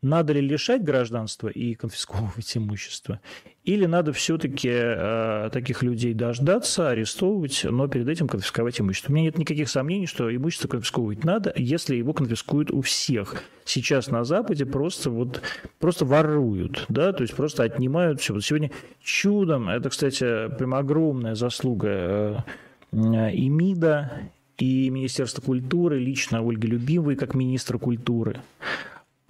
надо 0.04 0.34
ли 0.34 0.40
лишать 0.42 0.84
гражданства 0.84 1.48
и 1.48 1.74
конфисковывать 1.74 2.56
имущество, 2.56 3.20
или 3.64 3.86
надо 3.86 4.12
все-таки 4.12 4.68
э, 4.70 5.48
таких 5.50 5.82
людей 5.82 6.12
дождаться, 6.12 6.90
арестовывать, 6.90 7.64
но 7.64 7.88
перед 7.88 8.06
этим 8.08 8.28
конфисковать 8.28 8.78
имущество. 8.80 9.10
У 9.10 9.14
меня 9.14 9.24
нет 9.24 9.38
никаких 9.38 9.70
сомнений, 9.70 10.06
что 10.06 10.34
имущество 10.34 10.68
конфисковывать 10.68 11.24
надо, 11.24 11.54
если 11.56 11.96
его 11.96 12.12
конфискуют 12.12 12.70
у 12.70 12.82
всех. 12.82 13.42
Сейчас 13.64 14.08
на 14.08 14.24
Западе 14.24 14.66
просто 14.66 15.08
вот 15.08 15.40
просто 15.80 16.04
воруют, 16.04 16.84
да, 16.90 17.12
то 17.12 17.22
есть 17.22 17.34
просто 17.34 17.62
отнимают 17.62 18.20
все. 18.20 18.34
Вот 18.34 18.44
сегодня 18.44 18.70
чудом, 19.02 19.70
это, 19.70 19.88
кстати, 19.88 20.54
прям 20.58 20.74
огромная 20.74 21.34
заслуга 21.34 22.44
э, 22.92 23.32
и 23.32 23.48
МИДа, 23.48 24.12
и 24.58 24.90
Министерства 24.90 25.40
культуры, 25.40 25.98
лично 25.98 26.40
Ольги 26.46 26.68
Любимовой 26.68 27.16
как 27.16 27.34
министра 27.34 27.78
культуры 27.78 28.42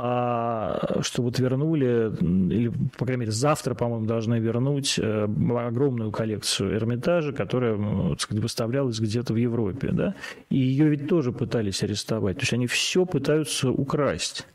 а 0.06 1.00
что 1.00 1.22
вот 1.22 1.38
вернули, 1.38 2.12
или, 2.20 2.70
по 2.98 3.06
крайней 3.06 3.20
мере, 3.20 3.32
завтра, 3.32 3.74
по-моему, 3.74 4.04
должны 4.04 4.38
вернуть 4.38 4.98
э, 4.98 5.24
огромную 5.24 6.12
коллекцию 6.12 6.76
Эрмитажа, 6.76 7.32
которая, 7.32 7.78
так 8.10 8.20
сказать, 8.20 8.42
выставлялась 8.42 9.00
где-то 9.00 9.32
в 9.32 9.36
Европе, 9.36 9.92
да, 9.92 10.14
и 10.50 10.58
ее 10.58 10.90
ведь 10.90 11.08
тоже 11.08 11.32
пытались 11.32 11.82
арестовать, 11.82 12.36
то 12.36 12.42
есть 12.42 12.52
они 12.52 12.66
все 12.66 13.06
пытаются 13.06 13.70
украсть. 13.70 14.46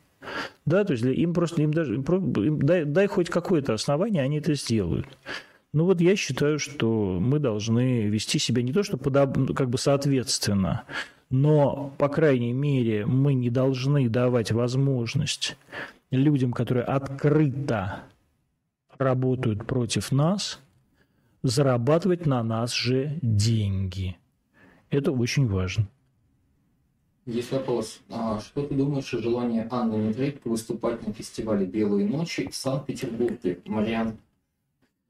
Да, 0.67 0.83
то 0.83 0.93
есть 0.93 1.03
им 1.03 1.33
просто, 1.33 1.63
им 1.63 1.73
даже, 1.73 1.95
им 1.95 2.59
дай, 2.59 2.85
дай 2.85 3.07
хоть 3.07 3.31
какое-то 3.31 3.73
основание, 3.73 4.21
они 4.21 4.37
это 4.37 4.53
сделают. 4.53 5.07
Ну 5.73 5.85
вот 5.85 5.99
я 5.99 6.15
считаю, 6.15 6.59
что 6.59 7.17
мы 7.19 7.39
должны 7.39 8.03
вести 8.03 8.37
себя 8.37 8.61
не 8.61 8.71
то, 8.71 8.83
что 8.83 8.97
подоб, 8.97 9.55
как 9.55 9.69
бы 9.71 9.79
соответственно, 9.79 10.83
но, 11.29 11.93
по 11.97 12.09
крайней 12.09 12.53
мере, 12.53 13.05
мы 13.05 13.33
не 13.33 13.49
должны 13.49 14.09
давать 14.09 14.51
возможность 14.51 15.57
людям, 16.11 16.51
которые 16.53 16.83
открыто 16.83 18.03
работают 18.97 19.65
против 19.65 20.11
нас, 20.11 20.59
зарабатывать 21.43 22.25
на 22.25 22.43
нас 22.43 22.73
же 22.73 23.17
деньги. 23.21 24.17
Это 24.89 25.11
очень 25.11 25.47
важно. 25.47 25.87
Есть 27.25 27.51
вопрос. 27.51 28.01
А 28.09 28.39
что 28.39 28.63
ты 28.65 28.73
думаешь 28.73 29.13
о 29.13 29.21
желании 29.21 29.67
Анны 29.69 29.97
Медведь 29.97 30.37
выступать 30.45 31.05
на 31.05 31.13
фестивале 31.13 31.65
«Белые 31.65 32.07
ночи» 32.07 32.49
в 32.49 32.55
Санкт-Петербурге? 32.55 33.59
Мариан. 33.65 34.17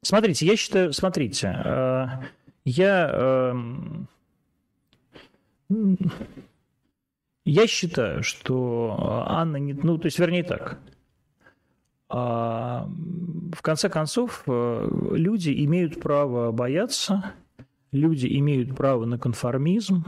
Смотрите, 0.01 0.45
я 0.45 0.57
считаю, 0.57 0.91
смотрите, 0.91 1.47
э, 1.47 2.07
я 2.65 3.09
эм, 3.09 4.09
я 7.45 7.67
считаю, 7.67 8.23
что 8.23 8.95
а, 8.99 9.41
Анна 9.41 9.57
не... 9.57 9.73
Ну, 9.73 9.97
то 9.97 10.05
есть, 10.05 10.19
вернее 10.19 10.43
так. 10.43 10.79
А, 12.09 12.89
в 13.53 13.61
конце 13.61 13.89
концов, 13.89 14.43
э, 14.47 14.89
люди 15.11 15.63
имеют 15.65 15.99
право 15.99 16.51
бояться, 16.51 17.33
люди 17.91 18.27
имеют 18.39 18.75
право 18.75 19.05
на 19.05 19.19
конформизм, 19.19 20.05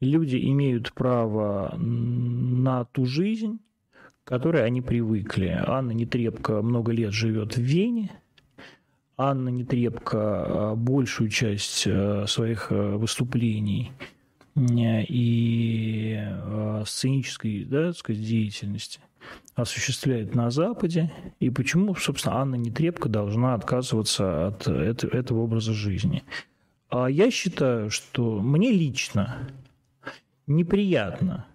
люди 0.00 0.36
имеют 0.50 0.92
право 0.92 1.74
на 1.76 2.84
ту 2.86 3.06
жизнь, 3.06 3.60
к 4.24 4.28
которой 4.28 4.64
они 4.64 4.82
привыкли. 4.82 5.60
Анна 5.66 5.92
Нетребко 5.92 6.62
много 6.62 6.92
лет 6.92 7.12
живет 7.12 7.56
в 7.56 7.60
Вене. 7.60 8.10
Анна 9.16 9.50
Нетребко 9.50 10.18
а, 10.18 10.74
большую 10.74 11.30
часть 11.30 11.84
э, 11.86 12.26
своих 12.26 12.72
э, 12.72 12.96
выступлений– 12.96 13.92
и 14.56 16.16
э, 16.16 16.84
сценической 16.86 17.64
да, 17.64 17.92
сказать, 17.92 18.22
деятельности 18.22 19.00
осуществляет 19.54 20.34
на 20.34 20.50
Западе, 20.50 21.12
и 21.40 21.50
почему, 21.50 21.94
собственно, 21.94 22.36
Анна 22.36 22.56
Нетребко 22.56 23.08
должна 23.08 23.54
отказываться 23.54 24.48
от 24.48 24.68
этого 24.68 25.40
образа 25.40 25.72
жизни. 25.72 26.22
А 26.88 27.08
я 27.08 27.30
считаю, 27.30 27.90
что 27.90 28.40
мне 28.40 28.70
лично 28.70 29.48
неприятно. 30.46 31.46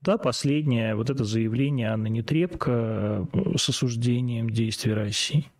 Да, 0.00 0.18
последнее, 0.18 0.94
вот 0.94 1.10
это 1.10 1.24
заявление 1.24 1.90
Анны 1.90 2.08
Нетребко 2.08 3.28
э, 3.32 3.56
с 3.56 3.68
осуждением 3.68 4.50
действий 4.50 4.92
России. 4.92 5.50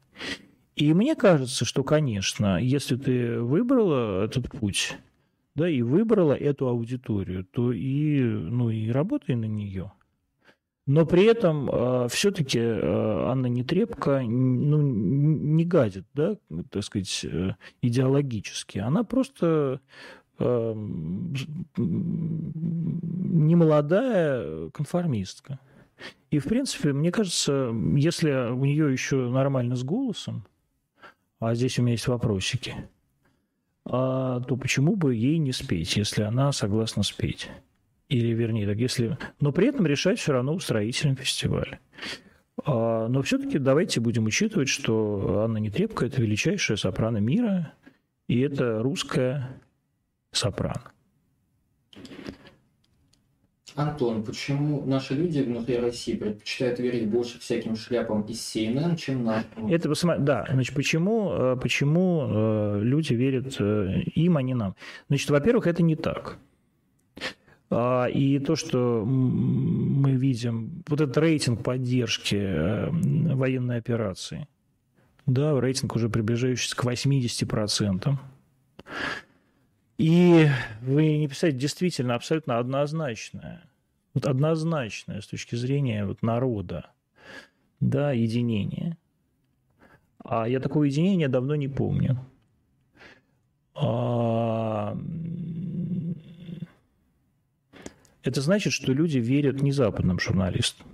И 0.76 0.92
мне 0.94 1.16
кажется, 1.16 1.64
что, 1.64 1.82
конечно, 1.82 2.60
если 2.60 2.96
ты 2.96 3.40
выбрала 3.40 4.24
этот 4.24 4.50
путь, 4.50 4.96
да, 5.56 5.68
и 5.68 5.82
выбрала 5.82 6.34
эту 6.34 6.68
аудиторию, 6.68 7.44
то 7.44 7.72
и, 7.72 8.20
ну, 8.22 8.70
и 8.70 8.90
работай 8.90 9.34
на 9.34 9.46
нее. 9.46 9.90
Но 10.86 11.04
при 11.04 11.24
этом 11.24 11.68
э, 11.68 12.06
все-таки 12.08 12.60
э, 12.60 13.28
Анна 13.28 13.46
Нетребко 13.46 14.20
ну, 14.20 14.80
не 14.82 15.64
гадит, 15.64 16.04
да, 16.14 16.36
так 16.70 16.84
сказать, 16.84 17.24
э, 17.24 17.54
идеологически. 17.82 18.78
Она 18.78 19.02
просто 19.02 19.80
э, 20.38 20.74
немолодая 23.36 24.70
конформистка. 24.70 25.58
И, 26.30 26.38
в 26.38 26.44
принципе, 26.44 26.92
мне 26.92 27.10
кажется, 27.10 27.74
если 27.96 28.52
у 28.52 28.64
нее 28.64 28.92
еще 28.92 29.28
нормально 29.28 29.74
с 29.74 29.82
голосом, 29.82 30.44
а 31.40 31.54
здесь 31.54 31.78
у 31.78 31.82
меня 31.82 31.92
есть 31.92 32.06
вопросики, 32.08 32.74
а, 32.76 32.95
то 33.88 34.56
почему 34.60 34.96
бы 34.96 35.14
ей 35.14 35.38
не 35.38 35.52
спеть, 35.52 35.96
если 35.96 36.22
она 36.22 36.52
согласна 36.52 37.02
спеть? 37.02 37.48
Или, 38.08 38.28
вернее, 38.28 38.66
так 38.66 38.78
если... 38.78 39.18
Но 39.40 39.52
при 39.52 39.68
этом 39.68 39.86
решать 39.86 40.18
все 40.18 40.32
равно 40.32 40.54
устроителям 40.54 41.16
фестиваля. 41.16 41.80
А, 42.64 43.08
но 43.08 43.22
все-таки 43.22 43.58
давайте 43.58 44.00
будем 44.00 44.26
учитывать, 44.26 44.68
что 44.68 45.42
Анна 45.44 45.58
Нетребко– 45.58 46.06
это 46.06 46.20
величайшая 46.20 46.76
сопрано 46.76 47.18
мира, 47.18 47.72
и 48.28 48.40
это 48.40 48.82
русская 48.82 49.60
сопрано. 50.32 50.92
Антон, 53.76 54.24
почему 54.24 54.86
наши 54.86 55.12
люди 55.14 55.40
внутри 55.40 55.76
России 55.78 56.16
предпочитают 56.16 56.78
верить 56.78 57.08
больше 57.10 57.38
всяким 57.38 57.76
шляпам 57.76 58.22
из 58.22 58.38
CNN, 58.38 58.96
чем 58.96 59.24
нашим? 59.24 59.68
Это, 59.68 59.92
да, 60.18 60.46
значит, 60.50 60.74
почему, 60.74 61.30
э, 61.30 61.56
почему 61.60 62.26
э, 62.26 62.80
люди 62.80 63.12
верят 63.12 63.54
э, 63.60 64.00
им, 64.14 64.38
а 64.38 64.42
не 64.42 64.54
нам? 64.54 64.74
Значит, 65.08 65.28
во-первых, 65.28 65.66
это 65.66 65.82
не 65.82 65.94
так. 65.94 66.38
А, 67.68 68.06
и 68.06 68.38
то, 68.38 68.56
что 68.56 69.04
мы 69.04 70.12
видим, 70.12 70.82
вот 70.88 71.02
этот 71.02 71.18
рейтинг 71.18 71.62
поддержки 71.62 72.88
военной 73.34 73.76
операции, 73.76 74.48
да, 75.26 75.60
рейтинг 75.60 75.96
уже 75.96 76.08
приближающийся 76.08 76.74
к 76.74 76.84
80%. 76.84 78.14
И 79.98 80.48
вы 80.82 81.16
не 81.18 81.26
представляете, 81.26 81.60
действительно 81.60 82.14
абсолютно 82.14 82.58
однозначное, 82.58 83.62
вот 84.12 84.26
однозначное 84.26 85.20
с 85.20 85.26
точки 85.26 85.54
зрения 85.54 86.04
вот 86.04 86.22
народа, 86.22 86.90
да, 87.80 88.12
единение. 88.12 88.98
А 90.18 90.48
я 90.48 90.60
такого 90.60 90.84
единения 90.84 91.28
давно 91.28 91.54
не 91.54 91.68
помню. 91.68 92.18
А, 93.74 94.98
это 98.22 98.40
значит, 98.40 98.72
что 98.72 98.92
люди 98.92 99.18
верят 99.18 99.62
не 99.62 99.72
западным 99.72 100.18
журналистам. 100.18 100.86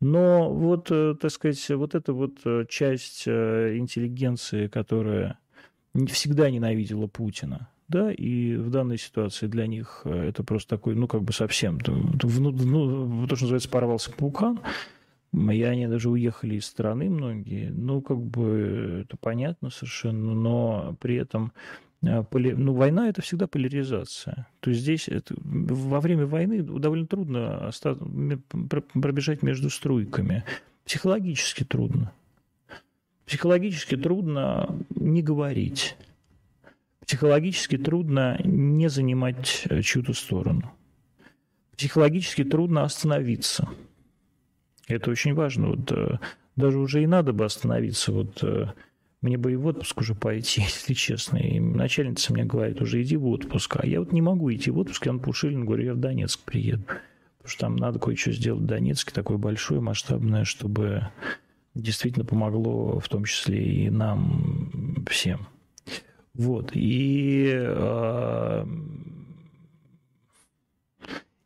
Но 0.00 0.52
вот, 0.52 0.90
э, 0.90 1.16
так 1.20 1.30
сказать, 1.30 1.68
вот 1.70 1.94
эта 1.94 2.12
вот 2.12 2.40
э, 2.44 2.66
часть 2.68 3.24
э, 3.26 3.76
интеллигенции, 3.76 4.68
которая 4.68 5.38
всегда 6.08 6.50
ненавидела 6.50 7.08
Путина, 7.08 7.68
да, 7.88 8.12
и 8.12 8.56
в 8.56 8.70
данной 8.70 8.98
ситуации 8.98 9.46
для 9.46 9.66
них 9.66 10.02
это 10.04 10.42
просто 10.44 10.76
такой, 10.76 10.94
ну, 10.94 11.08
как 11.08 11.22
бы 11.22 11.32
совсем, 11.32 11.78
ну, 11.86 12.00
ну, 12.22 13.26
то, 13.26 13.36
что 13.36 13.44
называется, 13.44 13.68
порвался 13.68 14.12
паукан, 14.12 14.60
и 15.32 15.62
они 15.62 15.86
даже 15.86 16.08
уехали 16.10 16.56
из 16.56 16.66
страны 16.66 17.10
многие, 17.10 17.70
ну, 17.70 18.00
как 18.00 18.18
бы 18.18 19.04
это 19.04 19.16
понятно 19.16 19.70
совершенно, 19.70 20.34
но 20.34 20.96
при 21.00 21.16
этом 21.16 21.52
а, 22.06 22.24
ну, 22.32 22.74
война– 22.74 23.08
это 23.10 23.22
всегда 23.22 23.46
поляризация. 23.46 24.46
То 24.60 24.70
есть 24.70 24.82
здесь 24.82 25.08
это, 25.08 25.34
во 25.38 26.00
время 26.00 26.26
войны 26.26 26.62
довольно 26.62 27.06
трудно 27.06 27.70
пробежать 28.94 29.42
между 29.42 29.68
струйками. 29.70 30.44
Психологически 30.84 31.64
трудно. 31.64 32.12
Психологически 33.26 33.96
трудно 33.96 34.78
не 34.94 35.22
говорить. 35.22 35.96
Психологически 37.08 37.78
трудно 37.78 38.38
не 38.44 38.90
занимать 38.90 39.64
э, 39.70 39.80
чью-то 39.80 40.12
сторону. 40.12 40.70
Психологически 41.74 42.44
трудно 42.44 42.82
остановиться. 42.82 43.66
Это 44.88 45.10
очень 45.10 45.32
важно. 45.32 45.68
Вот, 45.68 45.90
э, 45.90 46.18
даже 46.56 46.78
уже 46.78 47.02
и 47.02 47.06
надо 47.06 47.32
бы 47.32 47.46
остановиться. 47.46 48.12
Вот 48.12 48.44
э, 48.44 48.74
мне 49.22 49.38
бы 49.38 49.52
и 49.52 49.56
в 49.56 49.64
отпуск 49.64 50.02
уже 50.02 50.14
пойти, 50.14 50.60
если 50.64 50.92
честно. 50.92 51.38
И 51.38 51.58
начальница 51.58 52.30
мне 52.34 52.44
говорит, 52.44 52.82
уже 52.82 53.02
иди 53.02 53.16
в 53.16 53.26
отпуск. 53.26 53.78
А 53.78 53.86
я 53.86 54.00
вот 54.00 54.12
не 54.12 54.20
могу 54.20 54.52
идти 54.52 54.70
в 54.70 54.76
отпуск, 54.76 55.06
я 55.06 55.14
на 55.14 55.18
Пушилин 55.18 55.64
говорю, 55.64 55.84
я 55.84 55.94
в 55.94 55.98
Донецк 55.98 56.40
приеду. 56.40 56.84
Потому 57.38 57.48
что 57.48 57.60
там 57.60 57.76
надо 57.76 57.98
кое-что 57.98 58.32
сделать 58.32 58.60
в 58.60 58.66
Донецке, 58.66 59.14
такое 59.14 59.38
большое, 59.38 59.80
масштабное, 59.80 60.44
чтобы 60.44 61.08
действительно 61.74 62.26
помогло 62.26 63.00
в 63.00 63.08
том 63.08 63.24
числе 63.24 63.86
и 63.86 63.88
нам 63.88 65.06
всем. 65.08 65.48
Вот. 66.38 66.70
И, 66.74 67.52
а, 67.52 68.64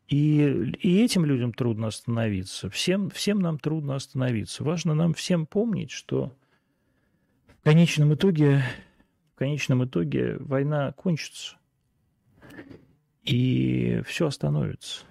и, 0.07 0.71
и 0.81 1.03
этим 1.03 1.25
людям 1.25 1.51
трудно 1.51 1.87
остановиться. 1.87 2.69
Всем, 2.69 3.09
всем 3.09 3.39
нам 3.39 3.57
трудно 3.57 3.95
остановиться. 3.95 4.63
Важно 4.63 4.93
нам 4.93 5.15
всем 5.15 5.47
помнить, 5.47 5.89
что 5.89 6.31
в 7.59 7.63
конечном 7.63 8.13
итоге, 8.13 8.63
в 9.33 9.39
конечном 9.39 9.83
итоге 9.83 10.37
война 10.37 10.91
кончится, 10.91 11.57
и 13.23 14.03
все 14.05 14.27
остановится. 14.27 15.05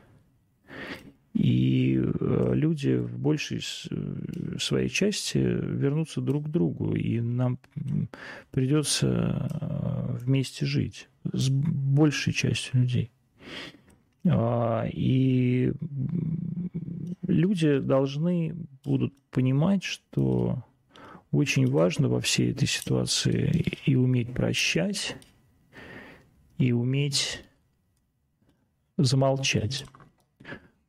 И 1.34 1.98
э, 1.98 2.52
люди 2.54 2.96
в 2.96 3.18
большей 3.18 3.60
э, 3.90 4.58
своей 4.58 4.90
части 4.90 5.38
вернутся 5.38 6.20
друг 6.20 6.46
к 6.46 6.50
другу, 6.50 6.94
и 6.94 7.20
нам 7.20 7.58
придется 8.50 9.48
э, 9.60 10.16
вместе 10.18 10.66
жить 10.66 11.08
с 11.32 11.48
большей 11.48 12.34
частью 12.34 12.82
людей. 12.82 13.10
А, 14.28 14.86
и 14.92 15.72
люди 17.26 17.78
должны 17.78 18.54
будут 18.84 19.14
понимать, 19.30 19.84
что 19.84 20.62
очень 21.30 21.66
важно 21.66 22.08
во 22.08 22.20
всей 22.20 22.52
этой 22.52 22.68
ситуации 22.68 23.74
и 23.86 23.96
уметь 23.96 24.34
прощать, 24.34 25.16
и 26.58 26.72
уметь 26.72 27.42
замолчать. 28.98 29.86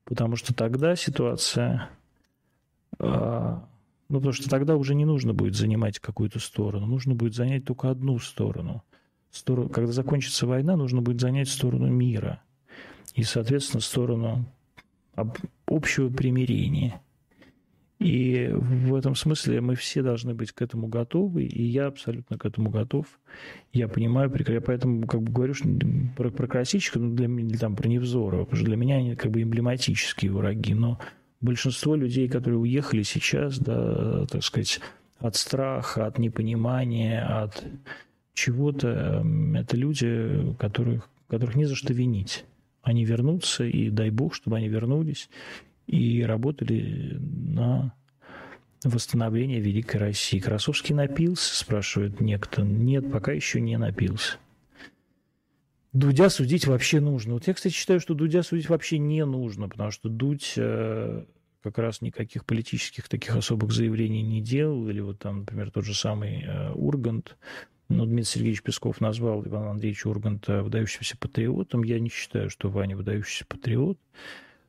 Потому 0.06 0.36
что 0.36 0.54
тогда 0.54 0.96
ситуация... 0.96 1.90
А, 3.00 3.66
ну, 4.10 4.18
потому 4.18 4.34
что 4.34 4.50
тогда 4.50 4.76
уже 4.76 4.96
не 4.96 5.06
нужно 5.06 5.34
будет 5.34 5.56
занимать 5.56 6.00
какую-то 6.00 6.40
сторону, 6.40 6.86
нужно 6.86 7.16
будет 7.16 7.36
занять 7.36 7.66
только 7.66 7.90
одну 7.90 8.20
сторону. 8.20 8.84
сторону. 9.32 9.70
Когда 9.70 9.92
закончится 9.92 10.46
война, 10.46 10.76
нужно 10.76 11.02
будет 11.02 11.20
занять 11.22 11.50
сторону 11.50 11.88
мира 11.88 12.42
и, 13.16 13.24
соответственно, 13.24 13.82
сторону 13.82 14.46
общего 15.68 16.10
примирения– 16.10 17.02
и 18.04 18.50
в 18.52 18.96
этом 18.96 19.16
смысле 19.16 19.62
мы 19.62 19.76
все 19.76 20.02
должны 20.02 20.34
быть 20.34 20.52
к 20.52 20.62
этому 20.62 20.88
готовы, 20.88 21.46
и 21.46 21.64
я 21.64 21.88
абсолютно 21.88 22.38
к 22.38 22.46
этому 22.46 22.70
готов. 22.70 23.06
Я 23.72 23.88
понимаю, 23.88 24.32
я 24.48 24.60
поэтому 24.60 25.08
как 25.08 25.22
бы 25.22 25.32
говорю 25.32 25.54
что 25.54 25.70
про, 26.18 26.30
про 26.30 26.48
красильщика, 26.48 27.00
ну, 27.00 27.16
для 27.16 27.28
меня, 27.28 27.58
там, 27.58 27.78
про 27.78 27.88
Невзорова, 27.88 28.44
потому 28.44 28.58
что 28.58 28.66
для 28.66 28.76
меня 28.76 28.98
они 28.98 29.16
как 29.16 29.32
бы 29.32 29.42
эмблематические 29.42 30.32
враги, 30.32 30.74
но 30.74 31.00
большинство 31.40 31.96
людей, 31.96 32.28
которые 32.28 32.60
уехали 32.60 33.04
сейчас, 33.04 33.58
да, 33.58 34.26
так 34.26 34.44
сказать, 34.44 34.82
от 35.20 35.38
страха, 35.38 36.06
от 36.06 36.20
непонимания, 36.20 37.26
от 37.26 37.64
чего-то, 38.34 39.26
это 39.56 39.78
люди, 39.78 40.54
которых, 40.60 41.10
которых 41.30 41.56
не 41.56 41.66
за 41.66 41.76
что 41.76 41.94
винить. 41.94 42.44
Они 42.82 43.06
вернутся, 43.06 43.64
и 43.64 43.90
дай 43.90 44.10
бог, 44.10 44.36
чтобы 44.36 44.58
они 44.58 44.68
вернулись, 44.68 45.30
и 45.88 46.24
работали 46.24 47.18
на 47.20 47.94
восстановление 48.84 49.60
Великой 49.60 49.98
России. 49.98 50.40
Красовский 50.40 50.94
напился, 50.94 51.58
спрашивает 51.58 52.20
некто. 52.20 52.62
Нет, 52.62 53.12
пока 53.12 53.32
еще 53.32 53.62
не 53.62 53.78
напился. 53.78 54.38
Дудя 55.94 56.30
судить 56.30 56.66
вообще 56.66 57.00
нужно. 57.00 57.36
Вот 57.36 57.48
я, 57.48 57.54
кстати, 57.54 57.74
считаю, 57.74 58.00
что 58.00 58.16
Дудя 58.16 58.42
судить 58.42 58.68
вообще 58.68 58.98
не 58.98 59.24
нужно, 59.26 59.70
потому 59.70 59.92
что 59.92 60.10
Дудь 60.10 60.54
э, 60.58 61.24
как 61.62 61.78
раз 61.78 62.02
никаких 62.02 62.46
политических 62.46 63.08
таких 63.08 63.36
особых 63.36 63.72
заявлений 63.72 64.24
не 64.24 64.42
делал. 64.42 64.90
Или 64.90 65.02
вот 65.02 65.20
там, 65.20 65.42
например, 65.42 65.70
тот 65.70 65.86
же 65.86 65.94
самый 65.94 66.42
э, 66.42 66.72
Ургант. 66.74 67.38
ну, 67.90 68.06
Дмитрий 68.06 68.24
Сергеевич 68.24 68.64
Песков 68.64 69.02
назвал 69.02 69.46
Ивана 69.46 69.70
Андреевича 69.72 70.08
Урганта 70.08 70.64
выдающимся 70.64 71.16
патриотом. 71.16 71.84
Я 71.84 72.00
не 72.00 72.10
считаю, 72.10 72.50
что 72.50 72.70
Ваня 72.70 72.98
выдающийся 72.98 73.46
патриот, 73.46 74.00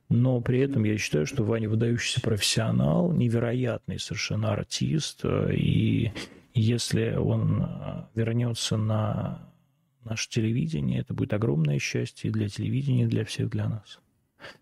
но 0.09 0.39
при 0.41 0.59
этом 0.59 0.83
я 0.83 0.97
считаю, 0.97 1.25
что 1.25 1.43
Ваня 1.43 1.69
выдающийся 1.69 2.21
профессионал, 2.21 3.11
невероятный 3.11 3.99
совершенно 3.99 4.51
артист, 4.51 5.25
и 5.25 6.11
если 6.53 7.15
он 7.15 7.67
вернется 8.13 8.77
на 8.77 9.49
наше 10.03 10.29
телевидение, 10.29 11.01
это 11.01 11.13
будет 11.13 11.33
огромное 11.33 11.79
счастье 11.79 12.31
для 12.31 12.47
телевидения, 12.47 13.03
и 13.03 13.07
для 13.07 13.25
всех, 13.25 13.49
для 13.49 13.67
нас. 13.67 13.99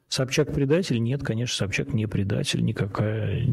Собчак 0.08 0.54
предатель? 0.54 1.02
Нет, 1.02 1.24
конечно, 1.24 1.56
Собчак 1.56 1.94
не 1.94 2.08
предатель 2.08 2.64
никакая. 2.64 3.48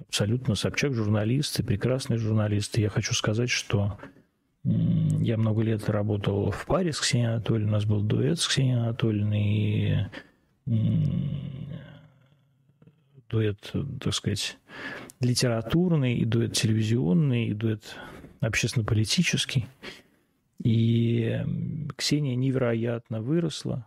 Абсолютно 0.00 0.54
Собчак 0.56 0.94
журналист 0.94 1.60
и 1.60 1.62
прекрасный 1.62 2.16
журналист. 2.16 2.76
И 2.78 2.82
я 2.82 2.88
хочу 2.88 3.14
сказать, 3.14 3.50
что 3.50 3.98
я 4.64 5.36
много 5.36 5.62
лет 5.62 5.88
работал 5.88 6.50
в 6.50 6.66
паре 6.66 6.92
с 6.92 7.00
Ксенией 7.00 7.34
Анатольевной, 7.34 7.70
у 7.70 7.72
нас 7.72 7.84
был 7.84 8.02
дуэт 8.02 8.38
с 8.38 8.48
Ксенией 8.48 8.78
Анатольевной, 8.78 9.42
и 9.42 9.96
дуэт, 13.28 13.72
так 14.00 14.14
сказать, 14.14 14.58
литературный, 15.20 16.16
и 16.16 16.24
дуэт 16.24 16.52
телевизионный, 16.52 17.48
и 17.48 17.54
дуэт 17.54 17.96
общественно-политический. 18.40 19.66
И 20.62 21.42
Ксения 21.96 22.34
невероятно 22.34 23.22
выросла 23.22 23.86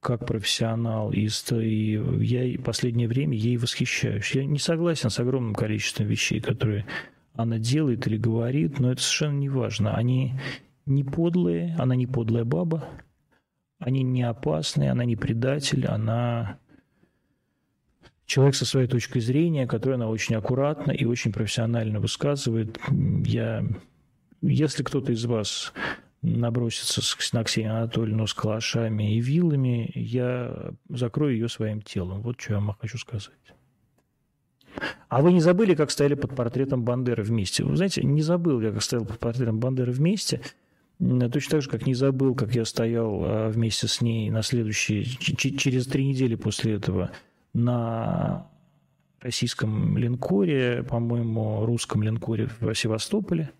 как 0.00 0.26
профессионал, 0.26 1.12
и, 1.12 1.28
и 1.28 2.24
я 2.24 2.58
в 2.58 2.64
последнее 2.64 3.06
время 3.06 3.36
ей 3.36 3.56
восхищаюсь. 3.56 4.34
Я 4.34 4.44
не 4.44 4.58
согласен 4.58 5.10
с 5.10 5.20
огромным 5.20 5.54
количеством 5.54 6.08
вещей, 6.08 6.40
которые 6.40 6.86
она 7.34 7.58
делает 7.58 8.06
или 8.08 8.16
говорит, 8.16 8.80
но 8.80 8.90
это 8.90 9.00
совершенно 9.00 9.38
не 9.38 9.48
важно. 9.48 9.94
Они 9.94 10.34
не 10.86 11.04
подлые, 11.04 11.76
она 11.78 11.94
не 11.94 12.08
подлая 12.08 12.44
баба, 12.44 12.88
они 13.84 14.02
не 14.02 14.22
опасные, 14.22 14.90
она 14.90 15.04
не 15.04 15.16
предатель, 15.16 15.86
она 15.86 16.58
человек 18.26 18.54
со 18.54 18.64
своей 18.64 18.86
точкой 18.86 19.20
зрения, 19.20 19.66
которую 19.66 19.96
она 19.96 20.08
очень 20.08 20.36
аккуратно 20.36 20.92
и 20.92 21.04
очень 21.04 21.32
профессионально 21.32 22.00
высказывает. 22.00 22.78
Я, 23.24 23.64
если 24.40 24.82
кто-то 24.82 25.12
из 25.12 25.24
вас 25.24 25.72
набросится 26.22 27.02
на 27.36 27.44
Ксению 27.44 27.76
Анатольевну 27.76 28.26
с 28.26 28.34
калашами 28.34 29.16
и 29.16 29.20
вилами, 29.20 29.90
я 29.94 30.72
закрою 30.88 31.34
ее 31.34 31.48
своим 31.48 31.82
телом. 31.82 32.22
Вот 32.22 32.40
что 32.40 32.54
я 32.54 32.60
вам 32.60 32.76
хочу 32.80 32.96
сказать. 32.96 33.34
А 35.08 35.20
вы 35.20 35.32
не 35.32 35.40
забыли, 35.40 35.74
как 35.74 35.90
стояли 35.90 36.14
под 36.14 36.34
портретом 36.34 36.84
Бандеры 36.84 37.22
вместе? 37.22 37.64
Вы 37.64 37.76
знаете, 37.76 38.02
не 38.02 38.22
забыл 38.22 38.60
я, 38.60 38.70
как 38.72 38.82
стоял 38.82 39.04
под 39.04 39.18
портретом 39.18 39.58
Бандеры 39.58 39.92
вместе. 39.92 40.40
Точно 41.02 41.50
так 41.50 41.62
же, 41.62 41.68
как 41.68 41.86
не 41.86 41.94
забыл, 41.94 42.34
как 42.34 42.54
я 42.54 42.64
стоял 42.64 43.24
а, 43.24 43.48
вместе 43.48 43.88
с 43.88 44.00
ней 44.00 44.30
на 44.30 44.42
следующие, 44.42 45.04
через 45.04 45.86
три 45.86 46.06
недели 46.06 46.36
после 46.36 46.74
этого 46.74 47.10
на 47.52 48.46
российском 49.20 49.98
линкоре, 49.98 50.84
по-моему, 50.88 51.66
русском 51.66 52.02
линкоре 52.02 52.48
в 52.60 52.72
Севастополе. 52.74 53.50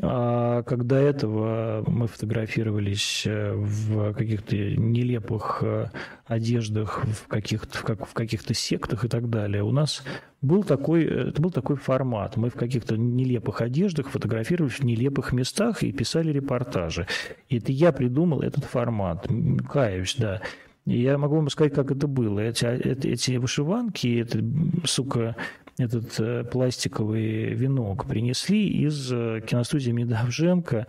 А 0.00 0.62
когда 0.62 0.98
этого 0.98 1.84
мы 1.86 2.06
фотографировались 2.06 3.24
э, 3.26 3.52
в 3.54 4.14
каких-то 4.14 4.56
нелепых 4.56 5.58
э, 5.62 5.90
одеждах, 6.24 7.04
в 7.04 7.28
каких-то, 7.28 7.76
в, 7.76 7.82
как, 7.82 8.08
в 8.08 8.14
каких-то 8.14 8.54
сектах 8.54 9.04
и 9.04 9.08
так 9.08 9.28
далее, 9.28 9.62
у 9.62 9.70
нас 9.70 10.02
был 10.40 10.64
такой, 10.64 11.04
это 11.04 11.42
был 11.42 11.50
такой 11.50 11.76
формат. 11.76 12.38
Мы 12.38 12.48
в 12.48 12.54
каких-то 12.54 12.96
нелепых 12.96 13.60
одеждах 13.60 14.08
фотографировались 14.08 14.78
в 14.78 14.84
нелепых 14.84 15.32
местах 15.32 15.82
и 15.82 15.92
писали 15.92 16.32
репортажи. 16.32 17.06
И 17.50 17.58
это 17.58 17.70
я 17.70 17.92
придумал 17.92 18.40
этот 18.40 18.64
формат. 18.64 19.28
Каюсь, 19.70 20.16
да. 20.18 20.40
И 20.86 21.00
я 21.00 21.16
могу 21.16 21.36
вам 21.36 21.48
сказать, 21.48 21.74
как 21.74 21.92
это 21.92 22.08
было. 22.08 22.40
Эти, 22.40 22.64
эти 22.64 23.36
вышиванки, 23.36 24.20
это, 24.20 24.42
сука, 24.84 25.36
этот 25.78 26.18
э, 26.20 26.44
пластиковый 26.44 27.54
венок 27.54 28.06
принесли 28.06 28.68
из 28.68 29.10
э, 29.12 29.40
киностудии 29.46 29.90
Медовженко. 29.90 30.86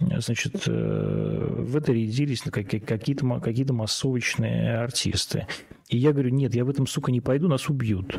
Значит, 0.00 0.64
э, 0.66 1.46
в 1.58 1.76
это 1.76 1.92
рядились 1.92 2.42
какие-то 2.42 3.40
какие 3.40 3.70
массовочные 3.70 4.78
артисты. 4.78 5.46
И 5.88 5.96
я 5.96 6.12
говорю, 6.12 6.30
нет, 6.30 6.54
я 6.54 6.64
в 6.64 6.70
этом, 6.70 6.86
сука, 6.86 7.12
не 7.12 7.20
пойду, 7.20 7.48
нас 7.48 7.68
убьют. 7.68 8.18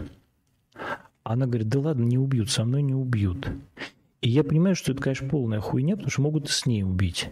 Она 1.24 1.48
говорит, 1.48 1.68
да 1.70 1.80
ладно, 1.80 2.04
не 2.04 2.18
убьют, 2.18 2.50
со 2.50 2.64
мной 2.64 2.82
не 2.82 2.94
убьют. 2.94 3.48
И 4.22 4.30
я 4.30 4.44
понимаю, 4.44 4.76
что 4.76 4.92
это, 4.92 5.02
конечно, 5.02 5.28
полная 5.28 5.60
хуйня, 5.60 5.96
потому 5.96 6.12
что 6.12 6.22
могут 6.22 6.48
и 6.48 6.52
с 6.52 6.66
ней 6.66 6.84
убить. 6.84 7.30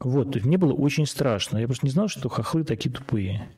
Вот, 0.00 0.32
то 0.32 0.38
есть 0.38 0.46
мне 0.46 0.58
было 0.58 0.72
очень 0.72 1.06
страшно. 1.06 1.58
Я 1.58 1.66
просто 1.66 1.86
не 1.86 1.92
знал, 1.92 2.08
что 2.08 2.28
хохлы 2.28 2.64
такие 2.64 2.90
тупые. 2.90 3.48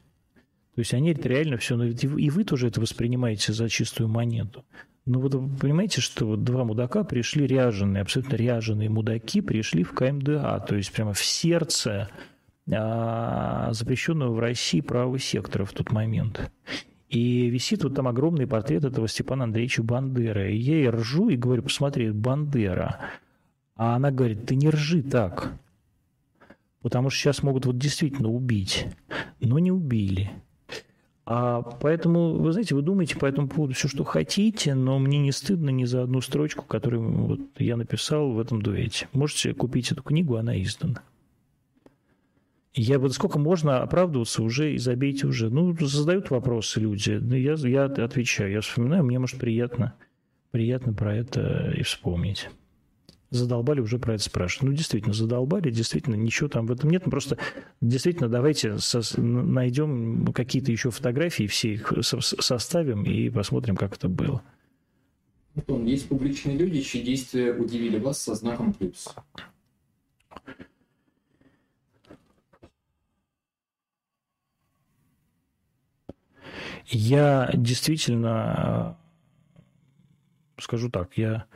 То 0.74 0.80
есть 0.80 0.94
они 0.94 1.12
реально 1.12 1.58
все, 1.58 1.80
и 1.82 2.30
вы 2.30 2.44
тоже 2.44 2.68
это 2.68 2.80
воспринимаете 2.80 3.52
за 3.52 3.68
чистую 3.68 4.08
монету. 4.08 4.64
Но 5.04 5.20
вот 5.20 5.34
вы 5.34 5.56
понимаете, 5.56 6.00
что 6.00 6.26
вот 6.26 6.44
два 6.44 6.64
мудака 6.64 7.04
пришли 7.04 7.46
ряженые, 7.46 8.02
абсолютно 8.02 8.36
ряженые 8.36 8.88
мудаки 8.88 9.40
пришли 9.40 9.82
в 9.82 9.92
КМДА, 9.92 10.64
то 10.66 10.76
есть 10.76 10.92
прямо 10.92 11.12
в 11.12 11.22
сердце 11.22 12.08
а, 12.70 13.72
запрещенного 13.72 14.32
в 14.32 14.38
России 14.38 14.80
правого 14.80 15.18
сектора 15.18 15.64
в 15.64 15.72
тот 15.72 15.90
момент. 15.90 16.50
И 17.08 17.50
висит 17.50 17.84
вот 17.84 17.94
там 17.94 18.08
огромный 18.08 18.46
портрет 18.46 18.84
этого 18.84 19.06
Степана 19.06 19.44
Андреевича 19.44 19.82
Бандеры. 19.82 20.54
И 20.54 20.56
я 20.56 20.76
ей 20.76 20.88
ржу 20.88 21.28
и 21.28 21.36
говорю, 21.36 21.62
посмотри, 21.62 22.10
Бандера. 22.10 23.00
А 23.76 23.96
она 23.96 24.10
говорит, 24.10 24.46
ты 24.46 24.54
не 24.54 24.70
ржи 24.70 25.02
так. 25.02 25.52
Потому 26.80 27.10
что 27.10 27.20
сейчас 27.20 27.42
могут 27.42 27.66
вот 27.66 27.76
действительно 27.76 28.30
убить. 28.30 28.86
Но 29.40 29.58
не 29.58 29.70
убили. 29.70 30.30
А 31.24 31.62
поэтому, 31.62 32.34
вы 32.34 32.52
знаете, 32.52 32.74
вы 32.74 32.82
думаете 32.82 33.16
по 33.16 33.26
этому 33.26 33.48
поводу 33.48 33.74
все, 33.74 33.86
что 33.86 34.02
хотите, 34.02 34.74
но 34.74 34.98
мне 34.98 35.18
не 35.18 35.30
стыдно 35.30 35.70
ни 35.70 35.84
за 35.84 36.02
одну 36.02 36.20
строчку, 36.20 36.64
которую 36.64 37.08
вот 37.26 37.40
я 37.58 37.76
написал 37.76 38.32
в 38.32 38.40
этом 38.40 38.60
дуэте. 38.60 39.08
Можете 39.12 39.54
купить 39.54 39.92
эту 39.92 40.02
книгу, 40.02 40.36
она 40.36 40.60
издана. 40.60 41.02
Я 42.74 42.98
вот 42.98 43.12
сколько 43.12 43.38
можно 43.38 43.82
оправдываться 43.82 44.42
уже 44.42 44.74
и 44.74 44.78
забейте 44.78 45.26
уже. 45.26 45.50
Ну, 45.50 45.76
задают 45.78 46.30
вопросы 46.30 46.80
люди. 46.80 47.10
Ну, 47.20 47.34
я, 47.34 47.54
я 47.54 47.84
отвечаю, 47.84 48.50
я 48.50 48.60
вспоминаю, 48.62 49.04
мне, 49.04 49.18
может, 49.18 49.38
приятно, 49.38 49.94
приятно 50.50 50.92
про 50.92 51.14
это 51.14 51.72
и 51.76 51.82
вспомнить 51.82 52.48
задолбали 53.32 53.80
уже 53.80 53.98
про 53.98 54.14
это 54.14 54.22
спрашивать. 54.22 54.68
Ну, 54.70 54.76
действительно, 54.76 55.14
задолбали, 55.14 55.70
действительно, 55.70 56.14
ничего 56.14 56.48
там 56.48 56.66
в 56.66 56.72
этом 56.72 56.90
нет. 56.90 57.04
Просто 57.04 57.38
действительно 57.80 58.28
давайте 58.28 58.76
найдем 59.16 60.26
какие-то 60.32 60.70
еще 60.70 60.90
фотографии, 60.90 61.46
все 61.46 61.74
их 61.74 61.92
со- 62.02 62.20
составим 62.20 63.04
и 63.04 63.30
посмотрим, 63.30 63.76
как 63.76 63.96
это 63.96 64.08
было. 64.08 64.42
Антон, 65.54 65.84
есть 65.84 66.08
публичные 66.08 66.56
люди, 66.56 66.80
чьи 66.80 67.02
действия 67.02 67.52
удивили 67.52 67.98
вас 67.98 68.20
со 68.22 68.34
знаком 68.34 68.72
плюс. 68.72 69.14
Я 76.86 77.50
действительно 77.54 78.98
скажу 80.58 80.90
так, 80.90 81.16
я 81.16 81.46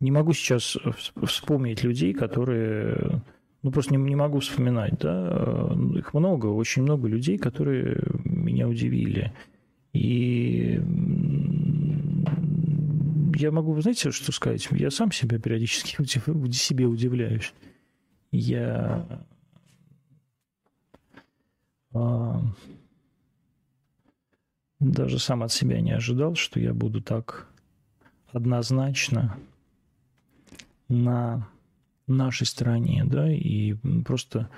не 0.00 0.10
могу 0.10 0.32
сейчас 0.32 0.76
вспомнить 1.24 1.84
людей, 1.84 2.14
которые... 2.14 3.22
Ну, 3.62 3.70
просто 3.70 3.94
не, 3.94 4.02
не 4.02 4.16
могу 4.16 4.40
вспоминать, 4.40 4.98
да. 4.98 5.70
Их 5.94 6.14
много, 6.14 6.46
очень 6.46 6.82
много 6.82 7.06
людей, 7.06 7.36
которые 7.36 8.02
меня 8.24 8.66
удивили. 8.66 9.32
И 9.92 10.80
я 13.36 13.50
могу, 13.50 13.78
знаете, 13.80 14.10
что 14.10 14.32
сказать? 14.32 14.66
Я 14.70 14.90
сам 14.90 15.12
себя 15.12 15.38
периодически 15.38 15.96
удив... 16.00 16.56
себе 16.56 16.86
удивляюсь. 16.86 17.52
Я 18.32 19.06
а... 21.92 22.40
даже 24.78 25.18
сам 25.18 25.42
от 25.42 25.52
себя 25.52 25.82
не 25.82 25.92
ожидал, 25.92 26.34
что 26.36 26.58
я 26.58 26.72
буду 26.72 27.02
так 27.02 27.48
однозначно 28.32 29.36
на 30.90 31.48
нашей 32.06 32.46
стороне, 32.46 33.04
да, 33.06 33.32
и 33.32 33.74
просто 34.04 34.50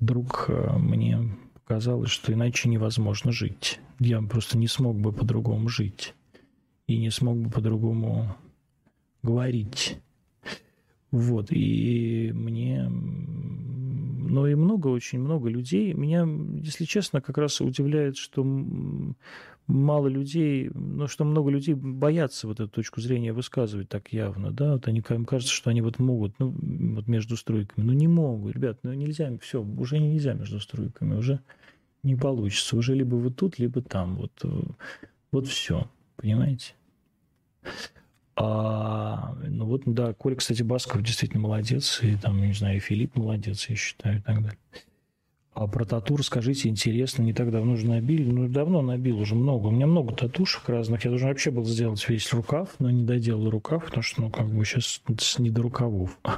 вдруг 0.00 0.46
э, 0.48 0.76
мне 0.78 1.36
показалось, 1.54 2.10
что 2.10 2.32
иначе 2.32 2.68
невозможно 2.68 3.30
жить. 3.30 3.78
Я 4.00 4.20
просто 4.22 4.58
не 4.58 4.66
смог 4.66 4.98
бы 4.98 5.12
по-другому 5.12 5.68
жить 5.68 6.14
и 6.86 6.98
не 6.98 7.10
смог 7.10 7.38
бы 7.38 7.50
по-другому 7.50 8.34
говорить. 9.22 9.98
Вот, 11.10 11.52
и 11.52 12.32
мне 12.34 12.88
но 14.28 14.46
и 14.46 14.54
много, 14.54 14.88
очень 14.88 15.20
много 15.20 15.48
людей. 15.48 15.94
Меня, 15.94 16.28
если 16.62 16.84
честно, 16.84 17.20
как 17.20 17.38
раз 17.38 17.60
удивляет, 17.60 18.16
что 18.16 18.44
мало 19.68 20.08
людей, 20.08 20.70
ну, 20.74 21.06
что 21.06 21.24
много 21.24 21.50
людей 21.50 21.74
боятся 21.74 22.48
вот 22.48 22.58
эту 22.58 22.70
точку 22.70 23.00
зрения 23.00 23.32
высказывать 23.32 23.88
так 23.88 24.12
явно, 24.12 24.50
да, 24.50 24.72
вот 24.72 24.88
они, 24.88 25.02
им 25.08 25.24
кажется, 25.26 25.54
что 25.54 25.70
они 25.70 25.82
вот 25.82 25.98
могут, 25.98 26.38
ну, 26.38 26.54
вот 26.94 27.06
между 27.06 27.36
стройками, 27.36 27.84
ну, 27.84 27.92
не 27.92 28.08
могут, 28.08 28.54
ребят, 28.54 28.78
ну, 28.82 28.92
нельзя, 28.94 29.30
все, 29.40 29.62
уже 29.62 29.98
нельзя 29.98 30.32
между 30.32 30.58
стройками, 30.58 31.14
уже 31.14 31.40
не 32.02 32.16
получится, 32.16 32.76
уже 32.76 32.94
либо 32.94 33.16
вы 33.16 33.30
тут, 33.30 33.58
либо 33.58 33.82
там, 33.82 34.16
вот, 34.16 34.32
вот 35.30 35.46
все, 35.46 35.88
понимаете? 36.16 36.74
А, 38.36 39.36
ну 39.46 39.66
вот, 39.66 39.82
да, 39.84 40.14
Коля, 40.14 40.36
кстати, 40.36 40.62
Басков 40.62 41.02
действительно 41.02 41.42
молодец, 41.42 42.00
и 42.02 42.16
там, 42.16 42.40
не 42.40 42.54
знаю, 42.54 42.76
и 42.76 42.80
Филипп 42.80 43.16
молодец, 43.16 43.68
я 43.68 43.76
считаю, 43.76 44.18
и 44.18 44.22
так 44.22 44.36
далее. 44.36 44.58
А 45.58 45.66
про 45.66 45.84
тату 45.84 46.16
расскажите, 46.16 46.68
интересно, 46.68 47.24
не 47.24 47.32
так 47.32 47.50
давно 47.50 47.72
уже 47.72 47.84
набили. 47.88 48.30
Ну, 48.30 48.48
давно 48.48 48.80
набил, 48.80 49.18
уже 49.18 49.34
много. 49.34 49.66
У 49.66 49.70
меня 49.72 49.88
много 49.88 50.14
татушек 50.14 50.68
разных. 50.68 51.04
Я 51.04 51.10
должен 51.10 51.26
вообще 51.26 51.50
был 51.50 51.64
сделать 51.64 52.08
весь 52.08 52.32
рукав, 52.32 52.76
но 52.78 52.90
не 52.90 53.04
доделал 53.04 53.50
рукав, 53.50 53.86
потому 53.86 54.04
что, 54.04 54.20
ну, 54.20 54.30
как 54.30 54.46
бы 54.46 54.64
сейчас 54.64 55.02
не 55.38 55.50
до 55.50 55.62
рукавов. 55.62 56.16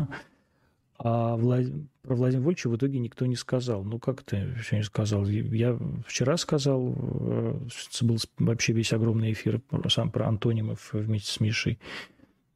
А 1.02 1.34
Влад... 1.36 1.64
про 2.02 2.14
Владимира 2.14 2.44
Вольча 2.44 2.68
в 2.68 2.76
итоге 2.76 2.98
никто 2.98 3.24
не 3.24 3.34
сказал. 3.34 3.82
Ну, 3.84 3.98
как 3.98 4.22
ты 4.22 4.54
все 4.62 4.76
не 4.76 4.82
сказал? 4.82 5.26
Я 5.26 5.78
вчера 6.06 6.36
сказал, 6.36 6.94
э, 6.94 7.58
был 8.02 8.18
вообще 8.38 8.74
весь 8.74 8.92
огромный 8.92 9.32
эфир 9.32 9.62
сам 9.88 10.10
про 10.10 10.28
антонимов 10.28 10.90
вместе 10.92 11.32
с 11.32 11.40
Мишей 11.40 11.78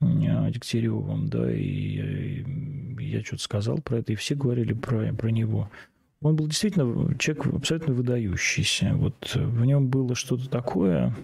Дегтяревым, 0.00 1.28
да, 1.28 1.50
и 1.50 2.44
я 3.00 3.24
что-то 3.24 3.42
сказал 3.42 3.78
про 3.78 4.00
это, 4.00 4.12
и 4.12 4.16
все 4.16 4.34
говорили 4.34 4.74
про, 4.74 5.14
про 5.14 5.28
него. 5.30 5.70
Он 6.24 6.36
был 6.36 6.46
действительно 6.46 7.14
человек 7.18 7.46
абсолютно 7.48 7.92
выдающийся. 7.92 8.94
Вот 8.94 9.34
в 9.34 9.64
нем 9.66 9.88
было 9.88 10.14
что-то 10.14 10.48
такое, 10.48 11.14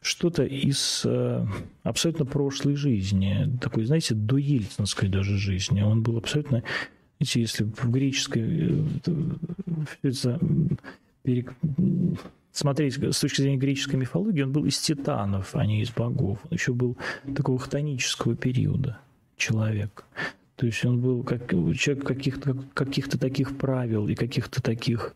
что-то 0.00 0.44
из 0.44 1.02
э, 1.04 1.46
абсолютно 1.82 2.24
прошлой 2.24 2.74
жизни, 2.74 3.54
такой, 3.60 3.84
знаете, 3.84 4.14
до 4.14 4.38
ельцинской 4.38 5.10
даже 5.10 5.36
жизни. 5.36 5.82
Он 5.82 6.02
был 6.02 6.16
абсолютно, 6.16 6.62
знаете, 7.20 7.40
если 7.42 7.64
в 7.64 7.90
греческой 7.90 8.82
это, 10.02 10.40
перек... 11.22 11.54
смотреть 12.52 12.94
с 12.94 13.20
точки 13.20 13.42
зрения 13.42 13.58
греческой 13.58 14.00
мифологии, 14.00 14.40
он 14.40 14.52
был 14.52 14.64
из 14.64 14.78
титанов, 14.78 15.54
а 15.54 15.66
не 15.66 15.82
из 15.82 15.90
богов. 15.90 16.38
Он 16.44 16.50
еще 16.50 16.72
был 16.72 16.96
такого 17.34 17.58
хтонического 17.58 18.36
периода 18.36 19.00
человек. 19.36 20.06
То 20.56 20.66
есть 20.66 20.84
он 20.84 21.00
был 21.00 21.22
как 21.22 21.50
человек 21.50 22.04
каких-то 22.04 22.56
каких 22.74 23.08
таких 23.08 23.56
правил 23.58 24.08
и 24.08 24.14
каких-то 24.14 24.62
таких 24.62 25.14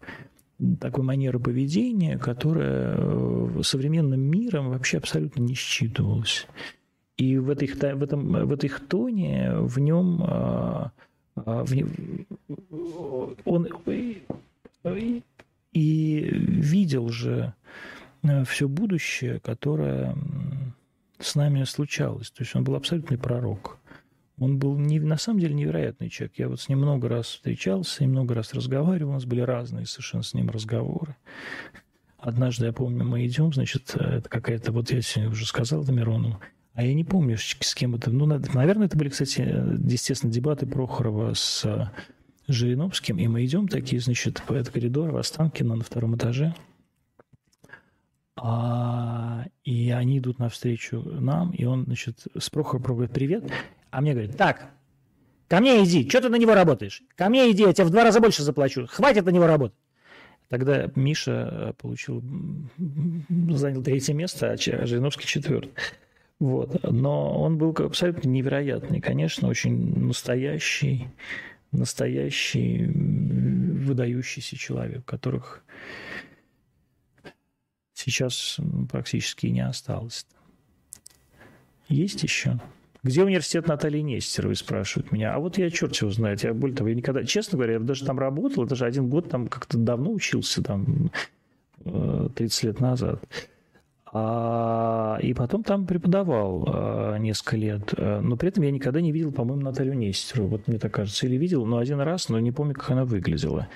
такой 0.78 1.02
манеры 1.02 1.38
поведения, 1.38 2.18
которая 2.18 2.94
э, 2.98 3.60
современным 3.62 4.20
миром 4.20 4.68
вообще 4.68 4.98
абсолютно 4.98 5.40
не 5.40 5.54
считывалась. 5.54 6.46
И 7.16 7.38
в, 7.38 7.50
этой, 7.50 7.68
в, 7.68 8.02
этом, 8.02 8.46
в 8.46 8.52
этой 8.52 8.70
тоне, 8.88 9.52
в 9.54 9.78
нем 9.78 10.22
а, 10.22 10.92
в, 11.36 11.72
он 13.44 13.68
и 15.72 16.28
видел 16.32 17.08
же 17.08 17.54
э, 18.22 18.44
все 18.44 18.68
будущее, 18.68 19.40
которое 19.40 20.16
с 21.18 21.34
нами 21.34 21.64
случалось. 21.64 22.30
То 22.30 22.42
есть 22.42 22.54
он 22.54 22.64
был 22.64 22.74
абсолютный 22.74 23.18
пророк. 23.18 23.79
Он 24.40 24.58
был 24.58 24.76
не, 24.76 24.98
на 24.98 25.18
самом 25.18 25.38
деле 25.38 25.54
невероятный 25.54 26.08
человек. 26.08 26.38
Я 26.38 26.48
вот 26.48 26.60
с 26.60 26.68
ним 26.68 26.78
много 26.78 27.08
раз 27.08 27.26
встречался 27.26 28.02
и 28.02 28.06
много 28.06 28.34
раз 28.34 28.54
разговаривал. 28.54 29.10
У 29.10 29.14
нас 29.14 29.26
были 29.26 29.42
разные 29.42 29.86
совершенно 29.86 30.22
с 30.22 30.34
ним 30.34 30.50
разговоры. 30.50 31.14
Однажды, 32.18 32.66
я 32.66 32.72
помню, 32.72 33.04
мы 33.04 33.26
идем, 33.26 33.52
значит, 33.52 33.94
это 33.94 34.28
какая-то, 34.28 34.72
вот 34.72 34.90
я 34.90 35.02
сегодня 35.02 35.30
уже 35.30 35.46
сказал 35.46 35.84
Дамирону, 35.84 36.40
а 36.74 36.84
я 36.84 36.94
не 36.94 37.04
помню, 37.04 37.36
с 37.38 37.74
кем 37.74 37.94
это. 37.94 38.10
Ну, 38.10 38.24
наверное, 38.26 38.86
это 38.86 38.96
были, 38.96 39.10
кстати, 39.10 39.40
естественно, 39.40 40.32
дебаты 40.32 40.66
Прохорова 40.66 41.34
с 41.34 41.92
Жириновским. 42.48 43.18
И 43.18 43.26
мы 43.26 43.44
идем 43.44 43.68
такие, 43.68 44.00
значит, 44.00 44.42
по 44.46 44.54
этому 44.54 44.72
коридору 44.72 45.16
Останкина 45.18 45.76
на 45.76 45.84
втором 45.84 46.16
этаже. 46.16 46.54
А, 48.42 49.44
и 49.64 49.90
они 49.90 50.18
идут 50.18 50.38
навстречу 50.38 51.02
нам, 51.02 51.50
и 51.50 51.64
он, 51.64 51.84
значит, 51.84 52.26
с 52.38 52.48
Прохором 52.48 52.82
говорит, 52.82 53.12
привет. 53.12 53.44
А 53.90 54.00
мне 54.00 54.12
говорит, 54.12 54.36
так, 54.38 54.70
ко 55.46 55.60
мне 55.60 55.84
иди, 55.84 56.08
что 56.08 56.22
ты 56.22 56.30
на 56.30 56.36
него 56.36 56.54
работаешь? 56.54 57.02
Ко 57.16 57.28
мне 57.28 57.50
иди, 57.50 57.64
я 57.64 57.72
тебе 57.74 57.84
в 57.84 57.90
два 57.90 58.02
раза 58.02 58.18
больше 58.20 58.42
заплачу. 58.42 58.86
Хватит 58.86 59.26
на 59.26 59.30
него 59.30 59.46
работать. 59.46 59.76
Тогда 60.48 60.90
Миша 60.96 61.48
э, 61.52 61.72
получил, 61.74 62.24
занял 63.50 63.82
третье 63.82 64.14
место, 64.14 64.52
а 64.52 64.56
Жириновский 64.56 65.26
четвертый. 65.26 65.72
Вот. 66.38 66.82
Но 66.90 67.42
он 67.42 67.58
был 67.58 67.76
абсолютно 67.78 68.26
невероятный, 68.28 69.02
конечно, 69.02 69.48
очень 69.48 70.06
настоящий, 70.06 71.08
настоящий, 71.72 72.86
выдающийся 72.86 74.56
человек, 74.56 75.04
которых 75.04 75.62
сейчас 78.00 78.58
практически 78.90 79.46
не 79.46 79.66
осталось. 79.66 80.26
Есть 81.88 82.22
еще? 82.22 82.58
Где 83.02 83.24
университет 83.24 83.66
Натальи 83.66 84.00
Нестеровой, 84.00 84.56
спрашивают 84.56 85.10
меня. 85.10 85.34
А 85.34 85.38
вот 85.38 85.56
я 85.56 85.70
черт 85.70 85.96
его 85.96 86.10
знает. 86.10 86.44
Я, 86.44 86.52
более 86.52 86.76
того, 86.76 86.90
я 86.90 86.94
никогда, 86.94 87.24
честно 87.24 87.56
говоря, 87.56 87.74
я 87.74 87.78
даже 87.80 88.04
там 88.04 88.18
работал, 88.18 88.66
даже 88.66 88.84
один 88.84 89.08
год 89.08 89.30
там 89.30 89.48
как-то 89.48 89.78
давно 89.78 90.12
учился, 90.12 90.62
там, 90.62 91.10
30 91.84 92.64
э, 92.64 92.66
лет 92.66 92.80
назад. 92.80 93.22
А, 94.12 95.18
и 95.22 95.32
потом 95.32 95.62
там 95.62 95.86
преподавал 95.86 96.64
а, 96.66 97.16
несколько 97.16 97.56
лет. 97.56 97.94
Э, 97.96 98.20
но 98.20 98.36
при 98.36 98.50
этом 98.50 98.64
я 98.64 98.70
никогда 98.70 99.00
не 99.00 99.12
видел, 99.12 99.32
по-моему, 99.32 99.62
Наталью 99.62 99.96
Нестерову. 99.96 100.48
Вот 100.48 100.68
мне 100.68 100.78
так 100.78 100.92
кажется. 100.92 101.26
Или 101.26 101.36
видел, 101.36 101.64
но 101.64 101.78
один 101.78 102.00
раз, 102.00 102.28
но 102.28 102.38
не 102.38 102.52
помню, 102.52 102.74
как 102.74 102.90
она 102.90 103.04
выглядела. 103.04 103.68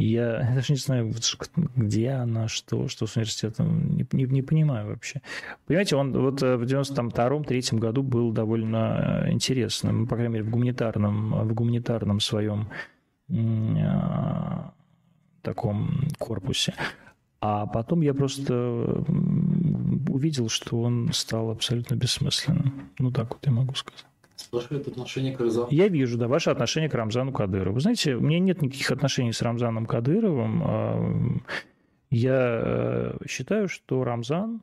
Я 0.04 0.52
даже 0.54 0.72
не 0.72 0.78
знаю, 0.78 1.12
где 1.76 2.10
она, 2.10 2.48
что, 2.48 2.88
что 2.88 3.06
с 3.06 3.16
университетом, 3.16 3.96
не, 3.96 4.06
не, 4.12 4.24
не 4.24 4.42
понимаю 4.42 4.88
вообще. 4.88 5.20
Понимаете, 5.66 5.96
он 5.96 6.12
вот 6.12 6.42
э, 6.42 6.56
в 6.56 6.62
92-3 6.62 7.78
году 7.78 8.02
был 8.02 8.32
довольно 8.32 9.24
э, 9.26 9.32
интересным, 9.32 10.06
по 10.06 10.16
крайней 10.16 10.32
мере, 10.32 10.44
в 10.44 10.50
гуманитарном, 10.50 11.46
в 11.46 11.52
гуманитарном 11.52 12.20
своем 12.20 12.70
э, 13.28 14.70
таком 15.42 16.08
корпусе. 16.18 16.74
А 17.42 17.66
потом 17.66 18.00
я 18.00 18.14
просто 18.14 19.04
увидел, 20.08 20.48
что 20.48 20.80
он 20.80 21.10
стал 21.12 21.50
абсолютно 21.50 21.94
бессмысленным. 21.94 22.90
Ну, 22.98 23.10
так 23.10 23.34
вот 23.34 23.44
я 23.44 23.52
могу 23.52 23.74
сказать. 23.74 24.06
Спрашивает 24.40 24.88
отношение 24.88 25.36
к 25.36 25.40
Рамзану. 25.40 25.68
Я 25.70 25.88
вижу, 25.88 26.16
да, 26.16 26.26
ваше 26.26 26.50
отношение 26.50 26.88
к 26.88 26.94
Рамзану 26.94 27.32
Кадырову. 27.32 27.74
Вы 27.74 27.80
знаете, 27.80 28.14
у 28.14 28.20
меня 28.20 28.38
нет 28.38 28.62
никаких 28.62 28.90
отношений 28.90 29.32
с 29.32 29.42
Рамзаном 29.42 29.86
Кадыровым. 29.86 31.42
Я 32.10 32.60
э, 32.62 33.18
считаю, 33.28 33.68
что 33.68 34.02
Рамзан 34.02 34.62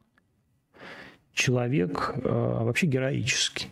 человек 1.31 2.13
а, 2.23 2.63
вообще 2.63 2.87
героический. 2.87 3.67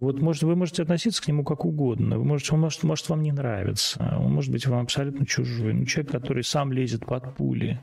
Вот 0.00 0.20
может, 0.20 0.42
вы 0.42 0.56
можете 0.56 0.82
относиться 0.82 1.22
к 1.22 1.28
нему 1.28 1.44
как 1.44 1.64
угодно. 1.64 2.18
Вы 2.18 2.24
можете, 2.24 2.54
он 2.54 2.60
может, 2.60 2.82
может 2.82 3.08
вам 3.08 3.22
не 3.22 3.32
нравиться. 3.32 4.18
Он 4.18 4.32
может 4.32 4.50
быть 4.50 4.66
вам 4.66 4.82
абсолютно 4.82 5.26
чужой. 5.26 5.74
Но 5.74 5.84
человек, 5.84 6.10
который 6.10 6.42
сам 6.42 6.72
лезет 6.72 7.06
под 7.06 7.34
пули 7.36 7.80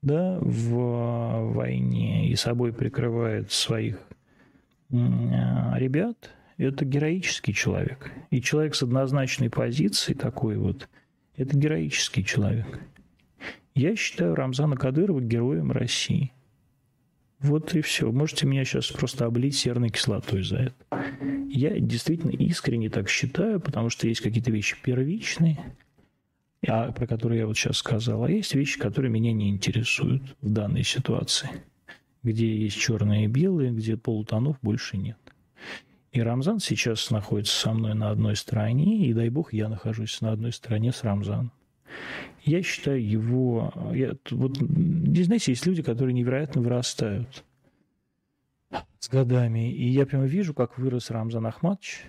да, 0.00 0.38
в 0.40 1.52
войне 1.52 2.28
и 2.28 2.36
собой 2.36 2.72
прикрывает 2.72 3.50
своих 3.50 3.98
ребят, 4.90 6.30
это 6.56 6.84
героический 6.84 7.54
человек. 7.54 8.10
И 8.30 8.40
человек 8.40 8.74
с 8.74 8.82
однозначной 8.82 9.50
позицией 9.50 10.16
такой 10.16 10.56
вот, 10.56 10.88
это 11.36 11.56
героический 11.56 12.24
человек. 12.24 12.80
Я 13.74 13.96
считаю 13.96 14.34
Рамзана 14.34 14.76
Кадырова 14.76 15.20
героем 15.20 15.72
России. 15.72 16.32
Вот 17.38 17.74
и 17.74 17.80
все. 17.80 18.12
Можете 18.12 18.46
меня 18.46 18.64
сейчас 18.64 18.88
просто 18.88 19.24
облить 19.24 19.56
серной 19.56 19.88
кислотой 19.88 20.42
за 20.42 20.56
это. 20.56 20.74
Я 21.48 21.80
действительно 21.80 22.32
искренне 22.32 22.90
так 22.90 23.08
считаю, 23.08 23.60
потому 23.60 23.88
что 23.88 24.06
есть 24.06 24.20
какие-то 24.20 24.50
вещи 24.50 24.76
первичные, 24.82 25.58
а, 26.68 26.92
про 26.92 27.06
которые 27.06 27.40
я 27.40 27.46
вот 27.46 27.56
сейчас 27.56 27.78
сказал, 27.78 28.24
а 28.24 28.30
есть 28.30 28.54
вещи, 28.54 28.78
которые 28.78 29.10
меня 29.10 29.32
не 29.32 29.48
интересуют 29.48 30.36
в 30.42 30.50
данной 30.50 30.84
ситуации 30.84 31.48
где 32.22 32.56
есть 32.56 32.76
черные 32.76 33.24
и 33.24 33.28
белые, 33.28 33.72
где 33.72 33.96
полутонов 33.96 34.56
больше 34.62 34.96
нет. 34.96 35.18
И 36.12 36.20
Рамзан 36.20 36.58
сейчас 36.58 37.10
находится 37.10 37.56
со 37.56 37.72
мной 37.72 37.94
на 37.94 38.10
одной 38.10 38.34
стороне, 38.34 39.06
и 39.06 39.14
дай 39.14 39.28
бог 39.28 39.52
я 39.52 39.68
нахожусь 39.68 40.20
на 40.20 40.32
одной 40.32 40.52
стороне 40.52 40.92
с 40.92 41.04
Рамзаном. 41.04 41.52
Я 42.42 42.62
считаю 42.62 43.06
его... 43.06 43.72
Я, 43.94 44.16
вот, 44.30 44.56
здесь, 44.56 45.26
знаете, 45.26 45.52
есть 45.52 45.66
люди, 45.66 45.82
которые 45.82 46.14
невероятно 46.14 46.62
вырастают 46.62 47.44
с 48.98 49.08
годами. 49.08 49.72
И 49.72 49.88
я 49.88 50.06
прямо 50.06 50.26
вижу, 50.26 50.54
как 50.54 50.78
вырос 50.78 51.10
Рамзан 51.10 51.46
Ахматович. 51.46 52.02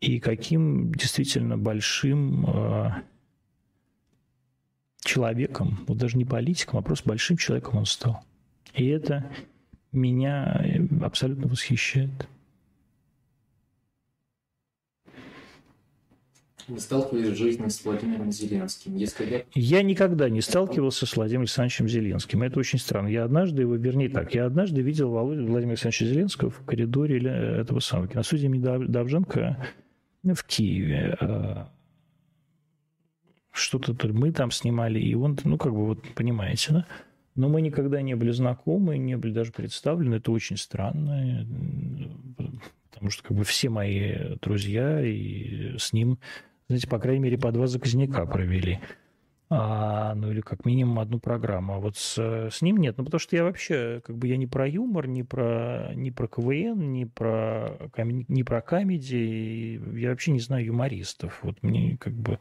и 0.00 0.20
каким 0.20 0.92
действительно 0.92 1.56
большим 1.56 2.46
э, 2.46 2.90
человеком, 5.00 5.84
вот 5.86 5.98
даже 5.98 6.16
не 6.16 6.24
политиком, 6.24 6.78
а 6.78 6.82
просто 6.82 7.08
большим 7.08 7.36
человеком 7.36 7.78
он 7.78 7.86
стал. 7.86 8.22
И 8.74 8.86
это 8.88 9.30
меня 9.92 10.64
абсолютно 11.02 11.46
восхищает. 11.48 12.28
Вы 16.66 16.80
сталкивались 16.80 17.28
в 17.28 17.36
жизни 17.36 17.68
с 17.68 17.84
Владимиром 17.84 18.32
Зеленским? 18.32 18.96
Если 18.96 19.24
я... 19.26 19.44
я 19.52 19.82
никогда 19.82 20.30
не 20.30 20.40
сталкивался 20.40 21.04
с 21.04 21.14
Владимиром 21.14 21.42
Александровичем 21.42 21.88
Зеленским. 21.88 22.42
Это 22.42 22.58
очень 22.58 22.78
странно. 22.78 23.08
Я 23.08 23.24
однажды 23.24 23.62
его, 23.62 23.74
вернее 23.74 24.08
так, 24.08 24.34
я 24.34 24.46
однажды 24.46 24.80
видел 24.80 25.10
Владимира 25.10 25.58
Александровича 25.58 26.06
Зеленского 26.06 26.48
в 26.50 26.64
коридоре 26.64 27.18
этого 27.18 27.80
самого 27.80 28.08
киностудии 28.08 28.48
Давженко 28.88 29.58
в 30.22 30.44
Киеве. 30.44 31.68
Что-то 33.52 33.94
мы 34.08 34.32
там 34.32 34.50
снимали, 34.50 34.98
и 34.98 35.14
он, 35.14 35.38
ну, 35.44 35.58
как 35.58 35.72
бы, 35.72 35.84
вот, 35.84 36.02
понимаете, 36.14 36.72
да? 36.72 36.86
Но 37.34 37.48
мы 37.48 37.62
никогда 37.62 38.00
не 38.00 38.14
были 38.14 38.30
знакомы, 38.30 38.96
не 38.96 39.16
были 39.16 39.32
даже 39.32 39.52
представлены. 39.52 40.16
Это 40.16 40.30
очень 40.30 40.56
странно, 40.56 41.46
потому 42.90 43.10
что 43.10 43.22
как 43.24 43.36
бы 43.36 43.44
все 43.44 43.68
мои 43.68 44.36
друзья 44.40 45.00
и 45.00 45.76
с 45.78 45.92
ним 45.92 46.18
знаете, 46.68 46.88
по 46.88 46.98
крайней 46.98 47.20
мере, 47.20 47.38
по 47.38 47.52
два 47.52 47.66
заказника 47.66 48.24
провели. 48.26 48.80
А, 49.50 50.14
ну 50.14 50.30
или 50.30 50.40
как 50.40 50.64
минимум 50.64 50.98
одну 50.98 51.18
программу. 51.18 51.74
А 51.74 51.78
вот 51.78 51.96
с, 51.96 52.18
с 52.18 52.62
ним 52.62 52.78
нет. 52.78 52.96
Ну 52.96 53.04
потому 53.04 53.18
что 53.18 53.36
я 53.36 53.44
вообще, 53.44 54.00
как 54.04 54.16
бы 54.16 54.26
я 54.26 54.38
не 54.38 54.46
про 54.46 54.66
юмор, 54.66 55.06
не 55.06 55.22
про, 55.22 55.90
не 55.94 56.10
про 56.10 56.26
КВН, 56.26 56.92
не 56.92 57.04
про, 57.04 57.78
не 58.28 58.42
про 58.42 58.62
комедии. 58.62 59.98
Я 59.98 60.10
вообще 60.10 60.32
не 60.32 60.40
знаю 60.40 60.64
юмористов. 60.64 61.40
Вот 61.42 61.62
мне 61.62 61.98
как 61.98 62.14
бы 62.14 62.38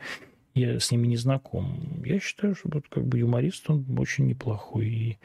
я 0.53 0.79
с 0.79 0.91
ними 0.91 1.07
не 1.07 1.17
знаком. 1.17 2.03
Я 2.05 2.19
считаю, 2.19 2.55
что 2.55 2.69
вот 2.71 2.87
как 2.87 3.05
бы 3.05 3.19
юморист, 3.19 3.69
он 3.69 3.85
очень 3.97 4.27
неплохой. 4.27 4.85
И... 4.87 5.17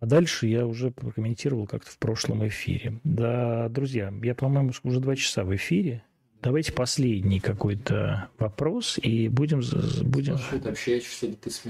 А 0.00 0.06
дальше 0.06 0.46
я 0.46 0.66
уже 0.66 0.90
прокомментировал 0.90 1.66
как-то 1.66 1.90
в 1.90 1.98
прошлом 1.98 2.46
эфире. 2.48 3.00
Да, 3.04 3.68
друзья, 3.68 4.12
я, 4.22 4.34
по-моему, 4.34 4.72
уже 4.82 5.00
два 5.00 5.16
часа 5.16 5.44
в 5.44 5.54
эфире. 5.54 6.02
Давайте 6.42 6.72
последний 6.72 7.38
какой-то 7.38 8.28
вопрос 8.36 8.98
и 9.00 9.28
будем... 9.28 9.60
будем... 10.02 10.38
Спрашивают, 10.38 10.66
общаешься 10.66 11.26
ли 11.28 11.34
ты 11.34 11.50
с? 11.50 11.62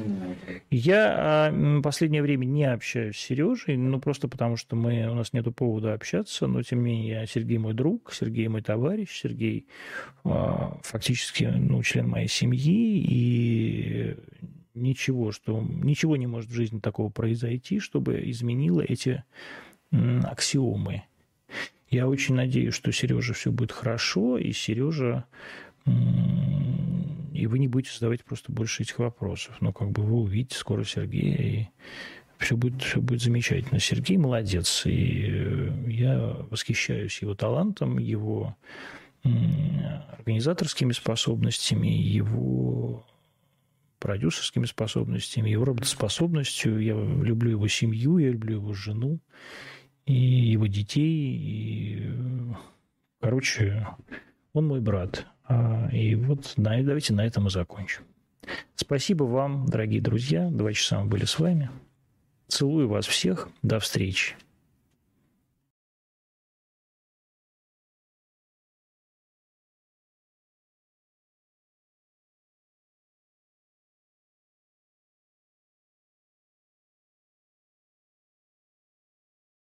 Я 0.70 1.50
в 1.52 1.78
а, 1.78 1.82
последнее 1.82 2.22
время 2.22 2.46
не 2.46 2.64
общаюсь 2.64 3.16
с 3.16 3.20
Сережей, 3.20 3.76
ну 3.76 4.00
просто 4.00 4.28
потому 4.28 4.56
что 4.56 4.74
мы, 4.74 5.10
у 5.10 5.14
нас 5.14 5.34
нет 5.34 5.44
повода 5.54 5.92
общаться, 5.92 6.46
но 6.46 6.62
тем 6.62 6.78
не 6.78 6.92
менее 6.92 7.26
Сергей 7.26 7.58
мой 7.58 7.74
друг, 7.74 8.14
Сергей 8.14 8.48
мой 8.48 8.62
товарищ, 8.62 9.20
Сергей 9.20 9.66
а, 10.24 10.78
фактически 10.82 11.44
ну, 11.44 11.82
член 11.82 12.08
моей 12.08 12.28
семьи, 12.28 13.04
и 13.06 14.16
ничего, 14.72 15.32
что 15.32 15.60
ничего 15.60 16.16
не 16.16 16.26
может 16.26 16.48
в 16.48 16.54
жизни 16.54 16.78
такого 16.78 17.10
произойти, 17.10 17.78
чтобы 17.78 18.22
изменило 18.24 18.80
эти 18.80 19.22
аксиомы. 19.90 21.02
Я 21.92 22.08
очень 22.08 22.34
надеюсь, 22.34 22.72
что 22.72 22.90
Сережа 22.90 23.34
все 23.34 23.52
будет 23.52 23.70
хорошо, 23.70 24.38
и 24.38 24.52
Сережа 24.52 25.26
и 25.86 27.46
вы 27.46 27.58
не 27.58 27.68
будете 27.68 27.94
задавать 27.94 28.24
просто 28.24 28.50
больше 28.50 28.82
этих 28.82 28.98
вопросов. 28.98 29.56
Но 29.60 29.74
как 29.74 29.90
бы 29.90 30.02
вы 30.02 30.20
увидите 30.20 30.56
скоро 30.56 30.84
Сергея, 30.84 31.36
и 31.36 31.68
все 32.38 32.56
будет, 32.56 32.80
все 32.82 32.98
будет 32.98 33.20
замечательно. 33.20 33.78
Сергей 33.78 34.16
молодец, 34.16 34.86
и 34.86 35.26
э, 35.28 35.70
я 35.88 36.18
восхищаюсь 36.50 37.20
его 37.20 37.34
талантом, 37.34 37.98
его 37.98 38.56
организаторскими 40.18 40.92
способностями, 40.92 41.88
его 41.88 43.06
продюсерскими 43.98 44.64
способностями, 44.64 45.50
его 45.50 45.66
работоспособностью. 45.66 46.80
Я 46.80 46.94
люблю 46.94 47.50
его 47.50 47.68
семью, 47.68 48.16
я 48.16 48.30
люблю 48.30 48.56
его 48.56 48.72
жену 48.72 49.20
и 50.06 50.14
его 50.14 50.66
детей. 50.66 51.36
И, 51.36 52.12
короче, 53.20 53.86
он 54.52 54.68
мой 54.68 54.80
брат. 54.80 55.26
А, 55.44 55.88
и 55.92 56.14
вот 56.14 56.54
давайте 56.56 57.14
на 57.14 57.24
этом 57.24 57.46
и 57.46 57.50
закончим. 57.50 58.02
Спасибо 58.74 59.24
вам, 59.24 59.66
дорогие 59.66 60.00
друзья. 60.00 60.50
Два 60.50 60.72
часа 60.72 61.00
мы 61.00 61.08
были 61.08 61.24
с 61.24 61.38
вами. 61.38 61.70
Целую 62.48 62.88
вас 62.88 63.06
всех. 63.06 63.48
До 63.62 63.78
встречи. 63.78 64.36